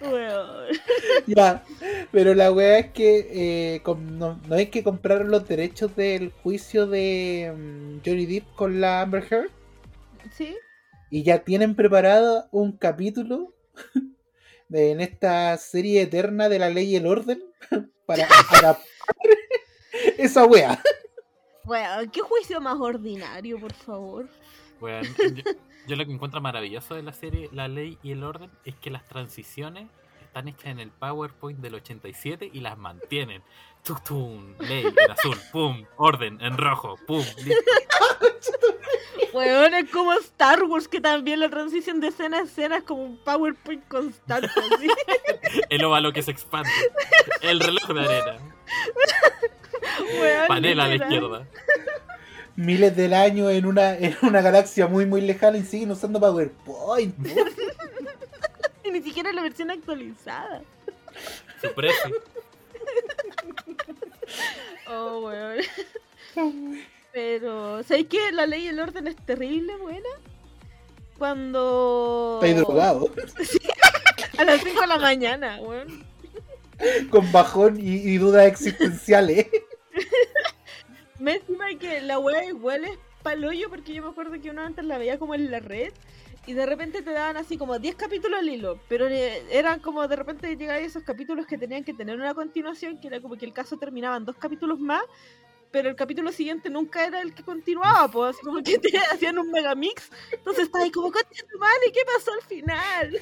Weón. 0.02 0.68
Ya, 1.28 1.64
pero 2.12 2.34
la 2.36 2.52
weá 2.52 2.80
es 2.80 2.92
que 2.92 3.28
eh, 3.76 3.82
com- 3.84 4.18
no, 4.18 4.40
no 4.48 4.56
es 4.56 4.70
que 4.70 4.84
compraron 4.84 5.32
los 5.32 5.48
derechos 5.48 5.96
del 5.96 6.32
juicio 6.44 6.88
de 6.88 7.54
mm, 7.56 8.00
Johnny 8.06 8.26
Depp 8.26 8.54
con 8.56 8.82
la 8.82 9.02
Amber 9.02 9.26
Heard 9.30 9.50
¿Sí? 10.32 10.56
Y 11.16 11.24
ya 11.24 11.46
tienen 11.46 11.76
preparado 11.76 12.50
un 12.52 12.74
capítulo 12.74 13.54
de- 14.68 14.92
en 14.92 15.00
esta 15.00 15.56
serie 15.56 16.02
eterna 16.02 16.50
de 16.50 16.60
la 16.60 16.70
ley 16.70 16.92
y 16.92 16.96
el 16.98 17.08
orden 17.08 17.42
para 18.06 18.26
adaptar 18.26 18.78
esa 20.18 20.44
weá. 20.44 20.78
Weón, 21.64 22.10
qué 22.10 22.20
juicio 22.20 22.60
más 22.60 22.78
ordinario, 22.78 23.58
por 23.62 23.72
favor. 23.72 24.28
Yo, 24.82 25.52
yo 25.88 25.96
lo 25.96 26.06
que 26.06 26.12
encuentro 26.12 26.42
maravilloso 26.42 26.96
de 26.96 27.04
la 27.04 27.14
serie 27.14 27.48
La 27.54 27.70
Ley 27.70 27.98
y 28.04 28.12
el 28.12 28.22
Orden 28.22 28.52
es 28.66 28.76
que 28.76 28.90
las 28.92 29.08
transiciones 29.08 29.88
están 30.22 30.50
hechas 30.50 30.66
en 30.66 30.82
el 30.82 30.92
PowerPoint 30.92 31.60
del 31.60 31.76
87 31.76 32.50
y 32.52 32.60
las 32.60 32.78
mantienen. 32.78 33.42
Tum, 33.84 33.98
tum, 34.06 34.56
ley 34.60 34.84
en 34.86 35.12
azul, 35.12 35.38
pum, 35.54 35.86
orden 35.96 36.42
en 36.42 36.58
rojo, 36.58 36.98
pum, 37.08 37.24
listo. 37.38 37.54
Weón, 39.34 39.74
es 39.74 39.90
como 39.90 40.14
Star 40.14 40.64
Wars, 40.64 40.88
que 40.88 41.02
también 41.02 41.40
la 41.40 41.50
transición 41.50 42.00
de 42.00 42.08
escena 42.08 42.38
a 42.38 42.42
escena 42.42 42.78
es 42.78 42.84
como 42.84 43.04
un 43.04 43.18
PowerPoint 43.18 43.86
constante. 43.88 44.48
así. 44.48 44.88
El 45.70 45.84
óvalo 45.84 46.14
que 46.14 46.22
se 46.22 46.32
expande, 46.32 46.70
el 47.42 47.60
reloj 47.60 47.88
de 47.88 48.02
arena, 48.02 48.38
Weón, 50.20 50.48
panel 50.48 50.80
a 50.80 50.88
la 50.88 50.96
izquierda. 50.96 51.48
Miles 52.56 52.96
del 52.96 53.14
años 53.14 53.52
en 53.52 53.66
una, 53.66 53.96
en 53.96 54.18
una 54.22 54.42
galaxia 54.42 54.88
muy 54.88 55.06
muy 55.06 55.22
lejana 55.22 55.58
y 55.58 55.64
siguen 55.64 55.92
usando 55.92 56.20
PowerPoint. 56.20 57.16
Y 58.84 58.92
ni 58.92 59.02
siquiera 59.02 59.32
la 59.34 59.42
versión 59.44 59.72
actualizada. 59.72 60.62
Su 61.62 61.74
precio. 61.74 62.16
Oh, 64.88 65.20
weón. 65.20 66.86
Pero, 67.16 67.82
¿sabéis 67.84 68.08
que 68.08 68.34
la 68.34 68.46
ley 68.46 68.66
y 68.66 68.68
el 68.68 68.78
orden 68.78 69.08
es 69.08 69.16
terrible, 69.16 69.74
buena? 69.78 70.10
Cuando. 71.18 72.42
Estoy 72.44 72.62
drogado. 72.62 73.10
A 74.38 74.44
las 74.44 74.62
5 74.62 74.82
de 74.82 74.88
la 74.88 74.98
mañana, 74.98 75.62
weón. 75.62 76.04
Con 77.10 77.32
bajón 77.32 77.80
y, 77.80 78.02
y 78.02 78.18
dudas 78.18 78.48
existenciales. 78.48 79.48
Me 81.20 81.36
encima 81.36 81.68
que 81.80 82.02
la 82.02 82.20
wea 82.20 82.44
igual 82.44 82.84
es 82.84 83.00
paloyo 83.24 83.70
porque 83.70 83.94
yo 83.94 84.04
me 84.04 84.10
acuerdo 84.10 84.40
que 84.42 84.50
uno 84.50 84.64
antes 84.64 84.84
la 84.84 84.98
veía 84.98 85.18
como 85.18 85.34
en 85.36 85.50
la 85.50 85.62
red 85.62 85.94
y 86.46 86.54
de 86.54 86.66
repente 86.66 87.02
te 87.02 87.12
daban 87.12 87.38
así 87.38 87.58
como 87.58 87.80
10 87.80 87.96
capítulos 87.96 88.40
al 88.40 88.50
hilo, 88.50 88.80
pero 88.88 89.08
eh, 89.08 89.42
eran 89.52 89.80
como 89.80 90.08
de 90.08 90.16
repente 90.16 90.56
llegaban 90.56 90.84
esos 90.84 91.04
capítulos 91.04 91.48
que 91.48 91.58
tenían 91.58 91.84
que 91.84 91.94
tener 91.94 92.18
una 92.18 92.34
continuación, 92.36 93.00
que 93.00 93.08
era 93.08 93.22
como 93.22 93.36
que 93.36 93.46
el 93.46 93.54
caso 93.54 93.78
terminaba 93.78 94.18
en 94.18 94.26
dos 94.26 94.36
capítulos 94.36 94.80
más, 94.80 95.02
pero 95.76 95.90
el 95.90 95.98
capítulo 95.98 96.32
siguiente 96.32 96.70
nunca 96.70 97.06
era 97.06 97.20
el 97.20 97.34
que 97.34 97.44
continuaba, 97.44 98.08
pues 98.08 98.34
así 98.34 98.46
como 98.46 98.64
que 98.64 98.78
te 98.78 98.98
hacían 99.12 99.38
un 99.38 99.52
megamix, 99.52 100.10
entonces 100.32 100.64
estaba 100.68 100.86
ahí 100.86 100.90
como, 100.90 101.12
tu 101.12 101.60
madre, 101.60 101.92
¿qué 101.94 102.00
pasó 102.16 102.32
al 102.32 102.42
final? 102.44 103.20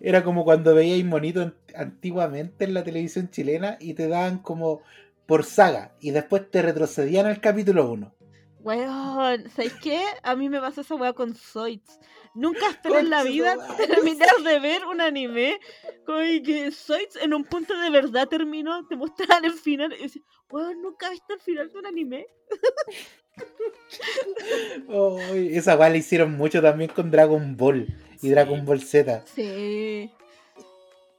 Era 0.00 0.24
como 0.24 0.42
cuando 0.42 0.74
veíais 0.74 1.04
monito 1.04 1.42
an- 1.42 1.54
antiguamente 1.76 2.64
en 2.64 2.74
la 2.74 2.82
televisión 2.82 3.30
chilena 3.30 3.76
y 3.78 3.94
te 3.94 4.08
daban 4.08 4.38
como 4.38 4.82
por 5.26 5.44
saga 5.44 5.92
y 6.00 6.10
después 6.10 6.50
te 6.50 6.60
retrocedían 6.60 7.26
al 7.26 7.40
capítulo 7.40 7.88
1. 7.92 8.12
Weón, 8.64 9.48
¿sabes 9.54 9.74
qué? 9.74 10.02
A 10.24 10.34
mí 10.34 10.48
me 10.48 10.60
pasó 10.60 10.80
esa 10.80 10.96
weá 10.96 11.12
con 11.12 11.36
Zoids. 11.36 12.00
Nunca 12.34 12.68
esperé 12.70 13.00
en 13.00 13.10
la 13.10 13.22
vida 13.24 13.56
terminar 13.76 14.36
de 14.44 14.60
ver 14.60 14.84
un 14.84 15.00
anime 15.00 15.58
como 16.06 16.18
que 16.18 16.70
Zoids 16.70 17.16
en 17.16 17.34
un 17.34 17.44
punto 17.44 17.76
de 17.78 17.90
verdad 17.90 18.28
terminó, 18.28 18.86
te 18.86 18.96
mostraban 18.96 19.44
el 19.44 19.52
final 19.52 19.92
y 19.98 20.02
decía, 20.04 20.22
weón, 20.50 20.80
nunca 20.80 21.08
he 21.08 21.10
visto 21.10 21.34
el 21.34 21.40
final 21.40 21.70
de 21.72 21.78
un 21.78 21.86
anime. 21.86 22.26
Ay, 24.88 25.56
esa 25.56 25.76
weá 25.76 25.88
la 25.88 25.96
hicieron 25.96 26.36
mucho 26.36 26.62
también 26.62 26.90
con 26.90 27.10
Dragon 27.10 27.56
Ball 27.56 27.86
y 28.16 28.18
Sí. 28.18 28.30
Dragon 28.30 28.64
Ball 28.64 28.80
Z. 28.80 29.24
Sí. 29.34 30.10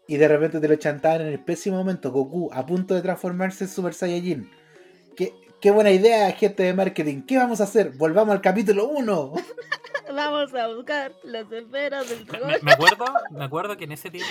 Y 0.08 0.18
de 0.18 0.28
repente 0.28 0.60
te 0.60 0.68
lo 0.68 0.76
chantaban 0.76 1.22
en 1.22 1.28
el 1.28 1.40
pésimo 1.40 1.78
momento, 1.78 2.12
Goku 2.12 2.50
a 2.54 2.66
punto 2.66 2.94
de 2.94 3.02
transformarse 3.02 3.64
en 3.66 3.70
Super 3.70 3.94
Saiyajin. 3.94 4.50
¿Qué, 5.16 5.34
qué 5.60 5.72
buena 5.72 5.92
idea, 5.92 6.32
gente 6.32 6.64
de 6.64 6.74
marketing. 6.74 7.22
¿Qué 7.24 7.38
vamos 7.38 7.62
a 7.62 7.66
hacer? 7.66 7.92
Volvamos 7.92 8.34
al 8.34 8.42
capítulo 8.42 8.88
1. 8.90 9.34
Vamos 10.14 10.54
a 10.54 10.68
buscar 10.68 11.14
las 11.24 11.52
esferas 11.52 12.10
del 12.10 12.20
Me, 12.20 12.26
dragón. 12.26 12.50
me- 12.52 12.60
me 12.62 12.72
acuerdo, 12.74 13.06
me 13.32 13.44
acuerdo 13.46 13.78
que 13.78 13.84
en 13.86 13.92
ese 13.94 14.10
tiempo 14.12 14.30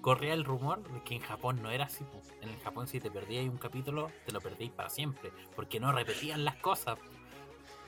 corría 0.00 0.32
el 0.34 0.44
rumor 0.44 0.82
de 0.92 1.02
que 1.02 1.14
en 1.16 1.20
Japón 1.22 1.60
no 1.62 1.70
era 1.70 1.84
así. 1.86 2.04
En 2.42 2.48
el 2.50 2.58
Japón 2.60 2.86
si 2.86 3.00
te 3.00 3.10
perdíais 3.10 3.48
un 3.48 3.58
capítulo, 3.58 4.10
te 4.26 4.32
lo 4.32 4.40
perdíais 4.40 4.72
para 4.72 4.88
siempre, 4.90 5.32
porque 5.56 5.80
no 5.80 5.92
repetían 5.92 6.44
las 6.44 6.56
cosas. 6.56 6.98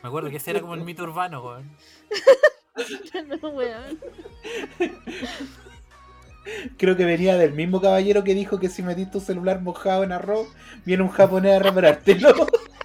Me 0.02 0.08
acuerdo 0.08 0.30
que 0.30 0.36
ese 0.36 0.50
era 0.50 0.60
como 0.60 0.74
el 0.74 0.80
mito 0.80 1.02
urbano, 1.02 1.42
weón. 1.44 1.70
No, 3.42 3.48
weón. 3.50 3.98
Creo 6.78 6.96
que 6.96 7.04
venía 7.04 7.36
del 7.36 7.52
mismo 7.52 7.80
caballero 7.80 8.24
que 8.24 8.34
dijo 8.34 8.58
que 8.58 8.68
si 8.70 8.82
metís 8.82 9.10
tu 9.10 9.20
celular 9.20 9.60
mojado 9.60 10.04
en 10.04 10.12
arroz, 10.12 10.48
viene 10.86 11.02
un 11.02 11.10
japonés 11.10 11.56
a 11.56 11.62
reparártelo. 11.62 12.34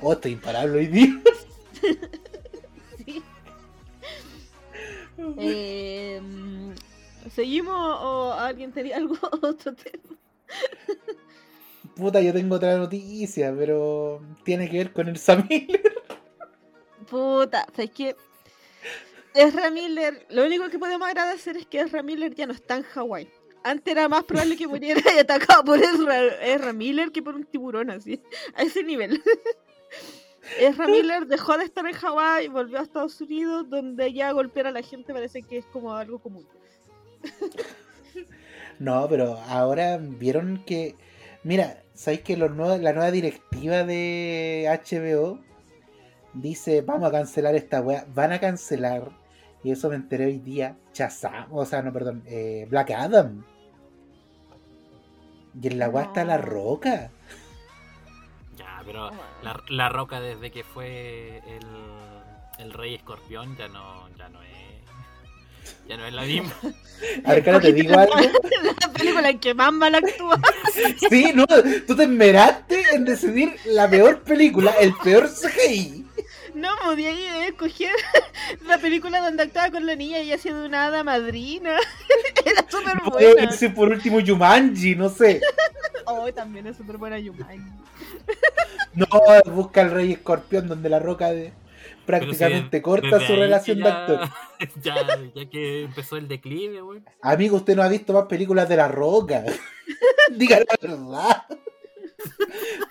Oh, 0.00 0.12
estoy 0.12 0.32
imparable 0.32 0.78
hoy 0.78 0.86
día. 0.86 1.22
Sí. 3.06 3.22
Eh, 5.38 6.20
mm, 6.22 6.72
¿Seguimos 7.34 7.74
o 7.74 8.32
alguien 8.34 8.70
tenía 8.70 8.96
algo 8.96 9.16
otro 9.42 9.74
tema? 9.74 10.16
Puta, 11.96 12.20
yo 12.20 12.32
tengo 12.32 12.56
otra 12.56 12.76
noticia, 12.76 13.52
pero 13.56 14.20
tiene 14.44 14.70
que 14.70 14.78
ver 14.78 14.92
con 14.92 15.08
el 15.08 15.16
Samir. 15.16 15.82
Puta, 17.10 17.66
¿sabes 17.74 17.90
qué? 17.90 18.16
Ezra 19.34 19.70
Miller, 19.70 20.26
lo 20.30 20.44
único 20.44 20.68
que 20.68 20.78
podemos 20.78 21.08
agradecer 21.08 21.56
es 21.56 21.66
que 21.66 21.80
Ezra 21.80 22.02
Miller 22.02 22.34
ya 22.34 22.46
no 22.46 22.52
está 22.52 22.76
en 22.76 22.82
Hawái. 22.82 23.28
Antes 23.64 23.92
era 23.92 24.08
más 24.08 24.24
probable 24.24 24.56
que 24.56 24.68
muriera 24.68 25.00
y 25.16 25.18
atacado 25.18 25.64
por 25.64 25.78
Ezra, 25.78 26.26
Ezra 26.44 26.72
Miller 26.72 27.10
que 27.10 27.22
por 27.22 27.34
un 27.34 27.44
tiburón, 27.44 27.90
así, 27.90 28.20
a 28.54 28.62
ese 28.62 28.82
nivel. 28.82 29.22
Ezra 30.60 30.86
Miller 30.86 31.26
dejó 31.26 31.58
de 31.58 31.64
estar 31.64 31.86
en 31.86 31.92
Hawái 31.94 32.46
y 32.46 32.48
volvió 32.48 32.78
a 32.78 32.82
Estados 32.82 33.20
Unidos, 33.20 33.68
donde 33.68 34.12
ya 34.12 34.32
golpear 34.32 34.66
a 34.66 34.70
la 34.70 34.82
gente 34.82 35.12
parece 35.12 35.42
que 35.42 35.58
es 35.58 35.66
como 35.66 35.94
algo 35.94 36.18
común. 36.18 36.46
No, 38.78 39.06
pero 39.08 39.36
ahora 39.48 39.98
vieron 39.98 40.62
que. 40.64 40.94
Mira, 41.42 41.82
¿sabéis 41.94 42.22
que 42.22 42.36
los 42.36 42.50
nuevos- 42.54 42.80
la 42.80 42.92
nueva 42.92 43.10
directiva 43.10 43.84
de 43.84 44.66
HBO 44.68 45.40
dice: 46.34 46.82
Vamos 46.82 47.08
a 47.08 47.12
cancelar 47.12 47.54
esta 47.54 47.80
weá? 47.80 48.06
Van 48.14 48.32
a 48.32 48.40
cancelar, 48.40 49.10
y 49.64 49.72
eso 49.72 49.88
me 49.90 49.96
enteré 49.96 50.26
hoy 50.26 50.38
día, 50.38 50.76
Shazam, 50.94 51.52
o 51.52 51.64
sea, 51.66 51.82
no, 51.82 51.92
perdón, 51.92 52.22
eh, 52.26 52.66
Black 52.70 52.90
Adam. 52.92 53.44
Y 55.60 55.66
en 55.66 55.78
la 55.78 55.88
weá 55.88 56.04
está 56.04 56.24
la 56.24 56.38
roca. 56.38 57.10
Pero 58.88 59.10
la, 59.42 59.62
la 59.68 59.88
roca 59.90 60.18
desde 60.18 60.50
que 60.50 60.64
fue 60.64 61.42
el, 61.46 62.64
el 62.64 62.72
rey 62.72 62.94
escorpión 62.94 63.54
ya 63.58 63.68
no, 63.68 64.08
ya 64.16 64.30
no 64.30 64.42
es. 64.42 64.48
Ya 65.86 65.98
no 65.98 66.06
es 66.06 66.14
la 66.14 66.22
misma. 66.22 66.54
A 67.26 67.32
ver, 67.34 67.44
cara, 67.44 67.60
te 67.60 67.70
digo 67.74 67.98
algo. 67.98 68.14
la 68.80 68.92
película 68.94 69.28
en 69.28 69.38
que 69.38 69.52
más 69.52 69.72
mal 69.74 69.94
actúa. 69.94 70.40
Sí, 71.10 71.32
no, 71.34 71.46
tú 71.86 71.96
te 71.96 72.04
esmeraste 72.04 72.82
en 72.94 73.04
decidir 73.04 73.56
la 73.66 73.90
peor 73.90 74.22
película, 74.22 74.70
el 74.80 74.94
peor 74.94 75.28
CGI. 75.28 76.06
No, 76.58 76.68
podía 76.84 77.46
escoger 77.46 77.92
la 78.66 78.78
película 78.78 79.20
donde 79.20 79.42
actuaba 79.44 79.70
con 79.70 79.86
la 79.86 79.94
niña 79.94 80.20
y 80.20 80.32
haciendo 80.32 80.64
una 80.66 80.86
hada 80.86 81.04
madrina. 81.04 81.76
Era 82.44 82.64
súper 82.68 83.02
No 83.02 83.10
buena. 83.10 83.46
decir 83.46 83.74
por 83.74 83.88
último 83.88 84.18
Jumanji, 84.24 84.94
no 84.94 85.08
sé. 85.08 85.40
Oh, 86.06 86.32
también 86.32 86.66
es 86.66 86.76
súper 86.76 86.96
buena 86.96 87.18
Yumanji. 87.18 87.70
No, 88.94 89.06
busca 89.46 89.82
el 89.82 89.90
Rey 89.90 90.12
Escorpión 90.12 90.68
donde 90.68 90.88
la 90.88 90.98
roca 90.98 91.30
de- 91.30 91.52
prácticamente 92.06 92.78
si 92.78 92.82
corta 92.82 93.20
su 93.26 93.36
relación 93.36 93.80
de 93.80 93.88
actor. 93.88 94.20
Ya, 94.82 94.96
ya 95.36 95.48
que 95.48 95.84
empezó 95.84 96.16
el 96.16 96.26
declive, 96.26 96.80
güey. 96.80 97.00
Amigo, 97.22 97.58
usted 97.58 97.76
no 97.76 97.82
ha 97.84 97.88
visto 97.88 98.12
más 98.12 98.24
películas 98.26 98.68
de 98.68 98.76
La 98.76 98.88
Roca. 98.88 99.44
Diga 100.32 100.58
la 100.58 100.88
verdad. 100.88 101.44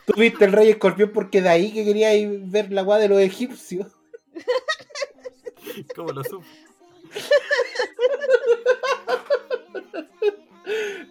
Tú 0.08 0.14
viste 0.18 0.46
el 0.46 0.54
Rey 0.54 0.70
Escorpión 0.70 1.12
porque 1.14 1.42
de 1.42 1.50
ahí 1.50 1.74
que 1.74 1.84
quería 1.84 2.16
ir 2.16 2.40
ver 2.46 2.72
la 2.72 2.82
guada 2.82 3.02
de 3.02 3.10
los 3.10 3.20
egipcios. 3.20 3.88
¿Cómo 5.96 6.12
lo 6.12 6.24
supo? 6.24 6.46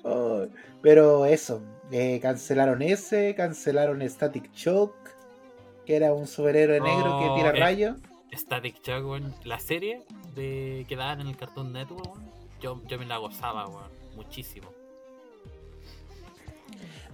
Oh, 0.03 0.47
pero 0.83 1.25
eso, 1.27 1.63
eh, 1.91 2.21
cancelaron 2.21 2.83
ese, 2.83 3.35
cancelaron 3.35 4.07
Static 4.09 4.53
Shock, 4.53 4.95
que 5.85 5.97
era 5.97 6.13
un 6.13 6.27
superhéroe 6.27 6.81
negro 6.81 7.19
que 7.19 7.29
Oh, 7.29 7.35
tira 7.37 7.51
eh. 7.51 7.61
rayos. 7.61 7.97
Static 8.33 8.83
Shock. 8.83 9.23
La 9.45 9.59
serie 9.59 10.05
de 10.35 10.85
que 10.89 10.95
daban 10.97 11.23
en 11.23 11.29
el 11.29 11.37
Cartoon 11.37 11.73
Network. 11.73 12.21
Yo, 12.61 12.83
yo 12.87 12.99
me 12.99 13.07
la 13.07 13.17
gozaba. 13.17 13.67
Muchísimo. 14.15 14.69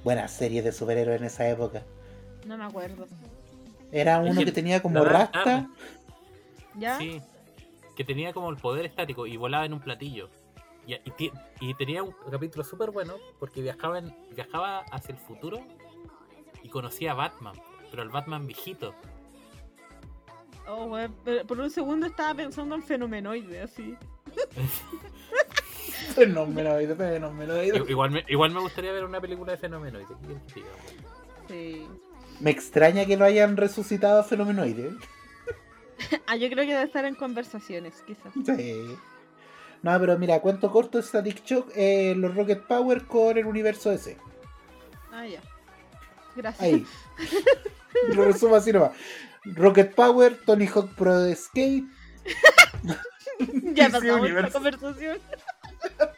Buenas 0.05 0.33
series 0.33 0.65
de 0.65 0.73
superhéroes 0.73 1.21
en 1.21 1.27
esa 1.27 1.49
época. 1.49 1.83
No 2.47 2.57
me 2.59 2.65
acuerdo. 2.65 3.07
Era 3.93 4.23
Es 4.25 4.31
uno 4.31 4.41
que 4.41 4.47
que 4.47 4.53
tenía 4.53 4.83
como 4.83 5.05
rasta. 5.05 5.69
¿Ya? 6.77 6.99
Sí. 6.99 7.21
Que 7.97 8.05
tenía 8.05 8.33
como 8.33 8.51
el 8.51 8.57
poder 8.57 8.87
estático 8.87 9.27
y 9.27 9.37
volaba 9.37 9.65
en 9.65 9.75
un 9.75 9.81
platillo. 9.81 10.29
Y, 10.87 10.95
y 10.95 11.11
ti- 11.17 11.33
y 11.61 11.75
tenía 11.75 12.03
un 12.03 12.13
capítulo 12.31 12.65
súper 12.65 12.91
bueno 12.91 13.15
porque 13.39 13.61
viajaba, 13.63 13.99
en- 13.99 14.17
viajaba 14.35 14.81
hacia 14.91 15.13
el 15.13 15.19
futuro 15.19 15.61
y 16.63 16.69
conocía 16.69 17.13
a 17.13 17.15
Batman. 17.15 17.55
Pero 17.91 18.03
el 18.03 18.09
Batman 18.09 18.47
viejito. 18.47 18.95
Oh, 20.67 20.97
pero 21.25 21.47
por 21.47 21.61
un 21.61 21.71
segundo 21.71 22.07
estaba 22.07 22.35
pensando 22.35 22.75
en 22.75 22.83
fenomenoide, 22.83 23.61
así. 23.63 23.97
Fenomenoide, 26.15 26.95
fenomenoide. 26.95 27.83
Igual 27.89 28.11
me, 28.11 28.25
igual 28.29 28.51
me 28.53 28.61
gustaría 28.61 28.93
ver 28.93 29.05
una 29.05 29.21
película 29.21 29.53
de 29.53 29.59
fenómeno. 29.59 29.99
¿Qué 30.01 30.15
quieres 30.27 30.43
que 30.43 30.55
te 30.55 30.61
diga, 30.61 30.73
weón? 30.73 31.49
Sí. 31.49 31.87
Me 32.41 32.51
extraña 32.51 33.07
que 33.07 33.17
lo 33.17 33.25
hayan 33.25 33.57
resucitado 33.57 34.21
a 34.21 34.25
Fenomenoide. 34.25 34.93
Ah, 36.27 36.35
yo 36.35 36.49
creo 36.51 36.65
que 36.67 36.73
debe 36.73 36.83
estar 36.83 37.05
en 37.05 37.15
conversaciones, 37.15 38.03
quizás. 38.05 38.33
Sí. 38.45 38.97
No, 39.83 40.01
pero 40.01 40.19
mira, 40.19 40.41
cuento 40.41 40.73
corto, 40.73 41.01
Static 41.01 41.45
Shock, 41.45 41.71
eh, 41.77 42.15
los 42.17 42.35
Rocket 42.35 42.63
Power 42.63 43.05
con 43.05 43.39
el 43.39 43.47
universo 43.47 43.91
DC. 43.91 44.17
Ah, 45.13 45.25
ya. 45.27 45.41
Gracias. 46.35 46.61
Ahí. 46.61 46.85
Lo 48.17 48.25
resumo 48.25 48.57
así 48.57 48.73
nomás. 48.73 48.93
Rocket 49.45 49.95
Power, 49.95 50.37
Tony 50.45 50.67
Hawk 50.67 50.93
Pro 50.97 51.33
Skate. 51.35 51.85
ya 53.75 53.85
pasamos 53.89 54.05
esta 54.05 54.17
universo. 54.17 54.53
conversación. 54.53 55.19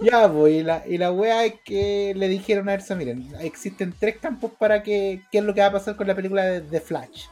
Ya, 0.00 0.32
pues, 0.32 0.54
y 0.54 0.62
la, 0.62 0.86
y 0.86 0.96
la 0.96 1.10
wea 1.10 1.44
es 1.44 1.54
que 1.64 2.14
le 2.16 2.28
dijeron 2.28 2.68
a 2.68 2.74
Elsa, 2.74 2.94
miren, 2.94 3.34
existen 3.40 3.92
tres 3.98 4.18
campos 4.18 4.52
para 4.56 4.82
que, 4.82 5.22
qué 5.32 5.38
es 5.38 5.44
lo 5.44 5.54
que 5.54 5.60
va 5.60 5.66
a 5.66 5.72
pasar 5.72 5.96
con 5.96 6.06
la 6.06 6.14
película 6.14 6.44
de 6.44 6.60
The 6.60 6.80
Flash. 6.80 7.26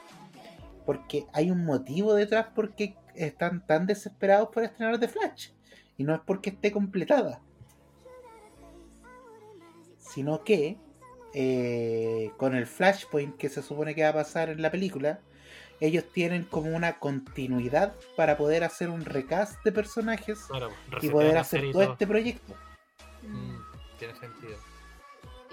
Porque 0.84 1.26
hay 1.32 1.50
un 1.50 1.64
motivo 1.64 2.12
detrás 2.14 2.48
porque 2.54 2.96
están 3.14 3.64
tan 3.66 3.86
desesperados 3.86 4.48
por 4.48 4.64
estrenar 4.64 4.98
The 4.98 5.08
Flash. 5.08 5.50
Y 5.96 6.04
no 6.04 6.14
es 6.14 6.20
porque 6.26 6.50
esté 6.50 6.72
completada. 6.72 7.40
Sino 9.98 10.42
que 10.42 10.76
eh, 11.34 12.30
con 12.36 12.54
el 12.54 12.66
Flashpoint 12.66 13.36
que 13.36 13.48
se 13.48 13.62
supone 13.62 13.94
que 13.94 14.02
va 14.02 14.08
a 14.08 14.14
pasar 14.14 14.48
en 14.48 14.60
la 14.60 14.70
película, 14.70 15.20
ellos 15.81 16.05
tienen 16.12 16.44
como 16.44 16.74
una 16.74 16.98
continuidad 16.98 17.94
para 18.16 18.36
poder 18.36 18.65
hacer 18.65 18.89
un 18.90 19.05
recast 19.05 19.62
de 19.65 19.73
personajes 19.73 20.40
Claro, 20.48 20.70
y 21.03 21.09
poder 21.11 21.36
hacer 21.39 21.65
y 21.65 21.73
todo 21.73 21.82
todo. 21.82 21.93
este 21.93 22.07
proyecto. 22.07 22.55
Mm, 23.23 23.57
tiene 23.98 24.15
sentido. 24.15 24.57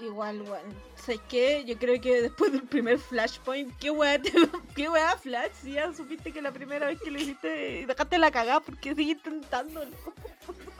Igual, 0.00 0.42
weón. 0.42 0.74
¿Sabes 0.96 1.20
qué? 1.28 1.64
Yo 1.64 1.78
creo 1.78 2.00
que 2.00 2.22
después 2.22 2.50
del 2.52 2.62
primer 2.64 2.98
Flashpoint, 2.98 3.76
¿qué 3.78 3.90
weá, 3.90 4.20
te- 4.20 4.32
qué 4.74 4.88
weá 4.88 5.16
Flash? 5.16 5.52
Si 5.62 5.72
ya 5.72 5.92
supiste 5.92 6.32
que 6.32 6.42
la 6.42 6.52
primera 6.52 6.86
vez 6.88 7.00
que 7.00 7.10
lo 7.10 7.18
hiciste, 7.20 7.84
dejaste 7.86 8.18
la 8.18 8.30
cagada 8.30 8.60
porque 8.60 8.94
sigue 8.94 9.12
intentándolo. 9.12 9.90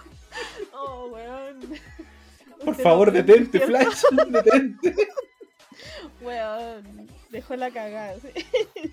oh, 0.72 1.06
weón. 1.12 1.60
Por 2.64 2.74
favor, 2.76 3.12
detente. 3.12 3.60
Flash, 3.60 4.02
detente. 4.28 4.94
Weón, 6.20 7.08
dejó 7.30 7.56
la 7.56 7.70
cagada. 7.70 8.16
sí. 8.20 8.92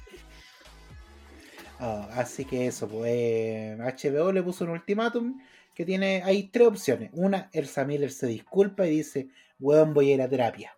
Ah, 1.83 2.07
así 2.13 2.45
que 2.45 2.67
eso, 2.67 2.87
pues 2.87 3.75
HBO 3.79 4.31
le 4.31 4.43
puso 4.43 4.65
un 4.65 4.69
ultimátum 4.69 5.41
que 5.73 5.83
tiene, 5.83 6.21
hay 6.23 6.43
tres 6.49 6.67
opciones. 6.67 7.09
Una, 7.13 7.49
Elsa 7.53 7.83
Miller 7.85 8.11
se 8.11 8.27
disculpa 8.27 8.85
y 8.85 8.97
dice, 8.97 9.29
weón, 9.59 9.93
voy 9.95 10.11
a 10.11 10.13
ir 10.13 10.21
a 10.21 10.29
terapia. 10.29 10.77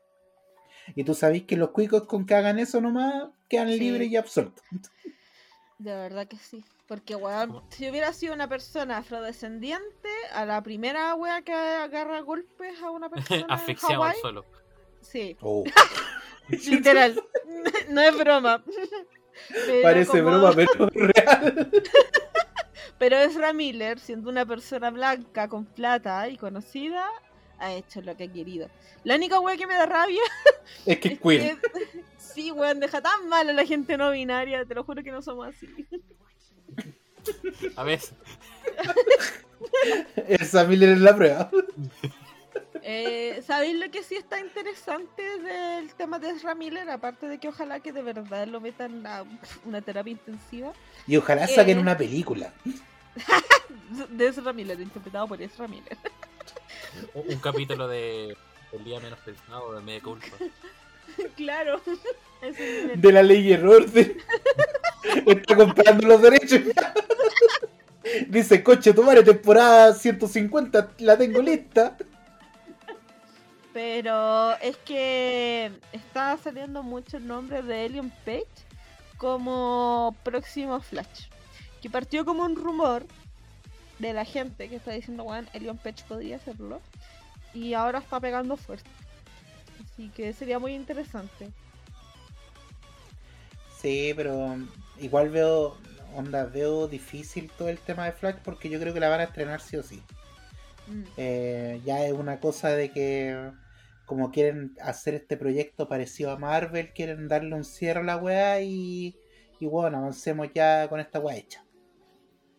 Y 0.95 1.03
tú 1.03 1.13
sabés 1.13 1.43
que 1.43 1.57
los 1.57 1.71
cuicos 1.71 2.03
con 2.07 2.25
que 2.25 2.35
hagan 2.35 2.57
eso 2.57 2.79
nomás 2.79 3.25
quedan 3.49 3.67
Sí. 3.69 3.79
libres 3.79 4.07
y 4.09 4.15
absueltos. 4.15 4.63
De 5.77 5.93
verdad 5.93 6.25
que 6.27 6.37
sí. 6.37 6.63
Porque, 6.87 7.15
weón, 7.15 7.61
si 7.69 7.89
hubiera 7.89 8.13
sido 8.13 8.33
una 8.33 8.47
persona 8.47 8.97
afrodescendiente, 8.97 10.09
a 10.33 10.45
la 10.45 10.61
primera 10.63 11.15
wea 11.15 11.41
que 11.41 11.53
agarra 11.53 12.21
golpes 12.21 12.81
a 12.81 12.91
una 12.91 13.09
persona 13.09 13.45
Asfixiado 13.49 14.03
al 14.03 14.15
suelo. 14.15 14.45
sí, 15.01 15.35
Oh, 15.41 15.63
literal. 16.67 17.21
no 17.89 18.01
es 18.01 18.17
broma. 18.17 18.63
Pero 19.65 19.81
parece 19.81 20.23
como- 20.23 20.23
broma, 20.39 20.53
pero 20.55 20.89
real. 20.93 21.71
Pero 22.99 23.17
Ezra 23.17 23.51
Miller, 23.53 23.99
siendo 23.99 24.29
una 24.29 24.45
persona 24.45 24.89
blanca 24.89 25.49
con 25.49 25.65
plata 25.65 26.29
y 26.29 26.37
conocida, 26.37 27.05
ha 27.59 27.73
hecho 27.73 28.01
lo 28.01 28.15
que 28.15 28.25
ha 28.25 28.31
querido. 28.31 28.69
La 29.03 29.15
única 29.15 29.39
wea 29.41 29.57
que 29.57 29.67
me 29.67 29.73
da 29.73 29.85
rabia 29.85 30.21
Es 30.85 30.99
que 30.99 31.09
es 31.09 31.19
queer. 31.19 31.57
que... 31.59 32.03
Sí, 32.17 32.51
weón, 32.51 32.79
deja 32.79 33.01
tan 33.01 33.27
mal 33.27 33.49
a 33.49 33.53
la 33.53 33.65
gente 33.65 33.97
no 33.97 34.11
binaria, 34.11 34.63
te 34.65 34.73
lo 34.75 34.83
juro 34.85 35.03
que 35.03 35.11
no 35.11 35.21
somos 35.21 35.47
así. 35.49 35.67
A 37.75 37.83
veces. 37.83 38.13
Elsa 40.27 40.63
Miller 40.65 40.89
es 40.89 40.99
la 40.99 41.15
prueba. 41.15 41.49
Eh, 42.85 43.41
¿Sabéis 43.47 43.77
lo 43.79 43.89
que 43.89 44.03
sí 44.03 44.15
está 44.15 44.41
interesante 44.41 45.23
del 45.39 45.93
tema 45.93 46.19
de 46.19 46.31
Ezra 46.31 46.53
Miller? 46.53 46.89
Aparte 46.89 47.27
de 47.27 47.37
que 47.37 47.47
ojalá 47.47 47.79
que 47.79 47.93
de 47.93 48.01
verdad 48.01 48.45
lo 48.47 48.59
metan 48.59 49.05
a 49.07 49.23
una 49.65 49.81
terapia 49.81 50.11
intensiva. 50.11 50.73
Y 51.07 51.15
ojalá 51.15 51.47
¿Qué? 51.47 51.55
saquen 51.55 51.79
una 51.79 51.97
película. 51.97 52.53
De 54.09 54.27
Ezra 54.27 54.53
Miller, 54.53 54.79
interpretado 54.79 55.27
por 55.27 55.41
Ezra 55.41 55.67
Miller. 55.67 55.97
Un, 57.13 57.33
un 57.33 57.39
capítulo 57.39 57.87
de 57.87 58.35
El 58.71 58.83
día 58.83 58.99
menos 58.99 59.19
pensado 59.19 59.73
de 59.73 59.81
media 59.81 60.01
culpa. 60.01 60.27
claro. 61.35 61.79
De 62.95 63.11
la 63.11 63.23
ley 63.23 63.49
y 63.49 63.53
el 63.53 63.67
orden. 63.67 64.17
Está 65.25 65.55
comprando 65.55 66.07
los 66.07 66.21
derechos. 66.21 66.61
Dice, 68.27 68.63
coche, 68.63 68.93
tu 68.93 69.03
madre, 69.03 69.23
temporada 69.23 69.93
150, 69.93 70.93
la 70.99 71.17
tengo 71.17 71.41
lista. 71.41 71.97
Pero 73.73 74.55
es 74.59 74.77
que 74.77 75.71
está 75.91 76.37
saliendo 76.37 76.83
mucho 76.83 77.17
el 77.17 77.27
nombre 77.27 77.63
de 77.63 77.87
Elion 77.87 78.11
Page 78.23 78.45
como 79.17 80.15
próximo 80.23 80.79
Flash. 80.79 81.27
Que 81.81 81.89
partió 81.89 82.23
como 82.23 82.43
un 82.43 82.55
rumor 82.55 83.05
de 83.97 84.13
la 84.13 84.25
gente 84.25 84.69
que 84.69 84.75
está 84.75 84.91
diciendo, 84.91 85.23
bueno, 85.23 85.47
Elion 85.53 85.77
Page 85.77 86.03
podría 86.07 86.35
hacerlo. 86.35 86.81
Y 87.53 87.73
ahora 87.73 87.99
está 87.99 88.19
pegando 88.19 88.57
fuerte. 88.57 88.89
Así 89.83 90.09
que 90.09 90.33
sería 90.33 90.59
muy 90.59 90.75
interesante. 90.75 91.49
Sí, 93.81 94.13
pero 94.15 94.55
igual 94.99 95.29
veo, 95.29 95.77
onda, 96.15 96.45
veo 96.45 96.87
difícil 96.87 97.49
todo 97.57 97.69
el 97.69 97.79
tema 97.79 98.05
de 98.05 98.11
Flash 98.13 98.35
porque 98.43 98.69
yo 98.69 98.79
creo 98.79 98.93
que 98.93 98.99
la 98.99 99.09
van 99.09 99.21
a 99.21 99.23
estrenar 99.23 99.61
sí 99.61 99.77
o 99.77 99.83
sí. 99.83 100.01
Mm. 100.87 101.03
Eh, 101.17 101.81
ya 101.85 102.05
es 102.05 102.13
una 102.13 102.39
cosa 102.39 102.69
de 102.69 102.91
que 102.91 103.51
como 104.13 104.31
quieren 104.31 104.75
hacer 104.81 105.13
este 105.15 105.35
proyecto 105.37 105.87
parecido 105.87 106.31
a 106.31 106.37
Marvel, 106.37 106.93
quieren 106.93 107.27
darle 107.27 107.55
un 107.55 107.63
cierre 107.65 107.99
a 107.99 108.03
la 108.03 108.17
weá 108.17 108.61
y, 108.61 109.17
y 109.59 109.65
bueno, 109.65 109.97
avancemos 109.97 110.47
ya 110.53 110.87
con 110.87 110.99
esta 110.99 111.19
weá 111.19 111.35
hecha. 111.37 111.65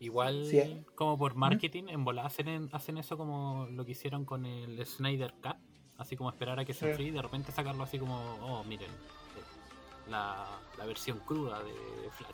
Igual, 0.00 0.46
Sí. 0.46 0.84
como 0.94 1.16
por 1.16 1.34
marketing, 1.34 1.84
en 1.88 2.04
bola 2.04 2.26
hacen, 2.26 2.48
en- 2.48 2.68
hacen 2.72 2.98
eso 2.98 3.16
como 3.16 3.66
lo 3.70 3.84
que 3.84 3.92
hicieron 3.92 4.24
con 4.24 4.44
el 4.44 4.84
Snyder 4.84 5.32
Cut. 5.42 5.56
Así 5.96 6.16
como 6.16 6.28
esperar 6.30 6.58
a 6.58 6.64
que 6.64 6.74
se 6.74 6.80
Sí. 6.80 6.86
enfríe 6.90 7.08
y 7.08 7.10
de 7.12 7.22
repente 7.22 7.52
sacarlo 7.52 7.84
así 7.84 7.98
como, 7.98 8.16
oh, 8.42 8.64
miren, 8.64 8.90
eh, 8.90 10.10
la, 10.10 10.44
la 10.76 10.84
versión 10.86 11.20
cruda 11.20 11.60
de, 11.62 11.72
de 11.72 12.10
Flash. 12.10 12.32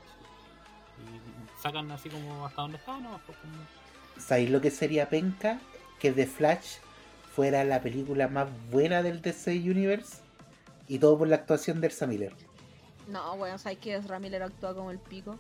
Y 0.99 1.61
sacan 1.63 1.91
así 1.91 2.09
como 2.09 2.47
hasta 2.47 2.63
donde 2.63 2.79
está, 2.79 2.99
¿no? 2.99 3.21
Pues 3.27 3.37
como- 3.39 3.53
¿Sabéis 4.19 4.51
lo 4.51 4.61
que 4.61 4.71
sería 4.71 5.09
penca? 5.09 5.61
Que 5.99 6.11
The 6.13 6.27
Flash 6.27 6.79
fuera 7.35 7.65
la 7.65 7.81
película 7.81 8.29
más 8.29 8.49
buena 8.71 9.03
del 9.03 9.23
DC 9.23 9.53
Universe 9.53 10.19
y 10.89 10.99
todo 10.99 11.19
por 11.19 11.29
la 11.29 11.37
actuación 11.37 11.81
de 11.81 11.87
Elsa 11.89 12.07
Miller. 12.07 12.33
No, 13.09 13.35
weón, 13.35 13.59
¿sabes 13.59 13.79
que 13.79 13.95
Ezra 13.97 14.19
Miller 14.19 14.43
actúa 14.43 14.75
como 14.75 14.91
el 14.91 14.99
pico? 14.99 15.39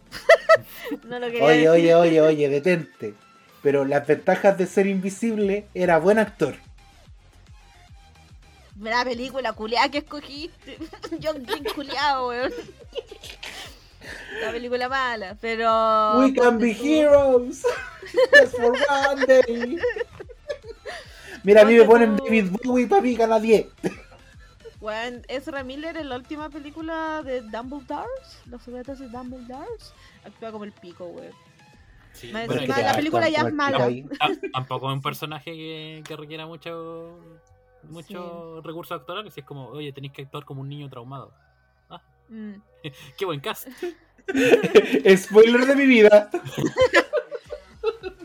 no 1.09 1.19
lo 1.19 1.27
quería 1.27 1.45
Oye, 1.45 1.55
decir. 1.57 1.69
oye, 1.71 1.95
oye, 1.95 2.21
oye, 2.21 2.49
detente. 2.49 3.15
Pero 3.63 3.85
las 3.85 4.07
ventajas 4.07 4.57
de 4.59 4.67
ser 4.67 4.87
invisible 4.87 5.67
era 5.75 5.99
buen 5.99 6.19
actor. 6.19 6.55
La 8.81 9.05
película 9.05 9.53
culiada 9.53 9.91
que 9.91 9.99
escogiste. 9.99 10.79
John 11.23 11.45
Green 11.45 11.65
culiado, 11.75 12.29
weón. 12.29 12.53
La 14.41 14.51
película 14.51 14.89
mala, 14.89 15.37
pero. 15.41 16.19
We 16.21 16.33
can 16.33 16.59
be 16.59 16.75
tú- 16.75 16.85
heroes. 16.85 17.63
Just 18.41 18.57
for 18.57 18.73
one 18.73 19.27
day. 19.27 19.79
Mira, 21.45 21.63
a 21.63 21.65
mí 21.65 21.75
me 21.75 21.85
ponen 21.85 22.17
tú- 22.17 22.25
David 22.25 22.51
Bowie 22.65 22.87
para 22.87 23.03
mí 23.03 23.15
gana 23.15 23.41
10. 23.41 23.67
Weón, 24.81 25.23
Ezra 25.29 25.63
Miller 25.63 25.97
en 25.99 26.09
la 26.09 26.17
última 26.17 26.49
película 26.49 27.23
de 27.23 27.43
Dumbledore, 27.43 28.09
Los 28.47 28.63
secretos 28.63 28.99
de 28.99 29.09
Dumbledore, 29.09 29.67
actúa 30.25 30.53
como 30.53 30.65
el 30.65 30.73
pico, 30.73 31.05
weón. 31.07 31.33
Sí, 32.13 32.33
bueno, 32.33 32.55
la 32.67 32.95
película 32.95 33.29
ya 33.29 33.43
es 33.43 33.53
mala. 33.53 33.79
ta- 34.19 34.29
tampoco 34.53 34.91
es 34.91 34.95
un 34.97 35.03
personaje 35.03 35.53
que, 35.53 36.03
que 36.07 36.17
requiera 36.17 36.47
mucho 36.47 37.19
mucho 37.89 38.61
recursos 38.63 38.99
actorales. 39.01 39.37
Es 39.37 39.45
como, 39.45 39.69
oye, 39.69 39.93
tenéis 39.93 40.13
que 40.13 40.23
actuar 40.23 40.45
como 40.45 40.61
un 40.61 40.69
niño 40.69 40.89
traumado. 40.91 41.33
Mm. 42.29 42.55
Qué 43.19 43.25
buen 43.25 43.41
cast. 43.41 43.69
Spoiler 45.17 45.67
de 45.67 45.77
mi 45.77 45.87
vida. 45.87 46.31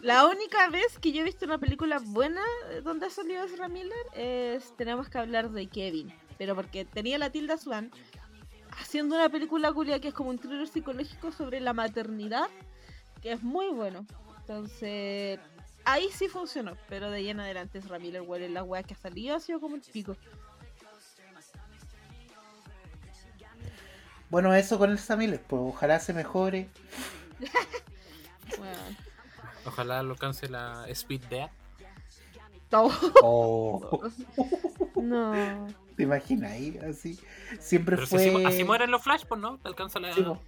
La 0.05 0.27
única 0.27 0.69
vez 0.69 0.99
que 0.99 1.11
yo 1.11 1.21
he 1.21 1.23
visto 1.23 1.45
una 1.45 1.57
película 1.57 1.97
buena 1.97 2.43
eh, 2.69 2.81
donde 2.83 3.07
ha 3.07 3.09
salido 3.09 3.43
Ezra 3.43 3.67
Miller 3.67 4.05
es 4.13 4.71
Tenemos 4.77 5.09
que 5.09 5.17
hablar 5.17 5.49
de 5.49 5.65
Kevin. 5.65 6.13
Pero 6.37 6.53
porque 6.53 6.85
tenía 6.85 7.17
la 7.17 7.31
Tilda 7.31 7.57
Swan 7.57 7.89
haciendo 8.79 9.15
una 9.15 9.29
película 9.29 9.73
culia 9.73 9.99
que 9.99 10.09
es 10.09 10.13
como 10.13 10.29
un 10.29 10.37
thriller 10.37 10.67
psicológico 10.67 11.31
sobre 11.31 11.59
la 11.59 11.73
maternidad, 11.73 12.51
que 13.23 13.31
es 13.31 13.41
muy 13.41 13.69
bueno. 13.69 14.05
Entonces, 14.41 15.39
ahí 15.85 16.07
sí 16.13 16.27
funcionó. 16.27 16.77
Pero 16.87 17.09
de 17.09 17.17
ahí 17.17 17.29
en 17.29 17.39
adelante 17.39 17.79
Ezra 17.79 17.97
Miller, 17.97 18.21
en 18.43 18.53
la 18.53 18.61
weá 18.61 18.83
que 18.83 18.93
ha 18.93 18.97
salido 18.97 19.35
ha 19.35 19.39
sido 19.39 19.59
como 19.59 19.75
el 19.75 19.81
pico. 19.81 20.15
Bueno, 24.29 24.53
eso 24.53 24.77
con 24.77 24.91
el 24.91 25.17
Miller, 25.17 25.41
pues 25.41 25.63
ojalá 25.65 25.99
se 25.99 26.13
mejore. 26.13 26.69
Weón. 28.59 29.14
Ojalá 29.65 30.03
lo 30.03 30.13
alcance 30.13 30.47
la 30.49 30.85
Speed 30.89 31.23
Dead. 31.29 31.49
No. 32.71 32.89
Oh, 33.21 34.01
No. 34.95 35.67
¿Te 35.95 36.03
imaginas 36.03 36.51
ahí? 36.51 36.77
Así. 36.89 37.17
Siempre 37.59 37.95
Pero 37.95 38.07
si 38.07 38.15
fue. 38.15 38.45
así, 38.45 38.45
así 38.45 38.63
mueren 38.63 38.91
los 38.91 39.01
Flash, 39.01 39.23
pues 39.27 39.39
no, 39.39 39.59
alcanza 39.63 39.99
la, 39.99 40.13
Sí, 40.13 40.23
po. 40.23 40.41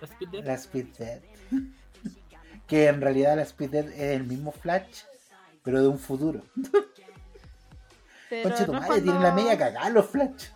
la 0.00 0.06
Speed 0.06 0.28
Dead. 0.28 0.44
La 0.44 0.54
Speed 0.54 0.86
Dead. 0.98 1.20
que 2.66 2.88
en 2.88 3.00
realidad 3.00 3.36
la 3.36 3.42
Speed 3.42 3.70
Dead 3.70 3.88
es 3.88 4.16
el 4.20 4.24
mismo 4.24 4.52
Flash, 4.52 5.02
pero 5.62 5.80
de 5.80 5.88
un 5.88 5.98
futuro. 5.98 6.42
Pero 8.28 8.42
Concha 8.48 8.66
tu 8.66 8.72
no, 8.72 8.78
es 8.82 8.88
madre, 8.88 9.02
tienen 9.02 9.22
la 9.22 9.32
media 9.32 9.56
cagada 9.56 9.88
los 9.90 10.06
Flash. 10.06 10.46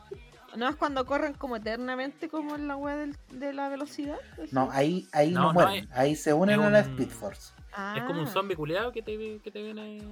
no 0.57 0.69
es 0.69 0.75
cuando 0.75 1.07
corren 1.07 1.35
como 1.35 1.55
eternamente 1.55 2.29
como 2.29 2.57
en 2.57 2.67
la 2.67 2.77
del- 2.97 3.17
de 3.31 3.53
la 3.53 3.69
velocidad. 3.69 4.19
No, 4.51 4.69
ahí, 4.73 5.07
ahí 5.13 5.31
no, 5.31 5.41
No, 5.41 5.47
no, 5.49 5.53
mueren. 5.53 5.85
es- 5.85 5.91
ahí 5.97 6.17
se 6.17 6.35
unen 6.35 6.61
a 6.63 6.69
la 6.71 6.81
Speed 6.81 7.09
Force. 7.11 7.53
Es 7.97 8.03
como 8.05 8.21
un 8.21 8.27
Ah. 8.27 8.31
zombie 8.33 8.57
culeado 8.57 8.91
que 8.93 9.03
te, 9.03 9.39
que 9.41 9.51
te 9.51 9.63
viene 9.63 10.03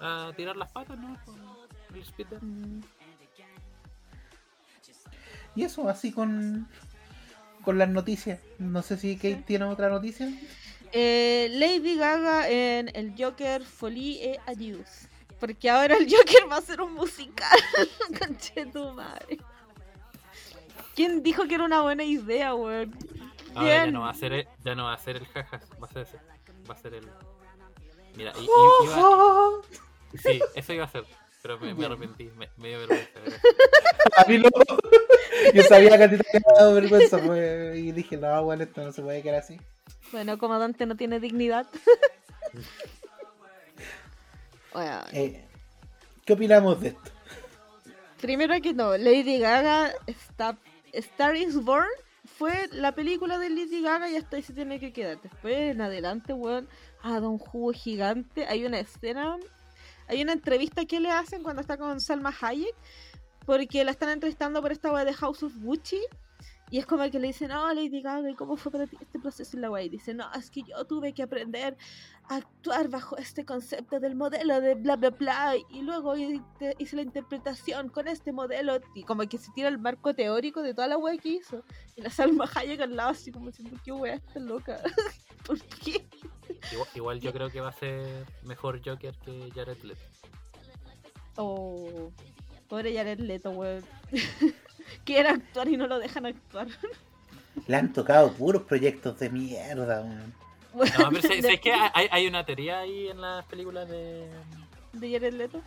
a 0.00 0.32
tirar 0.36 0.56
las 0.56 0.70
patas, 0.72 0.98
¿no? 0.98 1.16
Con 1.26 1.36
el 1.94 2.02
Speed. 2.02 2.26
Mm. 2.40 2.80
Y 5.56 5.64
eso, 5.64 5.88
así 5.88 6.12
con. 6.12 6.68
Con 7.64 7.76
las 7.76 7.88
noticias. 7.90 8.40
No 8.58 8.80
sé 8.82 8.96
si 8.96 9.16
Kate 9.16 9.36
Sí. 9.36 9.42
tiene 9.46 9.66
otra 9.66 9.90
noticia. 9.90 10.28
Eh, 10.92 11.48
Lady 11.52 11.96
Gaga 11.96 12.48
en 12.48 12.90
el 12.94 13.14
Joker 13.18 13.62
Folie 13.62 14.32
et 14.34 14.40
Adios. 14.46 14.88
Porque 15.38 15.68
ahora 15.68 15.96
el 15.96 16.04
Joker 16.10 16.50
va 16.50 16.56
a 16.56 16.62
ser 16.62 16.80
un 16.80 16.94
musical. 16.94 17.58
Conche 18.18 18.64
tu 18.66 18.92
madre. 18.94 19.38
¿Quién 20.96 21.22
dijo 21.22 21.46
que 21.46 21.54
era 21.56 21.64
una 21.64 21.82
buena 21.82 22.02
idea, 22.04 22.54
weón? 22.54 22.94
Ahora 23.54 23.68
ya 23.84 23.90
no 23.90 24.00
va 24.02 24.10
a 24.10 24.14
ser 24.14 24.32
el, 24.32 24.48
ya 24.64 24.74
no 24.74 24.84
va 24.84 24.94
a 24.94 24.98
ser 24.98 25.16
el 25.16 25.26
jajas, 25.26 25.62
va 25.82 25.86
a 25.86 25.90
ser 25.92 26.02
ese. 26.02 26.18
Va 26.70 26.74
a 26.74 26.78
ser 26.78 26.94
el. 26.94 27.08
Mira, 28.16 28.32
i- 28.38 28.44
i- 28.44 28.84
iba- 28.84 29.60
sí, 30.22 30.40
eso 30.54 30.72
iba 30.72 30.84
a 30.84 30.88
ser. 30.88 31.04
Pero 31.42 31.58
me, 31.58 31.74
me 31.74 31.86
arrepentí, 31.86 32.24
me, 32.36 32.48
me 32.58 32.68
dio 32.68 32.78
vergüenza. 32.80 33.18
A 34.18 34.24
mí 34.26 34.38
no. 34.38 34.50
Yo 35.54 35.62
sabía 35.62 35.96
que 35.96 36.04
a 36.04 36.10
ti 36.10 36.18
te 36.18 36.28
había 36.36 36.58
dado 36.58 36.74
vergüenza. 36.74 37.18
pues, 37.18 37.78
y 37.78 37.92
dije, 37.92 38.16
no, 38.18 38.44
bueno, 38.44 38.64
esto 38.64 38.82
no 38.84 38.92
se 38.92 39.00
puede 39.02 39.22
quedar 39.22 39.40
así. 39.40 39.58
Bueno, 40.12 40.36
como 40.38 40.58
Dante 40.58 40.84
no 40.86 40.96
tiene 40.96 41.18
dignidad. 41.18 41.66
Weón. 44.74 45.02
Eh, 45.12 45.44
¿Qué 46.24 46.32
opinamos 46.34 46.80
de 46.80 46.88
esto? 46.88 47.10
Primero 48.20 48.54
que 48.60 48.72
no, 48.74 48.96
Lady 48.96 49.38
Gaga 49.38 49.92
está 50.06 50.56
Star 50.92 51.34
is 51.36 51.56
Born 51.56 51.88
fue 52.40 52.70
la 52.72 52.94
película 52.94 53.36
de 53.36 53.50
Lady 53.50 53.82
Gaga 53.82 54.08
y 54.08 54.16
hasta 54.16 54.36
ahí 54.36 54.42
se 54.42 54.54
tiene 54.54 54.80
que 54.80 54.94
quedar. 54.94 55.20
Después 55.20 55.54
en 55.54 55.82
adelante, 55.82 56.32
weón, 56.32 56.70
ha 57.02 57.10
dado 57.10 57.28
un 57.28 57.36
jugo 57.36 57.70
gigante. 57.74 58.46
Hay 58.46 58.64
una 58.64 58.78
escena, 58.78 59.36
hay 60.08 60.22
una 60.22 60.32
entrevista 60.32 60.86
que 60.86 61.00
le 61.00 61.10
hacen 61.10 61.42
cuando 61.42 61.60
está 61.60 61.76
con 61.76 62.00
Salma 62.00 62.34
Hayek, 62.40 62.74
porque 63.44 63.84
la 63.84 63.90
están 63.90 64.08
entrevistando 64.08 64.62
por 64.62 64.72
esta 64.72 64.90
weá 64.90 65.04
de 65.04 65.12
House 65.12 65.42
of 65.42 65.52
Gucci. 65.58 66.00
Y 66.70 66.78
es 66.78 66.86
como 66.86 67.08
que 67.10 67.18
le 67.18 67.28
dicen, 67.28 67.50
oh, 67.50 67.74
Lady 67.74 68.00
Gaga, 68.00 68.30
¿y 68.30 68.34
cómo 68.34 68.56
fue 68.56 68.70
para 68.70 68.86
ti 68.86 68.96
este 69.00 69.18
proceso 69.18 69.56
en 69.56 69.62
la 69.62 69.70
weá? 69.72 69.82
Y 69.82 69.88
dice, 69.88 70.14
no, 70.14 70.32
es 70.34 70.50
que 70.50 70.62
yo 70.62 70.84
tuve 70.84 71.12
que 71.12 71.24
aprender 71.24 71.76
a 72.28 72.36
actuar 72.36 72.88
bajo 72.88 73.16
este 73.16 73.44
concepto 73.44 73.98
del 73.98 74.14
modelo 74.14 74.60
de 74.60 74.76
bla, 74.76 74.94
bla, 74.94 75.10
bla. 75.10 75.54
Y 75.68 75.82
luego 75.82 76.14
hice 76.16 76.96
la 76.96 77.02
interpretación 77.02 77.88
con 77.88 78.06
este 78.06 78.32
modelo. 78.32 78.80
Y 78.94 79.02
como 79.02 79.28
que 79.28 79.36
se 79.36 79.50
tira 79.50 79.68
el 79.68 79.78
marco 79.78 80.14
teórico 80.14 80.62
de 80.62 80.72
toda 80.72 80.86
la 80.86 80.96
weá 80.96 81.18
que 81.18 81.30
hizo. 81.30 81.64
Y 81.96 82.02
la 82.02 82.10
Salma 82.10 82.48
Hayek 82.54 82.80
al 82.80 82.94
lado, 82.94 83.10
así 83.10 83.32
como 83.32 83.46
diciendo, 83.46 83.76
qué 83.84 83.90
weá 83.90 84.14
está 84.14 84.38
loca. 84.38 84.80
¿Por 85.44 85.58
qué? 85.60 86.06
Igual, 86.70 86.88
igual 86.94 87.20
yo 87.20 87.32
creo 87.32 87.50
que 87.50 87.60
va 87.60 87.70
a 87.70 87.72
ser 87.72 88.26
mejor 88.44 88.80
Joker 88.84 89.16
que 89.24 89.50
Jared 89.52 89.82
Leto. 89.82 90.02
Oh, 91.34 92.12
pobre 92.68 92.94
Jared 92.94 93.18
Leto, 93.18 93.50
weón. 93.50 93.82
Quiere 95.04 95.28
actuar 95.30 95.68
y 95.68 95.76
no 95.76 95.86
lo 95.86 95.98
dejan 95.98 96.26
actuar. 96.26 96.68
Le 97.66 97.76
han 97.76 97.92
tocado 97.92 98.32
puros 98.32 98.62
proyectos 98.62 99.18
de 99.18 99.30
mierda, 99.30 100.02
weón. 100.02 100.34
No, 100.72 100.80
pero 101.10 101.22
¿sabes 101.22 101.22
de, 101.22 101.42
sabes 101.42 101.60
qué? 101.60 101.72
Hay, 101.72 102.08
hay 102.10 102.26
una 102.28 102.44
teoría 102.46 102.78
ahí 102.80 103.08
en 103.08 103.20
las 103.20 103.44
películas 103.46 103.88
de, 103.88 104.30
de 104.92 105.12
Jared 105.12 105.34
Leto. 105.34 105.60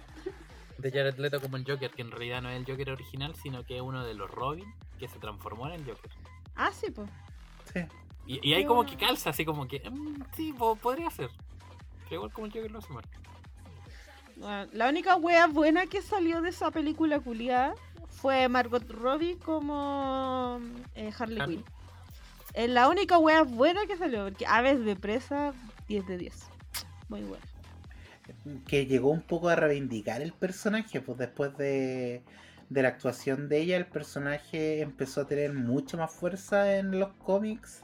de 0.78 0.92
Jared 0.92 1.18
Leto 1.18 1.42
como 1.42 1.58
el 1.58 1.66
Joker, 1.70 1.92
que 1.92 2.02
en 2.02 2.12
realidad 2.12 2.42
no 2.42 2.50
es 2.50 2.58
el 2.58 2.66
Joker 2.66 2.92
original, 2.92 3.36
sino 3.36 3.64
que 3.66 3.76
es 3.76 3.82
uno 3.82 4.06
de 4.06 4.14
los 4.14 4.32
Robin 4.32 4.66
que 5.00 5.10
se 5.10 5.20
transformó 5.20 5.68
en 5.68 5.74
el 5.74 5.86
Joker. 5.86 6.10
Ah, 6.56 6.72
sí, 6.72 6.90
pues. 6.90 7.10
Sí. 7.74 7.82
Y, 8.26 8.50
y 8.50 8.54
ahí 8.54 8.64
como 8.66 8.86
que 8.86 8.96
calza, 8.96 9.32
así 9.32 9.44
como 9.44 9.68
que, 9.68 9.82
mm, 9.90 10.24
sí, 10.38 10.54
po- 10.54 10.78
podría 10.78 11.10
ser. 11.10 11.30
Pero 12.06 12.16
igual 12.16 12.32
como 12.32 12.48
el 12.48 12.54
Joker 12.54 12.72
lo 12.72 12.80
hace 12.80 12.94
mal. 12.94 13.04
Bueno, 14.38 14.68
la 14.72 14.88
única 14.90 15.16
wea 15.18 15.48
buena 15.48 15.86
que 15.86 16.02
salió 16.02 16.42
de 16.42 16.50
esa 16.50 16.72
película 16.72 17.20
culiada 17.20 17.76
fue 18.24 18.48
Margot 18.48 18.90
Robbie 18.90 19.38
como 19.38 20.58
eh, 20.96 21.12
Harley 21.20 21.42
Harley. 21.42 21.58
Quinn. 21.58 21.66
Es 22.54 22.70
la 22.70 22.88
única 22.88 23.18
wea 23.18 23.44
buena 23.44 23.82
que 23.86 23.98
salió, 23.98 24.24
porque 24.24 24.46
Aves 24.46 24.86
de 24.86 24.96
Presa, 24.96 25.54
10 25.90 26.08
de 26.08 26.18
10. 26.18 26.34
Muy 27.10 27.24
buena. 27.24 27.44
Que 28.66 28.86
llegó 28.86 29.10
un 29.10 29.24
poco 29.24 29.50
a 29.50 29.58
reivindicar 29.58 30.22
el 30.22 30.32
personaje, 30.32 31.02
pues 31.02 31.18
después 31.18 31.58
de, 31.58 32.24
de 32.70 32.82
la 32.82 32.88
actuación 32.88 33.50
de 33.50 33.60
ella, 33.60 33.76
el 33.76 33.88
personaje 33.88 34.80
empezó 34.80 35.22
a 35.22 35.28
tener 35.28 35.52
mucha 35.52 35.98
más 35.98 36.14
fuerza 36.14 36.78
en 36.78 36.98
los 36.98 37.12
cómics 37.26 37.84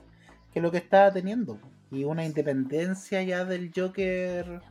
que 0.54 0.62
lo 0.62 0.72
que 0.72 0.78
estaba 0.78 1.12
teniendo. 1.12 1.60
Y 1.92 2.06
una 2.06 2.24
independencia 2.24 3.22
ya 3.24 3.44
del 3.44 3.74
Joker, 3.76 4.62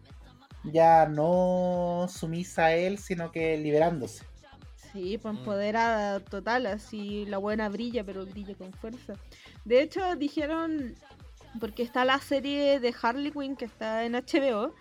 ya 0.65 1.07
no 1.07 2.07
sumisa 2.09 2.67
a 2.67 2.75
él, 2.75 2.97
sino 2.97 3.31
que 3.31 3.59
liberándose. 3.59 4.25
Sí, 4.93 5.19
pues 5.19 5.35
Mm. 5.35 5.39
empoderada 5.39 6.21
total, 6.21 6.67
así 6.67 7.25
la 7.27 7.39
buena 7.39 7.69
brilla, 7.69 8.05
pero 8.05 8.25
brilla 8.27 8.55
con 8.55 8.73
fuerza. 8.73 9.15
De 9.65 9.83
hecho, 9.83 10.17
dijeron, 10.17 10.95
porque 11.61 11.83
está 11.83 12.05
la 12.05 12.19
serie 12.21 12.81
de 12.81 12.95
Harley 13.03 13.33
Quinn 13.33 13.57
que 13.57 13.65
está 13.67 14.05
en 14.05 14.15
HBO, 14.15 14.75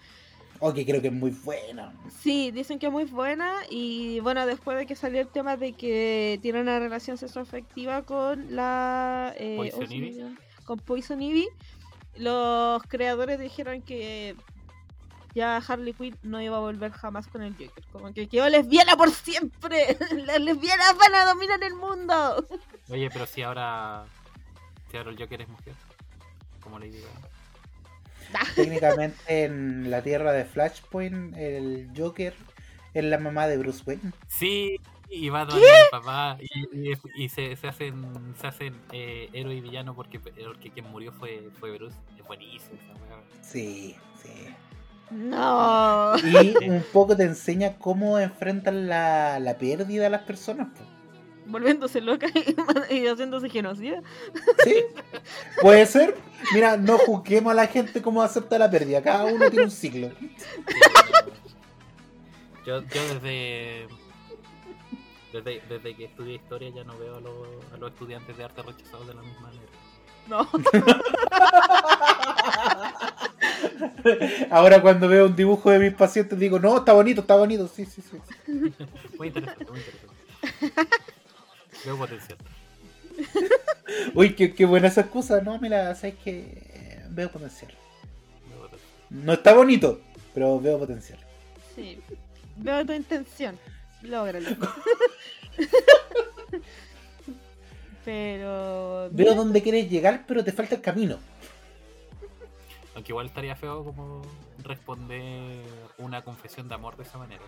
Oh, 0.60 0.74
que 0.74 0.84
creo 0.88 1.00
que 1.00 1.10
es 1.10 1.14
muy 1.14 1.30
buena. 1.30 1.94
Sí, 2.20 2.50
dicen 2.50 2.80
que 2.80 2.88
es 2.88 2.92
muy 2.92 3.04
buena 3.06 3.54
y 3.70 4.20
bueno, 4.22 4.44
después 4.48 4.76
de 4.76 4.88
que 4.88 4.96
salió 4.96 5.22
el 5.22 5.28
tema 5.28 5.56
de 5.56 5.74
que 5.74 6.40
tiene 6.42 6.62
una 6.62 6.80
relación 6.80 7.16
sexoafectiva 7.16 8.02
con 8.02 8.56
la... 8.56 9.36
eh, 9.38 9.56
Poison 9.56 9.92
Ivy. 9.92 10.36
Con 10.66 10.80
Poison 10.80 11.22
Ivy, 11.22 11.48
los 12.16 12.82
creadores 12.88 13.40
dijeron 13.40 13.84
que 13.84 14.36
ya 15.38 15.58
Harley 15.58 15.94
Quinn 15.94 16.18
no 16.24 16.42
iba 16.42 16.58
a 16.58 16.60
volver 16.60 16.92
jamás 16.92 17.28
con 17.28 17.42
el 17.44 17.54
Joker. 17.54 17.84
Como 17.92 18.14
que 18.14 18.28
quedó 18.28 18.50
lesbiana 18.50 18.98
por 18.98 19.12
siempre. 19.12 19.98
Las 20.26 20.42
lesbianas 20.42 20.98
van 20.98 21.16
a 21.16 21.26
dominar 21.26 21.64
el 21.64 21.76
mundo. 21.76 22.48
Oye, 22.90 23.10
pero 23.12 23.26
si 23.26 23.42
ahora. 23.44 24.06
Si 24.92 24.98
ahora 24.98 25.12
el 25.12 25.18
Joker 25.18 25.42
es 25.42 25.48
mujer. 25.50 25.74
Como 26.62 26.80
le 26.80 26.90
digo. 26.90 27.08
Técnicamente 28.56 29.46
en 29.46 29.90
la 29.90 30.02
tierra 30.02 30.34
de 30.34 30.44
Flashpoint, 30.46 31.36
el 31.38 31.90
Joker 31.96 32.34
es 32.94 33.04
la 33.06 33.18
mamá 33.18 33.48
de 33.48 33.58
Bruce 33.58 33.84
Wayne. 33.86 34.12
Sí, 34.28 34.76
y 35.10 35.30
va 35.30 35.46
donde 35.46 35.66
el 35.66 35.90
papá. 35.92 36.38
Y, 36.42 36.90
y- 36.92 36.98
y 37.24 37.30
se, 37.30 37.56
se 37.56 37.68
hacen, 37.68 38.36
se 38.40 38.48
hacen 38.48 38.76
eh, 38.92 39.30
héroe 39.32 39.56
y 39.56 39.62
villano 39.62 39.96
porque, 39.96 40.20
porque 40.20 40.72
quien 40.72 40.90
murió 40.92 41.14
fue, 41.14 41.50
fue 41.60 41.72
Bruce. 41.78 41.96
Es 42.20 42.26
buenísimo 42.26 42.78
esa 42.84 42.94
weá. 43.06 43.24
Sí, 43.42 43.96
sí. 44.22 44.30
No. 45.10 46.18
Y 46.18 46.56
un 46.70 46.84
poco 46.92 47.16
te 47.16 47.24
enseña 47.24 47.78
cómo 47.78 48.20
enfrentan 48.20 48.88
la, 48.88 49.40
la 49.40 49.58
pérdida 49.58 50.08
a 50.08 50.10
las 50.10 50.24
personas. 50.24 50.68
po. 50.70 50.84
Volviéndose 51.46 52.02
loca 52.02 52.28
y, 52.90 52.94
y 52.96 53.08
haciéndose 53.08 53.50
genocida. 53.50 54.02
Sí, 54.66 54.84
puede 55.62 55.86
ser. 55.86 56.16
Mira, 56.54 56.76
no 56.76 56.98
juzguemos 56.98 57.52
a 57.52 57.56
la 57.56 57.68
gente 57.68 58.02
cómo 58.02 58.22
acepta 58.22 58.60
la 58.60 58.70
pérdida. 58.70 59.02
Cada 59.02 59.26
uno 59.26 59.50
tiene 59.50 59.66
un 59.66 59.72
ciclo. 59.72 60.12
Yo, 62.66 62.82
yo 62.82 63.14
desde, 63.14 63.88
desde. 65.32 65.62
Desde 65.70 65.96
que 65.96 66.06
estudié 66.06 66.36
historia 66.36 66.70
ya 66.70 66.84
no 66.84 66.98
veo 66.98 67.16
a 67.16 67.22
los, 67.22 67.48
a 67.74 67.78
los 67.78 67.92
estudiantes 67.94 68.36
de 68.36 68.44
arte 68.44 68.62
rechazados 68.62 69.08
de 69.08 69.14
la 69.14 69.22
misma 69.22 69.42
manera. 69.42 69.72
No. 70.28 70.50
Ahora 74.50 74.82
cuando 74.82 75.08
veo 75.08 75.26
un 75.28 75.36
dibujo 75.36 75.72
de 75.72 75.80
mis 75.80 75.94
pacientes 75.94 76.38
digo, 76.40 76.60
no, 76.60 76.78
está 76.78 76.94
bonito, 76.94 77.22
está 77.22 77.36
bonito. 77.36 77.68
Sí, 77.68 77.86
sí, 77.86 78.02
sí. 78.02 78.18
Muy 79.18 79.28
interesante, 79.28 79.66
muy 79.66 79.80
interesante. 79.80 80.98
Veo 81.86 81.98
potencial. 81.98 82.38
Uy, 84.14 84.36
qué, 84.36 84.54
qué 84.54 84.66
buena 84.66 84.88
esa 84.88 85.02
excusa. 85.02 85.42
No, 85.42 85.60
mira, 85.60 85.94
sabes 85.96 86.16
que 86.24 87.02
veo 87.10 87.32
potencial. 87.32 87.74
Veo 88.50 88.62
potencial. 88.62 88.92
No 89.10 89.34
está 89.34 89.54
bonito, 89.54 90.02
pero 90.34 90.60
veo 90.60 90.80
potencial. 90.80 91.20
Sí. 91.76 92.00
Veo 92.58 92.86
tu 92.86 92.94
intención. 92.94 93.58
Lógralo. 94.02 94.50
Pero. 98.06 99.10
Veo 99.12 99.36
dónde 99.36 99.62
quieres 99.62 99.90
llegar, 99.90 100.24
pero 100.26 100.42
te 100.42 100.54
falta 100.54 100.76
el 100.76 100.82
camino. 100.82 101.20
Aunque 102.98 103.12
igual 103.12 103.28
estaría 103.28 103.56
feo 103.56 103.84
como 103.84 104.24
responder 104.64 105.64
una 106.00 106.24
confesión 106.24 106.68
de 106.68 106.74
amor 106.74 106.98
de 106.98 107.04
esa 107.04 107.20
manera. 107.20 107.44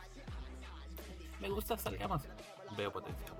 Me 1.41 1.49
gusta, 1.49 1.75
salgamos. 1.75 2.21
Veo 2.77 2.91
potencial. 2.93 3.33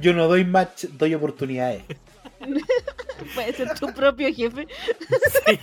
Yo 0.00 0.14
no 0.14 0.28
doy 0.28 0.46
match, 0.46 0.84
doy 0.84 1.14
oportunidades. 1.14 1.84
Puede 3.34 3.52
ser 3.52 3.78
tu 3.78 3.92
propio 3.92 4.32
jefe. 4.34 4.66
Sí. 5.46 5.58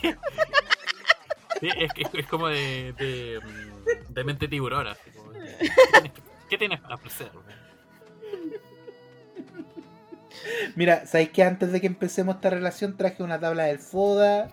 Sí, 1.60 1.70
es, 2.14 2.28
como 2.28 2.48
de, 2.50 2.94
de, 2.94 3.40
mm, 3.44 4.14
de 4.14 4.24
mente 4.24 4.48
tiburón. 4.48 4.86
así 4.88 5.10
como 5.10 5.32
de, 5.32 5.58
¿qué 5.58 5.68
tienes- 5.92 6.12
¿Qué 6.50 6.58
tienes 6.58 6.80
para 6.82 6.96
ofrecer? 6.96 7.32
Mira, 10.76 11.06
¿sabes 11.06 11.30
que 11.30 11.44
antes 11.44 11.72
de 11.72 11.82
que 11.82 11.88
empecemos 11.88 12.36
esta 12.36 12.50
relación 12.50 12.98
traje 12.98 13.24
una 13.24 13.40
tabla 13.40 13.64
del 13.66 13.80
FODA? 13.80 14.50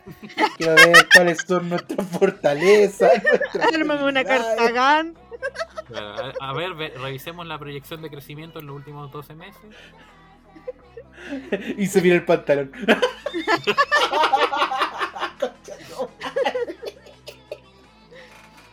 Quiero 0.57 0.75
ver 0.75 1.07
cuáles 1.15 1.39
son 1.47 1.69
nuestras 1.69 2.07
fortalezas. 2.09 3.23
nuestras 3.53 4.03
una 4.03 4.25
carta 4.25 4.71
GAN. 4.71 5.15
A, 5.95 6.33
a 6.41 6.53
ver, 6.55 6.75
ve- 6.75 6.93
revisemos 6.97 7.47
la 7.47 7.59
proyección 7.59 8.03
de 8.03 8.11
crecimiento 8.11 8.59
en 8.61 8.67
los 8.67 8.77
últimos 8.77 9.11
12 9.13 9.35
meses. 9.35 9.61
Y 11.79 11.87
se 11.87 12.03
mira 12.03 12.17
el 12.17 12.25
pantalón. 12.25 12.71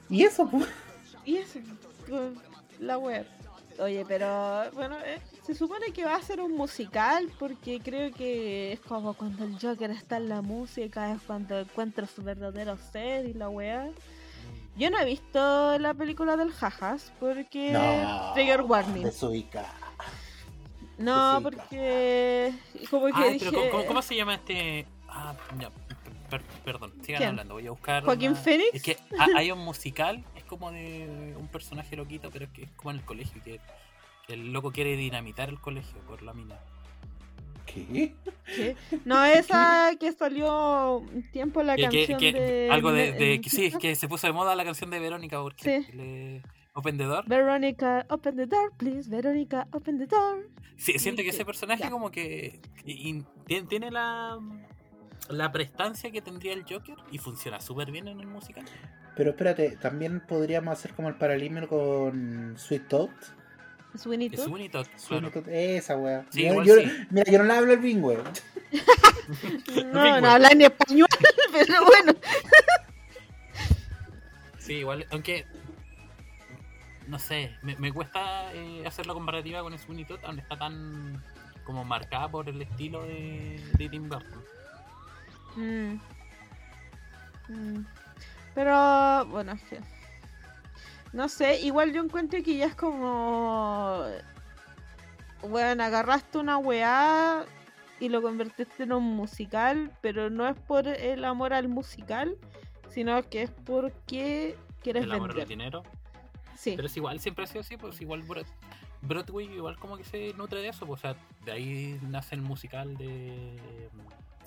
Y 0.09 0.23
eso, 0.25 0.49
pues. 0.49 0.69
Y 1.25 1.37
eso, 1.37 1.59
con 2.09 2.41
la 2.79 2.99
web. 2.99 3.27
Oye, 3.79 4.05
pero 4.09 4.71
bueno, 4.73 4.97
eh, 5.05 5.21
se 5.45 5.55
supone 5.55 5.93
que 5.93 6.05
va 6.05 6.15
a 6.15 6.23
ser 6.23 6.41
un 6.41 6.53
musical 6.57 7.31
porque 7.39 7.79
creo 7.81 8.11
que 8.13 8.73
es 8.73 8.81
como 8.81 9.13
cuando 9.15 9.45
el 9.45 9.59
Joker 9.61 9.91
está 9.91 10.17
en 10.17 10.31
la 10.31 10.41
música, 10.41 11.13
es 11.13 11.21
cuando 11.23 11.59
encuentra 11.59 12.07
su 12.07 12.23
verdadero 12.23 12.79
ser 12.93 13.27
y 13.27 13.35
la 13.35 13.49
wea. 13.51 13.91
Yo 14.77 14.91
no 14.91 14.99
he 14.99 15.05
visto 15.05 15.79
la 15.79 15.93
película 15.95 16.37
del 16.37 16.53
Jajas 16.53 17.13
porque 17.21 17.73
No. 17.73 18.33
trigger 18.35 18.63
warning. 18.63 19.03
Desubica. 19.05 19.67
No, 20.97 21.37
sí, 21.39 21.43
porque 21.43 22.55
como 22.91 23.07
que 23.07 23.13
Ah, 23.15 23.29
dije 23.29 23.51
pero 23.53 23.87
¿cómo, 23.87 24.01
se 24.01 24.17
llama 24.17 24.35
este...? 24.37 24.87
Ah, 25.09 25.35
ya, 25.59 25.71
per- 26.29 26.43
perdón, 26.65 26.93
sigan 27.03 27.19
¿Quién? 27.19 27.31
hablando, 27.31 27.55
voy 27.55 27.67
a 27.67 27.71
buscar... 27.71 28.05
¿Joaquín 28.05 28.31
una- 28.33 28.41
Phoenix? 28.41 28.75
Es 28.75 28.83
que 28.83 28.97
ha- 29.19 29.27
hay 29.37 29.51
un 29.51 29.59
musical, 29.61 30.25
es 30.37 30.45
como 30.45 30.71
de 30.73 31.35
un 31.39 31.49
personaje 31.49 31.97
loquito, 31.97 32.31
pero 32.31 32.45
es 32.47 32.51
que 32.53 32.63
es 32.65 32.71
como 32.73 32.91
en 32.93 32.99
el 32.99 33.05
colegio, 33.05 33.43
que, 33.43 33.61
que 34.27 34.33
el 34.35 34.53
loco 34.53 34.73
quiere 34.73 34.97
dinamitar 34.97 35.49
el 35.49 35.61
colegio 35.61 36.01
por 36.03 36.23
la 36.23 36.33
mina. 36.35 36.59
¿Qué? 37.67 38.15
¿qué? 38.55 38.77
No, 39.05 39.25
esa 39.25 39.91
que 39.99 40.13
salió 40.13 40.99
un 40.99 41.29
tiempo 41.33 41.63
la 41.63 41.75
Que- 41.77 41.83
canción 41.83 42.19
que- 42.21 42.33
de 42.33 42.71
algo 42.71 42.93
de, 42.93 43.13
de- 43.13 43.35
el- 43.35 43.41
que 43.41 43.51
sí, 43.51 43.73
que 43.81 43.95
se 43.97 44.07
puso 44.09 44.27
de 44.29 44.33
moda 44.33 44.55
la 44.55 44.65
canción 44.65 44.89
de 44.91 44.99
Verónica 45.01 45.41
porque 45.43 45.83
Sí. 45.83 45.93
le, 45.93 46.43
Open 46.75 46.99
the 46.99 47.05
Door. 47.05 47.25
Veronica, 47.27 48.07
open 48.11 48.37
the 48.37 48.47
door, 48.47 48.71
please. 48.77 49.09
Veronica, 49.09 49.67
open 49.73 49.99
the 49.99 50.07
door. 50.07 50.47
Sí, 50.77 50.99
siento 50.99 51.23
que 51.23 51.31
ese 51.31 51.43
personaje 51.47 51.85
ya. 51.85 51.91
como 51.91 52.11
que 52.11 52.61
tiene, 52.85 53.25
tiene 53.67 53.91
la 53.91 54.39
la 55.29 55.51
prestancia 55.53 56.11
que 56.11 56.21
tendría 56.23 56.53
el 56.53 56.63
Joker 56.65 56.97
y 57.11 57.19
funciona 57.19 57.61
súper 57.61 57.91
bien 57.91 58.09
en 58.09 58.21
el 58.21 58.27
musical. 58.27 58.65
Pero 59.17 59.31
espérate, 59.31 59.77
también 59.77 60.21
podríamos 60.21 60.73
hacer 60.73 60.93
como 60.95 61.09
el 61.09 61.15
paralímero 61.17 61.69
con 61.69 62.55
Sweet 62.59 62.89
Tot. 62.89 63.11
Sweeney 63.97 64.29
Es 64.31 64.37
Todd. 64.45 64.49
un 64.53 64.61
hito, 64.61 64.85
Sweet 64.97 65.31
claro. 65.33 65.45
Esa 65.51 65.97
wea. 65.97 66.27
Sí, 66.29 66.45
Yo- 66.45 66.63
yo- 66.63 66.75
sí. 66.77 66.93
Mira, 67.11 67.33
yo 67.33 67.39
no 67.39 67.45
le 67.45 67.53
hablo 67.55 67.73
el 67.73 67.79
bilingüe. 67.79 68.19
No, 69.93 70.21
no 70.21 70.29
habla 70.31 70.49
en 70.51 70.63
español, 70.63 71.09
pero 71.53 71.85
bueno. 71.85 72.13
Sí, 74.59 74.75
igual, 74.75 75.07
aunque 75.11 75.45
no 77.09 77.19
sé, 77.19 77.53
me, 77.63 77.77
me 77.77 77.93
cuesta 77.93 78.53
eh, 78.55 78.85
hacer 78.87 79.07
la 79.07 79.15
comparativa 79.15 79.63
con 79.63 79.77
Sweeney 79.79 80.05
Todd, 80.05 80.19
aunque 80.25 80.43
está 80.43 80.57
tan 80.59 81.23
como 81.65 81.85
marcada 81.85 82.29
por 82.29 82.49
el 82.49 82.61
estilo 82.63 83.03
de, 83.05 83.61
de 83.79 83.89
Tim 83.89 84.09
Burton. 84.09 84.45
Mm. 85.57 85.99
Mm. 87.49 87.87
Pero, 88.55 89.27
bueno, 89.27 89.53
es 89.53 89.63
que. 89.65 89.81
No 91.13 91.29
sé, 91.29 91.61
igual 91.61 91.93
yo 91.93 92.03
encuentro 92.03 92.43
que 92.43 92.57
ya 92.57 92.67
es 92.67 92.75
como. 92.75 94.05
Bueno, 95.43 95.85
agarraste 95.85 96.39
una 96.39 96.59
weá 96.59 97.45
y 98.01 98.09
lo 98.09 98.21
convertiste 98.23 98.83
en 98.83 98.93
un 98.93 99.05
musical, 99.05 99.91
pero 100.03 100.29
no 100.29 100.49
es 100.49 100.57
por 100.57 100.87
el 100.89 101.25
amor 101.25 101.53
al 101.53 101.69
musical, 101.69 102.37
sino 102.91 103.23
que 103.29 103.43
es 103.43 103.51
porque 103.51 104.57
quieres 104.83 105.05
El 105.05 105.13
amor 105.13 105.39
al 105.41 105.47
dinero. 105.47 105.83
Sí, 106.57 106.73
Pero 106.75 106.87
es 106.89 106.97
igual, 106.97 107.21
siempre 107.21 107.45
ha 107.45 107.47
sido 107.47 107.61
así, 107.61 107.77
pues 107.77 108.01
igual 108.01 108.23
Broad- 108.23 108.47
Broadway 109.03 109.47
igual 109.47 109.77
como 109.79 109.97
que 109.99 110.05
se 110.05 110.33
nutre 110.35 110.61
de 110.63 110.69
eso, 110.69 110.87
pues, 110.87 111.01
o 111.01 111.03
sea, 111.03 111.17
de 111.45 111.53
ahí 111.53 112.01
nace 112.03 112.35
el 112.35 112.41
musical 112.41 112.97
de 112.97 113.59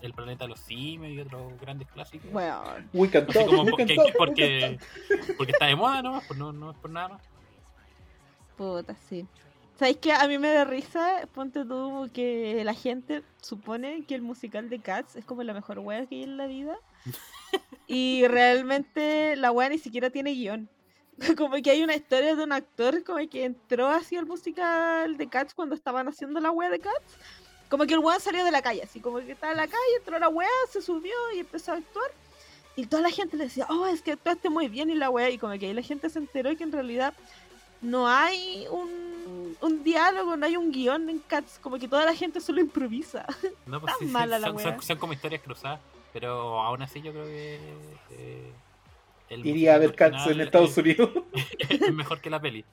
El 0.02 0.14
planeta 0.14 0.46
de 0.46 0.50
los 0.50 0.60
simios 0.60 1.12
y 1.12 1.20
otros 1.20 1.60
grandes 1.60 1.88
clásicos. 1.90 2.32
bueno. 2.32 2.64
We 2.94 3.10
can 3.10 3.24
Así 3.24 3.34
talk, 3.34 3.48
como 3.48 3.64
we 3.64 3.72
porque, 3.72 3.98
porque, 4.18 4.80
porque 5.38 5.52
está 5.52 5.66
de 5.66 5.76
moda 5.76 6.02
nomás, 6.02 6.24
pues 6.28 6.40
no, 6.40 6.52
no 6.54 6.72
es 6.72 6.78
por 6.78 6.90
nada 6.90 7.10
más. 7.10 7.22
Puta, 8.58 8.96
sí. 9.08 9.26
¿Sabes 9.80 9.96
qué? 10.02 10.12
A 10.12 10.28
mí 10.28 10.38
me 10.38 10.50
da 10.50 10.66
risa, 10.66 11.26
ponte 11.34 11.64
tú 11.64 12.10
que 12.14 12.62
la 12.66 12.74
gente 12.74 13.24
supone 13.42 14.04
que 14.06 14.14
el 14.14 14.22
musical 14.22 14.70
de 14.70 14.80
Cats 14.80 15.16
es 15.16 15.24
como 15.24 15.42
la 15.44 15.54
mejor 15.54 15.80
wea 15.80 16.06
que 16.06 16.16
hay 16.16 16.24
en 16.24 16.36
la 16.36 16.48
vida. 16.48 16.78
y 17.88 18.28
realmente 18.28 19.38
la 19.38 19.54
wea 19.54 19.70
ni 19.70 19.78
siquiera 19.78 20.10
tiene 20.10 20.34
guion. 20.34 20.70
Como 21.38 21.56
que 21.62 21.72
hay 21.72 21.82
una 21.84 21.96
historia 21.96 22.36
de 22.36 22.44
un 22.44 22.52
actor 22.54 23.04
como 23.04 23.20
que 23.30 23.44
entró 23.44 23.90
hacia 23.90 24.20
el 24.20 24.26
musical 24.26 25.18
de 25.18 25.28
Cats 25.28 25.54
cuando 25.54 25.76
estaban 25.76 26.08
haciendo 26.08 26.40
la 26.40 26.52
wea 26.52 26.70
de 26.70 26.80
Cats. 26.80 27.18
Como 27.70 27.86
que 27.86 27.94
el 27.94 28.00
weón 28.00 28.20
salió 28.20 28.44
de 28.44 28.52
la 28.52 28.62
calle, 28.62 28.82
así 28.84 29.00
como 29.00 29.20
que 29.20 29.32
estaba 29.32 29.52
en 29.52 29.58
la 29.58 29.68
calle, 29.68 29.96
entró 29.98 30.18
la 30.20 30.28
wea, 30.30 30.48
se 30.72 30.82
subió 30.82 31.14
y 31.36 31.40
empezó 31.40 31.74
a 31.74 31.76
actuar. 31.76 32.10
Y 32.76 32.86
toda 32.88 33.04
la 33.04 33.12
gente 33.12 33.38
le 33.38 33.44
decía, 33.46 33.68
oh, 33.70 33.86
es 33.88 34.02
que 34.02 34.14
actuaste 34.14 34.50
muy 34.50 34.68
bien 34.70 34.90
y 34.90 34.96
la 34.96 35.10
wea. 35.10 35.30
Y 35.30 35.38
como 35.38 35.58
que 35.60 35.68
ahí 35.68 35.74
la 35.74 35.82
gente 35.84 36.10
se 36.10 36.18
enteró 36.20 36.56
que 36.58 36.64
en 36.64 36.72
realidad 36.72 37.14
no 37.82 38.08
hay 38.08 38.66
un, 38.72 39.56
un 39.62 39.84
diálogo, 39.84 40.36
no 40.36 40.46
hay 40.46 40.58
un 40.58 40.72
guion 40.72 41.10
en 41.10 41.20
Cats, 41.20 41.60
como 41.62 41.78
que 41.78 41.88
toda 41.88 42.06
la 42.06 42.16
gente 42.16 42.40
solo 42.42 42.60
improvisa. 42.60 43.26
No, 43.68 43.80
pues 43.80 43.92
Tan 43.94 44.00
sí, 44.00 44.06
sí, 44.08 44.12
mala 44.12 44.40
la 44.40 44.48
son, 44.48 44.60
son- 44.60 44.82
son 44.82 44.98
como 44.98 45.14
historias 45.14 45.42
cruzadas, 45.44 45.80
pero 46.12 46.60
aún 46.62 46.82
así 46.82 47.02
yo 47.02 47.12
creo 47.12 47.26
que 47.26 47.60
eh, 48.12 48.52
el 49.30 49.46
Iría 49.46 49.76
a 49.76 49.78
ver 49.78 49.94
Cats 49.94 50.26
en 50.28 50.42
Estados 50.42 50.72
es- 50.72 50.78
Unidos. 50.80 51.10
es 51.70 51.94
mejor 51.94 52.20
que 52.20 52.30
la 52.32 52.40
peli. 52.40 52.66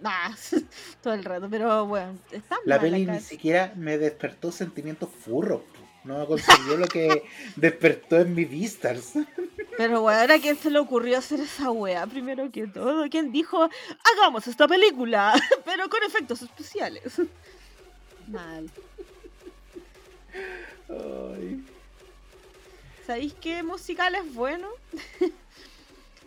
Nah, 0.00 0.34
todo 1.02 1.14
el 1.14 1.24
rato, 1.24 1.48
pero 1.50 1.86
bueno, 1.86 2.18
está 2.30 2.58
La 2.64 2.80
peli 2.80 3.06
ni 3.06 3.20
siquiera 3.20 3.72
me 3.76 3.98
despertó 3.98 4.52
sentimientos 4.52 5.08
furros. 5.10 5.62
No 6.04 6.26
consiguió 6.26 6.76
lo 6.76 6.86
que 6.86 7.24
despertó 7.56 8.20
en 8.20 8.34
mi 8.34 8.44
Vistars. 8.44 9.14
Pero 9.78 10.02
bueno, 10.02 10.34
¿a 10.34 10.38
quién 10.38 10.56
se 10.56 10.70
le 10.70 10.78
ocurrió 10.78 11.16
hacer 11.16 11.40
esa 11.40 11.70
wea? 11.70 12.06
Primero 12.06 12.50
que 12.52 12.66
todo, 12.66 13.08
¿quién 13.08 13.32
dijo, 13.32 13.68
hagamos 14.12 14.46
esta 14.46 14.68
película, 14.68 15.32
pero 15.64 15.88
con 15.88 16.02
efectos 16.02 16.42
especiales? 16.42 17.20
Mal. 18.28 18.70
Ay. 20.90 21.64
¿Sabéis 23.06 23.34
qué 23.34 23.62
musical 23.62 24.14
es 24.14 24.34
bueno? 24.34 24.68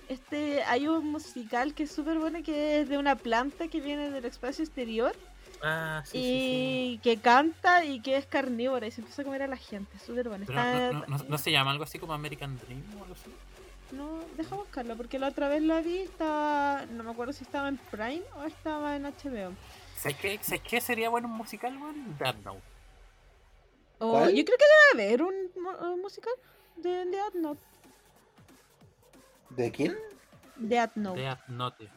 Este, 0.10 0.64
hay 0.64 0.88
un 0.88 1.06
musical 1.12 1.74
que 1.74 1.84
es 1.84 1.92
súper 1.92 2.18
bueno 2.20 2.42
que 2.44 2.82
es 2.82 2.90
de 2.90 2.98
una 2.98 3.16
planta 3.16 3.68
que 3.68 3.82
viene 3.82 4.10
del 4.10 4.24
espacio 4.26 4.64
exterior 4.64 5.14
Ah, 5.64 6.04
sí, 6.06 6.12
sí, 6.12 6.92
y 6.94 6.98
que 7.00 7.18
canta 7.18 7.84
y 7.84 8.00
que 8.00 8.16
es 8.16 8.26
carnívora 8.28 8.86
y 8.86 8.92
se 8.92 9.02
empieza 9.02 9.24
a 9.24 9.26
comer 9.26 9.42
a 9.42 9.48
la 9.48 9.58
gente. 9.58 9.98
Súper 10.00 10.30
bueno. 10.30 10.44
Está- 10.44 10.92
no, 10.92 11.00
no- 11.00 11.08
no- 11.18 11.24
¿no 11.28 11.38
se 11.40 11.52
llama 11.52 11.72
algo 11.72 11.84
así 11.84 11.98
como 11.98 12.14
American 12.14 12.58
Dream 12.60 12.84
o 13.00 13.02
algo 13.04 13.14
así? 13.16 13.32
No, 13.92 14.20
deja 14.38 14.56
buscarlo 14.56 14.96
porque 14.96 15.18
la 15.18 15.30
otra 15.30 15.48
vez 15.50 15.64
la 15.64 15.82
vi, 15.82 15.98
estaba, 16.00 16.86
no 16.92 17.04
me 17.04 17.10
acuerdo 17.12 17.34
si 17.34 17.44
estaba 17.44 17.70
en 17.70 17.78
Prime 17.78 18.22
o 18.36 18.44
estaba 18.44 18.96
en 18.98 19.04
HBO. 19.06 19.54
¿Sabes 19.98 20.18
qué, 20.18 20.38
¿Sabes 20.44 20.62
qué 20.62 20.80
sería 20.80 21.10
bueno 21.10 21.28
un 21.28 21.34
musical, 21.36 21.76
weón? 21.82 22.16
Death 22.20 22.36
Note. 22.46 22.62
O- 24.00 24.12
¿Cuál? 24.12 24.36
yo 24.36 24.46
creo 24.46 24.58
que 24.58 24.66
debe 24.94 25.06
haber 25.08 25.22
un, 25.24 25.36
un 25.92 26.02
musical 26.02 26.34
de 26.76 27.06
Death 27.06 27.34
Note. 27.34 27.62
¿De 29.50 29.72
quién? 29.72 29.96
Death 30.58 30.92
Note. 30.96 31.22
Death 31.22 31.48
Note. 31.48 31.88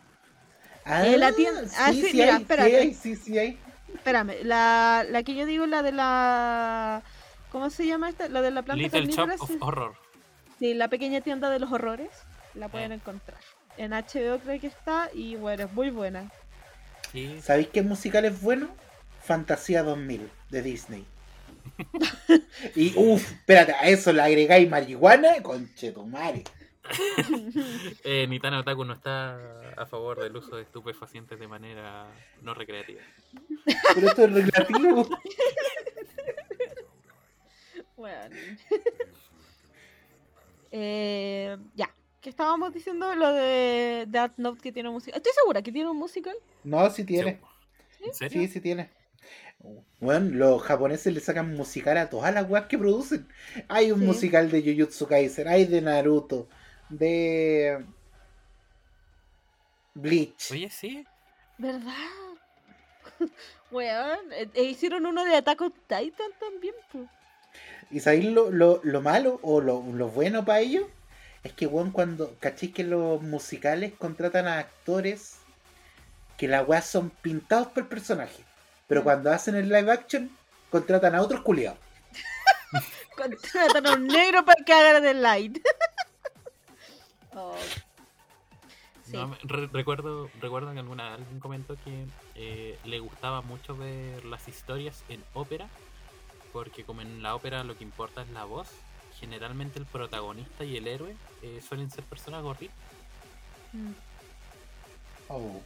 Ah, 0.84 1.06
Eh, 1.06 1.16
la 1.18 1.32
tienda- 1.32 1.62
ah, 1.78 1.92
sí, 1.92 2.02
sí, 2.02 2.12
mira, 2.14 2.26
hay, 2.26 2.36
sí 2.36 2.42
espérate. 2.42 2.76
hay, 2.76 2.94
sí, 2.94 3.16
sí 3.16 3.38
hay. 3.38 3.58
Espérame, 3.94 4.32
la, 4.44 5.04
la 5.08 5.22
que 5.22 5.34
yo 5.34 5.46
digo, 5.46 5.66
la 5.66 5.82
de 5.82 5.92
la... 5.92 7.02
¿Cómo 7.52 7.70
se 7.70 7.86
llama 7.86 8.08
esta? 8.08 8.28
La 8.28 8.40
de 8.42 8.50
la 8.50 8.62
planta 8.62 8.82
Little 8.82 9.06
Shop 9.12 9.28
of 9.40 9.48
sí. 9.50 9.58
Horror. 9.60 9.94
Sí, 10.58 10.74
la 10.74 10.88
pequeña 10.88 11.20
tienda 11.20 11.50
de 11.50 11.58
los 11.58 11.72
horrores. 11.72 12.10
La 12.54 12.68
pueden 12.68 12.92
Eh. 12.92 12.96
encontrar. 12.96 13.38
En 13.76 13.92
HBO 13.92 14.38
creo 14.38 14.60
que 14.60 14.66
está 14.68 15.10
y 15.12 15.36
bueno, 15.36 15.64
es 15.64 15.72
muy 15.72 15.90
buena. 15.90 16.30
Sí. 17.12 17.40
¿Sabéis 17.42 17.68
qué 17.68 17.82
musical 17.82 18.24
es 18.24 18.40
bueno? 18.40 18.68
Fantasía 19.22 19.82
2000 19.82 20.30
de 20.50 20.62
Disney. 20.62 21.06
y 22.76 22.92
uff, 22.96 23.32
espérate, 23.32 23.72
a 23.72 23.82
eso 23.88 24.12
le 24.12 24.22
agregáis 24.22 24.68
marihuana, 24.68 25.42
conchetumare. 25.42 26.44
Eh, 28.04 28.26
Nitana 28.28 28.60
Otaku 28.60 28.84
no 28.84 28.92
está 28.94 29.72
a 29.76 29.86
favor 29.86 30.20
del 30.20 30.36
uso 30.36 30.56
de 30.56 30.62
estupefacientes 30.62 31.38
de 31.38 31.46
manera 31.48 32.06
no 32.42 32.54
recreativa. 32.54 33.00
Pero 33.94 34.08
esto 34.08 34.24
es 34.24 34.32
recreativo. 34.32 35.08
Bueno. 37.96 38.34
eh, 40.72 41.56
ya. 41.74 41.90
Que 42.20 42.28
estábamos 42.28 42.72
diciendo 42.74 43.14
lo 43.14 43.32
de 43.32 44.04
Death 44.08 44.34
Note 44.36 44.60
que 44.60 44.72
tiene 44.72 44.90
música. 44.90 45.16
Estoy 45.16 45.32
segura 45.34 45.62
que 45.62 45.72
tiene 45.72 45.88
un 45.88 45.96
musical. 45.96 46.34
No, 46.64 46.88
sí 46.90 47.04
tiene. 47.04 47.40
¿En 48.00 48.12
serio? 48.14 48.42
Sí, 48.42 48.48
sí 48.48 48.60
tiene. 48.60 48.90
Bueno, 50.00 50.30
los 50.36 50.62
japoneses 50.62 51.14
le 51.14 51.20
sacan 51.20 51.54
musical 51.54 51.96
a 51.96 52.10
todas 52.10 52.32
las 52.34 52.48
weas 52.48 52.66
que 52.66 52.76
producen. 52.78 53.26
Hay 53.68 53.90
un 53.90 54.00
Sí. 54.00 54.06
musical 54.06 54.50
de 54.50 54.62
Jujutsu 54.62 55.06
Kaisen, 55.06 55.48
hay 55.48 55.64
de 55.64 55.80
Naruto, 55.80 56.48
de 56.90 57.84
Bleach. 59.94 60.50
Oye, 60.50 60.70
sí. 60.70 61.06
¿Verdad? 61.58 61.92
Weón, 63.70 64.32
eh, 64.32 64.48
eh, 64.54 64.64
hicieron 64.64 65.06
uno 65.06 65.24
de 65.24 65.36
Attack 65.36 65.60
on 65.60 65.72
Titan 65.86 66.30
también, 66.38 66.74
pues. 66.92 67.08
¿Y 67.90 68.00
sabéis 68.00 68.26
lo, 68.26 68.50
lo, 68.50 68.80
lo 68.84 69.00
malo 69.02 69.40
o 69.42 69.60
lo, 69.60 69.82
lo 69.82 70.08
bueno 70.08 70.44
para 70.44 70.60
ellos? 70.60 70.84
Es 71.42 71.52
que, 71.52 71.66
weón, 71.66 71.90
cuando, 71.90 72.36
¿cachai 72.40 72.68
que 72.70 72.84
los 72.84 73.22
musicales 73.22 73.92
contratan 73.98 74.46
a 74.46 74.58
actores 74.58 75.38
que 76.36 76.48
las 76.48 76.66
weas 76.68 76.86
son 76.86 77.10
pintados 77.10 77.68
por 77.68 77.84
el 77.84 77.88
personaje? 77.88 78.44
Pero 78.86 79.00
Mm. 79.00 79.04
cuando 79.04 79.32
hacen 79.32 79.54
el 79.56 79.68
live 79.68 79.90
action, 79.92 80.30
contratan 80.70 81.14
a 81.14 81.22
otros 81.22 81.42
culiados. 81.42 81.78
Contratan 83.16 83.86
a 83.86 83.94
un 83.94 84.06
negro 84.06 84.44
para 84.44 84.64
que 84.64 84.72
haga 84.72 85.00
de 85.00 85.14
light. 85.14 85.58
Oh. 87.34 87.54
Sí. 89.04 89.12
No, 89.16 89.34
re- 89.42 89.66
recuerdo, 89.72 90.28
recuerdo 90.40 90.72
que 90.72 90.78
alguna 90.78 91.14
alguien 91.14 91.40
comentó 91.40 91.76
que 91.84 92.06
eh, 92.36 92.78
le 92.84 92.98
gustaba 93.00 93.40
mucho 93.42 93.76
ver 93.76 94.24
las 94.24 94.46
historias 94.48 95.02
en 95.08 95.22
ópera, 95.34 95.68
porque 96.52 96.84
como 96.84 97.00
en 97.02 97.22
la 97.22 97.34
ópera 97.34 97.64
lo 97.64 97.76
que 97.76 97.84
importa 97.84 98.22
es 98.22 98.28
la 98.30 98.44
voz, 98.44 98.68
generalmente 99.18 99.78
el 99.78 99.86
protagonista 99.86 100.64
y 100.64 100.76
el 100.76 100.86
héroe 100.86 101.16
eh, 101.42 101.60
suelen 101.66 101.90
ser 101.90 102.04
personas 102.04 102.42
gorditas. 102.42 102.76
Mm. 103.72 103.92
Oh. 105.28 105.60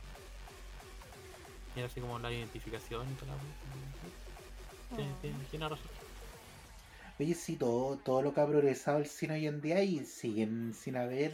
Y 1.77 1.81
así 1.81 2.01
como 2.01 2.19
la 2.19 2.31
identificación 2.33 3.11
y 3.11 3.15
toda 3.15 3.33
la 3.33 3.35
wea. 3.35 4.97
Tiene- 4.97 5.13
Oh. 5.13 5.17
tiene- 5.21 5.45
tiene 5.51 5.69
razón. 5.69 5.89
Oye, 7.19 7.35
sí, 7.35 7.57
todo, 7.57 8.01
todo 8.03 8.23
lo 8.23 8.33
que 8.33 8.41
ha 8.41 8.47
progresado 8.47 8.99
el 8.99 9.07
cine 9.07 9.35
hoy 9.35 9.47
en 9.47 9.61
día 9.61 9.83
y 9.83 10.05
siguen 10.05 10.73
sin 10.75 10.97
haber 10.97 11.33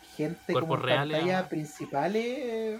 gente 0.00 0.56
como 0.56 0.76
Cuerpos 0.76 0.80
en 0.80 0.86
reales, 0.86 0.86
pantalla 0.86 1.48
principales 1.48 2.24
eh, 2.26 2.78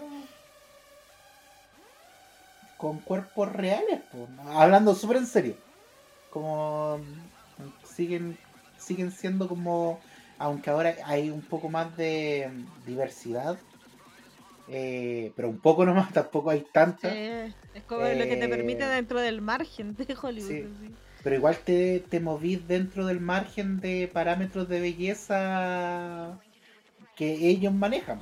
con 2.76 3.02
cuerpos 3.04 3.52
reales, 3.52 4.02
po, 4.10 4.28
¿no? 4.30 4.42
hablando 4.48 4.94
súper 4.94 5.18
en 5.18 5.26
serio. 5.26 5.62
Como 6.28 6.98
mm, 7.00 7.30
siguen 7.84 8.42
siguen 8.76 9.12
siendo 9.12 9.48
como, 9.48 10.04
aunque 10.38 10.70
ahora 10.70 10.96
hay 11.04 11.30
un 11.30 11.46
poco 11.48 11.70
más 11.70 11.96
de 11.96 12.50
diversidad, 12.76 13.66
eh, 14.66 15.32
pero 15.36 15.48
un 15.50 15.60
poco 15.60 15.84
nomás, 15.86 16.12
tampoco 16.12 16.50
hay 16.50 16.66
tanta. 16.72 17.08
Sí, 17.08 17.54
es 17.72 17.84
como 17.86 18.04
lo 18.08 18.26
que 18.26 18.36
te 18.36 18.48
permite 18.48 18.84
Eh, 18.84 18.88
dentro 18.88 19.20
del 19.20 19.40
margen 19.42 19.94
de 19.94 20.16
Hollywood. 20.20 20.56
sí. 20.58 20.74
Pero 21.24 21.36
igual 21.36 21.58
te, 21.64 22.00
te 22.00 22.20
movís 22.20 22.68
dentro 22.68 23.06
del 23.06 23.18
margen 23.18 23.80
de 23.80 24.08
parámetros 24.12 24.68
de 24.68 24.80
belleza 24.80 26.38
que 27.16 27.48
ellos 27.48 27.72
manejan. 27.72 28.20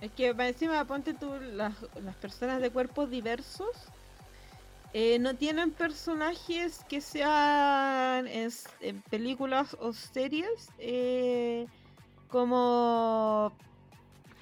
Es 0.00 0.10
que 0.12 0.34
para 0.34 0.48
encima, 0.48 0.84
ponte 0.86 1.14
tú, 1.14 1.34
las, 1.40 1.74
las 2.02 2.16
personas 2.16 2.60
de 2.60 2.70
cuerpos 2.70 3.10
diversos 3.10 3.68
eh, 4.94 5.18
no 5.18 5.34
tienen 5.34 5.70
personajes 5.70 6.80
que 6.88 7.00
sean 7.00 8.26
en, 8.26 8.50
en 8.80 9.02
películas 9.02 9.76
o 9.80 9.92
series 9.92 10.70
eh, 10.78 11.66
como 12.28 13.52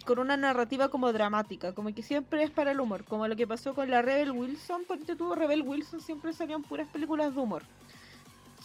con 0.05 0.19
una 0.19 0.37
narrativa 0.37 0.89
como 0.89 1.13
dramática, 1.13 1.73
como 1.73 1.95
que 1.95 2.03
siempre 2.03 2.43
es 2.43 2.51
para 2.51 2.73
el 2.73 2.81
humor, 2.81 3.05
como 3.05 3.27
lo 3.29 3.37
que 3.37 3.47
pasó 3.47 3.75
con 3.75 3.91
la 3.91 4.03
Rebel 4.03 4.33
Wilson, 4.33 4.85
ponte 4.85 5.17
tú, 5.17 5.35
Rebel 5.35 5.63
Wilson 5.63 6.01
siempre 6.01 6.33
salían 6.33 6.63
puras 6.63 6.89
películas 6.89 7.35
de 7.35 7.41
humor. 7.41 7.63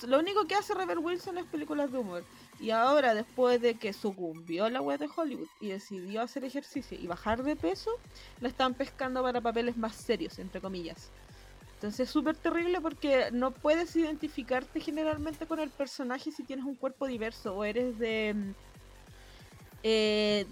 Lo 0.05 0.19
único 0.19 0.45
que 0.45 0.55
hace 0.55 0.75
Rebel 0.75 0.99
Wilson 0.99 1.39
es 1.39 1.45
películas 1.45 1.91
de 1.91 1.97
humor. 1.97 2.23
Y 2.59 2.69
ahora, 2.69 3.15
después 3.15 3.59
de 3.61 3.75
que 3.75 3.93
sucumbió 3.93 4.69
la 4.69 4.81
web 4.81 4.99
de 4.99 5.09
Hollywood 5.15 5.47
y 5.59 5.69
decidió 5.69 6.21
hacer 6.21 6.43
ejercicio 6.43 6.97
y 6.99 7.07
bajar 7.07 7.41
de 7.41 7.55
peso, 7.55 7.91
la 8.39 8.49
están 8.49 8.75
pescando 8.75 9.23
para 9.23 9.41
papeles 9.41 9.75
más 9.77 9.95
serios, 9.95 10.37
entre 10.37 10.61
comillas. 10.61 11.11
Entonces 11.75 12.01
es 12.01 12.09
súper 12.09 12.35
terrible 12.35 12.81
porque 12.81 13.29
no 13.31 13.51
puedes 13.51 13.95
identificarte 13.95 14.79
generalmente 14.79 15.45
con 15.45 15.59
el 15.59 15.69
personaje 15.69 16.31
si 16.31 16.43
tienes 16.43 16.65
un 16.65 16.75
cuerpo 16.75 17.05
diverso 17.05 17.55
o 17.55 17.63
eres 17.63 17.99
de, 17.99 18.33
mm, 18.35 18.51
eh, 19.83 20.45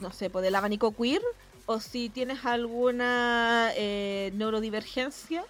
no 0.00 0.12
sé, 0.12 0.30
pues 0.30 0.42
del 0.42 0.54
abanico 0.54 0.94
queer 0.94 1.22
o 1.66 1.80
si 1.80 2.08
tienes 2.08 2.44
alguna 2.44 3.70
eh, 3.74 4.30
neurodivergencia 4.34 5.44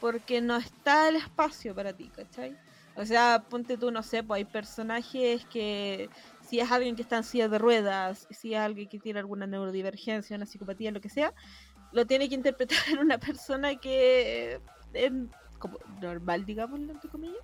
porque 0.00 0.40
no 0.40 0.56
está 0.56 1.08
el 1.08 1.16
espacio 1.16 1.74
para 1.74 1.92
ti, 1.92 2.10
¿cachai? 2.14 2.56
O 2.96 3.04
sea, 3.04 3.44
ponte 3.48 3.76
tú, 3.76 3.90
no 3.90 4.02
sé, 4.02 4.22
pues 4.22 4.38
hay 4.38 4.44
personajes 4.44 5.44
que 5.46 6.08
si 6.48 6.58
es 6.60 6.70
alguien 6.70 6.96
que 6.96 7.02
está 7.02 7.18
en 7.18 7.24
silla 7.24 7.48
de 7.48 7.58
ruedas, 7.58 8.26
si 8.30 8.54
es 8.54 8.60
alguien 8.60 8.88
que 8.88 8.98
tiene 8.98 9.20
alguna 9.20 9.46
neurodivergencia, 9.46 10.36
una 10.36 10.46
psicopatía, 10.46 10.90
lo 10.90 11.00
que 11.00 11.08
sea, 11.08 11.32
lo 11.92 12.06
tiene 12.06 12.28
que 12.28 12.34
interpretar 12.34 12.78
en 12.90 12.98
una 12.98 13.18
persona 13.18 13.76
que 13.76 14.60
es 14.94 15.12
como 15.58 15.78
normal, 16.00 16.44
digamos, 16.44 16.80
entre 16.80 17.10
comillas, 17.10 17.42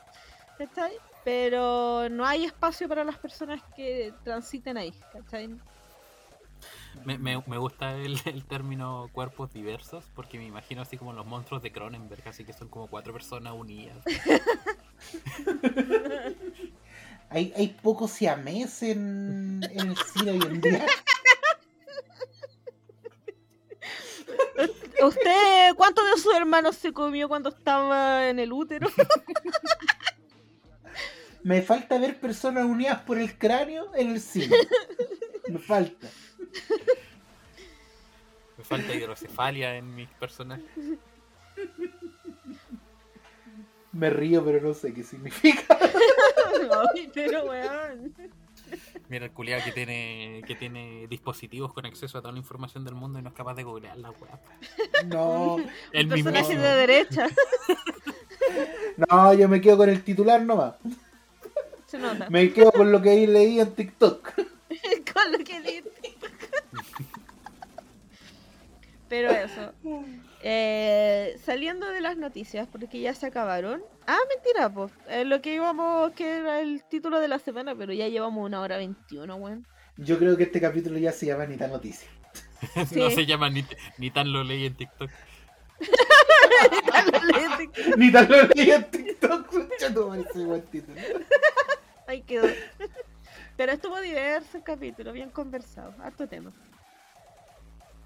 ¿cachai? 0.58 0.92
Pero 1.24 2.08
no 2.08 2.26
hay 2.26 2.44
espacio 2.44 2.88
para 2.88 3.04
las 3.04 3.18
personas 3.18 3.60
que 3.76 4.12
transiten 4.24 4.76
ahí, 4.76 4.94
¿cachai? 5.12 5.50
Me, 7.04 7.18
me, 7.18 7.42
me 7.46 7.58
gusta 7.58 7.96
el, 7.96 8.18
el 8.24 8.44
término 8.44 9.08
cuerpos 9.12 9.52
diversos 9.52 10.04
porque 10.14 10.38
me 10.38 10.46
imagino 10.46 10.82
así 10.82 10.96
como 10.96 11.12
los 11.12 11.26
monstruos 11.26 11.62
de 11.62 11.72
Cronenberg, 11.72 12.28
así 12.28 12.44
que 12.44 12.52
son 12.52 12.68
como 12.68 12.86
cuatro 12.86 13.12
personas 13.12 13.54
unidas. 13.54 13.98
Hay, 17.30 17.52
hay 17.56 17.68
pocos 17.82 18.12
siamés 18.12 18.82
en, 18.82 19.60
en 19.70 19.88
el 19.88 19.96
cine 19.96 20.32
hoy 20.32 20.42
en 20.46 20.60
día. 20.60 20.86
¿Usted 25.02 25.74
cuántos 25.76 26.04
de 26.04 26.22
sus 26.22 26.34
hermanos 26.34 26.76
se 26.76 26.92
comió 26.92 27.26
cuando 27.26 27.48
estaba 27.48 28.28
en 28.28 28.38
el 28.38 28.52
útero? 28.52 28.88
Me 31.42 31.60
falta 31.60 31.98
ver 31.98 32.20
personas 32.20 32.64
unidas 32.64 33.00
por 33.00 33.18
el 33.18 33.36
cráneo 33.36 33.92
en 33.94 34.10
el 34.10 34.20
cine. 34.20 34.56
Me 35.48 35.58
falta. 35.58 36.08
Me 38.56 38.64
falta 38.64 38.94
hidrocefalia 38.94 39.76
en 39.76 39.94
mis 39.94 40.08
personajes. 40.10 40.64
Me 43.92 44.10
río, 44.10 44.44
pero 44.44 44.60
no 44.60 44.74
sé 44.74 44.92
qué 44.94 45.04
significa. 45.04 45.78
Ay, 46.94 47.10
pero 47.12 47.44
weón. 47.46 48.14
Mira 49.08 49.26
el 49.26 49.32
culiado 49.32 49.62
que 49.64 49.72
tiene, 49.72 50.42
que 50.46 50.54
tiene 50.54 51.06
dispositivos 51.08 51.72
con 51.72 51.84
acceso 51.86 52.18
a 52.18 52.22
toda 52.22 52.32
la 52.32 52.38
información 52.38 52.84
del 52.84 52.94
mundo 52.94 53.18
y 53.18 53.22
no 53.22 53.28
es 53.28 53.34
capaz 53.34 53.54
de 53.54 53.62
googlear 53.62 53.96
la 53.98 54.10
weá. 54.10 54.40
No, 55.06 55.58
El 55.92 56.06
mismo. 56.08 56.32
personaje 56.32 56.56
de 56.56 56.74
derecha. 56.74 57.26
no, 58.96 59.34
yo 59.34 59.48
me 59.48 59.60
quedo 59.60 59.76
con 59.76 59.90
el 59.90 60.02
titular 60.02 60.40
nomás. 60.42 60.74
Se 61.86 61.98
nota. 61.98 62.28
Me 62.30 62.52
quedo 62.52 62.72
con 62.72 62.90
lo 62.90 63.00
que 63.02 63.10
ahí 63.10 63.26
leí 63.26 63.60
en 63.60 63.72
TikTok. 63.72 64.32
Con 65.12 65.32
lo 65.32 65.38
que 65.38 65.60
leí. 65.60 65.84
Pero 69.08 69.30
eso. 69.30 69.72
Eh, 70.42 71.38
saliendo 71.44 71.88
de 71.90 72.00
las 72.00 72.16
noticias, 72.16 72.66
porque 72.70 73.00
ya 73.00 73.14
se 73.14 73.26
acabaron. 73.26 73.82
Ah, 74.06 74.18
mentira, 74.34 74.68
pues. 74.70 74.92
lo 75.26 75.40
que 75.40 75.54
íbamos, 75.54 76.12
que 76.12 76.38
era 76.38 76.60
el 76.60 76.82
título 76.84 77.20
de 77.20 77.28
la 77.28 77.38
semana, 77.38 77.74
pero 77.74 77.92
ya 77.92 78.08
llevamos 78.08 78.44
una 78.44 78.60
hora 78.60 78.76
veintiuno, 78.76 79.36
weón. 79.36 79.66
Yo 79.96 80.18
creo 80.18 80.36
que 80.36 80.44
este 80.44 80.60
capítulo 80.60 80.98
ya 80.98 81.12
se 81.12 81.26
llama 81.26 81.46
Ni 81.46 81.56
tan 81.56 81.70
noticia. 81.70 82.08
No 82.76 82.86
Sí. 82.86 83.10
se 83.14 83.26
llama 83.26 83.50
ni, 83.50 83.62
ni 83.98 84.10
tan 84.10 84.32
lo 84.32 84.42
leí 84.42 84.66
en 84.66 84.74
TikTok. 84.74 85.10
Ni 87.96 88.12
tan 88.12 88.28
lo 88.28 88.42
leí 88.54 88.70
en 88.70 88.84
TikTok. 88.90 89.52
Ahí 92.06 92.22
quedó. 92.22 92.46
Pero 93.56 93.72
estuvo 93.72 94.00
diverso 94.00 94.56
el 94.56 94.62
capítulo, 94.62 95.12
bien 95.12 95.30
conversado. 95.30 95.94
Harto 96.02 96.26
tema. 96.26 96.52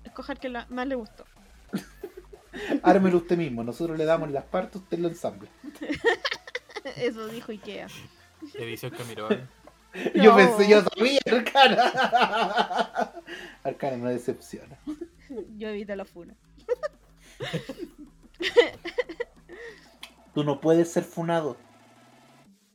Escoger 0.09 0.39
que 0.39 0.49
la- 0.49 0.67
más 0.69 0.87
le 0.87 0.95
gustó. 0.95 1.25
Ármelo 2.83 3.19
usted 3.19 3.37
mismo. 3.37 3.63
Nosotros 3.65 3.97
le 3.99 4.05
damos 4.05 4.31
las 4.31 4.45
partes, 4.45 4.77
usted 4.83 4.99
lo 4.99 5.09
ensambla. 5.09 5.49
Eso 6.97 7.27
dijo 7.29 7.53
Ikea. 7.53 7.87
Edición 8.55 8.93
Camiroaga. 8.93 9.49
Yo 10.15 10.31
No. 10.33 10.37
pensé, 10.37 10.69
yo 10.69 10.83
sabía, 10.83 11.19
Arcana. 11.33 13.13
Arcana 13.65 13.97
no 13.97 14.09
decepciona. 14.11 14.79
Yo 15.57 15.69
evité 15.69 15.97
la 15.97 16.05
funa. 16.05 16.35
Tú 20.35 20.45
no 20.45 20.61
puedes 20.61 20.93
ser 20.93 21.05
funado. 21.05 21.57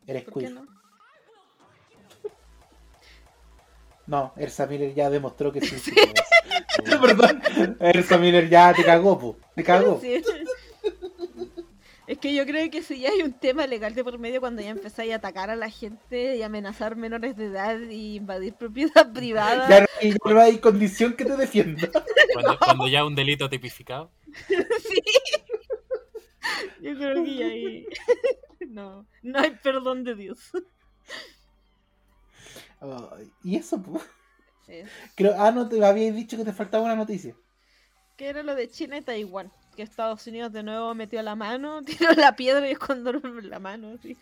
Eres 0.08 0.24
¿Por 0.24 0.34
qué 0.34 0.40
queer. 0.42 0.52
no? 0.54 0.68
No, 4.08 4.34
Ersa 4.36 4.66
Miller 4.66 4.94
ya 4.94 5.10
demostró 5.10 5.52
que 5.54 5.62
sí. 5.62 5.80
sí 5.80 5.94
es. 5.96 6.14
Perdón. 7.02 7.42
Ersa 7.80 8.18
Miller 8.18 8.50
ya 8.50 8.74
te 8.74 8.84
cagó, 8.84 9.20
po. 9.20 9.38
Te 9.56 9.64
cagó. 9.64 10.00
Sí. 10.02 10.22
Es 12.06 12.18
que 12.18 12.34
yo 12.36 12.46
creo 12.46 12.70
que 12.70 12.84
si 12.84 13.00
ya 13.00 13.10
hay 13.12 13.22
un 13.22 13.32
tema 13.32 13.66
legal 13.66 13.96
de 13.96 14.04
por 14.04 14.20
medio 14.20 14.42
cuando 14.42 14.62
ya 14.62 14.70
empezáis 14.72 15.14
a 15.14 15.16
atacar 15.16 15.50
a 15.50 15.56
la 15.56 15.70
gente 15.70 16.36
y 16.36 16.44
amenazar 16.44 16.98
menores 16.98 17.38
de 17.38 17.46
edad 17.46 17.80
y 17.80 18.16
invadir 18.18 18.56
propiedad 18.56 19.14
privada. 19.14 19.70
Ya 19.70 19.80
no, 19.82 19.88
hay- 20.02 20.12
ya 20.12 20.34
no 20.34 20.40
hay 20.42 20.58
condición 20.58 21.14
que 21.14 21.24
te 21.24 21.38
defienda. 21.38 21.90
Cuando, 22.34 22.60
cuando 22.60 22.88
ya 22.88 23.06
un 23.06 23.16
delito 23.16 23.50
tipificado. 23.50 24.12
Sí. 24.84 25.02
Yo 26.82 26.98
creo 26.98 27.24
que 27.24 27.36
ya 27.36 27.46
hay... 27.46 27.88
No, 28.68 29.06
no 29.22 29.40
hay 29.40 29.52
perdón 29.52 30.04
de 30.04 30.16
Dios. 30.16 30.40
Y 33.44 33.56
eso, 33.56 33.82
po. 33.82 34.02
Sí. 34.66 34.84
Creo, 35.16 35.36
ah, 35.38 35.52
no 35.52 35.68
te 35.68 35.84
habíais 35.84 36.16
dicho 36.16 36.38
que 36.38 36.46
te 36.46 36.54
faltaba 36.54 36.86
una 36.86 36.96
noticia. 36.96 37.36
Que 38.18 38.30
era 38.30 38.44
lo 38.44 38.56
de 38.56 38.70
China 38.70 38.98
y 38.98 39.02
Taiwán. 39.02 39.52
Que 39.76 39.84
Estados 39.84 40.26
Unidos 40.28 40.54
de 40.54 40.64
nuevo 40.64 40.94
metió 40.94 41.22
la 41.22 41.36
mano, 41.36 41.82
tiró 41.86 42.12
la 42.14 42.36
piedra 42.36 42.68
y 42.68 42.72
escondió 42.72 43.14
la 43.14 43.60
mano. 43.60 43.88
Unidos 43.90 44.20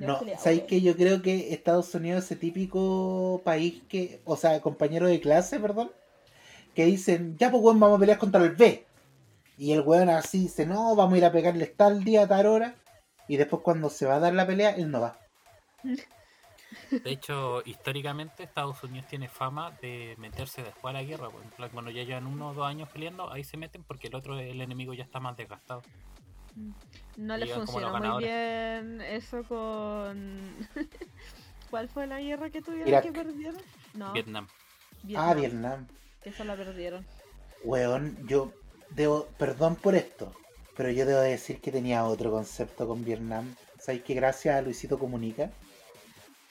No, 0.00 0.20
¿sabéis 0.38 0.62
que 0.62 0.80
yo 0.80 0.96
creo 0.96 1.22
que 1.22 1.52
Estados 1.52 1.94
Unidos 1.94 2.24
es 2.24 2.30
ese 2.30 2.36
típico 2.36 3.40
país 3.44 3.82
que, 3.88 4.20
o 4.24 4.36
sea, 4.36 4.60
compañero 4.60 5.06
de 5.06 5.20
clase, 5.20 5.58
perdón, 5.58 5.90
que 6.74 6.84
dicen, 6.84 7.36
ya 7.38 7.50
pues 7.50 7.62
weón, 7.62 7.80
vamos 7.80 7.96
a 7.96 8.00
pelear 8.00 8.18
contra 8.18 8.42
el 8.42 8.50
B. 8.50 8.84
Y 9.58 9.72
el 9.72 9.80
weón 9.80 10.10
así 10.10 10.40
dice, 10.40 10.66
no, 10.66 10.94
vamos 10.94 11.14
a 11.14 11.18
ir 11.18 11.24
a 11.24 11.32
pegarles 11.32 11.74
tal 11.74 12.04
día, 12.04 12.28
tal 12.28 12.46
hora. 12.46 12.74
Y 13.26 13.38
después 13.38 13.62
cuando 13.62 13.88
se 13.88 14.06
va 14.06 14.16
a 14.16 14.20
dar 14.20 14.34
la 14.34 14.46
pelea, 14.46 14.70
él 14.70 14.90
no 14.90 15.00
va. 15.00 15.18
De 16.90 17.10
hecho, 17.10 17.62
históricamente 17.64 18.42
Estados 18.42 18.82
Unidos 18.82 19.06
tiene 19.08 19.28
fama 19.28 19.72
de 19.80 20.14
meterse 20.18 20.62
después 20.62 20.94
a 20.94 20.98
la 20.98 21.02
guerra. 21.02 21.30
pues, 21.30 21.44
en 21.44 21.50
plan, 21.50 21.70
Cuando 21.72 21.90
ya 21.90 22.02
llevan 22.02 22.26
uno 22.26 22.50
o 22.50 22.54
dos 22.54 22.66
años 22.66 22.88
peleando, 22.88 23.30
ahí 23.30 23.44
se 23.44 23.56
meten 23.56 23.82
porque 23.82 24.08
el 24.08 24.14
otro, 24.14 24.38
el 24.38 24.60
enemigo 24.60 24.94
ya 24.94 25.04
está 25.04 25.20
más 25.20 25.36
desgastado. 25.36 25.82
No 27.16 27.36
le 27.36 27.46
funcionó 27.46 27.98
muy 27.98 28.24
bien 28.24 29.00
eso 29.00 29.42
con... 29.44 30.68
¿Cuál 31.70 31.88
fue 31.88 32.06
la 32.06 32.20
guerra 32.20 32.50
que 32.50 32.62
tuvieron 32.62 32.88
Irak. 32.88 33.02
que 33.04 33.12
perdieron? 33.12 33.60
No, 33.94 34.12
Vietnam. 34.12 34.46
Ah, 35.16 35.34
Vietnam. 35.34 35.86
Que 36.22 36.30
esa 36.30 36.44
la 36.44 36.56
perdieron. 36.56 37.04
Weón, 37.64 38.16
yo 38.26 38.52
debo, 38.90 39.26
perdón 39.38 39.76
por 39.76 39.94
esto, 39.94 40.32
pero 40.76 40.90
yo 40.90 41.06
debo 41.06 41.20
decir 41.20 41.60
que 41.60 41.72
tenía 41.72 42.04
otro 42.04 42.30
concepto 42.30 42.86
con 42.86 43.04
Vietnam. 43.04 43.54
¿Sabéis 43.78 44.04
que 44.04 44.14
gracias 44.14 44.56
a 44.56 44.62
Luisito 44.62 44.98
Comunica, 44.98 45.50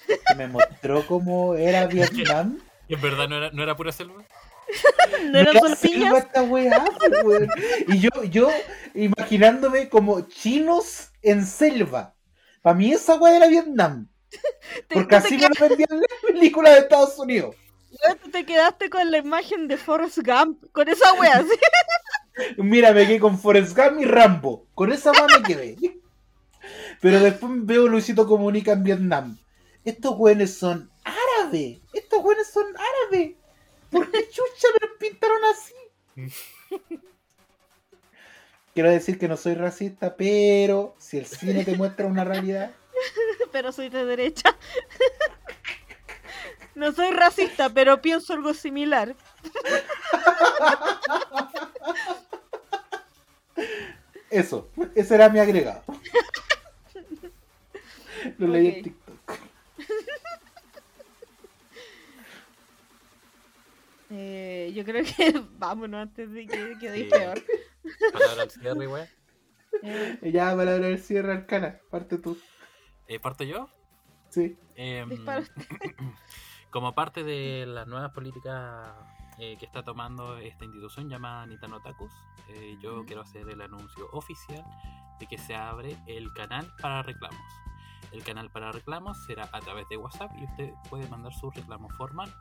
que 0.08 0.36
me 0.36 0.48
mostró 0.48 1.06
cómo 1.08 1.56
era 1.56 1.86
Vietnam? 1.88 2.60
Y 2.88 2.94
en 2.94 3.02
verdad 3.02 3.28
no 3.28 3.38
era, 3.38 3.52
no 3.52 3.64
era 3.64 3.76
pura 3.76 3.92
selva. 3.92 4.24
¿No 5.32 5.40
eran 5.40 5.58
Era 5.58 5.76
selva 5.76 6.20
esta 6.20 6.44
weá, 6.44 6.86
weón. 7.24 7.50
Y 7.88 8.00
yo, 8.00 8.10
yo 8.24 8.50
imaginándome 8.94 9.90
como 9.90 10.22
chinos 10.22 11.12
en 11.22 11.46
selva. 11.46 12.16
Para 12.62 12.76
mí 12.76 12.92
esa 12.92 13.16
weá 13.16 13.38
era 13.38 13.48
Vietnam. 13.48 14.08
Porque 14.90 15.16
así 15.16 15.38
me 15.38 15.48
lo 15.48 15.70
vendían 15.70 16.00
las 16.00 16.22
películas 16.32 16.74
de 16.74 16.80
Estados 16.80 17.18
Unidos. 17.20 17.56
tú 18.24 18.32
te 18.32 18.46
quedaste 18.46 18.90
con 18.90 19.10
la 19.12 19.18
imagen 19.18 19.68
de 19.68 19.78
Forrest 19.78 20.20
Gump, 20.20 20.64
con 20.72 20.90
esa 20.90 21.14
wea, 21.14 21.44
¿sí? 21.44 22.54
Mira, 22.58 22.92
me 22.92 23.06
quedé 23.08 23.20
con 23.20 23.40
Forrest 23.40 23.78
Gump 23.78 24.02
y 24.02 24.06
Rambo. 24.06 24.68
Con 24.74 24.92
esa 24.92 25.12
weá 25.12 25.28
me 25.40 25.44
quedé. 25.44 25.76
Pero 27.02 27.20
después 27.20 27.52
veo 27.66 27.88
Luisito 27.88 28.28
Comunica 28.28 28.72
en 28.74 28.84
Vietnam. 28.84 29.38
Estos 29.86 30.16
weones 30.18 30.58
son 30.58 30.92
árabes. 31.04 31.80
Estos 31.94 32.24
weones 32.24 32.52
son 32.52 32.66
árabes. 32.76 33.36
¿Por 33.92 34.12
qué 34.12 34.28
chucha 34.30 34.68
me 34.74 34.88
los 34.88 34.98
pintaron 34.98 35.40
así? 35.46 35.74
Quiero 38.74 38.90
decir 38.90 39.18
que 39.18 39.28
no 39.30 39.38
soy 39.38 39.54
racista, 39.56 40.18
pero 40.18 40.96
si 40.98 41.18
el 41.18 41.26
cine 41.26 41.64
te 41.64 41.78
muestra 41.78 42.08
una 42.08 42.24
realidad, 42.26 42.72
Pero 43.52 43.72
soy 43.72 43.90
de 43.90 44.06
derecha. 44.06 44.58
No 46.76 46.92
soy 46.92 47.10
racista, 47.12 47.70
pero 47.70 48.02
pienso 48.02 48.34
algo 48.34 48.54
similar. 48.54 49.16
eso, 54.30 54.70
ese 54.94 55.16
era 55.16 55.30
mi 55.30 55.40
agregado. 55.40 55.84
Lo 58.38 58.48
leí 58.48 58.68
en 58.68 58.76
Ok. 58.80 58.84
TikTok. 58.84 59.32
Eh, 64.12 64.72
yo 64.86 64.94
creo 64.94 65.04
que 65.06 65.42
vámonos 65.58 66.02
antes 66.02 66.32
de 66.32 66.46
que 66.48 66.78
quede 66.80 67.04
Sí. 67.06 67.10
peor. 67.10 67.42
Palabra 68.14 68.44
al 68.44 68.52
cierre, 68.52 68.88
weón. 68.88 69.08
Eh, 69.84 70.32
Ya, 70.34 70.56
palabra 70.56 70.88
del 70.88 71.00
cierre, 71.00 71.34
Arcana. 71.34 71.80
Parte 71.90 72.18
tú. 72.18 72.38
Eh, 73.08 73.20
¿Parto 73.20 73.44
yo? 73.44 73.70
Sí. 74.30 74.58
Dispara. 75.10 75.44
como 76.72 76.94
parte 76.94 77.24
de 77.24 77.66
las 77.68 77.88
nuevas 77.88 78.12
políticas 78.12 78.90
eh, 79.40 79.56
que 79.58 79.66
está 79.66 79.84
tomando 79.84 80.38
esta 80.38 80.66
institución 80.66 81.10
llamada 81.10 81.46
Nitano 81.46 81.82
Takus, 81.82 82.12
eh, 82.50 82.78
yo 82.82 83.06
quiero 83.06 83.22
hacer 83.22 83.48
el 83.50 83.62
anuncio 83.62 84.10
oficial 84.12 84.64
de 85.20 85.28
que 85.28 85.38
se 85.38 85.56
abre 85.56 85.96
el 86.08 86.34
canal 86.34 86.70
para 86.82 87.02
reclamos. 87.04 87.40
El 88.12 88.24
canal 88.24 88.50
para 88.50 88.72
reclamos 88.72 89.24
será 89.26 89.48
a 89.52 89.60
través 89.62 89.88
de 89.90 89.98
WhatsApp 89.98 90.32
y 90.38 90.46
usted 90.46 90.72
puede 90.90 91.08
mandar 91.08 91.34
su 91.34 91.50
reclamo 91.52 91.90
formal 91.92 92.34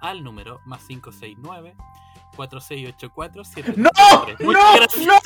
al 0.00 0.22
número 0.22 0.60
más 0.64 0.84
569 0.84 1.74
4684 2.36 3.74
¡No! 3.76 3.90
¡No! 4.40 4.74
gracias. 4.74 5.06
¡No! 5.06 5.18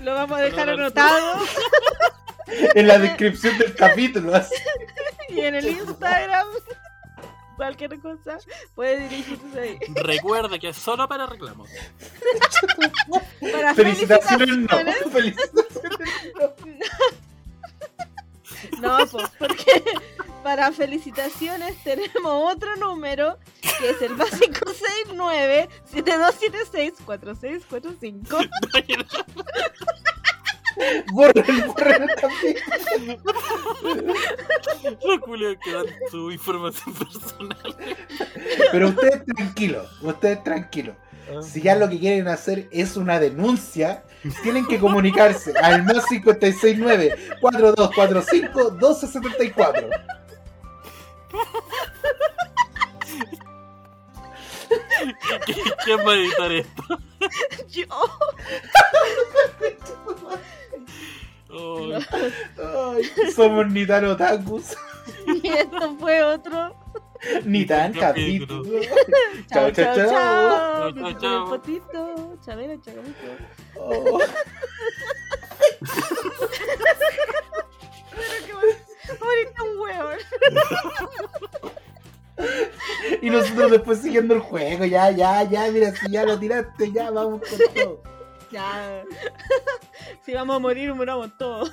Lo 0.00 0.14
vamos 0.14 0.38
a 0.38 0.42
dejar 0.42 0.70
anotado 0.70 1.40
En 2.74 2.88
la 2.88 2.98
descripción 2.98 3.58
del 3.58 3.74
capítulo. 3.74 4.32
y 5.28 5.40
en 5.40 5.54
el 5.54 5.68
Instagram. 5.68 6.46
Cualquier 7.56 8.00
cosa, 8.00 8.38
puede 8.74 9.06
dirigirse 9.06 9.60
ahí. 9.60 9.78
Recuerda 9.96 10.58
que 10.58 10.70
es 10.70 10.76
solo 10.76 11.06
para 11.06 11.26
reclamos. 11.26 11.68
Para 13.52 13.74
Felicitaciones 13.74 14.48
no. 14.48 14.76
Felicitaciones 15.10 16.08
no. 16.40 16.54
No, 18.80 19.06
pues, 19.06 19.30
porque 19.38 19.84
para 20.44 20.70
felicitaciones 20.72 21.74
tenemos 21.82 22.12
otro 22.54 22.76
número 22.76 23.38
que 23.80 23.90
es 23.90 24.02
el 24.02 24.14
básico 24.14 24.70
69 24.70 25.68
7276 25.86 26.92
4645. 27.04 28.38
Borren, 31.12 31.66
borren 31.68 32.08
también. 32.20 32.56
Los 35.04 35.20
culiados 35.20 35.56
que 35.64 35.72
dan 35.72 35.86
su 36.10 36.30
información 36.30 36.94
personal. 36.94 37.76
Pero 38.70 38.88
ustedes 38.88 39.24
tranquilos, 39.24 40.02
ustedes 40.02 40.44
tranquilos. 40.44 40.96
Si 41.42 41.62
ya 41.62 41.74
lo 41.74 41.88
que 41.88 41.98
quieren 41.98 42.28
hacer 42.28 42.68
es 42.70 42.96
una 42.96 43.18
denuncia, 43.18 44.04
tienen 44.42 44.66
que 44.66 44.78
comunicarse 44.78 45.56
al 45.56 45.84
más 45.84 46.04
569 46.06 47.14
4245 47.40 48.72
1274. 48.72 49.88
¿Quién 55.84 55.98
va 56.06 56.12
a 56.12 56.14
editar 56.16 56.52
esto? 56.52 56.82
Yo. 57.68 57.84
Oh, 61.56 61.88
Ay, 62.96 63.04
somos 63.32 63.68
ni 63.70 63.86
tan 63.86 64.04
otakus, 64.06 64.76
Y 65.42 65.46
esto 65.48 65.96
fue 66.00 66.22
otro. 66.22 66.74
ni 67.44 67.64
tan 67.64 67.92
Capítulo. 67.92 68.62
capítulo. 68.64 68.80
Chao, 69.48 69.70
chao, 69.70 69.94
chao. 69.94 70.08
Chao, 70.08 70.92
Besito 70.92 71.20
chao. 71.20 71.36
en 71.36 71.42
el 71.42 71.48
potito. 71.48 72.38
Chavero, 72.44 72.80
chagamito. 72.82 74.18
Ahorita 79.08 79.62
un 79.62 79.78
hueón. 79.80 80.18
Y 83.22 83.30
nosotros 83.30 83.70
después 83.70 84.00
siguiendo 84.00 84.34
el 84.34 84.40
juego, 84.40 84.84
ya, 84.84 85.10
ya, 85.10 85.42
ya, 85.44 85.70
mira, 85.70 85.94
si 85.94 86.10
ya 86.10 86.24
lo 86.24 86.38
tiraste, 86.38 86.90
ya, 86.92 87.10
vamos 87.10 87.40
con 87.42 87.58
todo. 87.74 88.02
Ya. 88.50 89.04
Si 90.24 90.32
vamos 90.34 90.56
a 90.56 90.58
morir, 90.58 90.94
muramos 90.94 91.36
todos. 91.38 91.72